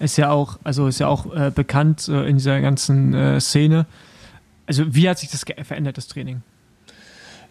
Ist 0.00 0.16
ja 0.16 0.30
auch, 0.30 0.58
also 0.64 0.88
ist 0.88 0.98
ja 0.98 1.06
auch 1.06 1.32
äh, 1.32 1.52
bekannt 1.54 2.08
äh, 2.08 2.26
in 2.26 2.36
dieser 2.38 2.60
ganzen 2.60 3.14
äh, 3.14 3.40
Szene. 3.40 3.86
Also 4.66 4.94
wie 4.94 5.08
hat 5.08 5.18
sich 5.18 5.30
das 5.30 5.44
verändert, 5.64 5.96
das 5.96 6.08
Training? 6.08 6.42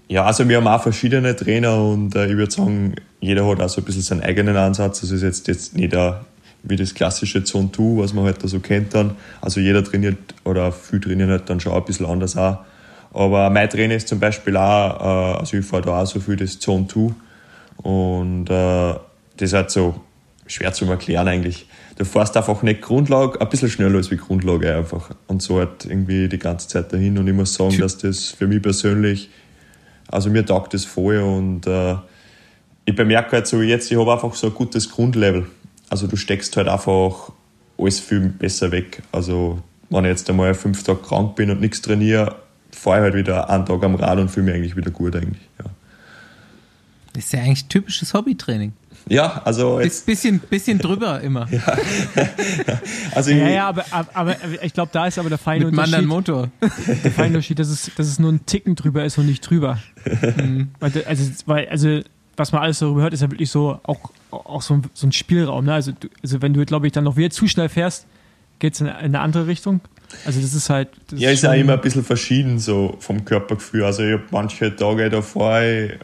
Ja, 0.07 0.25
also 0.25 0.47
wir 0.47 0.57
haben 0.57 0.67
auch 0.67 0.81
verschiedene 0.81 1.35
Trainer 1.35 1.83
und 1.83 2.15
äh, 2.15 2.27
ich 2.27 2.35
würde 2.35 2.51
sagen, 2.51 2.95
jeder 3.19 3.47
hat 3.47 3.61
auch 3.61 3.69
so 3.69 3.81
ein 3.81 3.85
bisschen 3.85 4.01
seinen 4.01 4.21
eigenen 4.21 4.57
Ansatz. 4.57 5.01
Das 5.01 5.11
ist 5.11 5.21
jetzt, 5.21 5.47
jetzt 5.47 5.75
nicht 5.75 5.93
der 5.93 6.25
wie 6.63 6.75
das 6.75 6.93
klassische 6.93 7.43
Zone 7.43 7.71
2, 7.71 8.01
was 8.01 8.13
man 8.13 8.25
halt 8.25 8.43
da 8.43 8.47
so 8.47 8.59
kennt 8.59 8.93
dann. 8.93 9.15
Also 9.41 9.59
jeder 9.59 9.83
trainiert 9.83 10.17
oder 10.43 10.71
viel 10.71 10.99
trainieren 10.99 11.29
halt 11.29 11.49
dann 11.49 11.59
schon 11.59 11.73
ein 11.73 11.83
bisschen 11.85 12.05
anders 12.05 12.37
auch. 12.37 12.59
Aber 13.13 13.49
mein 13.49 13.69
Training 13.69 13.97
ist 13.97 14.07
zum 14.07 14.19
Beispiel 14.19 14.55
auch, 14.57 15.35
äh, 15.35 15.39
also 15.39 15.57
ich 15.57 15.65
fahre 15.65 15.83
da 15.83 16.01
auch 16.01 16.05
so 16.05 16.19
viel 16.19 16.35
das 16.35 16.59
Zone 16.59 16.87
2 16.87 17.13
und 17.83 18.49
äh, 18.49 18.93
das 19.37 19.49
ist 19.49 19.53
halt 19.53 19.71
so 19.71 19.99
schwer 20.45 20.71
zu 20.71 20.85
erklären 20.85 21.27
eigentlich. 21.27 21.65
Du 22.01 22.05
fährst 22.05 22.35
einfach 22.35 22.63
nicht 22.63 22.81
Grundlage, 22.81 23.39
ein 23.39 23.49
bisschen 23.49 23.69
schneller 23.69 23.97
als 23.97 24.09
wie 24.09 24.17
Grundlage 24.17 24.75
einfach 24.75 25.11
und 25.27 25.41
so 25.41 25.59
halt 25.59 25.85
irgendwie 25.85 26.27
die 26.27 26.39
ganze 26.39 26.67
Zeit 26.67 26.91
dahin 26.91 27.17
und 27.17 27.27
ich 27.27 27.33
muss 27.33 27.53
sagen, 27.53 27.77
dass 27.79 27.97
das 27.99 28.29
für 28.29 28.47
mich 28.47 28.61
persönlich, 28.61 29.29
also 30.07 30.29
mir 30.29 30.45
taugt 30.45 30.73
das 30.73 30.85
voll 30.85 31.17
und 31.19 31.67
äh, 31.67 31.95
ich 32.85 32.95
bemerke 32.95 33.33
halt 33.33 33.47
so 33.47 33.61
jetzt, 33.61 33.91
ich 33.91 33.97
habe 33.99 34.11
einfach 34.11 34.33
so 34.33 34.47
ein 34.47 34.53
gutes 34.53 34.89
Grundlevel 34.89 35.45
also 35.91 36.07
du 36.07 36.15
steckst 36.15 36.55
halt 36.55 36.69
einfach 36.69 37.33
alles 37.77 37.99
viel 37.99 38.21
besser 38.21 38.71
weg. 38.71 39.03
Also 39.11 39.61
wenn 39.89 40.05
ich 40.05 40.09
jetzt 40.09 40.29
einmal 40.29 40.53
fünf 40.55 40.83
Tage 40.83 40.99
krank 40.99 41.35
bin 41.35 41.51
und 41.51 41.59
nichts 41.59 41.81
trainiere, 41.81 42.37
fahre 42.71 42.99
ich 42.99 43.03
halt 43.03 43.15
wieder 43.15 43.49
einen 43.49 43.65
Tag 43.65 43.83
am 43.83 43.95
Rad 43.95 44.17
und 44.17 44.29
fühle 44.29 44.45
mich 44.45 44.55
eigentlich 44.55 44.77
wieder 44.77 44.89
gut 44.89 45.17
eigentlich. 45.17 45.49
Ja. 45.59 45.65
Das 47.11 47.25
ist 47.25 47.33
ja 47.33 47.41
eigentlich 47.41 47.65
typisches 47.65 48.13
Hobbytraining. 48.13 48.71
Ja, 49.07 49.41
also 49.43 49.79
jetzt. 49.79 50.05
Bisschen, 50.05 50.39
bisschen 50.39 50.79
drüber 50.79 51.19
immer. 51.21 51.47
ja. 51.51 51.61
also 53.15 53.31
ja, 53.31 53.49
ja, 53.49 53.67
aber, 53.67 53.85
aber 54.13 54.35
ich 54.61 54.73
glaube, 54.73 54.89
da 54.93 55.07
ist 55.07 55.17
aber 55.19 55.29
der 55.29 55.37
feine 55.37 55.65
Mit 55.65 55.77
Unterschied. 55.77 56.07
Motor. 56.07 56.49
Der 57.03 57.11
feine 57.11 57.29
Unterschied, 57.29 57.59
dass 57.59 57.69
es, 57.69 57.91
dass 57.95 58.07
es 58.07 58.19
nur 58.19 58.31
ein 58.31 58.45
Ticken 58.45 58.75
drüber 58.75 59.03
ist 59.03 59.17
und 59.17 59.25
nicht 59.25 59.41
drüber. 59.41 59.79
Mhm. 60.37 60.69
Also, 60.79 60.99
weil, 61.45 61.67
also 61.69 62.01
was 62.37 62.51
man 62.51 62.61
alles 62.61 62.79
darüber 62.79 63.01
hört, 63.01 63.13
ist 63.13 63.21
ja 63.21 63.29
wirklich 63.29 63.51
so 63.51 63.79
auch, 63.83 63.99
auch 64.31 64.61
so, 64.61 64.75
ein, 64.75 64.83
so 64.93 65.07
ein 65.07 65.11
Spielraum. 65.11 65.65
Ne? 65.65 65.73
Also, 65.73 65.91
also 66.23 66.41
wenn 66.41 66.53
du, 66.53 66.65
glaube 66.65 66.87
ich, 66.87 66.93
dann 66.93 67.03
noch 67.03 67.17
wieder 67.17 67.29
zu 67.29 67.47
schnell 67.47 67.69
fährst, 67.69 68.07
geht 68.59 68.73
es 68.73 68.81
in, 68.81 68.87
in, 68.87 68.93
eine 68.93 69.19
andere 69.19 69.47
Richtung. 69.47 69.81
Also 70.25 70.41
das 70.41 70.53
ist 70.53 70.69
halt. 70.69 70.89
Das 71.09 71.19
ja, 71.19 71.31
ist 71.31 71.43
ja 71.43 71.53
immer 71.53 71.73
ein 71.73 71.81
bisschen 71.81 72.03
verschieden 72.03 72.59
so 72.59 72.95
vom 72.99 73.23
Körpergefühl. 73.25 73.83
Also 73.83 74.03
ich 74.03 74.13
habe 74.13 74.23
manche 74.31 74.75
Tage 74.75 75.09
da 75.09 75.21
fahre 75.21 75.99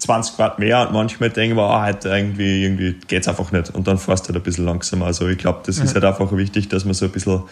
20 0.00 0.36
Grad 0.36 0.58
mehr 0.58 0.86
und 0.86 0.92
manchmal 0.92 1.30
denke 1.30 1.50
ich 1.50 1.56
mir, 1.56 1.68
oh, 1.68 1.80
heute 1.80 2.08
irgendwie, 2.08 2.64
irgendwie 2.64 2.94
geht 3.06 3.22
es 3.22 3.28
einfach 3.28 3.52
nicht. 3.52 3.70
Und 3.70 3.86
dann 3.86 3.98
fährst 3.98 4.24
du 4.24 4.28
halt 4.28 4.36
ein 4.36 4.42
bisschen 4.42 4.64
langsamer. 4.64 5.06
Also 5.06 5.28
ich 5.28 5.38
glaube, 5.38 5.60
das 5.66 5.78
ja. 5.78 5.84
ist 5.84 5.94
halt 5.94 6.04
einfach 6.04 6.34
wichtig, 6.36 6.68
dass 6.68 6.84
man 6.84 6.94
so 6.94 7.06
ein 7.06 7.12
bisschen 7.12 7.42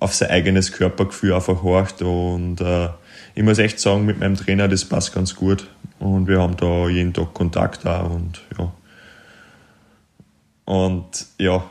auf 0.00 0.14
sein 0.14 0.30
eigenes 0.30 0.72
Körpergefühl 0.72 1.32
einfach 1.32 1.62
horcht. 1.62 2.02
Und 2.02 2.60
äh, 2.60 2.88
ich 3.34 3.42
muss 3.42 3.58
echt 3.58 3.78
sagen, 3.80 4.04
mit 4.04 4.18
meinem 4.18 4.36
Trainer, 4.36 4.68
das 4.68 4.84
passt 4.84 5.14
ganz 5.14 5.34
gut. 5.34 5.68
Und 5.98 6.26
wir 6.26 6.40
haben 6.40 6.56
da 6.56 6.88
jeden 6.88 7.12
Tag 7.12 7.32
Kontakt 7.34 7.84
da 7.84 8.00
und 8.00 8.40
ja. 8.58 8.72
Und 10.66 11.26
ja, 11.38 11.62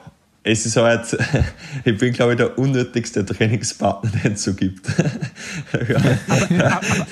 es 0.44 0.66
ist 0.66 0.76
halt, 0.76 1.18
ich 1.86 1.98
bin 1.98 2.14
glaube 2.14 2.34
ich 2.34 2.38
der 2.38 2.58
unnötigste 2.58 3.26
Trainingspartner, 3.26 4.12
den 4.24 4.34
es 4.34 4.44
so 4.44 4.54
gibt. 4.54 4.88
ja. 5.88 5.98
aber, 6.28 6.52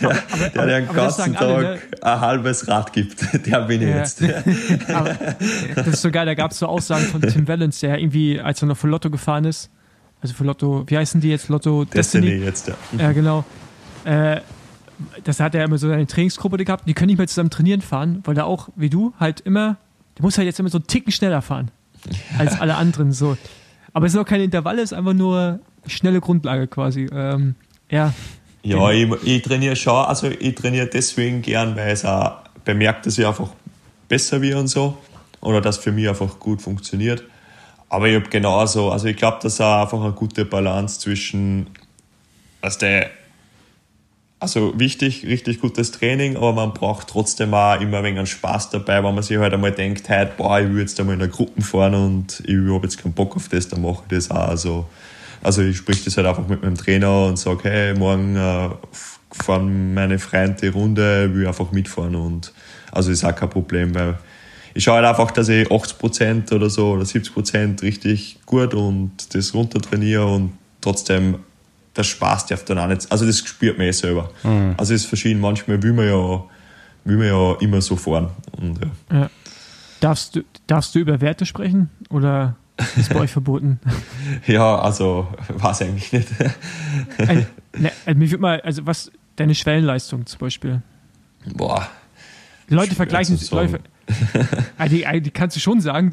aber, 0.01 0.23
aber, 0.31 0.49
der, 0.49 0.65
der 0.65 0.81
den 0.81 0.93
ganzen 0.93 1.33
Tag 1.33 1.41
alle, 1.41 1.61
ne? 1.61 1.79
ein 2.01 2.19
halbes 2.19 2.67
Rad 2.67 2.91
gibt, 2.91 3.21
der 3.47 3.61
bin 3.61 3.81
ich 3.81 3.89
ja. 3.89 3.97
jetzt. 3.97 4.21
das 5.75 5.87
ist 5.87 6.01
so 6.01 6.11
geil, 6.11 6.25
da 6.25 6.33
gab 6.33 6.51
es 6.51 6.59
so 6.59 6.67
Aussagen 6.67 7.05
von 7.05 7.21
Tim 7.21 7.47
Valens, 7.47 7.79
der 7.79 7.97
irgendwie, 7.97 8.39
als 8.39 8.61
er 8.61 8.67
noch 8.67 8.77
für 8.77 8.87
Lotto 8.87 9.09
gefahren 9.09 9.45
ist, 9.45 9.69
also 10.21 10.35
für 10.35 10.43
Lotto, 10.43 10.83
wie 10.87 10.97
heißen 10.97 11.21
die 11.21 11.29
jetzt? 11.29 11.47
Lotto 11.47 11.85
Destiny? 11.85 12.27
Destiny 12.27 12.45
jetzt, 12.45 12.67
ja. 12.67 12.75
Ja, 12.97 13.11
genau. 13.13 13.45
Äh, 14.03 14.41
das 15.23 15.39
hat 15.39 15.55
er 15.55 15.63
immer 15.63 15.77
so 15.77 15.89
eine 15.89 16.05
Trainingsgruppe 16.05 16.57
gehabt, 16.63 16.87
die 16.87 16.93
können 16.93 17.07
nicht 17.07 17.17
mehr 17.17 17.27
zusammen 17.27 17.49
trainieren 17.49 17.81
fahren, 17.81 18.21
weil 18.25 18.37
er 18.37 18.45
auch, 18.45 18.69
wie 18.75 18.89
du, 18.89 19.13
halt 19.19 19.39
immer, 19.39 19.77
der 20.17 20.23
muss 20.23 20.37
halt 20.37 20.45
jetzt 20.45 20.59
immer 20.59 20.69
so 20.69 20.77
einen 20.77 20.87
Ticken 20.87 21.11
schneller 21.11 21.41
fahren 21.41 21.71
als 22.37 22.59
alle 22.59 22.75
anderen. 22.75 23.11
So. 23.11 23.37
Aber 23.93 24.05
es 24.05 24.13
ist 24.13 24.19
auch 24.19 24.25
kein 24.25 24.41
Intervall, 24.41 24.77
es 24.79 24.91
ist 24.91 24.93
einfach 24.93 25.13
nur 25.13 25.59
schnelle 25.87 26.21
Grundlage 26.21 26.67
quasi. 26.67 27.07
Ähm, 27.11 27.55
ja. 27.89 28.13
Ja, 28.63 28.91
ich, 28.91 29.11
ich, 29.23 29.41
trainiere 29.41 29.75
schon, 29.75 30.05
also 30.05 30.27
ich 30.27 30.55
trainiere 30.55 30.87
deswegen 30.87 31.41
gern, 31.41 31.75
weil 31.75 31.91
es 31.91 32.05
auch 32.05 32.41
bemerkt, 32.63 33.05
dass 33.07 33.17
ich 33.17 33.25
einfach 33.25 33.49
besser 34.07 34.41
wie 34.41 34.53
und 34.53 34.67
so. 34.67 34.97
Oder 35.41 35.61
dass 35.61 35.79
für 35.79 35.91
mich 35.91 36.07
einfach 36.07 36.37
gut 36.37 36.61
funktioniert. 36.61 37.23
Aber 37.89 38.07
ich 38.07 38.15
habe 38.15 38.29
genauso, 38.29 38.91
also 38.91 39.07
ich 39.07 39.17
glaube, 39.17 39.39
dass 39.41 39.59
auch 39.59 39.81
einfach 39.81 40.01
eine 40.01 40.13
gute 40.13 40.45
Balance 40.45 40.99
zwischen, 40.99 41.67
dass 42.61 42.77
der 42.77 43.09
also 44.41 44.73
wichtig, 44.77 45.23
richtig 45.27 45.61
gutes 45.61 45.91
Training, 45.91 46.35
aber 46.35 46.51
man 46.51 46.73
braucht 46.73 47.07
trotzdem 47.07 47.53
auch 47.53 47.79
immer 47.79 47.99
ein 47.99 48.03
wenig 48.03 48.27
Spaß 48.31 48.71
dabei, 48.71 49.03
wenn 49.03 49.13
man 49.13 49.21
sich 49.23 49.37
halt 49.37 49.53
einmal 49.53 49.71
denkt, 49.71 50.09
heute, 50.09 50.31
boah, 50.35 50.59
ich 50.59 50.67
will 50.67 50.79
jetzt 50.79 50.99
einmal 50.99 51.13
in 51.13 51.19
der 51.19 51.29
Gruppe 51.29 51.61
fahren 51.61 51.93
und 51.93 52.41
ich 52.47 52.55
habe 52.55 52.79
jetzt 52.81 52.97
keinen 52.97 53.13
Bock 53.13 53.35
auf 53.35 53.49
das, 53.49 53.67
dann 53.67 53.83
mache 53.83 54.01
ich 54.09 54.17
das 54.17 54.31
auch. 54.31 54.47
Also, 54.47 54.87
also 55.43 55.61
ich 55.61 55.77
sprich 55.77 56.03
das 56.03 56.17
halt 56.17 56.25
einfach 56.25 56.47
mit 56.47 56.63
meinem 56.63 56.75
Trainer 56.75 57.27
und 57.27 57.37
sage, 57.37 57.69
hey, 57.69 57.93
morgen 57.93 58.35
äh, 58.35 58.69
fahren 59.43 59.93
meine 59.93 60.17
Freunde 60.17 60.55
die 60.59 60.67
Runde, 60.69 61.31
will 61.35 61.45
einfach 61.45 61.71
mitfahren 61.71 62.15
und 62.15 62.51
also 62.91 63.11
ist 63.11 63.23
auch 63.23 63.35
kein 63.35 63.51
Problem, 63.51 63.93
weil 63.93 64.17
ich 64.73 64.85
schaue 64.85 64.95
halt 64.95 65.05
einfach, 65.05 65.29
dass 65.29 65.49
ich 65.49 65.67
80% 65.67 66.51
oder 66.51 66.71
so 66.71 66.93
oder 66.93 67.03
70% 67.03 67.83
richtig 67.83 68.39
gut 68.47 68.73
und 68.73 69.35
das 69.35 69.53
runter 69.53 69.79
trainiere 69.79 70.25
und 70.25 70.53
trotzdem 70.81 71.35
der 71.95 72.03
Spaß 72.03 72.45
darf 72.47 72.63
dann 72.65 72.77
auch 72.77 72.87
nicht, 72.87 73.11
also 73.11 73.25
das 73.25 73.39
spürt 73.39 73.77
man 73.77 73.87
eh 73.87 73.91
selber. 73.91 74.31
Mhm. 74.43 74.75
Also 74.77 74.93
es 74.93 75.01
ist 75.01 75.07
verschieden, 75.07 75.41
manchmal 75.41 75.81
will 75.83 75.93
man 75.93 76.07
ja, 76.07 76.43
will 77.03 77.17
man 77.17 77.27
ja 77.27 77.55
immer 77.59 77.81
so 77.81 77.95
fahren. 77.95 78.29
Und, 78.57 78.79
ja. 78.81 79.19
ja. 79.19 79.29
Darfst 79.99 80.35
du, 80.35 80.43
darfst 80.67 80.95
du 80.95 80.99
über 80.99 81.21
Werte 81.21 81.45
sprechen 81.45 81.89
oder 82.09 82.55
ist 82.95 83.13
bei 83.13 83.19
euch 83.19 83.31
verboten? 83.31 83.79
Ja, 84.47 84.79
also 84.79 85.27
weiß 85.49 85.83
eigentlich 85.83 86.11
nicht. 86.11 86.27
Ne, 87.77 87.91
also 88.05 88.19
mir 88.19 88.31
würde 88.31 88.41
mal, 88.41 88.61
also 88.61 88.85
was, 88.85 89.11
deine 89.35 89.53
Schwellenleistung 89.53 90.25
zum 90.25 90.39
Beispiel. 90.39 90.81
Boah. 91.53 91.87
Leute 92.71 92.95
vergleichen. 92.95 93.39
Leute, 93.51 93.79
ah, 94.77 94.87
die, 94.87 95.05
ah, 95.05 95.19
die 95.19 95.29
kannst 95.29 95.55
du 95.55 95.59
schon 95.59 95.81
sagen. 95.81 96.11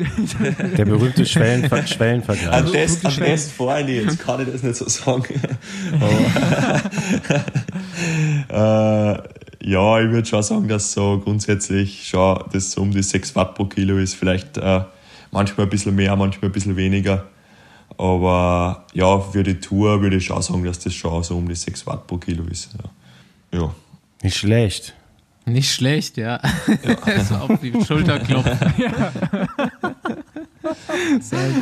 Der 0.77 0.85
berühmte 0.85 1.25
Schwellenver 1.25 1.87
Schwellenvergleich. 1.87 2.53
An 2.53 2.73
das, 2.73 2.95
gute 2.97 3.07
an 3.07 3.13
Schwellen. 3.13 3.31
das 3.33 3.51
vorne, 3.51 3.91
jetzt 3.91 4.19
kann 4.19 4.41
ich 4.41 4.53
das 4.53 4.63
nicht 4.63 4.77
so 4.77 4.89
sagen. 4.89 5.41
Aber, 8.49 9.21
äh, 9.23 9.69
ja, 9.71 10.01
ich 10.01 10.11
würde 10.11 10.27
schon 10.27 10.43
sagen, 10.43 10.69
dass 10.69 10.93
so 10.93 11.19
grundsätzlich 11.19 12.09
schon 12.09 12.45
das 12.53 12.73
so 12.73 12.83
um 12.83 12.91
die 12.91 13.03
6 13.03 13.35
Watt 13.37 13.55
pro 13.55 13.65
Kilo 13.67 13.99
ist. 13.99 14.15
Vielleicht 14.15 14.59
äh, 14.59 14.83
manchmal 15.31 15.67
ein 15.67 15.71
bisschen 15.71 15.95
mehr, 15.95 16.15
manchmal 16.17 16.51
ein 16.51 16.53
bisschen 16.53 16.77
weniger. 16.77 17.27
Aber 17.97 18.85
ja, 18.95 19.19
für 19.19 19.43
die 19.43 19.61
Tour 19.61 20.01
würde 20.03 20.17
ich 20.17 20.27
schon 20.27 20.41
sagen, 20.43 20.65
dass 20.65 20.79
das 20.79 20.95
schon 20.95 21.23
so 21.23 21.37
um 21.37 21.49
die 21.49 21.55
6 21.55 21.87
Watt 21.87 22.07
pro 22.07 22.17
Kilo 22.19 22.45
ist. 22.45 22.71
Ja. 23.53 23.61
ja. 23.61 23.75
Nicht 24.23 24.37
schlecht. 24.37 24.95
Nicht 25.49 25.73
schlecht, 25.73 26.17
ja. 26.17 26.41
so 27.29 27.35
auf 27.37 27.61
die 27.61 27.73
Schulter 27.85 28.19
klopfen. 28.21 28.59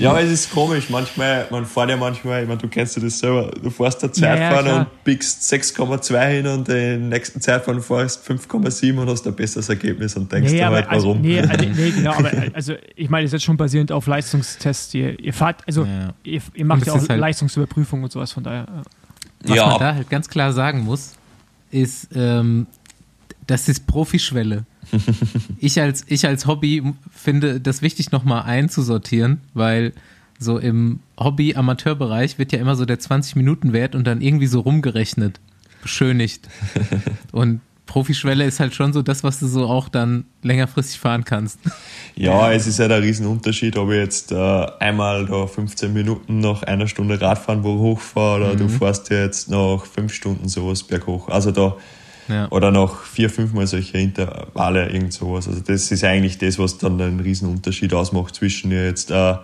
Ja, 0.01 0.11
aber 0.11 0.23
es 0.23 0.31
ist 0.31 0.51
komisch. 0.51 0.91
Manchmal, 0.91 1.47
man 1.51 1.65
fährt 1.65 1.91
ja 1.91 1.97
manchmal, 1.97 2.43
ich 2.43 2.49
meine, 2.49 2.61
du 2.61 2.69
kennst 2.69 2.97
ja 2.97 3.03
das 3.03 3.19
selber, 3.19 3.51
du 3.51 3.71
fährst 3.71 4.03
der 4.03 4.11
Ja, 4.15 4.29
ja, 4.29 4.37
Zeitfahren 4.41 4.65
klar. 4.65 4.79
und 4.81 5.05
biegst 5.05 5.53
6,2 5.53 6.27
hin 6.29 6.47
und 6.47 6.69
den 6.69 7.09
nächsten 7.09 7.41
Zeitfahren 7.41 7.81
fährst 7.83 8.29
5,7 8.29 8.97
und 8.99 9.09
hast 9.09 9.27
ein 9.27 9.35
besseres 9.37 9.69
Ergebnis 9.69 10.17
und 10.17 10.31
denkst 10.33 10.51
Nee, 10.53 10.59
dir 10.59 10.67
aber, 10.67 10.77
halt, 10.77 10.89
also, 10.89 11.09
warum. 11.09 11.21
nee, 11.21 11.41
also, 11.41 11.65
nee, 11.69 11.91
genau, 11.91 12.13
aber 12.15 12.31
also 12.55 12.75
ich 12.97 13.09
meine, 13.11 13.25
das 13.25 13.29
ist 13.31 13.33
jetzt 13.35 13.45
schon 13.45 13.57
basierend 13.57 13.93
auf 13.93 14.07
Leistungstests. 14.07 14.93
Ihr, 14.95 15.19
ihr 15.21 15.33
fahrt, 15.33 15.63
also 15.67 15.85
Ja. 15.85 16.13
ihr, 16.25 16.41
ihr 16.55 16.65
macht 16.65 16.87
ja 16.87 16.93
auch 16.95 17.09
halt- 17.09 17.21
Leistungsüberprüfung 17.21 18.03
und 18.03 18.11
sowas, 18.13 18.33
von 18.33 18.43
daher. 18.45 18.63
äh, 18.63 19.49
Was 19.51 19.57
Ja. 19.57 19.67
man 19.69 19.79
da 19.79 19.95
halt 19.95 20.11
ganz 20.11 20.29
klar 20.29 20.53
sagen 20.53 20.81
muss, 20.81 21.13
ist, 21.71 22.09
ähm, 22.15 22.67
das 23.47 23.69
ist 23.69 23.87
Profischwelle. 23.87 24.65
ich, 25.59 25.81
als, 25.81 26.05
ich 26.09 26.27
als 26.27 26.47
Hobby 26.47 26.83
finde 27.11 27.61
das 27.61 27.83
wichtig, 27.83 28.13
nochmal 28.13 28.43
einzusortieren, 28.43 29.41
weil 29.55 29.93
so 30.39 30.59
im 30.59 31.01
Hobby-Amateurbereich 31.19 32.39
wird 32.39 32.53
ja 32.53 32.59
immer 32.59 32.77
so 32.77 32.85
der 32.85 32.99
20-Minuten-Wert 32.99 33.95
und 33.95 34.07
dann 34.07 34.21
irgendwie 34.21 34.47
so 34.47 34.61
rumgerechnet, 34.61 35.41
beschönigt. 35.83 36.49
und 37.33 37.61
Profischwelle 37.87 38.45
ist 38.45 38.59
halt 38.61 38.75
schon 38.75 38.93
so 38.93 39.01
das, 39.01 39.23
was 39.23 39.39
du 39.39 39.47
so 39.47 39.67
auch 39.67 39.89
dann 39.89 40.25
längerfristig 40.43 40.99
fahren 40.99 41.25
kannst. 41.25 41.61
Ja, 42.19 42.51
es 42.51 42.67
ist 42.67 42.79
halt 42.79 42.93
ein 42.93 43.03
Riesenunterschied, 43.03 43.77
ob 43.77 43.91
ich 43.91 43.99
jetzt 43.99 44.33
äh, 44.33 44.67
einmal 44.81 45.27
da 45.27 45.47
15 45.47 45.93
Minuten 45.93 46.41
nach 46.41 46.63
einer 46.63 46.89
Stunde 46.89 47.21
Radfahren 47.21 47.63
wo 47.63 47.79
hochfahre 47.79 48.41
oder 48.41 48.57
du 48.57 48.71
fährst 48.71 49.11
ja 49.11 49.19
jetzt 49.19 49.51
nach 49.51 49.85
fünf 49.85 50.15
Stunden 50.15 50.49
sowas 50.49 50.83
berghoch. 50.83 51.29
Also 51.29 51.51
da, 51.51 51.77
Ja. 52.29 52.49
oder 52.51 52.71
noch 52.71 53.03
vier, 53.03 53.31
fünfmal 53.31 53.67
solche 53.67 53.99
Intervalle, 53.99 54.89
irgend 54.91 55.13
sowas. 55.13 55.47
Also 55.49 55.61
das 55.61 55.91
ist 55.93 56.03
eigentlich 56.05 56.39
das, 56.39 56.59
was 56.59 56.79
dann 56.79 57.01
einen 57.01 57.21
Riesenunterschied 57.21 57.95
ausmacht 57.95 58.35
zwischen 58.35 58.71
jetzt 58.73 59.11
äh, 59.11 59.35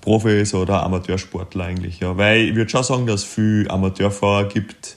Profis 0.00 0.54
oder 0.54 0.82
Amateursportler 0.82 1.64
eigentlich. 1.64 2.00
Ja. 2.00 2.16
Weil 2.16 2.40
ich 2.42 2.54
würde 2.54 2.70
schon 2.70 2.84
sagen, 2.84 3.06
dass 3.06 3.22
es 3.22 3.26
viele 3.26 3.68
Amateurfahrer 3.70 4.44
gibt, 4.48 4.96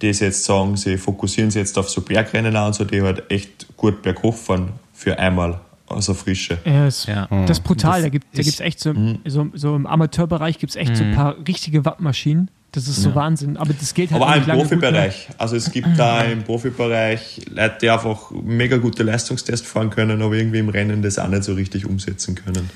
die 0.00 0.08
es 0.08 0.20
jetzt 0.20 0.44
sagen, 0.44 0.76
sie 0.76 0.96
fokussieren 0.98 1.50
sich 1.50 1.60
jetzt 1.60 1.78
auf 1.78 1.88
so 1.88 2.00
Bergrennen 2.00 2.56
an 2.56 2.68
und 2.68 2.74
so, 2.74 2.84
die 2.84 3.02
halt 3.02 3.30
echt 3.30 3.66
gut 3.76 4.02
berghoch 4.02 4.34
fahren 4.34 4.70
für 4.92 5.18
einmal, 5.18 5.60
also 5.88 6.12
frische. 6.14 6.58
Ja, 6.64 6.86
es, 6.86 7.06
Ja. 7.06 7.28
Das 7.46 7.58
ist 7.58 7.64
brutal. 7.64 7.92
Das- 7.94 8.02
da 8.02 8.08
gibt 8.08 8.26
es 8.34 8.60
echt 8.60 8.80
so, 8.80 8.92
so, 9.26 9.46
so 9.52 9.76
im 9.76 9.86
Amateurbereich 9.86 10.58
gibt 10.58 10.70
es 10.70 10.76
echt 10.76 10.96
so 10.96 11.04
ein 11.04 11.14
paar 11.14 11.36
richtige 11.46 11.84
Wattmaschinen. 11.84 12.50
Das 12.72 12.88
ist 12.88 13.02
so 13.02 13.14
Wahnsinn. 13.14 13.58
Aber 13.58 13.74
das 13.74 13.92
geht 13.92 14.10
halt 14.10 14.22
Aber 14.22 14.32
auch 14.32 14.36
im 14.36 14.46
ne? 14.46 14.54
Profibereich. 14.54 15.28
Also 15.36 15.56
es 15.56 15.70
gibt 15.70 15.88
da 15.98 16.22
im 16.22 16.42
Profibereich 16.42 17.42
Leute, 17.50 17.76
die 17.82 17.90
einfach 17.90 18.30
mega 18.30 18.78
gute 18.78 19.02
Leistungstests 19.02 19.66
fahren 19.68 19.90
können, 19.90 20.22
aber 20.22 20.34
irgendwie 20.34 20.58
im 20.58 20.70
Rennen 20.70 21.02
das 21.02 21.18
auch 21.18 21.28
nicht 21.28 21.44
so 21.44 21.52
richtig 21.52 21.84
umsetzen 21.84 22.34
können. 22.34 22.70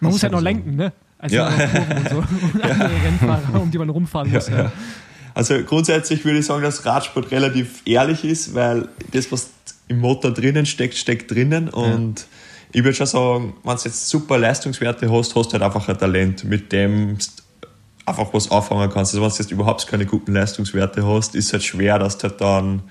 Man 0.00 0.12
muss 0.12 0.22
halt 0.22 0.32
noch 0.32 0.40
lenken, 0.40 0.76
ne? 0.76 0.92
Also 1.18 1.36
Ja. 1.36 1.48
und 1.48 2.08
so. 2.08 2.16
Und 2.18 2.62
andere 2.62 2.90
Rennfahrer, 3.04 3.60
um 3.60 3.70
die 3.70 3.78
man 3.78 3.88
rumfahren 3.88 4.30
muss. 4.30 4.48
Ja. 4.48 4.70
Also 5.34 5.62
grundsätzlich 5.64 6.24
würde 6.24 6.38
ich 6.38 6.46
sagen, 6.46 6.62
dass 6.62 6.86
Radsport 6.86 7.30
relativ 7.30 7.82
ehrlich 7.84 8.24
ist, 8.24 8.54
weil 8.54 8.88
das, 9.12 9.30
was 9.32 9.50
im 9.88 9.98
Motor 9.98 10.32
drinnen 10.32 10.66
steckt, 10.66 10.94
steckt 10.96 11.30
drinnen. 11.30 11.68
Und 11.68 12.26
ich 12.72 12.84
würde 12.84 12.94
schon 12.96 13.06
sagen, 13.06 13.54
wenn 13.64 13.76
du 13.76 13.82
jetzt 13.82 14.08
super 14.08 14.38
Leistungswerte 14.38 15.10
hast, 15.10 15.34
hast 15.34 15.48
du 15.48 15.52
halt 15.54 15.62
einfach 15.62 15.88
ein 15.88 15.98
Talent, 15.98 16.44
mit 16.44 16.72
dem 16.72 17.18
einfach 18.06 18.32
was 18.32 18.50
anfangen 18.50 18.90
kannst. 18.90 19.12
Also 19.14 19.22
wenn 19.22 19.30
du 19.30 19.36
jetzt 19.36 19.50
überhaupt 19.50 19.86
keine 19.86 20.06
guten 20.06 20.32
Leistungswerte 20.32 21.06
hast, 21.06 21.34
ist 21.34 21.46
es 21.46 21.52
halt 21.52 21.64
schwer, 21.64 21.98
dass 21.98 22.18
du 22.18 22.28
halt 22.28 22.40
dann 22.40 22.82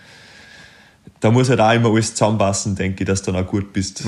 da 1.19 1.31
muss 1.31 1.49
halt 1.49 1.59
auch 1.59 1.73
immer 1.73 1.89
alles 1.89 2.13
zusammenpassen, 2.13 2.75
denke 2.75 3.03
ich, 3.03 3.07
dass 3.07 3.21
du 3.23 3.31
dann 3.31 3.43
auch 3.43 3.47
gut 3.47 3.73
bist. 3.73 4.03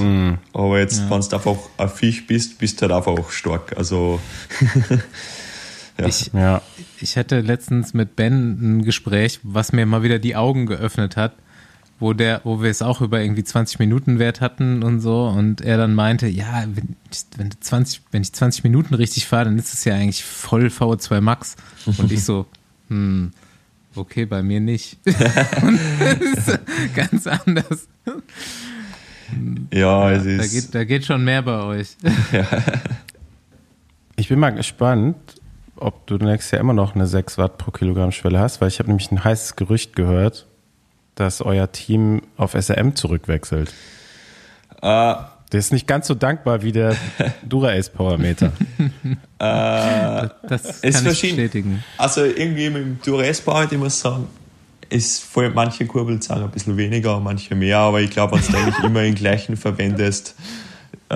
Aber 0.54 0.80
jetzt, 0.80 1.10
wenn 1.10 1.22
du 1.22 1.36
einfach 1.36 1.58
ein 1.78 1.90
Viech 1.90 2.28
bist, 2.28 2.60
bist 2.60 2.80
du 2.80 2.84
halt 2.84 2.92
einfach 2.92 3.12
auch 3.12 3.32
stark. 3.32 3.76
Also, 3.78 4.20
ja. 6.00 6.06
Ich, 6.06 6.32
Ja. 6.34 6.62
Ich 7.00 7.18
hatte 7.18 7.42
letztens 7.42 7.94
mit 7.94 8.16
Ben 8.16 8.78
ein 8.78 8.84
Gespräch, 8.84 9.40
was 9.44 9.72
mir 9.72 9.86
mal 9.86 10.04
wieder 10.04 10.20
die 10.20 10.36
Augen 10.36 10.66
geöffnet 10.66 11.16
hat, 11.16 11.34
wo 12.00 12.14
der, 12.14 12.42
wo 12.44 12.62
wir 12.62 12.70
es 12.70 12.82
auch 12.82 13.02
über 13.02 13.22
irgendwie 13.22 13.44
20 13.44 13.80
Minuten 13.80 14.20
Wert 14.20 14.40
hatten 14.42 14.84
und 14.84 15.00
so 15.00 15.26
und 15.28 15.62
er 15.62 15.78
dann 15.78 15.96
meinte, 15.96 16.28
ja, 16.28 16.64
wenn 16.74 16.96
ich, 17.12 17.24
wenn 17.38 17.50
du 17.50 17.60
20, 17.60 18.02
wenn 18.12 18.22
ich 18.22 18.34
20 18.34 18.64
Minuten 18.64 18.94
richtig 18.94 19.26
fahre, 19.26 19.46
dann 19.46 19.58
ist 19.58 19.74
es 19.74 19.84
ja 19.86 19.96
eigentlich 19.96 20.24
voll 20.24 20.68
VO2 20.68 21.22
Max 21.22 21.56
und 21.98 22.12
ich 22.12 22.24
so, 22.24 22.46
hm, 22.90 23.32
okay, 23.96 24.26
bei 24.26 24.44
mir 24.44 24.60
nicht. 24.60 24.98
und 25.06 25.80
das 26.00 26.48
ist 26.48 26.60
ganz 26.96 27.26
anders. 27.28 27.88
ja, 29.74 30.12
es 30.12 30.24
Da 30.24 30.30
ist. 30.30 30.54
geht, 30.54 30.76
da 30.76 30.84
geht 30.84 31.06
schon 31.06 31.24
mehr 31.24 31.42
bei 31.42 31.62
euch. 31.64 31.98
Ich 34.20 34.30
bin 34.30 34.40
mal 34.40 34.50
gespannt, 34.50 35.16
ob 35.76 36.08
du 36.08 36.16
nächstes 36.18 36.50
Jahr 36.50 36.62
immer 36.62 36.74
noch 36.74 36.96
eine 36.96 37.06
6 37.06 37.38
Watt 37.38 37.60
pro 37.60 37.70
Kilogramm 37.70 38.12
Schwelle 38.12 38.40
hast, 38.40 38.62
weil 38.62 38.68
ich 38.68 38.80
habe 38.80 38.90
nämlich 38.90 39.12
ein 39.12 39.24
heißes 39.24 39.56
Gerücht 39.56 39.96
gehört, 39.96 40.47
dass 41.18 41.42
euer 41.42 41.72
Team 41.72 42.22
auf 42.38 42.54
SRM 42.54 42.96
zurückwechselt. 42.96 43.74
Äh, 44.82 45.16
Der 45.52 45.60
ist 45.60 45.72
nicht 45.74 45.88
ganz 45.88 46.08
so 46.08 46.14
dankbar 46.14 46.62
wie 46.64 46.72
der 46.72 46.96
Dura-Ace 47.48 47.90
Power 47.90 48.18
Meter. 48.18 48.52
Das 49.40 50.80
Ist 50.80 50.82
kann 50.82 50.90
ich 50.92 50.98
verschieden. 50.98 51.36
bestätigen. 51.38 51.84
Also 51.98 52.24
irgendwie 52.24 52.70
mit 52.70 52.82
dem 52.84 53.02
Tourist-Bau, 53.02 53.64
ich 53.64 53.72
muss 53.78 54.00
sagen, 54.00 54.28
ist 54.90 55.24
voll, 55.24 55.50
manche 55.50 55.86
Kurbeln 55.86 56.22
sagen 56.22 56.44
ein 56.44 56.52
bisschen 56.52 56.78
weniger, 56.78 57.20
manche 57.20 57.56
mehr, 57.56 57.80
aber 57.80 58.02
ich 58.02 58.10
glaube, 58.10 58.38
wenn 58.40 58.52
du 58.52 58.58
eigentlich 58.58 58.84
immer 58.84 59.02
den 59.02 59.16
gleichen 59.16 59.58
verwendest, 59.58 60.36
äh, 61.12 61.16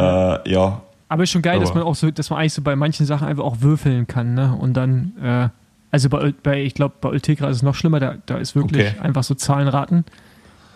ja, 0.51 0.81
Aber 1.07 1.23
ist 1.23 1.31
schon 1.31 1.41
geil, 1.41 1.59
dass 1.59 1.69
Aber- 1.71 1.79
man 1.79 1.87
auch 1.87 1.95
so, 1.95 2.11
dass 2.11 2.29
man 2.29 2.39
eigentlich 2.39 2.53
so 2.53 2.61
bei 2.61 2.75
manchen 2.75 3.05
Sachen 3.05 3.27
einfach 3.27 3.43
auch 3.43 3.61
würfeln 3.61 4.07
kann, 4.07 4.33
ne? 4.33 4.55
Und 4.59 4.73
dann, 4.73 5.13
äh, 5.21 5.49
also 5.91 6.09
bei, 6.09 6.33
bei 6.43 6.61
ich 6.63 6.73
glaube, 6.73 6.95
bei 7.01 7.09
Ultegra 7.09 7.49
ist 7.49 7.57
es 7.57 7.63
noch 7.63 7.75
schlimmer, 7.75 7.99
da, 7.99 8.15
da 8.25 8.37
ist 8.37 8.55
wirklich 8.55 8.87
Okay. 8.87 8.99
einfach 9.01 9.23
so 9.23 9.35
Zahlen 9.35 9.67
raten. 9.67 10.05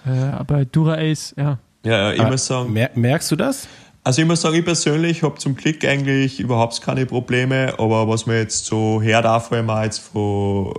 Äh, 0.05 0.09
aber 0.11 0.65
Dura-Ace, 0.65 1.33
ja. 1.37 1.57
ja, 1.83 2.11
ich 2.13 2.21
Ah, 2.21 2.29
muss 2.29 2.45
sagen, 2.45 2.71
Mer 2.73 2.91
merkst 2.95 3.31
du 3.31 3.35
das? 3.35 3.67
Also 4.03 4.21
ich 4.21 4.27
muss 4.27 4.41
sagen, 4.41 4.55
ich 4.55 4.65
persönlich 4.65 5.23
habe 5.23 5.39
zum 5.39 5.55
Glück 5.55 5.83
eigentlich 5.83 6.39
überhaupt 6.39 6.79
keine 6.81 7.07
Probleme, 7.07 7.73
aber 7.79 8.07
was 8.07 8.27
mir 8.27 8.37
jetzt 8.37 8.65
so 8.65 9.01
auch 9.01 9.41
vor 9.41 9.57
allem 9.57 9.69
auch 9.69 9.81
jetzt 9.81 9.99
von 9.99 10.73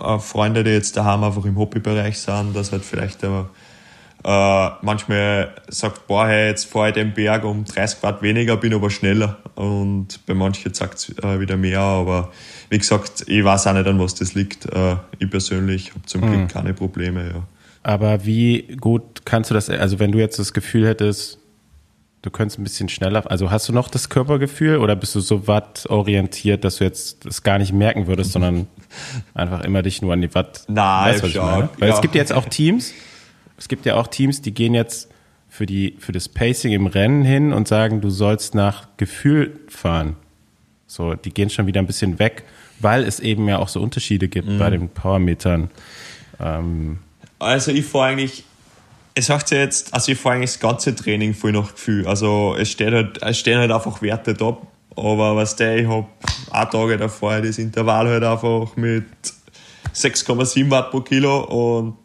äh, 0.00 0.18
Freunden, 0.18 0.64
die 0.64 0.70
jetzt 0.72 0.94
daheim 0.96 1.24
einfach 1.24 1.46
im 1.46 1.56
Hobbybereich 1.56 2.18
sind, 2.18 2.54
dass 2.54 2.70
halt 2.72 2.84
vielleicht 2.84 3.22
äh, 3.22 3.28
äh, 4.24 4.68
manchmal 4.82 5.54
sagt, 5.68 6.06
boah, 6.06 6.26
hey, 6.26 6.48
jetzt 6.48 6.64
fahre 6.64 6.88
ich 6.88 6.94
den 6.94 7.14
Berg 7.14 7.44
um 7.44 7.64
30 7.64 8.00
Grad 8.00 8.22
weniger, 8.22 8.56
bin 8.56 8.74
aber 8.74 8.90
schneller 8.90 9.38
und 9.54 10.26
bei 10.26 10.34
manchen 10.34 10.74
sagt 10.74 10.98
es 10.98 11.18
äh, 11.18 11.40
wieder 11.40 11.56
mehr, 11.56 11.80
aber 11.80 12.32
wie 12.68 12.78
gesagt, 12.78 13.24
ich 13.26 13.44
weiß 13.44 13.68
auch 13.68 13.74
nicht, 13.74 13.86
an 13.86 13.98
was 14.00 14.14
das 14.14 14.34
liegt. 14.34 14.66
Äh, 14.66 14.96
ich 15.18 15.30
persönlich 15.30 15.90
habe 15.90 16.02
zum 16.06 16.22
Glück 16.22 16.48
keine 16.48 16.74
Probleme, 16.74 17.28
ja. 17.28 17.42
Aber 17.82 18.24
wie 18.24 18.76
gut 18.80 19.24
kannst 19.24 19.50
du 19.50 19.54
das, 19.54 19.70
also 19.70 19.98
wenn 19.98 20.12
du 20.12 20.18
jetzt 20.18 20.38
das 20.38 20.52
Gefühl 20.52 20.86
hättest, 20.86 21.38
du 22.22 22.30
könntest 22.30 22.58
ein 22.58 22.64
bisschen 22.64 22.88
schneller, 22.88 23.30
also 23.30 23.50
hast 23.50 23.68
du 23.68 23.72
noch 23.72 23.88
das 23.88 24.08
Körpergefühl 24.08 24.78
oder 24.78 24.96
bist 24.96 25.14
du 25.14 25.20
so 25.20 25.46
wattorientiert, 25.46 26.64
dass 26.64 26.76
du 26.76 26.84
jetzt 26.84 27.24
das 27.24 27.42
gar 27.42 27.58
nicht 27.58 27.72
merken 27.72 28.06
würdest, 28.06 28.32
sondern 28.32 28.66
einfach 29.34 29.62
immer 29.64 29.82
dich 29.82 30.02
nur 30.02 30.12
an 30.12 30.20
die 30.20 30.34
Watt. 30.34 30.64
Nein, 30.68 31.14
Weißt 31.14 31.22
was 31.22 31.30
ich 31.30 31.36
meine? 31.36 31.68
Weil 31.78 31.88
ja. 31.88 31.94
es 31.94 32.00
gibt 32.00 32.14
jetzt 32.14 32.32
auch 32.32 32.46
Teams, 32.46 32.92
es 33.58 33.68
gibt 33.68 33.84
ja 33.86 33.96
auch 33.96 34.06
Teams, 34.06 34.40
die 34.40 34.52
gehen 34.54 34.72
jetzt 34.74 35.08
für, 35.48 35.66
die, 35.66 35.96
für 35.98 36.12
das 36.12 36.28
Pacing 36.28 36.72
im 36.72 36.86
Rennen 36.86 37.24
hin 37.24 37.52
und 37.52 37.68
sagen, 37.68 38.00
du 38.00 38.08
sollst 38.10 38.54
nach 38.54 38.88
Gefühl 38.96 39.58
fahren. 39.68 40.16
So, 40.86 41.14
die 41.14 41.30
gehen 41.30 41.50
schon 41.50 41.66
wieder 41.66 41.80
ein 41.80 41.86
bisschen 41.86 42.18
weg, 42.18 42.44
weil 42.80 43.02
es 43.04 43.20
eben 43.20 43.46
ja 43.48 43.58
auch 43.58 43.68
so 43.68 43.80
Unterschiede 43.82 44.28
gibt 44.28 44.48
Mhm. 44.48 44.58
bei 44.58 44.70
den 44.70 44.88
Powermetern. 44.88 45.70
Ähm, 46.40 46.98
Also 47.38 47.72
ich 47.72 47.84
fahre 47.84 48.06
eigentlich 48.06 48.44
es 49.14 49.26
sagt 49.26 49.50
ja 49.50 49.58
jetzt, 49.58 49.92
also 49.92 50.12
ich 50.12 50.18
fahre 50.18 50.36
eigentlich 50.36 50.52
das 50.52 50.60
ganze 50.60 50.94
Training 50.94 51.34
voll 51.34 51.50
nach 51.50 51.72
Gefühl. 51.72 52.06
Also 52.06 52.54
es 52.56 52.70
steht 52.70 52.92
halt, 52.92 53.20
es 53.20 53.36
stehen 53.36 53.58
halt 53.58 53.72
einfach 53.72 54.00
Werte 54.00 54.32
da. 54.32 54.56
Aber 54.94 55.34
was 55.34 55.56
der, 55.56 55.76
ich 55.78 55.88
habe 55.88 56.06
auch 56.50 56.70
Tage 56.70 56.96
davor 56.96 57.40
das 57.40 57.58
Intervall 57.58 58.06
halt 58.08 58.22
einfach 58.22 58.76
mit 58.76 59.06
6,7 59.92 60.70
Watt 60.70 60.90
pro 60.92 61.00
Kilo 61.00 61.40
und 61.84 61.96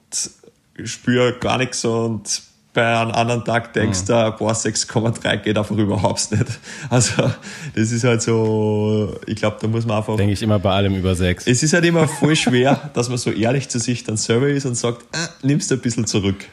spüre 0.84 1.34
gar 1.34 1.58
nichts 1.58 1.84
und 1.86 2.42
bei 2.74 2.98
einem 2.98 3.12
anderen 3.12 3.46
Tag 3.46 3.74
denkst 3.74 4.06
du, 4.06 4.14
mhm. 4.14 4.34
boah, 4.38 4.54
6,3 4.54 5.38
geht 5.38 5.58
einfach 5.58 5.78
überhaupt 5.78 6.32
nicht. 6.32 6.46
Also, 6.90 7.32
das 7.76 7.92
ist 7.92 8.04
halt 8.04 8.22
so, 8.22 9.16
ich 9.28 9.36
glaube, 9.36 9.58
da 9.62 9.68
muss 9.68 9.86
man 9.86 9.98
einfach. 9.98 10.18
Denke 10.18 10.34
ich 10.34 10.42
immer 10.42 10.60
bei 10.60 10.72
allem 10.72 10.96
über 10.96 11.16
6. 11.16 11.48
Es 11.48 11.62
ist 11.64 11.74
halt 11.74 11.86
immer 11.86 12.08
voll 12.08 12.36
schwer, 12.36 12.90
dass 12.94 13.10
man 13.10 13.18
so 13.18 13.32
ehrlich 13.32 13.70
zu 13.70 13.80
sich 13.80 14.04
dann 14.04 14.18
selber 14.18 14.48
ist 14.48 14.66
und 14.66 14.76
sagt, 14.76 15.04
äh, 15.16 15.46
nimmst 15.46 15.70
du 15.70 15.76
ein 15.76 15.82
bisschen 15.82 16.08
zurück. 16.08 16.46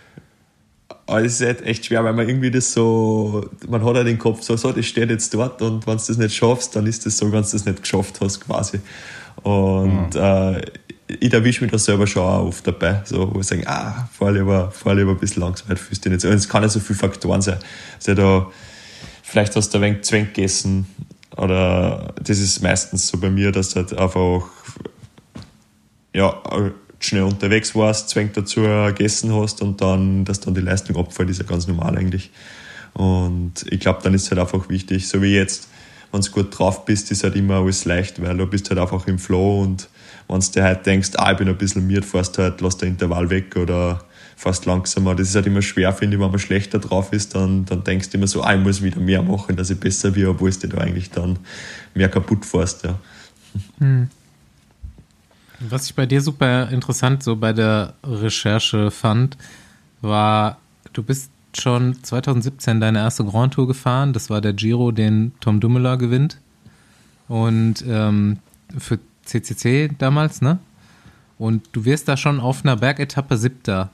Aber 1.07 1.25
es 1.25 1.41
ist 1.41 1.47
halt 1.47 1.63
echt 1.63 1.87
schwer, 1.87 2.05
weil 2.05 2.13
man 2.13 2.29
irgendwie 2.29 2.51
das 2.51 2.73
so, 2.73 3.49
man 3.67 3.85
hat 3.85 3.97
halt 3.97 4.07
den 4.07 4.19
Kopf 4.19 4.43
so, 4.43 4.57
so, 4.57 4.71
das 4.71 4.87
steht 4.87 5.11
jetzt 5.11 5.35
dort 5.35 5.61
und 5.61 5.87
wenn 5.87 5.97
du 5.97 6.05
das 6.07 6.19
nicht 6.19 6.37
schaffst, 6.37 6.77
dann 6.77 6.87
ist 6.87 7.05
das 7.05 7.17
so, 7.17 7.33
wenn 7.33 7.43
du 7.43 7.49
das 7.51 7.65
nicht 7.65 7.83
geschafft 7.83 8.21
hast, 8.21 8.41
quasi. 8.41 8.79
Und 9.43 10.15
mhm. 10.15 10.21
äh, 10.21 10.61
ich 11.19 11.32
erwische 11.32 11.62
mich 11.62 11.73
da 11.73 11.78
selber 11.78 12.07
schon 12.07 12.23
auch 12.23 12.47
oft 12.47 12.66
dabei, 12.66 13.03
so, 13.05 13.35
wo 13.35 13.41
ich 13.41 13.47
sage, 13.47 13.66
ah, 13.66 14.09
fahr 14.12 14.32
lieber, 14.32 14.70
fahr 14.70 14.95
lieber 14.95 15.12
ein 15.12 15.19
bisschen 15.19 15.43
langsam, 15.43 15.77
fühlst 15.77 16.05
dich 16.05 16.12
nicht 16.12 16.20
so. 16.20 16.28
Und 16.28 16.35
es 16.35 16.49
kann 16.49 16.62
ja 16.62 16.69
so 16.69 16.81
viele 16.81 16.99
Faktoren 16.99 17.43
sein. 17.43 17.59
Also 17.97 18.15
da, 18.15 18.51
vielleicht 19.23 19.57
hast 19.57 19.70
du 19.70 19.78
ein 19.78 19.82
wenig 19.82 20.03
Zwängt 20.03 20.35
gegessen, 20.35 20.87
oder 21.37 22.12
das 22.23 22.39
ist 22.39 22.62
meistens 22.62 23.09
so 23.09 23.19
bei 23.19 23.31
mir, 23.31 23.53
dass 23.53 23.70
du 23.70 23.77
halt 23.77 23.97
einfach, 23.97 24.49
ja, 26.12 26.41
schnell 26.99 27.23
unterwegs 27.23 27.74
warst, 27.74 28.11
zwängt 28.11 28.37
dazu 28.37 28.62
gegessen 28.62 29.35
hast 29.35 29.62
und 29.62 29.81
dann, 29.81 30.24
dass 30.24 30.41
dann 30.41 30.55
die 30.55 30.61
Leistung 30.61 30.97
abfällt, 30.97 31.31
ist 31.31 31.39
ja 31.39 31.47
ganz 31.47 31.66
normal 31.66 31.97
eigentlich. 31.97 32.31
Und 32.93 33.65
ich 33.70 33.81
glaube, 33.81 34.01
dann 34.03 34.12
ist 34.12 34.24
es 34.24 34.31
halt 34.31 34.41
einfach 34.41 34.69
wichtig, 34.69 35.09
so 35.09 35.23
wie 35.23 35.35
jetzt, 35.35 35.69
wenn 36.12 36.20
du 36.20 36.31
gut 36.31 36.59
drauf 36.59 36.85
bist, 36.85 37.11
ist 37.11 37.23
halt 37.24 37.37
immer 37.37 37.55
alles 37.55 37.85
leicht, 37.85 38.20
weil 38.20 38.37
du 38.37 38.47
bist 38.47 38.69
halt 38.69 38.81
einfach 38.81 39.07
im 39.07 39.19
Flow 39.19 39.62
und 39.62 39.89
wenn 40.31 40.40
du 40.40 40.51
dir 40.52 40.65
halt 40.65 40.86
denkst, 40.86 41.11
ah, 41.16 41.32
ich 41.32 41.39
bin 41.39 41.48
ein 41.48 41.59
bisschen 41.59 41.86
miert, 41.86 42.05
fährst 42.05 42.39
halt, 42.39 42.61
lass 42.61 42.77
den 42.77 42.90
Intervall 42.90 43.31
weg 43.31 43.57
oder 43.57 44.05
fast 44.36 44.65
langsamer. 44.65 45.15
Das 45.15 45.28
ist 45.28 45.35
halt 45.35 45.47
immer 45.47 45.62
schwer, 45.62 45.93
finde 45.93 46.16
ich, 46.16 46.23
wenn 46.23 46.31
man 46.31 46.39
schlechter 46.39 46.78
drauf 46.78 47.12
ist, 47.12 47.35
dann, 47.35 47.65
dann 47.65 47.85
denkst 47.85 48.11
du 48.11 48.19
immer 48.19 48.27
so, 48.27 48.43
ah, 48.43 48.55
ich 48.55 48.61
muss 48.61 48.82
wieder 48.82 49.01
mehr 49.01 49.23
machen, 49.23 49.57
dass 49.57 49.70
ich 49.70 49.78
besser 49.78 50.12
bin, 50.12 50.27
obwohl 50.27 50.51
du 50.51 50.69
da 50.69 50.78
eigentlich 50.78 51.11
dann 51.11 51.39
mehr 51.94 52.09
kaputt 52.09 52.44
fährst, 52.44 52.85
ja. 52.85 52.98
Hm. 53.78 54.09
Was 55.69 55.86
ich 55.86 55.94
bei 55.94 56.07
dir 56.07 56.23
super 56.23 56.70
interessant 56.70 57.23
so 57.23 57.36
bei 57.36 57.52
der 57.52 57.94
Recherche 58.02 58.90
fand, 58.90 59.36
war, 60.01 60.59
du 60.93 61.02
bist 61.02 61.31
schon 61.59 62.02
2017 62.02 62.81
deine 62.81 63.01
erste 63.01 63.24
Grand 63.24 63.55
Tour 63.55 63.66
gefahren. 63.66 64.12
Das 64.12 64.31
war 64.31 64.40
der 64.40 64.52
Giro, 64.52 64.93
den 64.93 65.32
Tom 65.40 65.61
Dumoulin 65.61 65.98
gewinnt. 65.98 66.39
Und 67.28 67.85
ähm, 67.86 68.39
für 68.78 68.98
CCC 69.31 69.90
damals, 69.98 70.43
ne? 70.43 70.59
Und 71.39 71.69
du 71.73 71.85
wirst 71.86 72.09
da 72.09 72.16
schon 72.16 72.39
auf 72.39 72.65
einer 72.65 72.77
Bergetappe 72.77 73.39
siebter. 73.39 73.90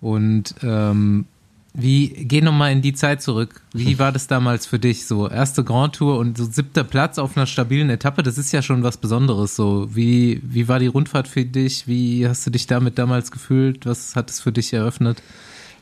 Und 0.00 0.54
ähm, 0.62 1.26
wie, 1.72 2.08
geh 2.08 2.40
nochmal 2.40 2.72
in 2.72 2.82
die 2.82 2.94
Zeit 2.94 3.22
zurück. 3.22 3.62
Wie 3.72 3.98
war 4.00 4.10
das 4.10 4.26
damals 4.26 4.66
für 4.66 4.78
dich? 4.78 5.06
So, 5.06 5.28
erste 5.28 5.62
Grand 5.62 5.94
Tour 5.94 6.18
und 6.18 6.36
so 6.36 6.44
siebter 6.44 6.82
Platz 6.82 7.18
auf 7.18 7.36
einer 7.36 7.46
stabilen 7.46 7.90
Etappe, 7.90 8.22
das 8.22 8.38
ist 8.38 8.50
ja 8.52 8.62
schon 8.62 8.82
was 8.82 8.96
Besonderes. 8.96 9.54
So, 9.54 9.94
wie, 9.94 10.40
wie 10.42 10.66
war 10.66 10.80
die 10.80 10.88
Rundfahrt 10.88 11.28
für 11.28 11.44
dich? 11.44 11.86
Wie 11.86 12.26
hast 12.26 12.46
du 12.46 12.50
dich 12.50 12.66
damit 12.66 12.98
damals 12.98 13.30
gefühlt? 13.30 13.86
Was 13.86 14.16
hat 14.16 14.30
es 14.30 14.40
für 14.40 14.52
dich 14.52 14.72
eröffnet? 14.72 15.22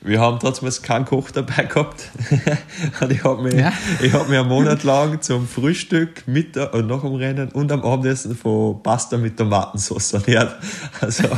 Wir 0.01 0.21
haben 0.21 0.39
trotzdem 0.39 0.71
keinen 0.83 1.05
Koch 1.05 1.31
dabei 1.31 1.65
gehabt. 1.65 2.11
und 3.01 3.13
ich 3.13 3.25
habe 3.25 3.43
mich, 3.43 3.55
ja. 3.55 3.73
hab 4.13 4.29
mich 4.29 4.39
einen 4.39 4.49
Monat 4.49 4.85
lang 4.85 5.21
zum 5.21 5.49
Frühstück, 5.49 6.27
Mittag 6.27 6.73
und 6.73 6.87
nach 6.87 7.01
dem 7.01 7.15
Rennen 7.15 7.49
und 7.51 7.73
am 7.73 7.83
Abendessen 7.83 8.37
von 8.37 8.81
Pasta 8.83 9.17
mit 9.17 9.37
Tomatensauce 9.37 10.15
ernährt. 10.15 10.57
Also, 11.01 11.29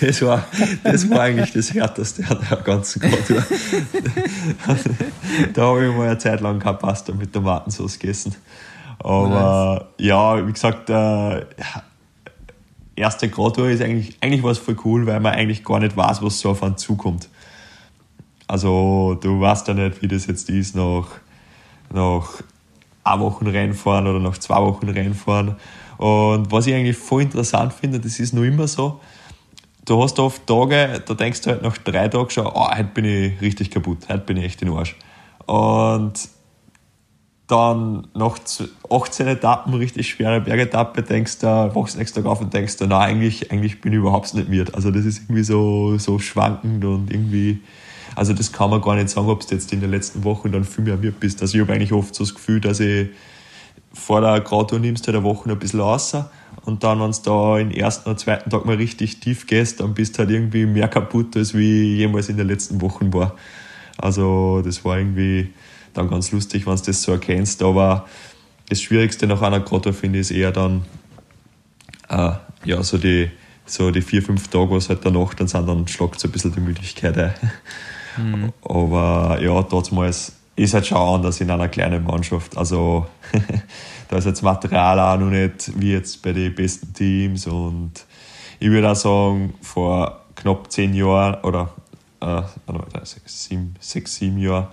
das 0.00 0.22
war, 0.22 0.44
das 0.84 1.10
war 1.10 1.20
eigentlich 1.20 1.52
das 1.52 1.74
Härteste 1.74 2.24
an 2.28 2.38
der 2.48 2.58
ganzen 2.58 3.00
Kultur. 3.00 3.42
da 5.54 5.62
habe 5.62 5.86
ich 5.86 5.94
mal 5.94 6.06
eine 6.06 6.18
Zeit 6.18 6.40
lang 6.40 6.58
keine 6.58 6.76
Pasta 6.76 7.12
mit 7.12 7.32
Tomatensauce 7.32 7.98
gegessen. 7.98 8.34
Aber 9.00 9.88
nice. 9.98 10.06
ja, 10.06 10.46
wie 10.46 10.52
gesagt, 10.52 10.90
äh, 10.90 11.44
erste 12.96 13.28
Gradtour 13.28 13.68
ist 13.68 13.82
eigentlich, 13.82 14.16
eigentlich 14.20 14.42
was 14.42 14.58
voll 14.58 14.76
cool, 14.84 15.06
weil 15.06 15.20
man 15.20 15.34
eigentlich 15.34 15.64
gar 15.64 15.80
nicht 15.80 15.96
weiß, 15.96 16.22
was 16.22 16.40
so 16.40 16.50
auf 16.50 16.62
einen 16.62 16.76
zukommt. 16.76 17.28
Also 18.48 19.16
du 19.20 19.40
weißt 19.40 19.68
ja 19.68 19.74
nicht, 19.74 20.00
wie 20.02 20.08
das 20.08 20.26
jetzt 20.26 20.48
ist 20.48 20.74
nach, 20.74 21.06
nach 21.92 22.42
einer 23.04 23.20
Woche 23.20 23.46
Rennfahren 23.46 24.06
oder 24.06 24.18
nach 24.18 24.38
zwei 24.38 24.60
Wochen 24.62 24.88
Rennfahren. 24.88 25.56
Und 25.98 26.50
was 26.50 26.66
ich 26.66 26.74
eigentlich 26.74 26.96
voll 26.96 27.22
interessant 27.22 27.72
finde, 27.72 28.00
das 28.00 28.18
ist 28.18 28.32
noch 28.32 28.42
immer 28.42 28.66
so, 28.66 29.00
du 29.84 30.02
hast 30.02 30.18
oft 30.18 30.46
Tage, 30.46 31.02
da 31.04 31.14
denkst 31.14 31.42
du 31.42 31.50
halt 31.50 31.62
nach 31.62 31.76
drei 31.78 32.08
Tagen 32.08 32.30
schon, 32.30 32.46
oh, 32.46 32.68
heute 32.70 32.84
bin 32.84 33.04
ich 33.04 33.40
richtig 33.40 33.70
kaputt, 33.70 33.98
heute 34.08 34.24
bin 34.24 34.38
ich 34.38 34.44
echt 34.44 34.62
in 34.62 34.72
Arsch. 34.72 34.96
Und 35.46 36.14
dann 37.48 38.06
nach 38.14 38.38
18 38.90 39.26
Etappen, 39.26 39.74
richtig 39.74 40.08
schwere 40.08 40.40
Bergetappe, 40.40 41.02
denkst 41.02 41.38
du, 41.38 41.46
wachst 41.74 41.94
du 41.94 41.98
nächsten 41.98 42.22
Tag 42.22 42.30
auf 42.30 42.40
und 42.40 42.52
denkst 42.52 42.76
du, 42.76 42.86
nein, 42.86 43.10
eigentlich, 43.16 43.50
eigentlich 43.50 43.80
bin 43.80 43.92
ich 43.92 43.98
überhaupt 43.98 44.32
nicht 44.34 44.48
mit. 44.48 44.74
Also 44.74 44.90
das 44.90 45.04
ist 45.04 45.22
irgendwie 45.22 45.42
so, 45.42 45.98
so 45.98 46.18
schwankend 46.18 46.84
und 46.84 47.10
irgendwie 47.10 47.60
also 48.14 48.32
das 48.32 48.52
kann 48.52 48.70
man 48.70 48.80
gar 48.80 48.94
nicht 48.94 49.08
sagen, 49.10 49.28
ob 49.28 49.46
du 49.46 49.54
jetzt 49.54 49.72
in 49.72 49.80
den 49.80 49.90
letzten 49.90 50.24
Wochen 50.24 50.52
dann 50.52 50.64
viel 50.64 50.84
mehr 50.84 50.96
mit 50.96 51.20
bist. 51.20 51.40
Also 51.42 51.56
ich 51.56 51.62
habe 51.62 51.72
eigentlich 51.72 51.92
oft 51.92 52.14
so 52.14 52.24
das 52.24 52.34
Gefühl, 52.34 52.60
dass 52.60 52.80
ich 52.80 53.08
vor 53.92 54.20
der 54.20 54.40
Grato 54.40 54.78
nimmst 54.78 55.06
du 55.06 55.08
halt 55.08 55.16
eine 55.16 55.24
Woche 55.24 55.50
ein 55.50 55.58
bisschen 55.58 55.80
außer 55.80 56.30
und 56.64 56.84
dann, 56.84 57.00
wenn 57.00 57.12
du 57.12 57.18
da 57.24 57.58
im 57.58 57.70
ersten 57.70 58.10
oder 58.10 58.18
zweiten 58.18 58.50
Tag 58.50 58.64
mal 58.66 58.76
richtig 58.76 59.20
tief 59.20 59.46
gehst, 59.46 59.80
dann 59.80 59.94
bist 59.94 60.14
du 60.14 60.18
halt 60.18 60.30
irgendwie 60.30 60.66
mehr 60.66 60.88
kaputt, 60.88 61.36
als 61.36 61.54
wie 61.54 61.96
jemals 61.96 62.28
in 62.28 62.36
den 62.36 62.46
letzten 62.46 62.80
Wochen 62.80 63.12
war. 63.12 63.34
Also 63.96 64.62
das 64.62 64.84
war 64.84 64.98
irgendwie 64.98 65.52
dann 65.94 66.10
ganz 66.10 66.30
lustig, 66.30 66.66
wenn 66.66 66.76
du 66.76 66.82
das 66.82 67.02
so 67.02 67.12
erkennst. 67.12 67.62
Aber 67.62 68.06
das 68.68 68.82
Schwierigste 68.82 69.26
nach 69.26 69.40
einer 69.42 69.60
Grotto 69.60 69.92
finde 69.92 70.18
ich 70.18 70.30
ist 70.30 70.30
eher 70.30 70.52
dann 70.52 70.84
äh, 72.08 72.32
ja, 72.64 72.82
so 72.82 72.98
die, 72.98 73.30
so 73.64 73.90
die 73.90 74.02
vier, 74.02 74.22
fünf 74.22 74.48
Tage, 74.48 74.70
was 74.70 74.88
halt 74.88 75.04
danach 75.04 75.34
dann 75.34 75.48
sind, 75.48 75.66
dann 75.66 75.88
schlagt 75.88 76.20
so 76.20 76.28
ein 76.28 76.32
bisschen 76.32 76.52
die 76.52 76.60
Müdigkeit 76.60 77.16
ein. 77.16 77.34
Mhm. 78.18 78.52
Aber 78.62 79.38
ja, 79.40 79.62
damals 79.62 80.32
ist 80.56 80.74
halt 80.74 80.86
schon 80.86 80.98
anders 80.98 81.40
in 81.40 81.50
einer 81.50 81.68
kleinen 81.68 82.04
Mannschaft. 82.04 82.56
Also 82.56 83.06
da 84.08 84.16
ist 84.16 84.26
jetzt 84.26 84.42
Material 84.42 84.98
auch 84.98 85.18
noch 85.18 85.30
nicht 85.30 85.72
wie 85.78 85.92
jetzt 85.92 86.22
bei 86.22 86.32
den 86.32 86.54
besten 86.54 86.92
Teams. 86.92 87.46
Und 87.46 87.92
ich 88.58 88.68
würde 88.68 88.90
auch 88.90 88.96
sagen, 88.96 89.54
vor 89.62 90.24
knapp 90.34 90.70
zehn 90.70 90.94
Jahren 90.94 91.42
oder 91.42 91.70
äh, 92.20 92.42
sechs, 93.04 93.44
sieben, 93.44 93.74
sechs, 93.80 94.16
sieben 94.16 94.38
Jahren 94.38 94.68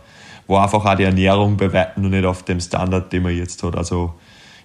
war 0.47 0.63
einfach 0.63 0.85
auch 0.85 0.95
die 0.95 1.03
Ernährung 1.03 1.57
bei 1.57 1.71
weitem 1.71 2.03
noch 2.03 2.09
nicht 2.09 2.25
auf 2.25 2.43
dem 2.43 2.59
Standard, 2.59 3.11
den 3.11 3.23
man 3.23 3.35
jetzt 3.35 3.61
hat. 3.63 3.75
Also 3.75 4.13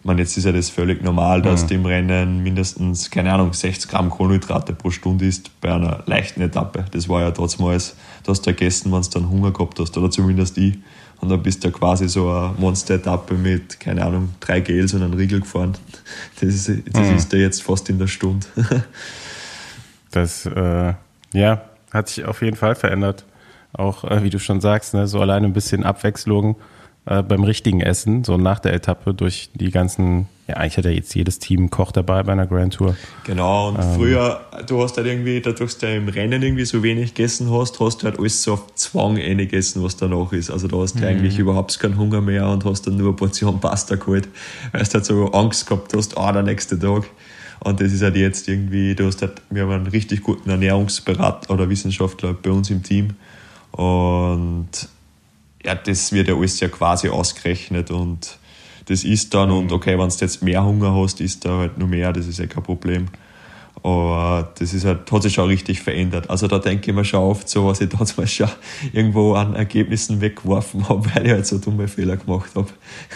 ich 0.01 0.07
meine, 0.07 0.23
jetzt 0.23 0.35
ist 0.39 0.45
ja 0.45 0.53
das 0.53 0.71
völlig 0.71 1.03
normal, 1.03 1.43
dass 1.43 1.65
mhm. 1.65 1.69
du 1.69 1.75
im 1.75 1.87
Rennen 1.87 2.43
mindestens, 2.43 3.11
keine 3.11 3.35
Ahnung, 3.35 3.53
60 3.53 3.91
Gramm 3.91 4.09
Kohlenhydrate 4.09 4.73
pro 4.73 4.91
Stunde 4.91 5.27
isst 5.27 5.61
bei 5.61 5.75
einer 5.75 6.03
leichten 6.07 6.41
Etappe. 6.41 6.87
Das 6.91 7.07
war 7.11 7.21
ja 7.21 7.31
damals, 7.31 7.97
da 8.25 8.31
hast 8.31 8.47
du 8.47 8.51
gegessen, 8.51 8.91
wenn 8.93 9.03
du 9.03 9.11
dann 9.11 9.29
Hunger 9.29 9.51
gehabt 9.51 9.79
hast, 9.79 9.99
oder 9.99 10.11
zumindest 10.11 10.57
ich. 10.57 10.79
Und 11.21 11.29
dann 11.29 11.43
bist 11.43 11.63
du 11.65 11.71
quasi 11.71 12.09
so 12.09 12.31
eine 12.31 12.55
Monster-Etappe 12.57 13.35
mit, 13.35 13.79
keine 13.79 14.03
Ahnung, 14.07 14.31
drei 14.41 14.61
Gels 14.61 14.95
und 14.95 15.03
einem 15.03 15.13
Riegel 15.13 15.41
gefahren. 15.41 15.77
Das 16.41 16.49
ist, 16.49 16.69
das 16.69 17.09
mhm. 17.09 17.17
ist 17.17 17.31
ja 17.35 17.39
jetzt 17.39 17.63
fast 17.63 17.91
in 17.91 17.99
der 17.99 18.07
Stunde. 18.07 18.47
das, 20.13 20.47
äh, 20.47 20.95
ja, 21.35 21.61
hat 21.93 22.09
sich 22.09 22.25
auf 22.25 22.41
jeden 22.41 22.57
Fall 22.57 22.75
verändert. 22.75 23.27
Auch, 23.75 24.05
äh, 24.05 24.23
wie 24.23 24.31
du 24.31 24.39
schon 24.39 24.63
sagst, 24.63 24.95
ne, 24.95 25.07
so 25.07 25.21
alleine 25.21 25.47
ein 25.47 25.53
bisschen 25.53 25.85
Abwechslung 25.85 26.57
äh, 27.11 27.25
beim 27.25 27.43
richtigen 27.43 27.81
Essen, 27.81 28.23
so 28.23 28.37
nach 28.37 28.61
der 28.61 28.73
Etappe 28.73 29.13
durch 29.15 29.51
die 29.55 29.73
ganzen, 29.73 30.29
ja, 30.47 30.59
eigentlich 30.59 30.77
hat 30.77 30.85
ja 30.85 30.93
jetzt 30.93 31.13
jedes 31.13 31.41
Team 31.41 31.69
Koch 31.69 31.91
dabei 31.91 32.23
bei 32.23 32.31
einer 32.31 32.47
Grand 32.47 32.75
Tour. 32.75 32.97
Genau, 33.25 33.71
und 33.71 33.81
ähm, 33.81 33.95
früher, 33.97 34.41
du 34.69 34.81
hast 34.81 34.97
halt 34.97 35.09
irgendwie, 35.09 35.41
dadurch, 35.41 35.73
dass 35.73 35.79
du 35.79 35.93
im 35.93 36.09
Rennen 36.09 36.41
irgendwie 36.41 36.65
so 36.65 36.85
wenig 36.85 37.15
gegessen 37.15 37.51
hast, 37.51 37.81
hast 37.81 37.99
du 37.99 38.05
halt 38.05 38.17
alles 38.17 38.45
so 38.45 38.53
auf 38.53 38.75
Zwang 38.77 39.17
gegessen, 39.17 39.83
was 39.83 39.97
danach 39.97 40.33
ist. 40.33 40.51
Also 40.51 40.69
da 40.69 40.77
hast 40.77 40.95
du 40.95 41.01
mhm. 41.01 41.07
eigentlich 41.07 41.37
überhaupt 41.37 41.77
keinen 41.81 41.99
Hunger 41.99 42.21
mehr 42.21 42.49
und 42.49 42.65
hast 42.65 42.87
dann 42.87 42.97
nur 42.97 43.09
eine 43.09 43.17
Portion 43.17 43.59
Pasta 43.59 43.97
geholt, 43.97 44.29
weil 44.71 44.85
du 44.85 44.95
halt 44.95 45.05
so 45.05 45.33
Angst 45.33 45.67
gehabt 45.67 45.93
hast, 45.93 46.17
ah, 46.17 46.31
der 46.31 46.45
nächste 46.45 46.79
Tag. 46.79 47.11
Und 47.59 47.81
das 47.81 47.93
ist 47.93 48.03
halt 48.03 48.15
jetzt 48.15 48.47
irgendwie, 48.47 48.95
du 48.95 49.07
hast 49.07 49.21
halt, 49.21 49.43
wir 49.51 49.63
haben 49.63 49.73
einen 49.73 49.87
richtig 49.89 50.23
guten 50.23 50.49
Ernährungsberater 50.49 51.53
oder 51.53 51.69
Wissenschaftler 51.69 52.35
bei 52.35 52.51
uns 52.51 52.71
im 52.71 52.85
Team. 52.85 53.15
Und 53.73 54.69
ja, 55.65 55.75
das 55.75 56.13
wird 56.13 56.29
ja 56.29 56.37
alles 56.37 56.61
ja 56.61 56.69
quasi 56.69 57.09
ausgerechnet 57.09 57.91
und 57.91 58.39
das 58.87 59.05
ist 59.05 59.35
dann, 59.35 59.51
und 59.51 59.67
mhm. 59.67 59.73
okay, 59.73 59.99
wenn 59.99 60.09
du 60.09 60.15
jetzt 60.21 60.43
mehr 60.43 60.65
Hunger 60.65 60.95
hast, 60.95 61.21
isst 61.21 61.45
da 61.45 61.59
halt 61.59 61.79
nur 61.79 61.89
mehr, 61.89 62.13
das 62.13 62.27
ist 62.27 62.39
ja 62.39 62.47
kein 62.47 62.63
Problem. 62.63 63.07
Aber 63.83 64.53
das 64.59 64.75
ist 64.75 64.85
halt, 64.85 65.11
hat 65.11 65.23
sich 65.23 65.35
schon 65.35 65.47
richtig 65.47 65.81
verändert. 65.81 66.29
Also 66.29 66.49
da 66.49 66.59
denke 66.59 66.91
ich 66.91 66.97
mir 66.97 67.05
schon 67.05 67.21
oft 67.21 67.49
so, 67.49 67.67
was 67.67 67.81
ich 67.81 67.89
damals 67.91 68.33
schon 68.33 68.49
irgendwo 68.93 69.35
an 69.35 69.55
Ergebnissen 69.55 70.21
weggeworfen 70.21 70.89
habe, 70.89 71.09
weil 71.15 71.27
ich 71.27 71.33
halt 71.33 71.47
so 71.47 71.59
dumme 71.59 71.89
Fehler 71.89 72.17
gemacht 72.17 72.51
habe. 72.55 72.69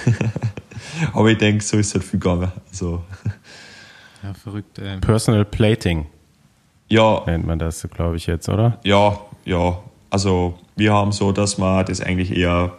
Aber 1.12 1.28
ich 1.30 1.38
denke, 1.38 1.62
so 1.62 1.76
ist 1.76 1.88
es 1.88 1.94
halt 1.94 2.04
viel 2.04 2.20
gegangen. 2.20 2.52
Also, 2.70 3.02
Ja, 4.22 4.32
verrückt, 4.32 4.78
ey. 4.78 5.00
Personal 5.00 5.44
Plating 5.44 6.06
ja, 6.88 7.22
nennt 7.26 7.46
man 7.46 7.58
das, 7.58 7.86
glaube 7.92 8.16
ich, 8.16 8.26
jetzt, 8.26 8.48
oder? 8.48 8.78
ja, 8.84 9.18
ja. 9.44 9.78
Also 10.14 10.56
wir 10.76 10.92
haben 10.92 11.10
so, 11.10 11.32
dass 11.32 11.58
wir 11.58 11.82
das 11.82 12.00
eigentlich 12.00 12.30
eher 12.30 12.72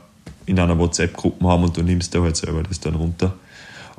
in 0.46 0.58
einer 0.58 0.80
WhatsApp-Gruppe 0.80 1.46
haben 1.46 1.66
und 1.66 1.76
du 1.76 1.84
nimmst 1.84 2.16
da 2.16 2.22
halt 2.22 2.38
selber 2.38 2.64
das 2.64 2.80
dann 2.80 2.96
runter. 2.96 3.34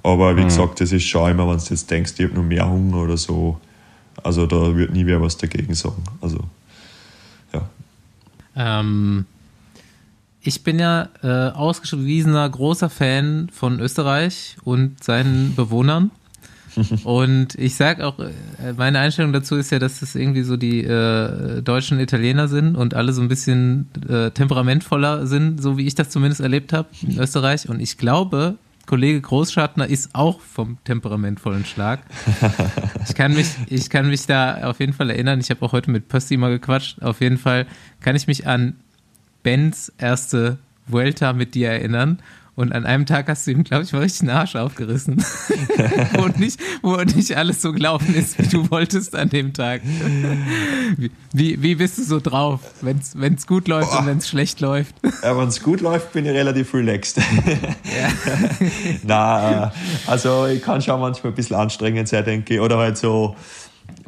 Aber 0.02 0.34
wie 0.38 0.44
gesagt, 0.44 0.80
das 0.80 0.90
ist 0.90 1.04
schon 1.04 1.32
immer, 1.32 1.46
wenn 1.46 1.58
du 1.58 1.64
jetzt 1.68 1.90
denkst, 1.90 2.14
ich 2.16 2.24
habe 2.24 2.34
noch 2.34 2.42
mehr 2.42 2.66
Hunger 2.66 3.02
oder 3.02 3.18
so, 3.18 3.60
also 4.22 4.46
da 4.46 4.74
wird 4.74 4.94
nie 4.94 5.04
wer 5.04 5.20
was 5.20 5.36
dagegen 5.36 5.74
sagen. 5.74 6.02
Also, 6.22 6.38
ja. 7.52 7.68
Ähm, 8.56 9.26
ich 10.40 10.64
bin 10.64 10.78
ja 10.78 11.10
äh, 11.22 11.50
ausgewiesener 11.50 12.48
großer 12.48 12.88
Fan 12.88 13.50
von 13.52 13.80
Österreich 13.80 14.56
und 14.64 15.04
seinen 15.04 15.54
Bewohnern. 15.54 16.10
Und 17.04 17.54
ich 17.56 17.74
sag 17.74 18.00
auch, 18.00 18.18
äh, 18.18 18.30
meine 18.76 18.98
Einstellung 18.98 19.32
dazu 19.32 19.56
ist 19.56 19.70
ja, 19.70 19.78
dass 19.78 20.02
es 20.02 20.14
irgendwie 20.14 20.42
so 20.42 20.56
die 20.56 20.84
äh, 20.84 21.62
deutschen 21.62 21.98
Italiener 22.00 22.48
sind 22.48 22.76
und 22.76 22.94
alle 22.94 23.12
so 23.12 23.22
ein 23.22 23.28
bisschen 23.28 23.88
äh, 24.08 24.30
temperamentvoller 24.30 25.26
sind, 25.26 25.62
so 25.62 25.78
wie 25.78 25.86
ich 25.86 25.94
das 25.94 26.10
zumindest 26.10 26.40
erlebt 26.40 26.72
habe 26.72 26.88
in 27.02 27.18
Österreich. 27.18 27.68
Und 27.68 27.80
ich 27.80 27.98
glaube, 27.98 28.56
Kollege 28.86 29.20
Großschartner 29.20 29.88
ist 29.88 30.14
auch 30.14 30.40
vom 30.40 30.78
temperamentvollen 30.84 31.64
Schlag. 31.64 32.00
Ich 33.08 33.14
kann 33.14 33.34
mich, 33.34 33.48
ich 33.68 33.90
kann 33.90 34.08
mich 34.08 34.26
da 34.26 34.68
auf 34.68 34.80
jeden 34.80 34.92
Fall 34.92 35.10
erinnern. 35.10 35.40
Ich 35.40 35.50
habe 35.50 35.64
auch 35.64 35.72
heute 35.72 35.90
mit 35.90 36.08
Pösti 36.08 36.36
mal 36.36 36.50
gequatscht. 36.50 37.02
Auf 37.02 37.20
jeden 37.20 37.38
Fall 37.38 37.66
kann 38.00 38.16
ich 38.16 38.26
mich 38.26 38.46
an 38.46 38.74
Bens 39.42 39.92
erste 39.98 40.58
Vuelta 40.86 41.32
mit 41.32 41.54
dir 41.54 41.68
erinnern. 41.70 42.18
Und 42.56 42.72
an 42.72 42.86
einem 42.86 43.04
Tag 43.04 43.28
hast 43.28 43.46
du 43.46 43.50
ihm, 43.50 43.64
glaube 43.64 43.84
ich, 43.84 43.92
mal 43.92 44.00
richtig 44.00 44.20
den 44.20 44.30
Arsch 44.30 44.56
aufgerissen. 44.56 45.22
wo, 46.14 46.26
nicht, 46.38 46.58
wo 46.80 46.96
nicht 46.96 47.36
alles 47.36 47.60
so 47.60 47.70
gelaufen 47.72 48.14
ist, 48.14 48.38
wie 48.38 48.48
du 48.48 48.70
wolltest 48.70 49.14
an 49.14 49.28
dem 49.28 49.52
Tag. 49.52 49.82
Wie, 50.96 51.10
wie, 51.34 51.62
wie 51.62 51.74
bist 51.74 51.98
du 51.98 52.02
so 52.02 52.18
drauf, 52.18 52.60
wenn 52.80 53.34
es 53.34 53.46
gut 53.46 53.68
läuft 53.68 53.92
und 53.98 54.06
wenn 54.06 54.16
es 54.18 54.28
schlecht 54.28 54.62
läuft? 54.62 54.94
Ja, 55.22 55.36
wenn 55.36 55.48
es 55.48 55.62
gut 55.62 55.82
läuft, 55.82 56.14
bin 56.14 56.24
ich 56.24 56.30
relativ 56.30 56.72
relaxed. 56.72 57.20
Na, 59.02 59.66
äh, 59.66 59.70
also 60.06 60.46
ich 60.46 60.62
kann 60.62 60.80
schon 60.80 60.98
manchmal 60.98 61.34
ein 61.34 61.36
bisschen 61.36 61.56
anstrengend 61.56 62.08
sein, 62.08 62.24
denke 62.24 62.54
ich. 62.54 62.60
Oder 62.60 62.78
halt 62.78 62.96
so, 62.96 63.36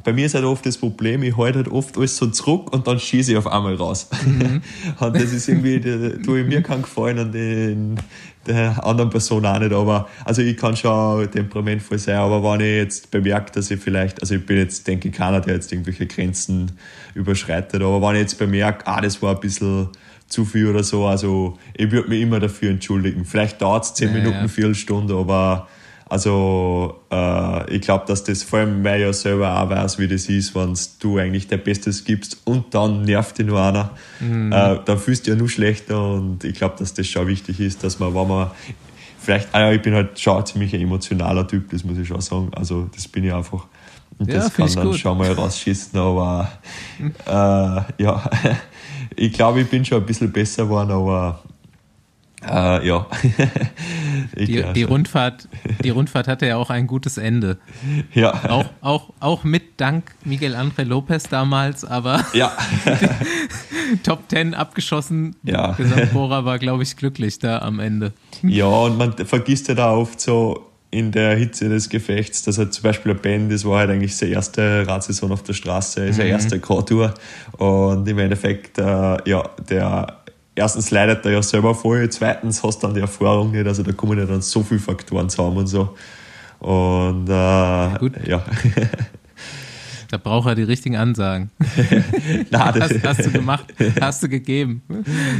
bei 0.04 0.14
mir 0.14 0.24
ist 0.24 0.34
halt 0.34 0.46
oft 0.46 0.64
das 0.64 0.78
Problem, 0.78 1.22
ich 1.22 1.36
halte 1.36 1.58
halt 1.58 1.68
oft 1.68 1.98
alles 1.98 2.16
so 2.16 2.28
zurück 2.28 2.72
und 2.72 2.86
dann 2.86 2.98
schieße 2.98 3.32
ich 3.32 3.36
auf 3.36 3.46
einmal 3.46 3.74
raus. 3.74 4.08
und 5.00 5.16
das 5.16 5.34
ist 5.34 5.48
irgendwie, 5.48 5.80
tue 6.22 6.40
ich 6.40 6.46
mir 6.46 6.62
kann 6.62 6.80
gefallen 6.80 7.18
und 7.18 7.32
den, 7.32 8.00
der 8.48 8.84
anderen 8.84 9.10
Person 9.10 9.46
auch 9.46 9.58
nicht. 9.58 9.72
Aber 9.72 10.08
also 10.24 10.42
ich 10.42 10.56
kann 10.56 10.76
schon 10.76 11.30
temperamentvoll 11.30 11.98
sein, 11.98 12.16
aber 12.16 12.42
wenn 12.42 12.60
ich 12.60 12.76
jetzt 12.76 13.10
bemerke, 13.10 13.52
dass 13.52 13.70
ich 13.70 13.80
vielleicht, 13.80 14.20
also 14.20 14.34
ich 14.34 14.44
bin 14.44 14.56
jetzt, 14.56 14.86
denke 14.86 15.08
ich, 15.08 15.14
keiner, 15.14 15.40
der 15.40 15.54
jetzt 15.54 15.72
irgendwelche 15.72 16.06
Grenzen 16.06 16.72
überschreitet, 17.14 17.82
aber 17.82 18.00
wenn 18.02 18.16
ich 18.16 18.22
jetzt 18.22 18.38
bemerke, 18.38 18.86
ah, 18.86 19.00
das 19.00 19.20
war 19.22 19.34
ein 19.34 19.40
bisschen 19.40 19.88
zu 20.26 20.44
viel 20.44 20.66
oder 20.68 20.82
so, 20.82 21.06
also 21.06 21.58
ich 21.74 21.90
würde 21.90 22.08
mich 22.08 22.20
immer 22.20 22.38
dafür 22.40 22.70
entschuldigen. 22.70 23.24
Vielleicht 23.24 23.62
dauert 23.62 23.84
es 23.84 23.94
zehn 23.94 24.08
Ja, 24.08 24.14
Minuten, 24.14 24.42
ja. 24.42 24.48
Viertelstunde, 24.48 25.14
aber 25.14 25.68
also 26.08 27.00
äh, 27.10 27.74
ich 27.74 27.82
glaube, 27.82 28.04
dass 28.06 28.24
das 28.24 28.42
vor 28.42 28.60
allem, 28.60 28.82
weil 28.84 29.00
ja 29.00 29.12
selber 29.12 29.60
auch 29.60 29.68
weiß, 29.70 29.98
wie 29.98 30.08
das 30.08 30.28
ist, 30.28 30.54
wenn 30.54 30.74
du 31.00 31.18
eigentlich 31.18 31.48
dein 31.48 31.62
Bestes 31.62 32.04
gibst 32.04 32.38
und 32.44 32.74
dann 32.74 33.02
nervt 33.02 33.38
dich 33.38 33.46
nur 33.46 33.60
einer, 33.62 33.90
äh, 34.20 34.78
dann 34.84 34.98
fühlst 34.98 35.26
du 35.26 35.30
dich 35.30 35.36
ja 35.36 35.38
nur 35.38 35.48
schlechter 35.48 36.12
und 36.14 36.44
ich 36.44 36.54
glaube, 36.54 36.76
dass 36.78 36.94
das 36.94 37.06
schon 37.06 37.26
wichtig 37.26 37.60
ist, 37.60 37.84
dass 37.84 37.98
man, 37.98 38.14
wenn 38.14 38.28
man 38.28 38.50
vielleicht, 39.18 39.48
ah 39.52 39.60
ja, 39.60 39.72
ich 39.72 39.82
bin 39.82 39.94
halt 39.94 40.18
schon 40.18 40.38
ein 40.38 40.46
ziemlich 40.46 40.74
ein 40.74 40.80
emotionaler 40.80 41.46
Typ, 41.46 41.70
das 41.70 41.84
muss 41.84 41.98
ich 41.98 42.08
schon 42.08 42.20
sagen, 42.20 42.50
also 42.54 42.88
das 42.94 43.06
bin 43.08 43.24
ich 43.24 43.32
einfach. 43.32 43.66
Und 44.18 44.28
Ja, 44.28 44.36
das 44.36 44.50
find 44.50 44.68
kann 44.68 44.76
dann 44.76 44.86
gut. 44.88 44.98
schon 44.98 45.18
mal 45.18 45.30
rausschießen, 45.30 45.98
aber 45.98 46.50
äh, 47.26 48.02
ja, 48.02 48.30
ich 49.16 49.32
glaube, 49.32 49.60
ich 49.60 49.68
bin 49.68 49.84
schon 49.84 49.98
ein 49.98 50.06
bisschen 50.06 50.32
besser 50.32 50.64
geworden, 50.64 50.90
aber 50.90 51.42
äh, 52.46 52.86
ja. 52.86 53.06
Die, 54.36 54.64
die. 54.74 54.82
Rundfahrt, 54.82 55.48
die 55.82 55.90
Rundfahrt 55.90 56.28
hatte 56.28 56.46
ja 56.46 56.56
auch 56.56 56.70
ein 56.70 56.86
gutes 56.86 57.18
Ende. 57.18 57.58
ja. 58.14 58.32
Auch, 58.48 58.66
auch, 58.80 59.12
auch 59.20 59.44
mit 59.44 59.80
Dank 59.80 60.12
Miguel 60.24 60.54
André 60.54 60.84
Lopez 60.84 61.24
damals, 61.24 61.84
aber 61.84 62.24
ja. 62.32 62.52
Top 64.02 64.24
10 64.28 64.54
abgeschossen. 64.54 65.36
Ja. 65.42 65.72
Gesamtbohrer 65.72 66.44
war, 66.44 66.58
glaube 66.58 66.82
ich, 66.82 66.96
glücklich 66.96 67.38
da 67.38 67.60
am 67.60 67.80
Ende. 67.80 68.12
Ja, 68.42 68.66
und 68.66 68.98
man 68.98 69.16
vergisst 69.16 69.68
ja 69.68 69.74
da 69.74 69.92
oft 69.92 70.20
so 70.20 70.68
in 70.90 71.12
der 71.12 71.36
Hitze 71.36 71.68
des 71.68 71.88
Gefechts, 71.88 72.42
dass 72.42 72.56
halt 72.58 72.72
zum 72.72 72.82
Beispiel 72.82 73.12
ein 73.12 73.18
Ben, 73.18 73.48
das 73.50 73.64
war 73.64 73.80
halt 73.80 73.90
eigentlich 73.90 74.16
seine 74.16 74.32
erste 74.32 74.86
Radsaison 74.86 75.32
auf 75.32 75.42
der 75.42 75.52
Straße, 75.52 76.12
seine 76.12 76.30
erste 76.30 76.60
Core-Tour. 76.60 77.12
Und 77.58 78.08
im 78.08 78.18
Endeffekt, 78.18 78.78
äh, 78.78 78.82
ja, 79.28 79.48
der 79.68 80.17
erstens 80.58 80.90
leidet 80.90 81.24
er 81.24 81.32
ja 81.32 81.42
selber 81.42 81.74
voll, 81.74 82.08
zweitens 82.10 82.62
hast 82.62 82.82
du 82.82 82.86
dann 82.86 82.94
die 82.94 83.00
Erfahrung 83.00 83.52
nicht, 83.52 83.66
also 83.66 83.82
da 83.82 83.92
kommen 83.92 84.18
ja 84.18 84.26
dann 84.26 84.42
so 84.42 84.62
viele 84.62 84.80
Faktoren 84.80 85.28
zusammen 85.30 85.56
und 85.58 85.66
so. 85.66 85.96
Und 86.60 87.28
äh, 87.28 87.98
gut. 87.98 88.12
ja. 88.26 88.44
Da 90.10 90.16
braucht 90.16 90.48
er 90.48 90.54
die 90.54 90.62
richtigen 90.62 90.96
Ansagen. 90.96 91.50
Das, 92.50 92.60
Hast, 92.80 93.04
hast 93.04 93.26
du 93.26 93.30
gemacht, 93.30 93.66
hast 94.00 94.22
du 94.22 94.28
gegeben. 94.28 94.82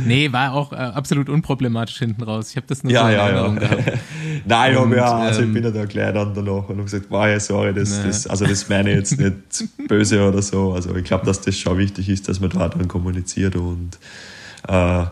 Nee, 0.05 0.31
war 0.31 0.53
auch 0.53 0.73
äh, 0.73 0.77
absolut 0.77 1.29
unproblematisch 1.31 1.99
hinten 1.99 2.23
raus. 2.23 2.51
Ich 2.51 2.57
habe 2.57 2.67
das 2.67 2.83
nur 2.85 2.93
so 2.93 2.97
Ja, 2.99 3.09
in 3.09 3.15
ja, 3.17 3.27
Erinnerung 3.29 3.55
ja. 3.55 3.69
gehabt. 3.69 3.99
Nein, 4.45 4.77
Und, 4.77 4.93
ja, 4.95 5.17
also 5.19 5.41
ähm, 5.41 5.49
ich 5.49 5.55
bin 5.55 5.65
ja 5.65 5.71
da 5.71 5.85
gleich 5.87 6.13
dann 6.13 6.35
danach 6.35 6.69
und 6.69 6.77
habe 6.77 6.85
gesagt, 6.85 7.11
war 7.11 7.29
ja 7.31 7.41
sorry, 7.41 7.73
das, 7.73 7.91
Nee. 7.99 8.09
das, 8.09 8.27
also 8.27 8.45
das 8.47 8.69
meine 8.69 8.91
ich 8.91 8.97
jetzt 8.97 9.19
nicht 9.19 9.35
böse 9.89 10.29
oder 10.29 10.43
so. 10.43 10.73
Also 10.75 10.95
ich 10.95 11.05
glaube, 11.05 11.25
dass 11.25 11.41
das 11.41 11.57
schon 11.57 11.79
wichtig 11.79 12.09
ist, 12.11 12.29
dass 12.29 12.39
man 12.41 12.51
da 12.51 12.69
dann 12.69 12.89
kommuniziert 12.89 13.57
und 13.57 13.99
äh, 14.67 15.05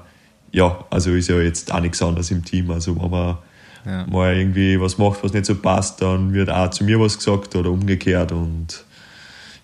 ja, 0.52 0.84
also 0.90 1.12
ist 1.12 1.28
ja 1.28 1.38
jetzt 1.40 1.72
auch 1.72 1.80
nichts 1.80 2.00
anderes 2.02 2.30
im 2.30 2.44
Team. 2.44 2.70
Also 2.70 3.00
wenn 3.00 3.10
man 3.10 3.38
Ja. 3.84 4.06
mal 4.06 4.36
irgendwie 4.36 4.80
was 4.80 4.98
macht, 4.98 5.22
was 5.22 5.32
nicht 5.32 5.46
so 5.46 5.54
passt, 5.54 6.02
dann 6.02 6.32
wird 6.32 6.50
auch 6.50 6.70
zu 6.70 6.84
mir 6.84 6.98
was 6.98 7.16
gesagt 7.18 7.54
oder 7.54 7.70
umgekehrt 7.70 8.32
und 8.32 8.84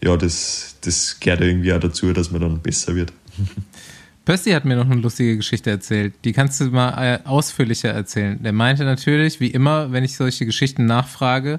ja, 0.03 0.17
das, 0.17 0.77
das 0.81 1.19
gehört 1.21 1.41
irgendwie 1.41 1.73
auch 1.73 1.81
dazu, 1.81 2.13
dass 2.13 2.31
man 2.31 2.41
dann 2.41 2.59
besser 2.61 2.95
wird. 2.95 3.13
Pösti 4.25 4.51
hat 4.53 4.65
mir 4.65 4.77
noch 4.77 4.89
eine 4.89 5.01
lustige 5.01 5.37
Geschichte 5.37 5.71
erzählt. 5.71 6.15
Die 6.25 6.33
kannst 6.33 6.61
du 6.61 6.67
mal 6.67 6.91
äh, 7.05 7.19
ausführlicher 7.27 7.89
erzählen. 7.91 8.41
Der 8.43 8.53
meinte 8.53 8.85
natürlich, 8.85 9.41
wie 9.41 9.49
immer, 9.49 9.91
wenn 9.91 10.05
ich 10.05 10.17
solche 10.17 10.47
Geschichten 10.47 10.87
nachfrage, 10.87 11.59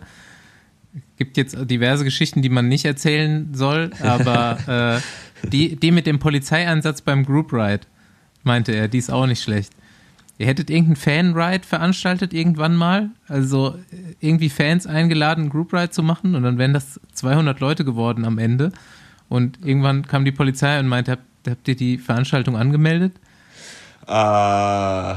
gibt 1.18 1.36
jetzt 1.38 1.58
diverse 1.70 2.04
Geschichten, 2.06 2.42
die 2.42 2.50
man 2.50 2.70
nicht 2.70 2.86
erzählen 2.86 3.50
soll, 3.54 3.92
aber 4.00 5.02
äh, 5.44 5.48
die, 5.50 5.76
die 5.76 5.92
mit 5.92 6.06
dem 6.06 6.20
Polizeieinsatz 6.20 7.02
beim 7.02 7.26
Group 7.26 7.52
Ride, 7.52 7.82
meinte 8.44 8.72
er, 8.74 8.88
die 8.88 8.98
ist 8.98 9.12
auch 9.12 9.26
nicht 9.26 9.42
schlecht. 9.42 9.74
Ihr 10.38 10.48
hättet 10.48 10.70
irgendeinen 10.70 10.96
Fan-Ride 10.96 11.66
veranstaltet 11.66 12.34
irgendwann 12.34 12.76
mal, 12.76 13.12
also 13.28 13.76
äh, 13.92 14.16
irgendwie 14.20 14.50
Fans 14.50 14.88
eingeladen, 14.88 15.44
einen 15.44 15.50
Group 15.50 15.74
Ride 15.74 15.92
zu 15.92 16.04
machen 16.04 16.36
und 16.36 16.44
dann 16.44 16.58
wären 16.58 16.74
das 16.74 17.00
200 17.14 17.60
Leute 17.60 17.86
geworden 17.86 18.26
am 18.26 18.38
Ende. 18.38 18.72
Und 19.30 19.60
irgendwann 19.64 20.08
kam 20.08 20.26
die 20.26 20.32
Polizei 20.32 20.80
und 20.80 20.88
meinte, 20.88 21.12
habt, 21.12 21.24
habt 21.48 21.68
ihr 21.68 21.76
die 21.76 21.98
Veranstaltung 21.98 22.58
angemeldet? 22.58 23.14
Äh, 24.08 25.16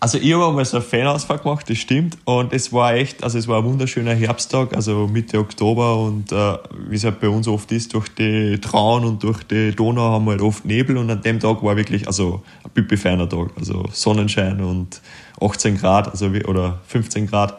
also 0.00 0.18
ich 0.18 0.32
habe 0.32 0.46
einmal 0.46 0.64
so 0.64 0.76
eine 0.76 0.86
Fanausfahrt 0.86 1.42
gemacht, 1.42 1.68
das 1.68 1.78
stimmt. 1.78 2.18
Und 2.24 2.52
es 2.52 2.72
war 2.72 2.94
echt, 2.94 3.24
also 3.24 3.36
es 3.36 3.48
war 3.48 3.58
ein 3.58 3.64
wunderschöner 3.64 4.14
Herbsttag, 4.14 4.74
also 4.74 5.08
Mitte 5.08 5.38
Oktober 5.38 5.98
und 5.98 6.30
äh, 6.30 6.56
wie 6.88 6.96
es 6.96 7.04
halt 7.04 7.20
bei 7.20 7.28
uns 7.28 7.48
oft 7.48 7.72
ist, 7.72 7.94
durch 7.94 8.08
die 8.10 8.60
Traun 8.60 9.04
und 9.04 9.22
durch 9.24 9.42
die 9.42 9.74
Donau 9.74 10.12
haben 10.12 10.26
wir 10.26 10.32
halt 10.32 10.42
oft 10.42 10.64
Nebel 10.64 10.98
und 10.98 11.10
an 11.10 11.20
dem 11.22 11.40
Tag 11.40 11.62
war 11.64 11.76
wirklich, 11.76 12.06
also 12.06 12.42
ein 12.62 12.70
pipi 12.70 12.96
feiner 12.96 13.28
Tag, 13.28 13.50
also 13.58 13.86
Sonnenschein 13.92 14.60
und 14.60 15.00
18 15.40 15.76
Grad, 15.78 16.08
also 16.08 16.26
oder 16.26 16.78
15 16.86 17.26
Grad. 17.26 17.58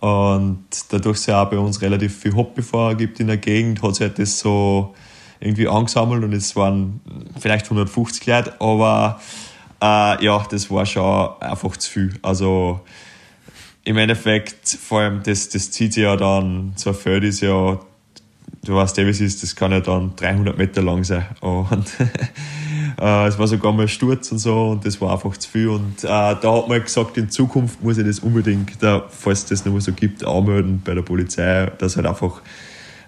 Und 0.00 0.64
dadurch 0.90 1.18
es 1.18 1.26
ja 1.26 1.42
auch 1.42 1.50
bei 1.50 1.58
uns 1.58 1.80
relativ 1.80 2.16
viel 2.16 2.34
Hobbyfahrer 2.34 2.96
gibt 2.96 3.20
in 3.20 3.28
der 3.28 3.36
Gegend, 3.36 3.82
hat 3.82 3.94
sich 3.94 4.06
halt 4.06 4.18
das 4.18 4.38
so 4.38 4.94
irgendwie 5.40 5.68
angesammelt 5.68 6.24
und 6.24 6.32
es 6.32 6.56
waren 6.56 7.00
vielleicht 7.38 7.66
150 7.66 8.26
Leute, 8.26 8.60
aber 8.60 9.20
äh, 9.80 10.24
ja, 10.24 10.44
das 10.50 10.70
war 10.70 10.86
schon 10.86 11.30
einfach 11.40 11.76
zu 11.76 11.90
viel. 11.90 12.14
Also 12.22 12.80
im 13.84 13.96
Endeffekt, 13.96 14.68
vor 14.68 15.00
allem, 15.00 15.22
das, 15.22 15.48
das 15.48 15.70
zieht 15.70 15.94
sich 15.94 16.02
ja 16.02 16.16
dann, 16.16 16.72
so 16.76 16.90
ein 16.90 16.96
Feld 16.96 17.24
ist 17.24 17.40
ja, 17.40 17.78
du 18.64 18.74
weißt 18.74 18.96
ja, 18.98 19.06
wie 19.06 19.10
es 19.10 19.20
ist, 19.20 19.42
das 19.42 19.54
kann 19.56 19.72
ja 19.72 19.80
dann 19.80 20.14
300 20.16 20.58
Meter 20.58 20.82
lang 20.82 21.04
sein. 21.04 21.24
Und 21.40 21.86
äh, 23.00 23.26
es 23.26 23.38
war 23.38 23.46
sogar 23.46 23.72
mal 23.72 23.88
Sturz 23.88 24.30
und 24.32 24.38
so 24.38 24.70
und 24.70 24.84
das 24.84 25.00
war 25.00 25.12
einfach 25.12 25.36
zu 25.36 25.48
viel. 25.48 25.68
Und 25.68 26.04
äh, 26.04 26.06
da 26.06 26.36
hat 26.42 26.68
man 26.68 26.82
gesagt, 26.82 27.16
in 27.16 27.30
Zukunft 27.30 27.82
muss 27.82 27.98
ich 27.98 28.06
das 28.06 28.18
unbedingt, 28.18 28.82
da, 28.82 29.04
falls 29.08 29.46
das 29.46 29.64
noch 29.64 29.72
mal 29.72 29.80
so 29.80 29.92
gibt, 29.92 30.24
anmelden 30.24 30.82
bei 30.84 30.94
der 30.94 31.02
Polizei, 31.02 31.70
dass 31.78 31.96
halt 31.96 32.06
einfach 32.06 32.42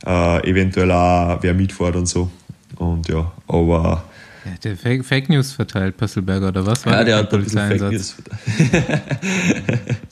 äh, 0.07 0.49
eventuell 0.49 0.91
auch 0.93 1.39
wer 1.43 1.53
mitfährt 1.53 1.97
und 1.97 2.07
so. 2.07 2.31
Und 2.77 3.09
ja, 3.09 3.31
aber. 3.49 4.05
Ja, 4.45 4.53
der 4.65 4.77
Fake, 4.77 5.05
Fake 5.05 5.29
News 5.29 5.53
verteilt, 5.53 5.97
Pösselberger, 5.97 6.49
oder 6.49 6.67
was? 6.67 6.85
ja, 6.85 7.05
der 7.05 7.19
hat 7.19 7.33
ein 7.33 7.43
bisschen 7.45 7.69
Fake 7.69 7.83
News 7.83 8.17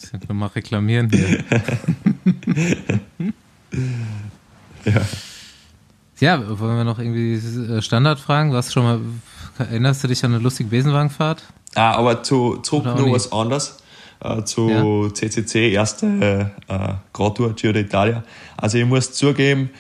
verteilt. 0.01 0.33
mal 0.33 0.47
reklamieren 0.47 1.11
hier. 1.11 1.45
ja. 4.85 5.01
Ja, 6.21 6.59
wollen 6.59 6.77
wir 6.77 6.85
noch 6.85 6.99
irgendwie 6.99 7.35
äh, 7.35 7.81
Standardfragen? 7.81 8.53
Hast 8.53 8.73
schon 8.73 8.83
mal, 8.83 9.01
erinnerst 9.59 10.03
du 10.03 10.09
dich 10.09 10.25
an 10.25 10.35
eine 10.35 10.43
lustige 10.43 10.69
Besenwagenfahrt? 10.69 11.45
Ah, 11.75 11.93
aber 11.93 12.23
zu, 12.23 12.57
zurück 12.57 12.87
noch 12.87 13.13
was 13.13 13.31
anderes. 13.31 13.79
Äh, 14.21 14.43
zu 14.43 14.69
ja. 14.69 15.15
CCC, 15.15 15.71
erste 15.71 16.51
äh, 16.67 16.95
Grand 17.13 17.37
Tour 17.37 17.55
Giro 17.55 17.73
d'Italia. 17.73 18.23
Also 18.57 18.79
ich 18.79 18.85
muss 18.85 19.13
zugeben, 19.13 19.71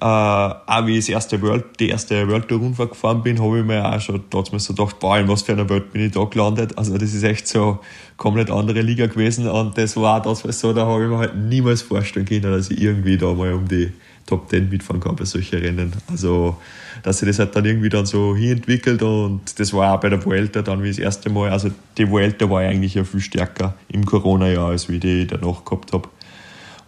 äh, 0.00 0.04
auch 0.04 0.86
wie 0.86 0.98
ich 0.98 1.06
das 1.06 1.08
erste 1.10 1.40
World, 1.40 1.64
die 1.78 1.88
erste 1.88 2.28
World 2.28 2.48
Tour 2.48 2.58
Rundfahrt 2.58 2.90
gefahren 2.90 3.22
bin, 3.22 3.40
habe 3.40 3.60
ich 3.60 3.64
mir 3.64 3.84
auch 3.84 4.00
schon 4.00 4.24
damals 4.30 4.64
so 4.64 4.74
gedacht, 4.74 4.98
boah, 4.98 5.18
in 5.18 5.28
was 5.28 5.42
für 5.42 5.52
einer 5.52 5.68
Welt 5.68 5.92
bin 5.92 6.04
ich 6.04 6.12
da 6.12 6.24
gelandet. 6.24 6.76
Also 6.76 6.98
das 6.98 7.14
ist 7.14 7.22
echt 7.22 7.46
so 7.46 7.78
komplett 8.16 8.50
andere 8.50 8.80
Liga 8.82 9.06
gewesen 9.06 9.48
und 9.48 9.78
das 9.78 9.96
war 9.96 10.20
das, 10.20 10.44
was 10.44 10.60
so, 10.60 10.72
da 10.72 10.86
habe 10.86 11.04
ich 11.04 11.10
mir 11.10 11.18
halt 11.18 11.36
niemals 11.36 11.82
vorstellen 11.82 12.26
können, 12.26 12.42
dass 12.42 12.70
ich 12.70 12.80
irgendwie 12.80 13.16
da 13.16 13.32
mal 13.32 13.52
um 13.52 13.68
die 13.68 13.92
Top 14.26 14.48
10 14.48 14.68
mitfahren 14.68 15.00
kann 15.00 15.16
bei 15.16 15.24
solchen 15.24 15.58
Rennen. 15.58 15.92
Also, 16.10 16.56
dass 17.02 17.18
sich 17.18 17.28
das 17.28 17.38
halt 17.38 17.54
dann 17.54 17.64
irgendwie 17.64 17.90
dann 17.90 18.06
so 18.06 18.34
hinentwickelt 18.34 19.02
und 19.02 19.42
das 19.58 19.72
war 19.74 19.94
auch 19.94 20.00
bei 20.00 20.08
der 20.08 20.24
Vuelta 20.24 20.62
dann 20.62 20.82
wie 20.82 20.88
das 20.88 20.98
erste 20.98 21.30
Mal. 21.30 21.50
Also, 21.50 21.70
die 21.98 22.08
Vuelta 22.10 22.48
war 22.48 22.60
eigentlich 22.60 22.94
ja 22.94 23.04
viel 23.04 23.20
stärker 23.20 23.74
im 23.88 24.06
Corona-Jahr, 24.06 24.68
als 24.68 24.88
wie 24.88 24.98
die 24.98 25.26
danach 25.26 25.64
gehabt 25.64 25.92
habe, 25.92 26.08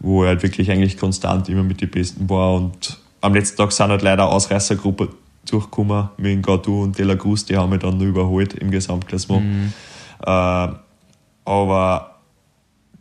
wo 0.00 0.22
er 0.22 0.28
halt 0.28 0.42
wirklich 0.42 0.70
eigentlich 0.70 0.96
konstant 0.96 1.48
immer 1.48 1.62
mit 1.62 1.80
den 1.80 1.90
Besten 1.90 2.28
war 2.28 2.54
und 2.54 2.98
am 3.20 3.34
letzten 3.34 3.56
Tag 3.56 3.72
sind 3.72 3.88
halt 3.88 4.02
leider 4.02 4.30
Ausreißergruppe 4.30 5.08
durchgekommen 5.46 6.10
mit 6.16 6.42
Gaudu 6.42 6.82
und 6.82 6.98
De 6.98 7.04
La 7.04 7.16
Cruz, 7.16 7.44
die 7.44 7.56
haben 7.56 7.70
mich 7.70 7.80
dann 7.80 7.98
nur 7.98 8.08
überholt 8.08 8.54
im 8.54 8.70
Gesamtklassement. 8.70 9.44
Mhm. 9.44 9.72
Äh, 10.24 10.68
aber 11.44 12.15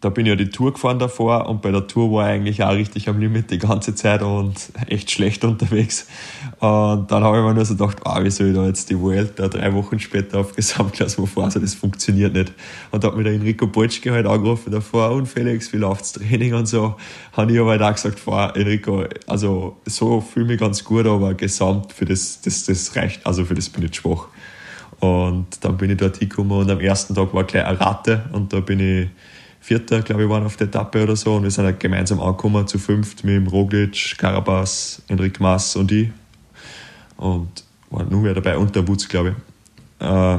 da 0.01 0.09
bin 0.09 0.25
ich 0.25 0.29
ja 0.29 0.35
die 0.35 0.49
Tour 0.49 0.73
gefahren 0.73 0.99
davor 0.99 1.47
und 1.47 1.61
bei 1.61 1.71
der 1.71 1.87
Tour 1.87 2.11
war 2.11 2.27
ich 2.27 2.35
eigentlich 2.35 2.63
auch 2.63 2.73
richtig 2.73 3.07
am 3.07 3.19
Limit 3.19 3.51
die 3.51 3.57
ganze 3.57 3.95
Zeit 3.95 4.21
und 4.21 4.53
echt 4.87 5.11
schlecht 5.11 5.43
unterwegs. 5.43 6.07
Und 6.59 7.11
dann 7.11 7.23
habe 7.23 7.37
ich 7.37 7.43
mir 7.43 7.53
nur 7.53 7.65
so 7.65 7.75
gedacht, 7.75 7.97
ah, 8.05 8.23
wie 8.23 8.29
soll 8.29 8.47
ich 8.47 8.55
da 8.55 8.65
jetzt 8.65 8.89
die 8.89 8.99
Vuelta 8.99 9.47
drei 9.47 9.73
Wochen 9.73 9.99
später 9.99 10.39
auf 10.39 10.55
Gesamtklasse 10.55 11.25
fahren? 11.25 11.45
Also 11.45 11.59
das 11.59 11.73
funktioniert 11.73 12.33
nicht. 12.33 12.53
Und 12.91 13.03
da 13.03 13.07
hat 13.07 13.17
mir 13.17 13.23
der 13.23 13.33
Enrico 13.33 13.67
Bolschke 13.67 14.11
halt 14.11 14.25
angerufen 14.25 14.71
davor 14.71 15.11
und 15.11 15.27
Felix, 15.27 15.71
wie 15.73 15.77
läuft's 15.77 16.13
Training 16.13 16.53
und 16.53 16.67
so. 16.67 16.95
Habe 17.33 17.53
ich 17.53 17.59
aber 17.59 17.71
halt 17.71 17.81
auch 17.81 17.93
gesagt, 17.93 18.19
fahr, 18.19 18.55
Enrico, 18.55 19.05
also 19.27 19.77
so 19.85 20.21
fühle 20.21 20.45
ich 20.45 20.51
mich 20.51 20.59
ganz 20.59 20.83
gut, 20.83 21.05
aber 21.05 21.33
gesamt 21.33 21.93
für 21.93 22.05
das, 22.05 22.41
das, 22.41 22.65
das 22.65 22.95
reicht, 22.95 23.25
also 23.25 23.45
für 23.45 23.55
das 23.55 23.69
bin 23.69 23.83
ich 23.83 23.95
schwach. 23.95 24.27
Und 24.99 25.47
dann 25.61 25.77
bin 25.77 25.91
ich 25.91 25.97
dort 25.97 26.17
hingekommen 26.17 26.57
und 26.57 26.69
am 26.69 26.79
ersten 26.79 27.15
Tag 27.15 27.33
war 27.33 27.43
gleich 27.43 27.65
eine 27.65 27.79
Ratte 27.79 28.25
und 28.31 28.53
da 28.53 28.59
bin 28.59 28.79
ich 28.79 29.09
Vierter, 29.65 30.03
glaube 30.03 30.25
ich, 30.25 30.29
waren 30.29 30.45
auf 30.45 30.57
der 30.57 30.67
Etappe 30.67 31.01
oder 31.01 31.15
so. 31.15 31.33
Und 31.33 31.43
wir 31.43 31.49
sind 31.49 31.65
halt 31.65 31.79
gemeinsam 31.79 32.19
angekommen 32.19 32.67
zu 32.67 32.77
fünft 32.77 33.23
mit 33.23 33.33
dem 33.33 33.47
Roglic, 33.47 34.15
Carabas, 34.15 35.01
Enric 35.07 35.39
Mas 35.39 35.75
und 35.75 35.91
ich. 35.91 36.09
Und 37.17 37.63
war 37.89 38.03
nur 38.03 38.21
mehr 38.21 38.35
dabei 38.35 38.59
und 38.59 38.75
der 38.75 38.87
Wutz, 38.87 39.07
glaube 39.07 39.33
ich. 39.99 40.05
Äh, 40.05 40.37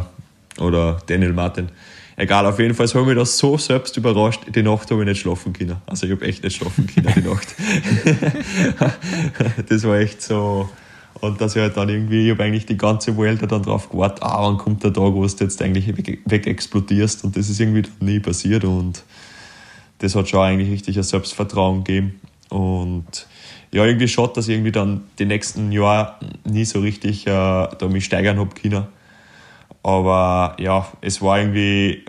oder 0.62 1.02
Daniel 1.06 1.32
Martin. 1.32 1.70
Egal, 2.14 2.46
auf 2.46 2.60
jeden 2.60 2.72
Fall 2.72 2.86
habe 2.86 3.10
ich 3.10 3.18
das 3.18 3.36
so 3.36 3.58
selbst 3.58 3.96
überrascht. 3.96 4.42
Die 4.54 4.62
Nacht 4.62 4.92
habe 4.92 5.02
ich 5.02 5.08
nicht 5.08 5.22
schlafen 5.22 5.52
können. 5.52 5.78
Also 5.86 6.06
ich 6.06 6.12
habe 6.12 6.24
echt 6.24 6.44
nicht 6.44 6.58
schlafen 6.58 6.86
können 6.86 7.12
die 7.16 7.28
Nacht. 7.28 7.48
das 9.68 9.82
war 9.82 9.98
echt 9.98 10.22
so. 10.22 10.68
Und 11.20 11.40
dass 11.40 11.56
ich 11.56 11.62
halt 11.62 11.76
dann 11.76 11.88
irgendwie, 11.88 12.26
ich 12.26 12.30
habe 12.32 12.44
eigentlich 12.44 12.66
die 12.66 12.76
ganze 12.76 13.16
Welt 13.16 13.40
dann 13.50 13.62
drauf 13.62 13.88
gewartet, 13.88 14.22
ah, 14.22 14.42
wann 14.42 14.58
kommt 14.58 14.84
der 14.84 14.92
Tag, 14.92 15.14
wo 15.14 15.24
du 15.24 15.44
jetzt 15.44 15.62
eigentlich 15.62 15.86
weg, 15.96 16.20
weg 16.24 16.46
explodierst. 16.46 17.24
Und 17.24 17.36
das 17.36 17.48
ist 17.48 17.58
irgendwie 17.58 17.84
nie 18.00 18.20
passiert. 18.20 18.64
Und 18.64 19.02
das 19.98 20.14
hat 20.14 20.28
schon 20.28 20.40
eigentlich 20.40 20.70
richtig 20.70 20.96
ein 20.98 21.02
Selbstvertrauen 21.02 21.84
gegeben. 21.84 22.20
Und 22.50 23.26
ja, 23.72 23.84
irgendwie 23.84 24.08
schade, 24.08 24.32
dass 24.34 24.48
ich 24.48 24.54
irgendwie 24.54 24.72
dann 24.72 25.04
die 25.18 25.24
nächsten 25.24 25.72
Jahre 25.72 26.14
nie 26.44 26.64
so 26.64 26.80
richtig 26.80 27.26
äh, 27.26 27.30
da 27.30 27.88
mich 27.88 28.04
steigern 28.04 28.38
habe 28.38 28.54
können. 28.54 28.86
Aber 29.82 30.56
ja, 30.58 30.86
es 31.00 31.22
war 31.22 31.38
irgendwie, 31.38 32.04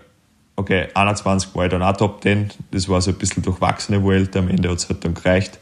okay, 0.56 0.88
21 0.94 1.56
war 1.56 1.66
ich 1.66 1.72
dann 1.72 1.84
auch 1.84 1.96
Top 1.96 2.22
10. 2.24 2.50
Das 2.72 2.90
war 2.90 3.02
so 3.02 3.12
ein 3.12 3.18
bisschen 3.18 3.44
durchwachsene 3.44 4.06
Welt. 4.06 4.36
Am 4.36 4.50
Ende 4.50 4.70
hat 4.70 4.80
es 4.80 4.90
halt 4.90 5.06
dann 5.06 5.14
gereicht. 5.14 5.60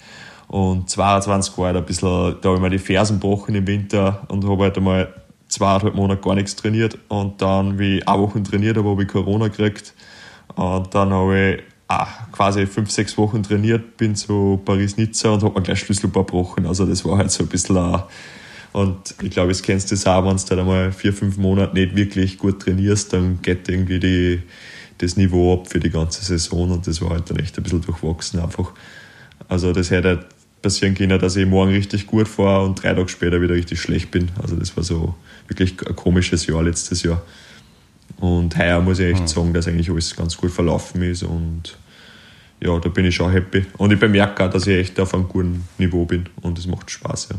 Und 0.47 0.89
22 0.89 1.57
war 1.57 1.71
ich 1.71 1.77
ein 1.77 1.85
bisschen, 1.85 2.35
da 2.41 2.49
habe 2.49 2.55
ich 2.55 2.61
mir 2.61 2.69
die 2.69 2.79
Fersen 2.79 3.19
gebrochen 3.19 3.55
im 3.55 3.67
Winter 3.67 4.23
und 4.27 4.47
habe 4.47 4.63
halt 4.63 4.77
einmal 4.77 5.13
zweieinhalb 5.47 5.95
Monate 5.95 6.21
gar 6.21 6.35
nichts 6.35 6.55
trainiert. 6.55 6.97
Und 7.07 7.41
dann, 7.41 7.79
wie 7.79 7.97
ich 7.97 8.07
eine 8.07 8.21
Woche 8.21 8.41
trainiert 8.43 8.77
habe, 8.77 8.89
habe 8.89 9.03
ich 9.03 9.07
Corona 9.07 9.47
gekriegt. 9.47 9.93
Und 10.55 10.93
dann 10.93 11.11
habe 11.11 11.55
ich 11.55 11.63
ah, 11.87 12.07
quasi 12.31 12.65
fünf, 12.67 12.91
sechs 12.91 13.17
Wochen 13.17 13.43
trainiert, 13.43 13.97
bin 13.97 14.15
zu 14.15 14.61
Paris-Nizza 14.63 15.29
und 15.29 15.43
habe 15.43 15.55
mir 15.55 15.63
gleich 15.63 15.79
Schlüsselbein 15.79 16.25
gebrochen. 16.25 16.65
Also 16.65 16.85
das 16.85 17.03
war 17.05 17.17
halt 17.17 17.31
so 17.31 17.43
ein 17.43 17.49
bisschen 17.49 17.77
ein, 17.77 18.03
und 18.75 19.15
ich 19.21 19.29
glaube, 19.29 19.51
es 19.51 19.61
kennst 19.61 19.89
du 19.89 19.95
das 19.95 20.05
auch, 20.05 20.25
wenn 20.25 20.35
du 20.35 20.43
dann 20.49 20.59
einmal 20.59 20.91
vier, 20.91 21.13
fünf 21.13 21.37
Monate 21.37 21.73
nicht 21.73 21.95
wirklich 21.95 22.37
gut 22.37 22.61
trainierst, 22.61 23.13
dann 23.13 23.41
geht 23.41 23.69
irgendwie 23.69 24.01
die, 24.01 24.41
das 24.97 25.15
Niveau 25.15 25.53
ab 25.53 25.69
für 25.69 25.79
die 25.79 25.89
ganze 25.89 26.25
Saison 26.25 26.71
und 26.71 26.85
das 26.85 27.01
war 27.01 27.11
halt 27.11 27.29
dann 27.29 27.39
echt 27.39 27.57
ein 27.57 27.63
bisschen 27.63 27.79
durchwachsen 27.79 28.41
einfach. 28.41 28.73
Also 29.47 29.71
das 29.71 29.91
hätte 29.91 30.09
halt 30.09 30.25
passieren 30.65 30.95
können, 30.95 31.19
dass 31.19 31.35
ich 31.35 31.45
morgen 31.45 31.71
richtig 31.71 32.07
gut 32.07 32.27
fahre 32.27 32.65
und 32.65 32.81
drei 32.81 32.95
Tage 32.95 33.07
später 33.07 33.39
wieder 33.39 33.53
richtig 33.53 33.79
schlecht 33.79 34.09
bin. 34.09 34.31
Also 34.41 34.55
das 34.55 34.75
war 34.75 34.83
so 34.83 35.13
wirklich 35.47 35.75
ein 35.87 35.95
komisches 35.95 36.47
Jahr 36.47 36.63
letztes 36.63 37.03
Jahr. 37.03 37.21
Und 38.17 38.57
heuer 38.57 38.81
muss 38.81 38.97
ich 38.97 39.11
echt 39.11 39.21
mhm. 39.21 39.27
sagen, 39.27 39.53
dass 39.53 39.67
eigentlich 39.67 39.91
alles 39.91 40.15
ganz 40.15 40.35
gut 40.35 40.49
verlaufen 40.49 41.03
ist 41.03 41.21
und 41.21 41.77
ja, 42.59 42.79
da 42.79 42.89
bin 42.89 43.05
ich 43.05 43.13
schon 43.13 43.31
happy. 43.31 43.67
Und 43.77 43.93
ich 43.93 43.99
bemerke 43.99 44.43
auch, 44.43 44.49
dass 44.49 44.65
ich 44.65 44.75
echt 44.75 44.99
auf 44.99 45.13
einem 45.13 45.27
guten 45.27 45.67
Niveau 45.77 46.05
bin 46.05 46.25
und 46.41 46.57
es 46.57 46.65
macht 46.65 46.89
Spaß, 46.89 47.29
ja. 47.29 47.37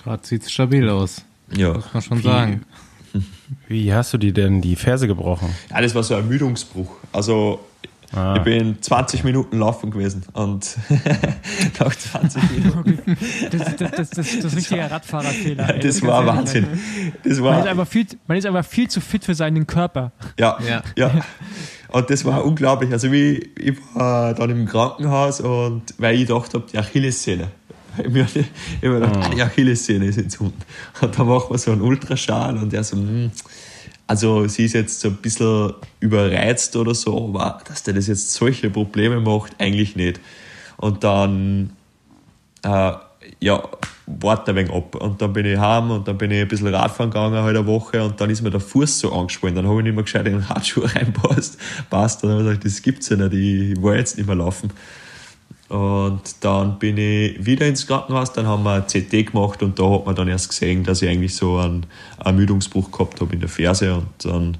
Gerade 0.00 0.24
sieht 0.24 0.44
es 0.44 0.52
stabil 0.52 0.88
aus. 0.88 1.24
Ja. 1.56 1.72
Muss 1.72 1.92
man 1.92 2.02
schon 2.02 2.22
sagen. 2.22 2.64
Wie 3.68 3.92
hast 3.92 4.12
du 4.12 4.18
dir 4.18 4.32
denn 4.32 4.60
die 4.60 4.76
Ferse 4.76 5.08
gebrochen? 5.08 5.52
Ja, 5.70 5.80
das 5.80 5.92
war 5.96 6.04
so 6.04 6.14
ein 6.14 6.20
Ermüdungsbruch. 6.20 6.90
Also 7.10 7.66
Ah. 8.14 8.36
Ich 8.38 8.42
bin 8.42 8.80
20 8.80 9.22
Minuten 9.22 9.58
laufen 9.58 9.90
gewesen 9.90 10.24
und 10.32 10.78
nach 11.78 11.94
20 11.94 12.42
Minuten. 12.50 13.18
Das, 13.50 13.76
das, 13.76 13.90
das, 13.90 14.10
das, 14.10 14.34
ist 14.34 14.44
ein 14.44 14.50
richtiger 14.50 14.90
Radfahrerfehler. 14.90 15.74
Ey, 15.74 15.80
das 15.80 16.02
war 16.02 16.24
Wahnsinn. 16.24 16.66
Das 17.22 17.42
war 17.42 17.52
man, 17.52 17.60
ist 17.60 17.68
einfach 17.68 17.86
viel, 17.86 18.06
man 18.26 18.38
ist 18.38 18.46
einfach 18.46 18.64
viel 18.64 18.88
zu 18.88 19.00
fit 19.00 19.24
für 19.24 19.34
seinen 19.34 19.66
Körper. 19.66 20.12
Ja, 20.38 20.58
ja. 20.66 20.82
ja. 20.96 21.10
Und 21.88 22.08
das 22.08 22.24
war 22.24 22.44
unglaublich. 22.44 22.92
Also 22.92 23.12
wie, 23.12 23.50
ich 23.58 23.76
war 23.94 24.34
dann 24.34 24.50
im 24.50 24.66
Krankenhaus 24.66 25.40
und 25.40 25.82
weil 25.98 26.14
ich 26.14 26.26
gedacht 26.26 26.54
habe, 26.54 26.64
die 26.70 26.78
Achillessehne. 26.78 27.48
Ich 27.98 28.08
mir 28.08 28.26
immer 28.80 29.00
gedacht, 29.00 29.28
oh. 29.30 29.34
die 29.34 29.42
Achillessehne 29.42 30.06
ist 30.06 30.16
jetzt 30.16 30.40
unten. 30.40 30.62
Und 31.00 31.18
da 31.18 31.24
macht 31.24 31.50
man 31.50 31.58
so 31.58 31.72
einen 31.72 31.82
Ultraschall 31.82 32.56
und 32.56 32.72
der 32.72 32.84
so, 32.84 32.96
mh, 32.96 33.02
hm, 33.02 33.30
also 34.08 34.48
sie 34.48 34.64
ist 34.64 34.72
jetzt 34.72 35.00
so 35.00 35.08
ein 35.08 35.16
bisschen 35.16 35.74
überreizt 36.00 36.74
oder 36.76 36.94
so, 36.94 37.28
aber 37.28 37.60
dass 37.68 37.82
der 37.82 37.92
das 37.94 38.06
jetzt 38.06 38.32
solche 38.32 38.70
Probleme 38.70 39.20
macht, 39.20 39.52
eigentlich 39.58 39.96
nicht. 39.96 40.18
Und 40.78 41.04
dann, 41.04 41.76
äh, 42.62 42.92
ja, 43.40 43.62
warte 44.06 44.52
ein 44.52 44.56
wenig 44.56 44.72
ab. 44.72 44.94
Und 44.94 45.20
dann 45.20 45.34
bin 45.34 45.44
ich 45.44 45.58
heim 45.58 45.90
und 45.90 46.08
dann 46.08 46.16
bin 46.16 46.30
ich 46.30 46.40
ein 46.40 46.48
bisschen 46.48 46.74
Radfahren 46.74 47.10
gegangen, 47.10 47.42
halt 47.42 47.54
eine 47.54 47.66
Woche 47.66 48.02
und 48.02 48.18
dann 48.18 48.30
ist 48.30 48.40
mir 48.40 48.50
der 48.50 48.60
Fuß 48.60 49.00
so 49.00 49.12
angespannt. 49.12 49.58
Dann 49.58 49.68
habe 49.68 49.78
ich 49.80 49.84
nicht 49.84 49.94
mehr 49.94 50.04
gescheit 50.04 50.26
in 50.26 50.32
den 50.32 50.42
Radschuh 50.42 50.80
reinpasst. 50.84 51.58
Passt. 51.90 52.24
Dann 52.24 52.30
habe 52.30 52.40
ich 52.40 52.46
gesagt, 52.46 52.64
das 52.64 52.82
gibt's 52.82 53.10
ja 53.10 53.16
nicht, 53.16 53.34
ich 53.34 53.82
will 53.82 53.96
jetzt 53.96 54.16
nicht 54.16 54.26
mehr 54.26 54.36
laufen. 54.36 54.70
Und 55.68 56.22
dann 56.40 56.78
bin 56.78 56.96
ich 56.96 57.44
wieder 57.44 57.66
ins 57.66 57.86
Krankenhaus, 57.86 58.32
dann 58.32 58.46
haben 58.46 58.62
wir 58.62 58.74
ein 58.74 58.86
CT 58.86 59.32
gemacht 59.32 59.62
und 59.62 59.78
da 59.78 59.90
hat 59.90 60.06
man 60.06 60.14
dann 60.14 60.28
erst 60.28 60.48
gesehen, 60.48 60.82
dass 60.82 61.02
ich 61.02 61.10
eigentlich 61.10 61.34
so 61.34 61.58
einen 61.58 61.84
Ermüdungsbruch 62.24 62.90
gehabt 62.90 63.20
habe 63.20 63.34
in 63.34 63.40
der 63.40 63.50
Ferse 63.50 63.94
und 63.94 64.06
dann 64.24 64.56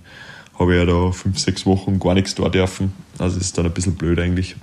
habe 0.58 0.74
ich 0.74 0.80
ja 0.80 0.84
da 0.84 1.10
fünf, 1.12 1.38
sechs 1.38 1.64
Wochen 1.64 1.98
gar 1.98 2.12
nichts 2.12 2.34
da 2.34 2.50
dürfen. 2.50 2.92
Also 3.18 3.38
das 3.38 3.46
ist 3.46 3.56
dann 3.56 3.64
ein 3.64 3.72
bisschen 3.72 3.94
blöd 3.94 4.18
eigentlich. 4.18 4.56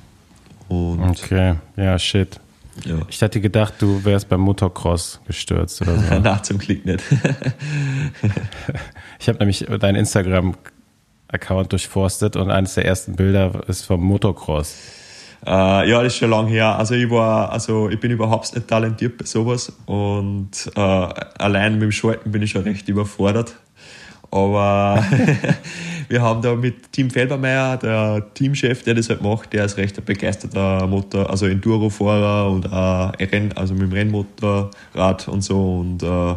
Und 0.67 1.01
okay, 1.01 1.55
ja, 1.77 1.97
shit. 1.97 2.39
Ja. 2.83 2.97
Ich 3.09 3.21
hätte 3.21 3.39
gedacht, 3.39 3.75
du 3.79 4.03
wärst 4.03 4.29
beim 4.29 4.41
Motocross 4.41 5.21
gestürzt 5.25 5.81
oder 5.81 5.97
so. 5.97 6.19
Na, 6.23 6.43
zum 6.43 6.57
Glück 6.57 6.85
nicht. 6.85 7.03
ich 9.19 9.29
habe 9.29 9.39
nämlich 9.39 9.65
deinen 9.79 9.95
Instagram-Account 9.95 11.71
durchforstet 11.71 12.35
und 12.35 12.51
eines 12.51 12.75
der 12.75 12.85
ersten 12.85 13.15
Bilder 13.15 13.63
ist 13.67 13.85
vom 13.85 14.03
Motocross. 14.03 14.75
Äh, 15.45 15.89
ja, 15.89 16.01
das 16.03 16.13
ist 16.13 16.19
schon 16.19 16.29
lange 16.29 16.49
her. 16.49 16.77
Also 16.77 16.95
ich 16.95 17.09
war, 17.09 17.51
also 17.51 17.89
ich 17.89 17.99
bin 17.99 18.11
überhaupt 18.11 18.53
nicht 18.55 18.67
talentiert 18.67 19.17
bei 19.17 19.25
sowas 19.25 19.71
und 19.85 20.49
äh, 20.75 20.79
allein 20.79 21.73
mit 21.73 21.83
dem 21.83 21.91
Schalten 21.91 22.31
bin 22.31 22.41
ich 22.41 22.51
schon 22.51 22.63
recht 22.63 22.87
überfordert. 22.89 23.55
Aber 24.31 25.03
wir 26.09 26.21
haben 26.21 26.41
da 26.41 26.55
mit 26.55 26.91
Tim 26.91 27.09
Felbermeier, 27.09 27.77
der 27.77 28.33
Teamchef, 28.33 28.83
der 28.83 28.95
das 28.95 29.09
halt 29.09 29.21
macht, 29.21 29.53
der 29.53 29.65
ist 29.65 29.77
recht 29.77 29.97
ein 29.97 30.03
begeisterter 30.03 30.87
Motor, 30.87 31.29
also 31.29 31.45
Enduro-Fahrer 31.45 32.49
und 32.49 32.65
Renn, 32.65 33.53
also 33.55 33.73
mit 33.73 33.83
dem 33.83 33.93
Rennmotorrad 33.93 35.27
und 35.27 35.41
so. 35.41 35.79
Und 35.79 36.03
äh, 36.03 36.35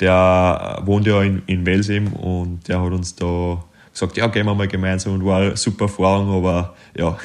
der 0.00 0.82
wohnt 0.84 1.06
ja 1.06 1.22
in, 1.22 1.42
in 1.46 1.66
Wels 1.66 1.90
und 1.90 2.60
der 2.68 2.80
hat 2.80 2.92
uns 2.92 3.14
da 3.16 3.62
gesagt, 3.92 4.16
ja, 4.16 4.26
gehen 4.28 4.46
wir 4.46 4.54
mal 4.54 4.68
gemeinsam 4.68 5.14
und 5.14 5.24
war 5.24 5.40
eine 5.40 5.56
super 5.56 5.84
Erfahrung, 5.86 6.32
aber 6.36 6.74
ja, 6.96 7.16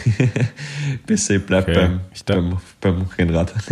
besser 1.06 1.36
ich 1.36 1.46
bleib 1.46 1.68
Okay. 1.68 1.74
beim, 1.76 2.00
beim, 2.26 2.58
beim 2.82 3.08
Rennrad. 3.18 3.54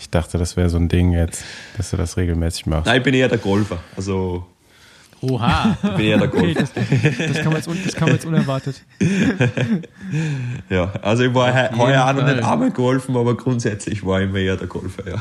Ich 0.00 0.08
dachte, 0.10 0.38
das 0.38 0.56
wäre 0.56 0.68
so 0.68 0.76
ein 0.78 0.88
Ding 0.88 1.10
jetzt, 1.12 1.42
dass 1.76 1.90
du 1.90 1.96
das 1.96 2.16
regelmäßig 2.16 2.66
machst. 2.66 2.86
Nein, 2.86 2.98
ich 2.98 3.02
bin 3.02 3.14
eher 3.14 3.26
der 3.28 3.38
Golfer. 3.38 3.78
Also, 3.96 4.46
Oha. 5.20 5.76
ich 5.82 5.90
bin 5.96 6.06
eher 6.06 6.18
der 6.18 6.28
Okay, 6.32 6.54
Golfer. 6.54 6.60
das, 6.60 6.72
das, 7.32 7.42
kam 7.42 7.52
jetzt, 7.54 7.68
das 7.84 7.94
kam 7.96 8.08
jetzt 8.10 8.24
unerwartet. 8.24 8.80
Ja, 10.70 10.92
also 11.02 11.24
ich 11.24 11.34
war 11.34 11.52
heuer 11.76 12.04
auch 12.06 12.12
noch 12.12 12.24
nicht 12.32 12.44
einmal 12.44 12.70
geholfen, 12.70 13.16
aber 13.16 13.36
grundsätzlich 13.36 14.06
war 14.06 14.20
ich 14.20 14.28
immer 14.28 14.38
eher 14.38 14.56
der 14.56 14.68
Golfer, 14.68 15.02
ja. 15.10 15.16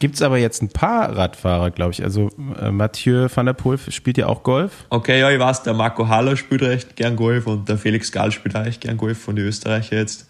Gibt 0.00 0.16
es 0.16 0.22
aber 0.22 0.38
jetzt 0.38 0.60
ein 0.60 0.68
paar 0.68 1.16
Radfahrer, 1.16 1.70
glaube 1.70 1.92
ich. 1.92 2.02
Also 2.02 2.30
äh, 2.60 2.70
Mathieu 2.70 3.28
van 3.32 3.46
der 3.46 3.52
Poel 3.52 3.78
spielt 3.88 4.18
ja 4.18 4.26
auch 4.26 4.42
Golf. 4.42 4.86
Okay, 4.90 5.20
ja, 5.20 5.30
ich 5.30 5.38
weiß, 5.38 5.62
der 5.62 5.74
Marco 5.74 6.08
Haller 6.08 6.36
spielt 6.36 6.62
recht 6.62 6.96
gern 6.96 7.16
Golf 7.16 7.46
und 7.46 7.68
der 7.68 7.78
Felix 7.78 8.10
Gall 8.10 8.32
spielt 8.32 8.56
auch 8.56 8.64
echt 8.64 8.80
gern 8.80 8.96
Golf 8.96 9.18
von 9.18 9.36
den 9.36 9.46
Österreicher 9.46 9.96
jetzt. 9.96 10.28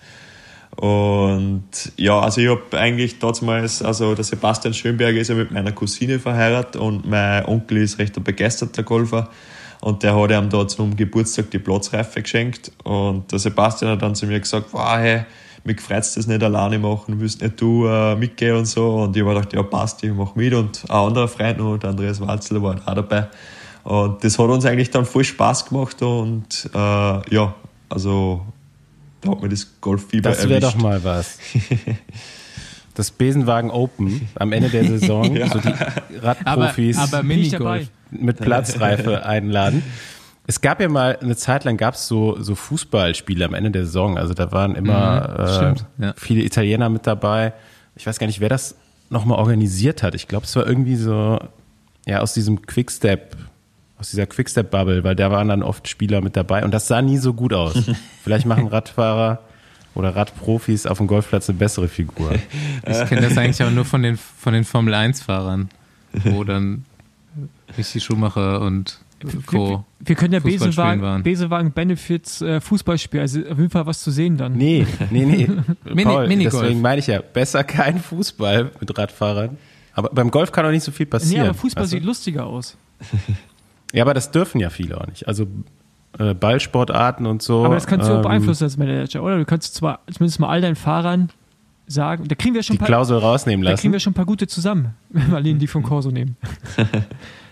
Und 0.77 1.65
ja, 1.97 2.19
also 2.19 2.41
ich 2.41 2.49
habe 2.49 2.79
eigentlich 2.79 3.19
damals, 3.21 3.83
also 3.83 4.15
der 4.15 4.25
Sebastian 4.25 4.75
Schönberger 4.75 5.21
ist 5.21 5.29
ja 5.29 5.35
mit 5.35 5.51
meiner 5.51 5.73
Cousine 5.73 6.19
verheiratet 6.19 6.77
und 6.77 7.09
mein 7.09 7.45
Onkel 7.47 7.79
ist 7.79 7.99
recht 7.99 8.17
ein 8.17 8.25
begeisterter 8.25 8.83
Golfer 8.83 9.31
und 9.81 10.03
der 10.03 10.21
hat 10.21 10.31
ihm 10.31 10.51
da 10.51 10.67
zum 10.67 10.97
Geburtstag 10.97 11.51
die 11.53 11.59
Platzreife 11.59 12.23
geschenkt 12.23 12.73
und 12.83 13.31
der 13.31 13.39
Sebastian 13.39 13.93
hat 13.93 14.03
dann 14.03 14.15
zu 14.15 14.27
mir 14.27 14.41
gesagt, 14.41 14.69
wow, 14.73 14.97
hey, 14.97 15.25
mich 15.65 15.81
freut 15.81 15.99
das 16.17 16.27
nicht 16.27 16.43
alleine 16.43 16.79
machen, 16.79 17.19
willst 17.21 17.41
nicht 17.43 17.61
du 17.61 17.87
äh, 17.87 18.15
mitgehen 18.17 18.57
und 18.57 18.67
so 18.67 18.97
und 19.03 19.17
ich 19.17 19.23
habe 19.23 19.35
gedacht, 19.35 19.53
ja 19.53 19.63
passt, 19.63 20.05
ich 20.05 20.13
mach 20.13 20.35
mit 20.35 20.53
und 20.55 20.85
ein 20.89 20.97
anderer 20.97 21.29
Freund 21.29 21.59
noch, 21.59 21.79
der 21.79 21.91
Andreas 21.91 22.21
Walzler 22.21 22.63
war 22.63 22.77
auch 22.87 22.95
dabei 22.95 23.29
und 23.85 24.23
das 24.23 24.39
hat 24.39 24.47
uns 24.49 24.65
eigentlich 24.67 24.91
dann 24.91 25.05
voll 25.07 25.25
Spaß 25.25 25.67
gemacht 25.67 26.01
und 26.03 26.69
äh, 26.75 26.79
ja, 27.35 27.55
also 27.89 28.43
da 29.23 29.31
hat 29.31 29.43
mir 29.43 29.49
das 29.49 29.67
Golffieber 29.81 30.31
Das 30.31 30.43
wäre 30.49 30.61
erwischt. 30.61 30.75
doch 30.77 30.83
mal 30.83 31.03
was. 31.03 31.39
Das 32.97 33.11
Besenwagen 33.11 33.73
Open 33.73 34.29
am 34.37 34.53
Ende 34.53 34.69
der 34.71 34.85
Saison, 34.85 35.35
Ja. 35.37 35.49
so 35.49 35.59
die 35.59 35.67
Aber, 35.67 36.23
Radprofis 36.23 36.97
aber. 36.99 37.25
Minigolf. 37.25 37.89
mit 38.13 38.37
Platzreife 38.39 39.27
einladen. 39.27 39.83
Es 40.47 40.61
gab 40.61 40.81
ja 40.81 40.89
mal 40.89 41.19
eine 41.23 41.37
Zeit 41.37 41.65
lang 41.65 41.77
gab 41.77 41.95
es 41.95 42.07
so, 42.07 42.41
so 42.41 42.55
Fußballspiele 42.55 43.45
am 43.45 43.55
Ende 43.55 43.71
der 43.71 43.87
Saison. 43.87 44.19
Also 44.19 44.35
da 44.35 44.53
waren 44.53 44.75
immer 44.75 45.37
Mhm, 45.39 45.45
äh, 45.45 45.55
stimmt, 45.55 45.87
ja. 45.99 46.15
viele 46.17 46.43
Italiener 46.43 46.89
mit 46.91 47.07
dabei. 47.07 47.55
Ich 47.97 48.07
weiß 48.07 48.19
gar 48.19 48.27
nicht, 48.27 48.41
wer 48.41 48.49
das 48.51 48.77
nochmal 49.09 49.39
organisiert 49.39 50.03
hat. 50.03 50.15
Ich 50.15 50.29
glaube, 50.29 50.45
es 50.45 50.55
war 50.57 50.67
irgendwie 50.67 50.97
so, 50.97 51.39
ja, 52.07 52.21
aus 52.21 52.35
diesem 52.35 52.61
Quickstep, 52.63 53.37
aus 53.99 54.11
dieser 54.11 54.27
Quickstep-Bubble, 54.27 55.03
weil 55.05 55.17
da 55.17 55.31
waren 55.31 55.49
dann 55.49 55.63
oft 55.63 55.89
Spieler 55.89 56.21
mit 56.21 56.37
dabei 56.37 56.65
und 56.65 56.73
das 56.73 56.89
sah 56.89 57.01
nie 57.01 57.17
so 57.19 57.33
gut 57.33 57.55
aus. 57.55 57.75
Vielleicht 58.23 58.45
machen 58.45 58.67
Radfahrer 58.67 59.39
oder 59.95 60.15
Radprofis 60.15 60.87
auf 60.87 60.99
dem 60.99 61.07
Golfplatz 61.07 61.49
eine 61.49 61.59
bessere 61.59 61.89
Figur. 61.89 62.33
Ich 62.87 63.09
kenne 63.09 63.23
das 63.23 63.39
eigentlich 63.39 63.63
auch 63.63 63.71
nur 63.71 63.87
von 63.87 64.03
den, 64.03 64.19
von 64.19 64.53
den 64.53 64.65
Formel-1-Fahrern, 64.65 65.71
wo 66.25 66.45
dann 66.45 66.85
Michi 67.79 67.99
Schumacher 67.99 68.61
und 68.61 68.99
Co. 69.47 69.85
Wir 70.01 70.15
können 70.17 70.33
ja 70.35 70.41
Fußball 70.41 70.73
spielen 70.73 70.87
Besenwagen. 71.01 71.23
Besenwagen 71.23 71.73
Benefits 71.73 72.43
äh, 72.43 72.61
Fußballspiel, 72.61 73.21
also 73.21 73.41
auf 73.41 73.59
jeden 73.59 73.71
Fall 73.71 73.87
was 73.87 74.03
zu 74.03 74.11
sehen 74.11 74.37
dann. 74.37 74.53
Nee, 74.53 74.87
nee, 75.11 75.25
nee. 75.25 75.49
Mini- 75.85 76.05
Paul, 76.05 76.29
Minigolf. 76.29 76.63
deswegen 76.63 76.81
meine 76.81 76.99
ich 77.01 77.07
ja, 77.07 77.21
besser 77.21 77.65
kein 77.65 77.99
Fußball 77.99 78.71
mit 78.81 78.99
Radfahrern. 78.99 79.57
Aber 79.95 80.11
beim 80.11 80.31
Golf 80.31 80.51
kann 80.53 80.67
auch 80.67 80.71
nicht 80.71 80.83
so 80.85 80.91
viel 80.93 81.07
Nee, 81.07 81.11
passieren. 81.11 81.45
aber 81.47 81.55
Fußball 81.55 81.83
Also- 81.83 81.97
sieht 81.97 82.05
lustiger 82.05 82.47
aus. 82.47 82.77
Ja, 83.93 84.03
aber 84.03 84.13
das 84.13 84.33
dürfen 84.33 84.61
ja 84.61 84.71
viele 84.71 85.01
auch 85.01 85.07
nicht. 85.07 85.29
Also 85.29 85.47
äh, 86.19 86.35
Ballsportarten 86.35 87.27
und 87.27 87.43
so. 87.43 87.65
Aber 87.65 87.75
das 87.77 87.87
kannst 87.87 88.09
du 88.09 88.13
auch 88.13 88.17
ähm, 88.17 88.23
beeinflussen 88.23 88.65
als 88.65 88.77
Manager, 88.77 89.23
oder? 89.23 89.39
Du 89.39 89.45
kannst 89.45 89.77
zwar 89.77 90.01
zumindest 90.13 90.41
mal 90.41 90.49
all 90.49 90.61
deinen 90.61 90.75
Fahrern 90.75 91.29
sagen, 91.87 92.27
da 92.27 92.35
kriegen 92.35 92.57
wir 92.57 92.65
schon 92.65 92.75
Die 92.75 92.79
ein 92.79 92.81
paar, 92.81 92.87
Klausel 92.89 93.19
rausnehmen 93.19 93.65
da 93.65 93.71
kriegen 93.71 93.77
lassen. 93.83 93.93
wir 93.93 94.01
schon 94.01 94.11
ein 94.11 94.15
paar 94.15 94.25
gute 94.27 94.49
zusammen, 94.49 94.95
wenn 95.11 95.31
wir 95.31 95.55
die 95.55 95.67
vom 95.69 95.85
Corso 95.85 96.11
nehmen. 96.11 96.37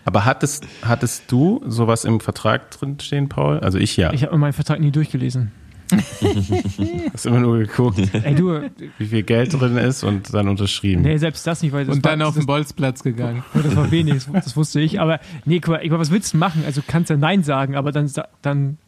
Aber 0.04 0.24
hattest, 0.24 0.66
hattest 0.82 1.30
du 1.30 1.62
sowas 1.66 2.04
im 2.04 2.20
Vertrag 2.20 2.70
drin 2.72 2.98
stehen, 3.00 3.28
Paul? 3.28 3.60
Also 3.60 3.78
ich 3.78 3.96
ja. 3.96 4.12
Ich 4.12 4.24
habe 4.24 4.36
meinen 4.36 4.52
Vertrag 4.52 4.80
nie 4.80 4.90
durchgelesen. 4.90 5.52
hast 7.12 7.26
immer 7.26 7.40
nur 7.40 7.58
geguckt, 7.58 7.98
Ey, 8.14 8.34
du, 8.34 8.70
wie 8.98 9.06
viel 9.06 9.22
Geld 9.22 9.52
drin 9.52 9.76
ist 9.76 10.02
und 10.04 10.32
dann 10.32 10.48
unterschrieben. 10.48 11.02
nee, 11.02 11.18
selbst 11.18 11.46
das 11.46 11.62
nicht, 11.62 11.72
weil 11.72 11.84
das 11.84 11.94
Und 11.94 12.04
war, 12.04 12.12
dann 12.12 12.22
auf 12.22 12.34
den 12.34 12.46
Bolzplatz 12.46 13.02
gegangen. 13.02 13.44
Das 13.54 13.76
war 13.76 13.90
wenig, 13.90 14.14
das, 14.14 14.28
das 14.32 14.56
wusste 14.56 14.80
ich. 14.80 15.00
Aber 15.00 15.20
nee, 15.44 15.60
guck 15.60 15.74
mal, 15.74 15.84
ich, 15.84 15.90
was 15.90 16.10
willst 16.10 16.32
du 16.32 16.38
machen? 16.38 16.62
Also 16.64 16.80
du 16.80 16.86
kannst 16.88 17.10
ja 17.10 17.16
Nein 17.18 17.42
sagen, 17.42 17.76
aber 17.76 17.92
dann, 17.92 18.10
dann 18.40 18.78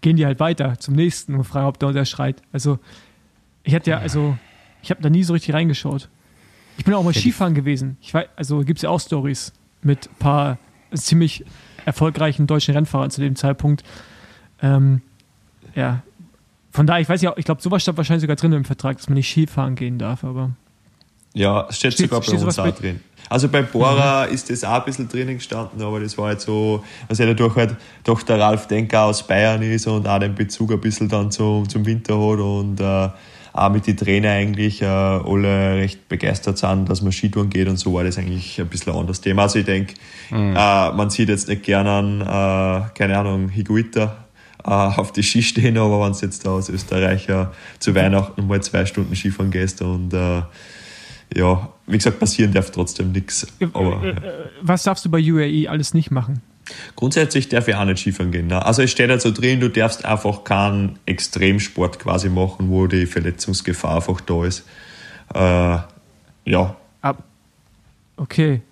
gehen 0.00 0.16
die 0.16 0.24
halt 0.24 0.40
weiter 0.40 0.78
zum 0.78 0.94
nächsten 0.94 1.34
und 1.34 1.44
fragen, 1.44 1.66
ob 1.66 1.78
der 1.78 1.88
unterschreit. 1.90 2.42
Also 2.52 2.78
ich 3.62 3.74
hatte 3.74 3.90
ja, 3.90 3.98
also 3.98 4.38
ich 4.82 4.90
habe 4.90 5.02
da 5.02 5.10
nie 5.10 5.24
so 5.24 5.32
richtig 5.34 5.54
reingeschaut. 5.54 6.08
Ich 6.78 6.84
bin 6.84 6.94
auch 6.94 7.02
mal 7.02 7.14
Skifahren 7.14 7.54
gewesen. 7.54 7.96
Ich 8.00 8.14
weiß, 8.14 8.28
also 8.36 8.60
gibt 8.60 8.78
es 8.78 8.82
ja 8.82 8.90
auch 8.90 9.00
Stories 9.00 9.52
mit 9.86 10.08
ein 10.10 10.18
paar 10.18 10.58
ziemlich 10.94 11.44
erfolgreichen 11.84 12.46
deutschen 12.46 12.74
Rennfahrern 12.74 13.10
zu 13.10 13.20
dem 13.20 13.36
Zeitpunkt. 13.36 13.84
Ähm, 14.62 15.00
ja, 15.74 16.02
von 16.72 16.86
daher, 16.86 17.00
ich 17.00 17.08
weiß 17.08 17.22
ja, 17.22 17.32
ich 17.36 17.44
glaube, 17.44 17.62
sowas 17.62 17.82
stand 17.82 17.96
wahrscheinlich 17.96 18.22
sogar 18.22 18.36
drin 18.36 18.52
im 18.52 18.64
Vertrag, 18.64 18.96
dass 18.98 19.08
man 19.08 19.14
nicht 19.14 19.30
Skifahren 19.30 19.74
gehen 19.76 19.98
darf, 19.98 20.24
aber 20.24 20.50
Ja, 21.34 21.66
steht, 21.70 21.94
Steht- 21.94 22.06
sogar 22.10 22.20
bei 22.20 22.26
steht 22.26 22.42
uns 22.42 22.58
auch 22.58 22.70
drin. 22.70 23.00
Also 23.28 23.48
bei 23.48 23.62
Bora 23.62 24.24
ist 24.26 24.50
das 24.50 24.62
auch 24.62 24.74
ein 24.78 24.84
bisschen 24.84 25.08
drinnen 25.08 25.36
gestanden, 25.38 25.82
aber 25.82 25.98
das 25.98 26.16
war 26.16 26.26
halt 26.28 26.40
so, 26.40 26.84
was 27.08 27.18
ja 27.18 27.26
dadurch 27.26 27.56
halt 27.56 27.74
doch 28.04 28.22
der 28.22 28.38
Ralf 28.38 28.68
Denker 28.68 29.02
aus 29.02 29.26
Bayern 29.26 29.62
ist 29.62 29.86
und 29.88 30.06
auch 30.06 30.20
den 30.20 30.34
Bezug 30.36 30.70
ein 30.70 30.80
bisschen 30.80 31.08
dann 31.08 31.30
zum, 31.32 31.68
zum 31.68 31.84
Winter 31.84 32.14
hat 32.14 32.38
und 32.38 32.80
äh, 32.80 33.08
auch 33.56 33.70
mit 33.70 33.86
den 33.86 33.96
Trainer 33.96 34.30
eigentlich 34.30 34.82
äh, 34.82 34.84
alle 34.84 35.76
recht 35.76 36.08
begeistert 36.08 36.58
sind, 36.58 36.88
dass 36.88 37.00
man 37.00 37.12
Skitouren 37.12 37.48
geht 37.48 37.68
und 37.68 37.78
so 37.78 37.94
war 37.94 38.04
das 38.04 38.18
eigentlich 38.18 38.60
ein 38.60 38.68
bisschen 38.68 38.92
ein 38.92 38.98
anderes 38.98 39.20
Thema. 39.20 39.42
Also 39.42 39.58
ich 39.58 39.64
denke, 39.64 39.94
äh, 40.30 40.92
man 40.92 41.08
sieht 41.10 41.28
jetzt 41.28 41.48
nicht 41.48 41.62
gerne 41.62 41.90
an, 41.90 42.20
äh, 42.20 42.88
keine 42.94 43.18
Ahnung, 43.18 43.48
Higuita 43.48 44.26
äh, 44.64 44.70
auf 44.70 45.12
die 45.12 45.22
Ski 45.22 45.42
stehen, 45.42 45.78
aber 45.78 46.04
wenn 46.04 46.12
du 46.12 46.18
jetzt 46.18 46.44
da 46.44 46.54
als 46.54 46.68
Österreicher 46.68 47.52
zu 47.78 47.94
Weihnachten 47.94 48.46
mal 48.46 48.62
zwei 48.62 48.84
Stunden 48.84 49.16
Skifahren 49.16 49.50
gehst 49.50 49.80
und 49.80 50.12
äh, 50.12 50.42
ja, 51.34 51.68
wie 51.86 51.96
gesagt, 51.96 52.20
passieren 52.20 52.52
darf 52.52 52.70
trotzdem 52.70 53.12
nichts. 53.12 53.46
Äh, 54.04 54.22
was 54.60 54.82
darfst 54.82 55.04
du 55.04 55.10
bei 55.10 55.18
UAE 55.18 55.68
alles 55.68 55.94
nicht 55.94 56.10
machen? 56.10 56.42
Grundsätzlich 56.96 57.48
darf 57.48 57.68
ich 57.68 57.74
auch 57.74 57.84
nicht 57.84 57.98
Skifahren 58.00 58.32
gehen. 58.32 58.46
Ne? 58.48 58.64
Also 58.64 58.82
es 58.82 58.90
steht 58.90 59.10
halt 59.10 59.20
so 59.22 59.30
drin, 59.30 59.60
du 59.60 59.68
darfst 59.68 60.04
einfach 60.04 60.44
keinen 60.44 60.98
Extremsport 61.06 61.98
quasi 61.98 62.28
machen, 62.28 62.68
wo 62.70 62.86
die 62.86 63.06
Verletzungsgefahr 63.06 63.96
einfach 63.96 64.20
da 64.20 64.44
ist. 64.44 64.64
Äh, 65.34 65.78
ja, 66.44 66.76
Ab 67.02 67.22
okay. 68.16 68.62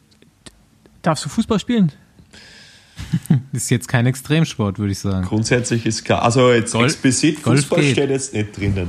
Darfst 1.02 1.24
du 1.24 1.28
Fußball 1.28 1.58
spielen? 1.58 1.92
Ist 3.52 3.70
jetzt 3.70 3.88
kein 3.88 4.06
Extremsport, 4.06 4.78
würde 4.78 4.92
ich 4.92 4.98
sagen. 5.00 5.26
grundsätzlich 5.26 5.84
ist 5.84 6.04
klar. 6.04 6.22
Also 6.22 6.52
jetzt 6.52 6.72
Golf- 6.72 6.92
explizit 6.92 7.40
Fußball 7.40 7.82
steht 7.82 8.10
jetzt 8.10 8.32
nicht 8.32 8.56
drinnen. 8.56 8.88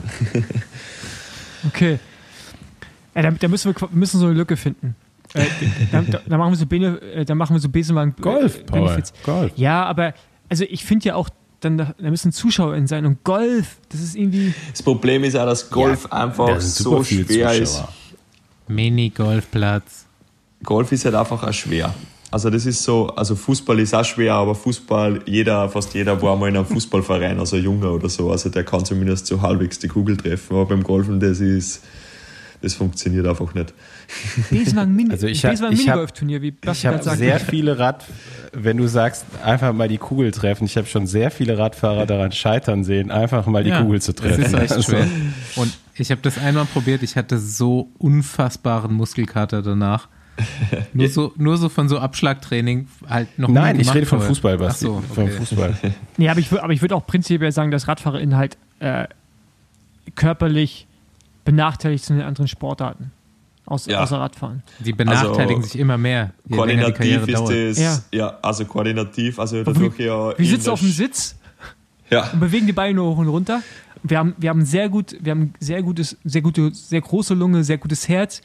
Okay. 1.68 2.00
Ja, 3.16 3.24
da, 3.24 3.32
da 3.32 3.48
müssen 3.48 3.74
wir 3.74 3.82
wir 3.82 3.90
müssen 3.92 4.20
so 4.20 4.28
eine 4.28 4.36
Lücke 4.36 4.58
finden. 4.58 4.96
Äh, 5.36 5.46
da, 5.92 6.02
da, 6.02 6.22
da 6.26 6.38
machen 6.38 6.52
wir 6.54 6.58
so 6.58 6.66
Bene, 6.66 7.02
äh, 7.02 7.26
da 7.26 7.36
machen 7.36 7.56
wir 7.56 7.60
so 7.60 7.70
Besenwagen 7.70 8.16
Golf, 8.20 8.60
äh, 8.60 8.64
Paul. 8.64 8.82
Benefits. 8.82 9.14
Golf. 9.24 9.52
Ja, 9.56 9.86
aber 9.86 10.14
also 10.50 10.66
ich 10.68 10.86
finde 10.86 11.10
ja 11.10 11.16
auch, 11.16 11.30
dann 11.60 11.78
da 11.78 11.94
müssen 12.00 12.32
ZuschauerInnen 12.32 12.88
sein 12.88 13.06
und 13.06 13.24
Golf, 13.24 13.78
das 13.90 14.02
ist 14.02 14.16
irgendwie. 14.16 14.54
Das 14.72 14.84
Problem 14.84 15.24
ist 15.24 15.36
auch, 15.36 15.46
dass 15.46 15.70
Golf 15.70 16.12
einfach 16.12 16.48
Da 16.48 16.60
sind 16.60 16.84
so 16.84 17.04
schwer 17.04 17.54
ist. 17.54 17.76
Zuschauer. 17.76 17.94
Mini-Golfplatz. 18.68 20.06
Golf 20.64 20.92
ist 20.92 21.06
halt 21.06 21.16
einfach 21.16 21.44
auch 21.44 21.54
schwer. 21.54 21.94
Also 22.32 22.50
das 22.50 22.66
ist 22.66 22.84
so, 22.84 23.08
also 23.10 23.36
Fußball 23.36 23.80
ist 23.80 23.94
auch 23.94 24.04
schwer, 24.04 24.34
aber 24.34 24.56
Fußball, 24.56 25.22
jeder, 25.26 25.70
fast 25.70 25.94
jeder 25.94 26.22
war 26.22 26.36
mal 26.36 26.50
in 26.50 26.58
einem 26.58 26.66
Fußballverein, 26.66 27.40
also 27.40 27.56
ein 27.56 27.64
Junger 27.64 27.92
oder 27.92 28.10
so, 28.10 28.32
also 28.32 28.50
der 28.50 28.64
kann 28.64 28.84
zumindest 28.84 29.28
so 29.28 29.42
halbwegs 29.42 29.80
die 29.80 29.88
Kugel 29.88 30.18
treffen, 30.18 30.54
aber 30.54 30.66
beim 30.66 30.84
Golfen, 30.84 31.20
das 31.20 31.40
ist, 31.40 31.84
das 32.62 32.74
funktioniert 32.74 33.26
einfach 33.26 33.54
nicht. 33.54 33.74
Besenwagen 34.50 34.96
Mini, 34.96 35.12
Also 35.12 35.28
ich 35.28 35.44
hab- 35.46 35.54
ich 35.54 35.62
Minigolf-Turnier, 35.62 36.42
wie 36.42 36.50
Ich 36.50 36.60
Basti 36.62 36.84
habe 36.88 36.96
gerade 36.98 37.06
sagt. 37.06 37.18
sehr 37.20 37.40
viele 37.40 37.78
Rad, 37.80 38.06
wenn 38.54 38.78
du 38.78 38.88
sagst, 38.88 39.26
einfach 39.44 39.74
mal 39.74 39.88
die 39.88 39.98
Kugel 39.98 40.32
treffen. 40.32 40.66
Ich 40.66 40.78
habe 40.78 40.88
schon 40.88 41.08
sehr 41.08 41.32
viele 41.32 41.58
Radfahrer 41.58 42.06
daran 42.06 42.32
scheitern 42.32 42.84
sehen, 42.84 43.12
einfach 43.12 43.46
mal 43.48 43.64
die 43.64 43.70
Ja, 43.72 43.82
Kugel 43.82 44.02
zu 44.02 44.14
treffen. 44.14 44.42
Das 44.44 44.54
ist 44.54 44.60
echt 44.60 44.72
Also, 44.74 44.92
schwer. 44.92 45.08
Und 45.56 45.78
ich 45.96 46.12
habe 46.12 46.22
das 46.22 46.38
einmal 46.38 46.66
probiert, 46.66 47.04
ich 47.04 47.16
hatte 47.16 47.38
so 47.40 47.90
unfassbaren 47.98 48.94
Muskelkater 48.94 49.62
danach. 49.62 50.08
Nur 50.94 51.08
so, 51.08 51.32
nur 51.38 51.56
so 51.56 51.70
von 51.70 51.88
so 51.88 51.98
Abschlagtraining 51.98 52.90
halt 53.10 53.40
noch 53.40 53.48
Nein, 53.48 53.80
ich 53.80 53.94
rede 53.94 54.06
vom 54.06 54.18
vorher. 54.20 54.28
Fußball, 54.28 54.58
Basti. 54.58 54.84
so, 54.86 55.02
Vom 55.14 55.24
okay. 55.26 55.32
Fußball. 55.34 55.74
Nee, 56.18 56.28
aber 56.28 56.42
ich, 56.42 56.52
aber 56.52 56.74
ich 56.74 56.82
würde 56.82 56.94
auch 56.94 57.08
prinzipiell 57.08 57.54
sagen, 57.54 57.72
dass 57.72 57.88
RadfahrerInnen 57.88 58.36
halt 58.36 58.58
äh, 58.80 59.06
körperlich 60.16 60.88
benachteiligt 61.46 62.04
sind 62.04 62.18
in 62.18 62.24
anderen 62.24 62.48
Sportarten. 62.48 63.12
Aus, 63.66 63.88
Ja. 63.88 64.04
Außer 64.04 64.20
Radfahren. 64.20 64.62
Die 64.80 64.94
benachteiligen 64.94 65.58
Also, 65.58 65.70
sich 65.70 65.80
immer 65.80 65.98
mehr, 65.98 66.32
Koordinativ 66.52 67.28
ist 67.28 67.50
das, 67.50 67.80
Ja. 67.80 68.00
ja. 68.12 68.38
also 68.42 68.66
koordinativ, 68.66 69.40
also 69.40 69.58
Aber 69.62 69.74
dadurch 69.74 69.98
ja. 70.00 70.38
Wir 70.38 70.46
sitzen 70.48 70.70
auf 70.70 70.80
dem 70.80 70.92
Sitz 70.92 71.36
Ja, 72.12 72.30
und 72.32 72.40
bewegen 72.40 72.68
die 72.68 72.74
Beine 72.74 73.02
hoch 73.02 73.18
und 73.18 73.28
runter. 73.28 73.62
Wir 74.04 74.20
haben, 74.20 74.36
wir 74.38 74.52
haben 74.52 74.64
sehr 74.66 74.88
gut, 74.90 75.16
wir 75.20 75.32
haben 75.32 75.54
sehr 75.60 75.82
gutes, 75.82 76.16
sehr 76.24 76.42
gute, 76.44 76.72
sehr 76.74 77.02
große 77.02 77.34
Lunge, 77.34 77.64
sehr 77.64 77.80
gutes 77.80 78.08
Herz. 78.08 78.42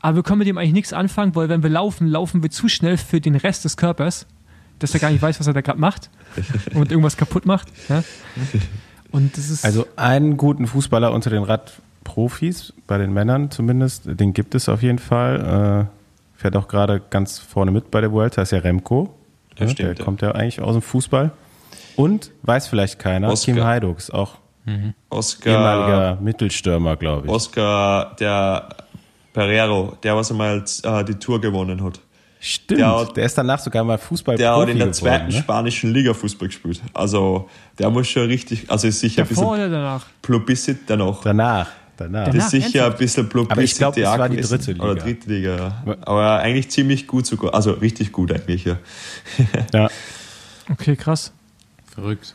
Aber 0.00 0.16
wir 0.16 0.22
können 0.22 0.38
mit 0.40 0.46
dem 0.48 0.58
eigentlich 0.58 0.74
nichts 0.74 0.92
anfangen, 0.92 1.34
weil 1.34 1.48
wenn 1.48 1.62
wir 1.62 1.70
laufen, 1.70 2.06
laufen 2.06 2.42
wir 2.42 2.50
zu 2.50 2.68
schnell 2.68 2.98
für 2.98 3.20
den 3.22 3.34
Rest 3.34 3.64
des 3.64 3.78
Körpers, 3.78 4.26
dass 4.78 4.92
er 4.92 5.00
gar 5.00 5.10
nicht 5.10 5.22
weiß, 5.22 5.40
was 5.40 5.46
er 5.46 5.54
da 5.54 5.62
gerade 5.62 5.80
macht 5.80 6.10
und 6.74 6.90
irgendwas 6.90 7.16
kaputt 7.16 7.46
macht. 7.46 7.68
Ja? 7.88 8.04
Und 9.10 9.38
das 9.38 9.48
ist 9.48 9.64
Also 9.64 9.86
einen 9.96 10.36
guten 10.36 10.66
Fußballer 10.66 11.10
unter 11.12 11.30
den 11.30 11.42
Radprofis, 12.08 12.72
bei 12.86 12.98
den 12.98 13.12
Männern 13.12 13.50
zumindest, 13.50 14.02
den 14.06 14.32
gibt 14.32 14.54
es 14.54 14.68
auf 14.68 14.82
jeden 14.82 14.98
Fall. 14.98 15.88
Äh, 15.88 16.40
fährt 16.40 16.56
auch 16.56 16.68
gerade 16.68 17.00
ganz 17.10 17.38
vorne 17.38 17.70
mit 17.70 17.90
bei 17.90 18.00
der 18.00 18.12
Vuelta, 18.12 18.42
ist 18.42 18.52
ja 18.52 18.58
Remco. 18.58 19.14
Ja, 19.58 19.64
Ja, 19.66 19.70
stimmt, 19.70 19.88
der 19.88 19.96
ja. 19.98 20.04
kommt 20.04 20.22
ja 20.22 20.32
eigentlich 20.32 20.60
aus 20.60 20.72
dem 20.74 20.82
Fußball. 20.82 21.30
Und 21.96 22.30
weiß 22.42 22.68
vielleicht 22.68 22.98
keiner, 22.98 23.28
Oscar. 23.30 23.54
Kim 23.54 23.64
Heidux, 23.64 24.10
auch 24.10 24.36
Oscar, 25.10 25.50
ehemaliger 25.50 26.18
Mittelstürmer, 26.20 26.96
glaube 26.96 27.26
ich. 27.26 27.32
Oscar, 27.32 28.14
der 28.20 28.68
Pereiro, 29.32 29.96
der 30.02 30.14
was 30.16 30.30
einmal 30.30 30.62
äh, 30.82 31.04
die 31.04 31.14
Tour 31.14 31.40
gewonnen 31.40 31.82
hat. 31.82 32.00
Stimmt, 32.40 32.80
der 32.80 32.86
der, 32.88 32.96
hat- 33.00 33.18
ist 33.18 33.36
danach 33.38 33.58
sogar 33.58 33.82
mal 33.82 33.98
Fußball 33.98 34.36
Der 34.36 34.54
hat 34.56 34.68
in 34.68 34.78
der 34.78 34.92
zweiten 34.92 35.26
ne? 35.26 35.32
spanischen 35.32 35.92
Liga 35.92 36.14
Fußball 36.14 36.46
gespielt. 36.48 36.80
Also 36.94 37.48
der 37.78 37.90
muss 37.90 38.06
schon 38.08 38.26
richtig, 38.26 38.70
also 38.70 38.86
ist 38.86 39.00
sicher 39.00 39.22
ein 39.22 39.28
davor 39.28 39.54
bisschen 39.56 39.66
oder 39.70 39.76
danach. 39.76 40.06
Publicity 40.22 40.78
danach. 40.86 41.20
Danach, 41.22 41.68
danach. 42.00 42.26
Das 42.28 42.44
ist 42.44 42.50
sicher 42.50 42.86
ein 42.86 42.96
bisschen 42.96 43.28
Publicity 43.28 43.52
Aber 43.52 43.62
ich 43.62 43.74
glaub, 43.76 43.94
das 43.94 44.18
war 44.18 44.28
die 44.28 44.40
dritte 44.40 44.72
Liga. 44.72 44.84
Oder 44.84 44.94
dritte 44.94 45.28
Liga, 45.30 45.56
ja. 45.56 45.96
Aber 46.02 46.38
eigentlich 46.38 46.70
ziemlich 46.70 47.06
gut 47.06 47.26
sogar. 47.26 47.54
Also 47.54 47.72
richtig 47.72 48.12
gut 48.12 48.32
eigentlich, 48.32 48.64
ja. 48.64 48.78
Ja. 49.74 49.88
Okay, 50.70 50.96
krass. 50.96 51.32
Verrückt. 51.94 52.34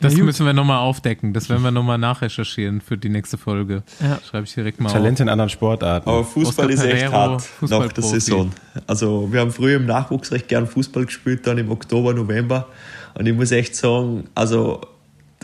Das 0.00 0.16
Ja, 0.16 0.24
müssen 0.24 0.44
wir 0.44 0.52
nochmal 0.52 0.78
aufdecken. 0.78 1.32
Das 1.32 1.48
werden 1.48 1.62
wir 1.62 1.70
nochmal 1.70 1.98
nachrecherchieren 1.98 2.80
für 2.80 2.98
die 2.98 3.08
nächste 3.08 3.38
Folge. 3.38 3.82
Ja. 4.00 4.18
Schreibe 4.28 4.44
ich 4.44 4.52
direkt 4.52 4.80
mal 4.80 4.90
Talente 4.90 5.22
in 5.22 5.28
anderen 5.28 5.50
Sportarten. 5.50 6.08
Aber 6.08 6.24
Fußball 6.24 6.66
Oscar 6.66 6.70
ist 6.70 6.84
echt 6.84 7.10
Pereiro, 7.10 7.12
hart 7.12 7.48
nach 7.62 7.92
der. 7.92 8.04
Saison. 8.04 8.50
Also 8.86 9.32
wir 9.32 9.40
haben 9.40 9.52
früher 9.52 9.76
im 9.76 9.86
Nachwuchs 9.86 10.32
recht 10.32 10.48
gern 10.48 10.66
Fußball 10.66 11.06
gespielt, 11.06 11.46
dann 11.46 11.58
im 11.58 11.70
Oktober, 11.70 12.12
November. 12.12 12.68
Und 13.14 13.26
ich 13.26 13.34
muss 13.34 13.52
echt 13.52 13.76
sagen, 13.76 14.24
also 14.34 14.80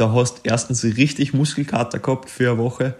da 0.00 0.12
hast 0.12 0.40
erstens 0.44 0.84
richtig 0.84 1.34
Muskelkater 1.34 1.98
gehabt 1.98 2.30
für 2.30 2.50
eine 2.52 2.58
Woche. 2.58 2.94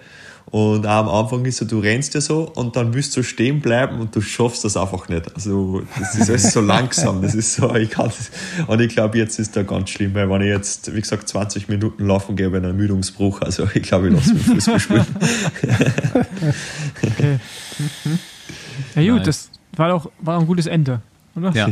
Und 0.51 0.85
auch 0.85 0.91
am 0.91 1.09
Anfang 1.09 1.45
ist 1.45 1.59
so, 1.59 1.65
du 1.65 1.79
rennst 1.79 2.15
ja 2.15 2.21
so 2.21 2.43
und 2.43 2.75
dann 2.75 2.93
willst 2.93 3.17
du 3.17 3.23
stehen 3.23 3.61
bleiben 3.61 4.01
und 4.01 4.17
du 4.17 4.21
schaffst 4.21 4.65
das 4.65 4.77
einfach 4.77 5.09
nicht. 5.09 5.33
Also 5.35 5.83
das 5.97 6.17
ist 6.17 6.29
alles 6.29 6.53
so 6.53 6.61
langsam. 6.61 7.23
Das 7.23 7.37
ist 7.37 7.55
so, 7.55 7.73
ich 7.77 7.91
kann 7.91 8.07
das, 8.07 8.33
und 8.67 8.81
ich 8.81 8.89
glaube, 8.89 9.19
jetzt 9.19 9.39
ist 9.39 9.57
da 9.57 9.63
ganz 9.63 9.91
schlimm, 9.91 10.13
weil 10.15 10.29
wenn 10.29 10.43
ich 10.43 10.49
jetzt, 10.49 10.93
wie 10.93 11.01
gesagt, 11.01 11.29
20 11.29 11.69
Minuten 11.69 12.05
laufen 12.05 12.35
gehe, 12.35 12.49
einen 12.49 12.65
Ermüdungsbruch. 12.65 13.43
Also 13.43 13.69
ich 13.73 13.83
glaube, 13.83 14.09
ich 14.09 14.15
lasse 14.15 14.35
mich 14.35 14.43
Fußball 14.43 14.81
spielen. 14.81 15.07
Okay. 17.03 17.39
Ja, 18.95 19.03
gut, 19.03 19.25
Nice. 19.25 19.27
das 19.27 19.51
war 19.77 19.89
doch 19.91 20.11
war 20.21 20.41
ein 20.41 20.47
gutes 20.47 20.67
Ende, 20.67 21.01
oder? 21.37 21.53
Ja. 21.53 21.69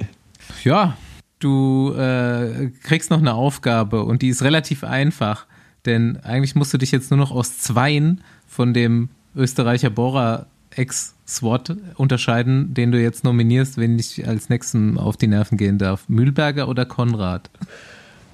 ja, 0.64 0.96
du 1.38 1.92
äh, 1.94 2.70
kriegst 2.82 3.10
noch 3.10 3.18
eine 3.18 3.34
Aufgabe 3.34 4.04
und 4.04 4.22
die 4.22 4.28
ist 4.28 4.42
relativ 4.42 4.84
einfach, 4.84 5.46
denn 5.86 6.18
eigentlich 6.18 6.54
musst 6.54 6.72
du 6.74 6.78
dich 6.78 6.92
jetzt 6.92 7.10
nur 7.10 7.18
noch 7.18 7.30
aus 7.30 7.58
zweien 7.58 8.22
von 8.46 8.74
dem 8.74 9.08
Österreicher 9.36 9.90
Bohrer 9.90 10.46
Ex-SWAT 10.70 11.76
unterscheiden, 11.96 12.74
den 12.74 12.92
du 12.92 13.00
jetzt 13.00 13.24
nominierst, 13.24 13.78
wenn 13.78 13.98
ich 13.98 14.26
als 14.26 14.48
nächsten 14.48 14.98
auf 14.98 15.16
die 15.16 15.26
Nerven 15.26 15.58
gehen 15.58 15.78
darf. 15.78 16.08
Mühlberger 16.08 16.68
oder 16.68 16.84
Konrad? 16.84 17.50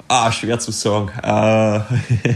Ah, 0.09 0.31
schwer 0.31 0.59
zu 0.59 0.71
sagen. 0.71 1.11
Äh, 1.23 1.81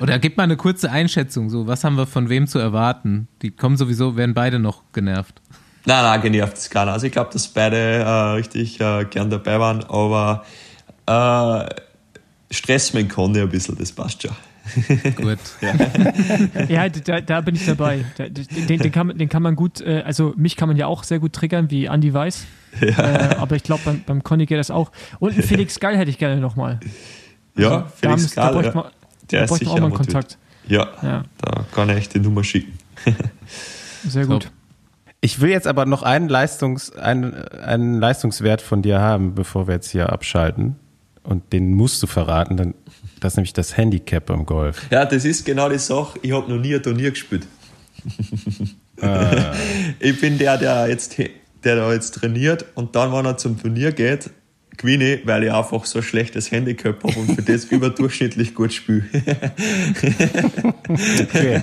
Oder 0.00 0.20
gib 0.20 0.36
mal 0.36 0.44
eine 0.44 0.56
kurze 0.56 0.90
Einschätzung, 0.90 1.50
so 1.50 1.66
was 1.66 1.82
haben 1.82 1.96
wir 1.96 2.06
von 2.06 2.28
wem 2.28 2.46
zu 2.46 2.60
erwarten? 2.60 3.26
Die 3.42 3.50
kommen 3.50 3.76
sowieso, 3.76 4.16
werden 4.16 4.34
beide 4.34 4.60
noch 4.60 4.82
genervt. 4.92 5.42
Nein, 5.88 6.02
nein, 6.04 6.20
genervt 6.20 6.58
ist 6.58 6.70
keiner. 6.70 6.92
Also 6.92 7.06
ich 7.06 7.12
glaube, 7.12 7.30
dass 7.32 7.48
beide 7.48 7.76
äh, 7.76 8.08
richtig 8.34 8.78
äh, 8.78 9.06
gern 9.06 9.30
dabei 9.30 9.58
waren, 9.58 9.82
aber 9.84 10.44
äh, 11.06 12.54
Stress 12.54 12.92
mein 12.92 13.08
Conny 13.08 13.40
ein 13.40 13.48
bisschen, 13.48 13.74
das 13.78 13.90
passt 13.92 14.22
schon. 14.22 14.32
Gut. 15.16 15.38
Ja, 16.68 16.90
da, 16.90 17.22
da 17.22 17.40
bin 17.40 17.54
ich 17.54 17.64
dabei. 17.64 18.04
Da, 18.18 18.28
den, 18.28 18.78
den, 18.80 18.92
kann, 18.92 19.06
man- 19.06 19.16
den 19.16 19.30
kann 19.30 19.42
man 19.42 19.56
gut, 19.56 19.80
äh, 19.80 20.02
also 20.04 20.34
mich 20.36 20.56
kann 20.56 20.68
man 20.68 20.76
ja 20.76 20.86
auch 20.86 21.04
sehr 21.04 21.20
gut 21.20 21.32
triggern, 21.32 21.70
wie 21.70 21.86
Andy 21.86 22.12
weiß. 22.12 22.44
Äh, 22.82 22.92
aber 23.38 23.56
ich 23.56 23.62
glaube, 23.62 23.80
beim, 23.86 24.02
beim 24.04 24.22
Conny 24.22 24.44
geht 24.44 24.58
das 24.58 24.70
auch. 24.70 24.92
Und 25.20 25.32
einen 25.32 25.42
Felix 25.42 25.80
Geil 25.80 25.96
hätte 25.96 26.10
ich 26.10 26.18
gerne 26.18 26.38
nochmal. 26.38 26.80
Ja, 27.56 27.70
Da, 27.70 27.92
Felix 27.96 28.34
da 28.34 28.50
bräuchte 28.52 28.68
ja. 28.68 28.74
man, 28.74 28.84
der 29.30 29.38
da 29.38 29.44
ist 29.44 29.48
bräuchte 29.48 29.64
man 29.64 29.74
auch 29.74 29.78
mal 29.80 29.86
einen. 29.86 29.94
Kontakt. 29.94 30.38
Ja, 30.66 30.86
Ja, 31.02 31.22
da 31.40 31.64
kann 31.74 31.88
ich 31.88 31.96
echt 31.96 32.14
die 32.14 32.20
Nummer 32.20 32.44
schicken. 32.44 32.78
sehr 34.06 34.24
So. 34.26 34.38
Ich 35.20 35.40
will 35.40 35.50
jetzt 35.50 35.66
aber 35.66 35.84
noch 35.84 36.02
einen, 36.02 36.28
Leistungs, 36.28 36.92
einen, 36.96 37.34
einen 37.34 38.00
Leistungswert 38.00 38.62
von 38.62 38.82
dir 38.82 39.00
haben, 39.00 39.34
bevor 39.34 39.66
wir 39.66 39.74
jetzt 39.74 39.90
hier 39.90 40.12
abschalten. 40.12 40.76
Und 41.24 41.52
den 41.52 41.74
musst 41.74 42.02
du 42.02 42.06
verraten, 42.06 42.56
denn 42.56 42.74
das 43.20 43.32
ist 43.32 43.36
nämlich 43.36 43.52
das 43.52 43.76
Handicap 43.76 44.26
beim 44.26 44.46
Golf. 44.46 44.86
Ja, 44.90 45.04
das 45.04 45.24
ist 45.24 45.44
genau 45.44 45.68
die 45.68 45.78
Sache. 45.78 46.18
Ich 46.22 46.32
habe 46.32 46.50
noch 46.50 46.60
nie 46.60 46.74
ein 46.74 46.82
Turnier 46.82 47.10
gespielt. 47.10 47.46
Ich 50.00 50.20
bin 50.20 50.38
der, 50.38 50.58
der 50.58 50.88
jetzt, 50.88 51.18
der 51.18 51.76
da 51.76 51.92
jetzt 51.92 52.14
trainiert 52.14 52.64
und 52.74 52.96
dann, 52.96 53.12
wenn 53.12 53.26
er 53.26 53.36
zum 53.36 53.56
Turnier 53.56 53.92
geht, 53.92 54.30
gewinne 54.78 55.20
weil 55.24 55.44
ich 55.44 55.52
einfach 55.52 55.84
so 55.84 55.98
ein 55.98 56.02
schlechtes 56.02 56.50
Handicap 56.50 57.02
habe 57.04 57.18
und 57.18 57.34
für 57.34 57.42
das 57.42 57.64
überdurchschnittlich 57.70 58.54
gut 58.54 58.72
spiele. 58.72 59.04
Okay. 61.22 61.62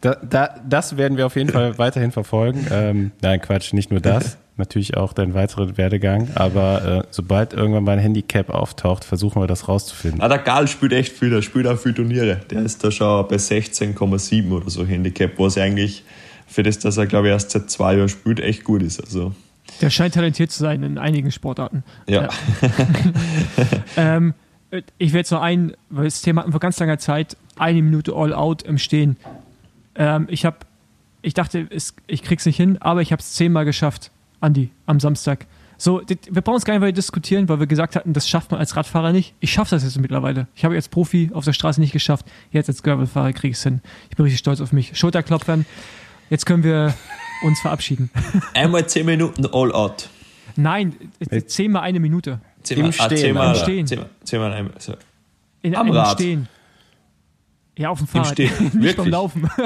Da, 0.00 0.16
da, 0.16 0.60
das 0.68 0.96
werden 0.96 1.16
wir 1.16 1.26
auf 1.26 1.36
jeden 1.36 1.50
Fall 1.50 1.78
weiterhin 1.78 2.12
verfolgen. 2.12 2.66
Ähm, 2.70 3.12
nein, 3.22 3.40
Quatsch, 3.40 3.72
nicht 3.72 3.90
nur 3.90 4.00
das. 4.00 4.38
Natürlich 4.56 4.96
auch 4.96 5.12
dein 5.12 5.34
weiterer 5.34 5.76
Werdegang. 5.76 6.30
Aber 6.34 7.04
äh, 7.04 7.06
sobald 7.10 7.52
irgendwann 7.52 7.84
mal 7.84 7.92
ein 7.92 7.98
Handicap 8.00 8.50
auftaucht, 8.50 9.04
versuchen 9.04 9.40
wir 9.40 9.46
das 9.46 9.68
rauszufinden. 9.68 10.20
Ah, 10.20 10.28
der 10.28 10.38
Gal 10.38 10.66
spielt 10.66 10.92
echt 10.92 11.16
viel, 11.16 11.30
der 11.30 11.42
spielt 11.42 11.66
auch 11.66 11.78
viele 11.78 11.94
Turniere. 11.94 12.40
Der 12.50 12.62
ist 12.62 12.82
da 12.82 12.90
schon 12.90 13.28
bei 13.28 13.36
16,7 13.36 14.50
oder 14.50 14.68
so 14.68 14.84
Handicap, 14.84 15.32
was 15.38 15.56
eigentlich 15.58 16.04
für 16.48 16.62
das, 16.62 16.78
dass 16.80 16.96
er, 16.96 17.06
glaube 17.06 17.28
ich, 17.28 17.32
erst 17.32 17.50
seit 17.50 17.70
zwei 17.70 17.94
Jahren 17.94 18.08
spielt, 18.08 18.40
echt 18.40 18.64
gut 18.64 18.82
ist. 18.82 19.00
Also, 19.00 19.32
Der 19.80 19.90
scheint 19.90 20.14
talentiert 20.14 20.50
zu 20.50 20.58
sein 20.60 20.82
in 20.82 20.98
einigen 20.98 21.30
Sportarten. 21.30 21.84
ja. 22.06 22.28
Ähm, 23.96 24.34
ich 24.98 25.12
will 25.12 25.20
jetzt 25.20 25.30
noch 25.32 25.40
ein, 25.40 25.72
weil 25.88 26.04
das 26.04 26.20
Thema 26.20 26.42
hatten 26.42 26.52
vor 26.52 26.60
ganz 26.60 26.78
langer 26.78 26.98
Zeit, 26.98 27.36
eine 27.56 27.82
Minute 27.82 28.14
All-Out 28.14 28.62
im 28.62 28.78
Stehen. 28.78 29.16
Ähm, 29.94 30.26
ich 30.30 30.44
habe, 30.44 30.58
ich 31.22 31.34
dachte, 31.34 31.66
es, 31.70 31.94
ich 32.06 32.22
krieg's 32.22 32.44
nicht 32.44 32.56
hin, 32.56 32.76
aber 32.80 33.00
ich 33.00 33.10
habe 33.12 33.20
es 33.20 33.32
zehnmal 33.32 33.64
geschafft, 33.64 34.10
Andi, 34.40 34.70
am 34.86 35.00
Samstag. 35.00 35.46
So, 35.80 36.02
wir 36.06 36.42
brauchen 36.42 36.56
uns 36.56 36.64
gar 36.64 36.74
nicht 36.74 36.82
weiter 36.82 36.92
diskutieren, 36.92 37.48
weil 37.48 37.60
wir 37.60 37.66
gesagt 37.66 37.94
hatten, 37.96 38.12
das 38.12 38.28
schafft 38.28 38.50
man 38.50 38.58
als 38.58 38.76
Radfahrer 38.76 39.12
nicht. 39.12 39.34
Ich 39.40 39.52
schaffe 39.52 39.70
das 39.70 39.84
jetzt 39.84 39.98
mittlerweile. 40.00 40.48
Ich 40.56 40.64
habe 40.64 40.74
als 40.74 40.88
Profi 40.88 41.30
auf 41.32 41.44
der 41.44 41.52
Straße 41.52 41.80
nicht 41.80 41.92
geschafft. 41.92 42.26
Jetzt 42.50 42.68
als 42.68 42.82
Gravelfahrer 42.82 43.32
kriege 43.32 43.52
ich 43.52 43.58
es 43.58 43.62
hin. 43.62 43.80
Ich 44.10 44.16
bin 44.16 44.24
richtig 44.24 44.40
stolz 44.40 44.60
auf 44.60 44.72
mich. 44.72 44.98
Schulterklopfern. 44.98 45.66
Jetzt 46.30 46.46
können 46.46 46.64
wir 46.64 46.94
uns 47.42 47.60
verabschieden. 47.60 48.10
Einmal 48.54 48.86
10 48.88 49.06
Minuten 49.06 49.46
all 49.46 49.72
out. 49.72 50.08
Nein, 50.56 50.94
zehnmal 51.46 51.82
eine 51.82 52.00
Minute. 52.00 52.40
Zehnmal, 52.62 52.86
Im 52.86 52.92
Stehen, 52.92 53.16
zehnmal, 53.18 53.54
Im 53.54 53.62
Stehen. 53.62 53.86
Zehnmal, 53.86 54.08
zehnmal 54.24 54.52
einmal. 54.52 54.74
So. 54.78 54.94
In 55.62 55.76
Am 55.76 55.86
einem 55.86 55.94
Rad. 55.96 56.12
Stehen. 56.12 56.48
Ja, 57.76 57.90
auf 57.90 57.98
dem 57.98 58.08
Fahrrad. 58.08 58.32
Stehen. 58.32 58.50
nicht 58.60 58.72
beim 58.72 58.82
Wirklich? 58.82 59.08
Laufen. 59.08 59.50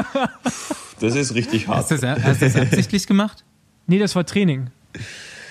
Das 1.00 1.16
ist 1.16 1.34
richtig 1.34 1.66
hart. 1.66 1.78
Hast 1.78 1.90
du 1.90 1.96
das, 1.98 2.22
hast 2.22 2.42
das 2.42 2.54
absichtlich 2.54 3.08
gemacht? 3.08 3.42
Nee, 3.88 3.98
das 3.98 4.14
war 4.14 4.24
Training. 4.24 4.68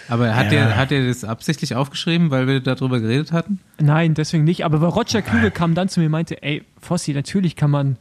Aber 0.07 0.33
hat, 0.33 0.45
Ja. 0.45 0.49
der, 0.51 0.77
hat 0.77 0.93
er 0.93 1.05
das 1.05 1.25
absichtlich 1.25 1.75
aufgeschrieben, 1.75 2.31
weil 2.31 2.47
wir 2.47 2.61
darüber 2.61 3.01
geredet 3.01 3.33
hatten? 3.33 3.59
Nein, 3.77 4.13
deswegen 4.13 4.45
nicht. 4.45 4.63
Aber 4.63 4.79
weil 4.79 4.87
Roger 4.87 5.21
Kluge 5.21 5.51
kam 5.51 5.75
dann 5.75 5.89
zu 5.89 5.99
mir 5.99 6.05
und 6.05 6.13
meinte, 6.13 6.41
ey, 6.41 6.63
Fossi, 6.79 7.11
natürlich 7.13 7.57
kann 7.57 7.69
man 7.69 7.97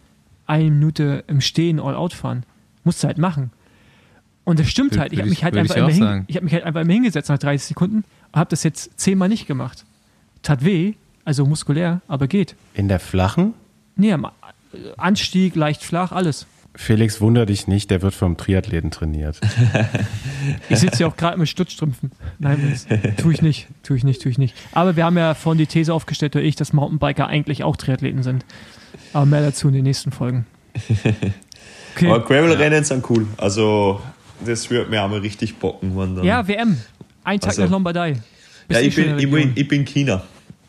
eine 0.47 0.70
Minute 0.70 1.24
im 1.26 1.40
Stehen 1.40 1.80
all 1.80 1.97
out 1.97 2.12
fahren. 2.12 2.44
Musst 2.84 3.02
du 3.02 3.09
halt 3.09 3.18
machen. 3.18 3.51
Und 4.44 4.58
das 4.58 4.68
stimmt 4.68 4.92
Würde- 4.92 5.00
halt. 5.02 5.12
Ich 5.12 5.18
habe 5.18 5.28
mich 5.28 5.38
ich- 5.38 5.44
halt 5.44 5.54
ich 5.56 5.96
hin, 5.96 6.24
ich 6.26 6.36
habe 6.36 6.44
mich 6.44 6.54
halt 6.54 6.64
einfach 6.64 6.80
immer 6.80 6.92
hingesetzt 6.92 7.28
nach 7.28 7.38
30 7.38 7.68
Sekunden 7.68 8.04
und 8.32 8.38
habe 8.38 8.50
das 8.50 8.62
jetzt 8.64 8.98
zehnmal 8.98 9.28
nicht 9.28 9.46
gemacht. 9.46 9.84
Tat 10.42 10.64
weh, 10.64 10.94
also 11.24 11.44
muskulär, 11.46 12.00
aber 12.08 12.26
geht. 12.26 12.54
In 12.74 12.88
der 12.88 12.98
flachen? 13.00 13.54
Nee, 13.96 14.12
am 14.12 14.26
Anstieg, 14.96 15.54
leicht 15.56 15.82
flach, 15.84 16.12
alles. 16.12 16.46
Felix, 16.76 17.20
wunder 17.20 17.46
dich 17.46 17.66
nicht, 17.66 17.90
der 17.90 18.00
wird 18.00 18.14
vom 18.14 18.36
Triathleten 18.36 18.90
trainiert. 18.92 19.38
Ich 20.68 20.78
sitze 20.78 21.02
ja 21.02 21.08
auch 21.08 21.16
gerade 21.16 21.36
mit 21.36 21.48
Stutzstrümpfen. 21.48 22.12
Nein, 22.38 22.70
das 22.70 22.86
tue 23.16 23.32
ich 23.32 23.42
nicht, 23.42 23.66
tue 23.82 23.96
ich 23.96 24.04
nicht, 24.04 24.22
tue 24.22 24.30
ich 24.30 24.38
nicht. 24.38 24.54
Aber 24.72 24.94
wir 24.96 25.04
haben 25.04 25.18
ja 25.18 25.34
vorhin 25.34 25.58
die 25.58 25.66
These 25.66 25.92
aufgestellt, 25.92 26.36
oder 26.36 26.44
ich, 26.44 26.54
dass 26.56 26.72
Mountainbiker 26.72 27.26
eigentlich 27.26 27.64
auch 27.64 27.76
Triathleten 27.76 28.22
sind. 28.22 28.44
Aber 29.12 29.26
mehr 29.26 29.42
dazu 29.42 29.66
in 29.68 29.74
den 29.74 29.84
nächsten 29.84 30.12
Folgen. 30.12 30.46
Okay. 31.96 32.06
Aber 32.08 32.20
Gravel-Rennen 32.24 32.84
sind 32.84 33.10
cool. 33.10 33.26
Also, 33.36 34.00
das 34.44 34.70
wird 34.70 34.90
mir 34.90 35.02
auch 35.02 35.08
mal 35.08 35.20
richtig 35.20 35.56
bocken. 35.58 35.96
Wenn 35.96 36.16
dann 36.16 36.24
Ja, 36.24 36.46
WM. 36.46 36.78
Ein 37.24 37.40
Tag 37.40 37.50
Also- 37.50 37.62
nach 37.62 37.70
Lombardei. 37.70 38.12
Bist 38.12 38.80
Ja, 38.80 38.80
ich 38.80 38.94
bin, 38.94 39.04
der 39.08 39.18
ich, 39.18 39.30
bin, 39.30 39.52
ich 39.54 39.68
bin 39.68 39.84
China. 39.84 40.22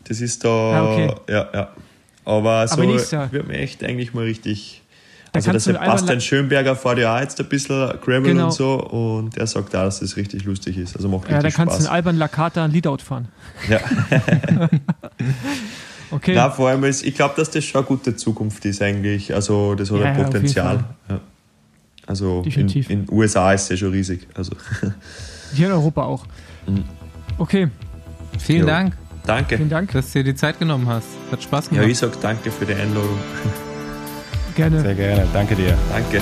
Das 0.04 0.20
ist 0.20 0.44
da. 0.44 0.48
Ah, 0.48 0.92
okay. 0.92 1.14
Ja, 1.28 1.48
ja. 1.54 1.68
Aber 2.24 2.66
so 2.68 2.74
Aber 2.82 2.84
wird 3.32 3.48
mir 3.48 3.58
echt 3.58 3.82
eigentlich 3.84 4.14
mal 4.14 4.24
richtig. 4.24 4.80
Da 5.32 5.38
Also 5.38 5.50
der 5.52 5.80
einmal 5.80 5.96
Sebastian 5.98 6.16
la- 6.18 6.20
Schönberger 6.20 6.78
ja 6.98 7.16
auch 7.16 7.20
jetzt 7.20 7.40
ein 7.40 7.48
bisschen 7.48 7.88
Gravel 8.04 8.22
Genau. 8.22 8.44
und 8.46 8.52
so 8.52 8.74
und 8.74 9.34
der 9.36 9.46
sagt 9.46 9.74
auch, 9.74 9.84
dass 9.84 10.00
das 10.00 10.16
richtig 10.16 10.44
lustig 10.44 10.76
ist. 10.76 10.94
Also 10.94 11.08
macht 11.08 11.30
Ja, 11.30 11.40
da 11.40 11.48
kannst 11.50 11.78
du 11.80 11.84
in. 11.84 11.88
Alban 11.88 12.18
Lakata 12.18 12.64
ein 12.64 12.70
Leadout 12.70 12.98
fahren. 12.98 13.28
Ja. 13.68 13.80
Okay. 16.10 16.32
Na, 16.34 16.50
vor 16.50 16.68
allem, 16.68 16.84
ist, 16.84 17.04
ich 17.06 17.14
glaube, 17.14 17.32
dass 17.38 17.50
das 17.50 17.64
schon 17.64 17.78
eine 17.78 17.86
gute 17.86 18.14
Zukunft 18.14 18.62
ist 18.66 18.82
eigentlich. 18.82 19.34
Also 19.34 19.74
das 19.74 19.90
hat 19.90 20.00
Ja, 20.00 20.04
ein 20.12 20.16
Potenzial. 20.22 20.84
Ja. 21.08 21.20
Also 22.06 22.38
in, 22.38 22.44
Definitiv. 22.44 22.90
in 22.90 23.06
USA 23.10 23.52
ist 23.52 23.70
es 23.70 23.78
schon 23.78 23.90
riesig. 23.92 24.26
Also 24.34 24.52
Hier 25.54 25.66
in 25.66 25.72
Europa 25.72 26.02
auch. 26.02 26.24
Mhm. 26.66 26.84
Okay, 27.38 27.68
Vielen 28.38 28.60
Jo. 28.60 28.66
Dank, 28.66 28.96
danke. 29.26 29.56
vielen 29.56 29.68
Dank. 29.68 29.92
dass 29.92 30.12
du 30.12 30.18
dir 30.22 30.32
die 30.32 30.34
Zeit 30.34 30.58
genommen 30.58 30.88
hast. 30.88 31.06
Hat 31.30 31.42
Spaß 31.42 31.66
Ja, 31.66 31.70
gemacht. 31.76 31.88
ich 31.90 31.98
sag 31.98 32.18
danke 32.20 32.50
für 32.50 32.64
die 32.66 32.74
Einladung. 32.74 33.18
Gerne. 34.56 34.80
Sehr 34.80 34.94
gerne, 34.94 35.26
danke 35.32 35.54
dir. 35.54 35.76
Danke. 35.90 36.20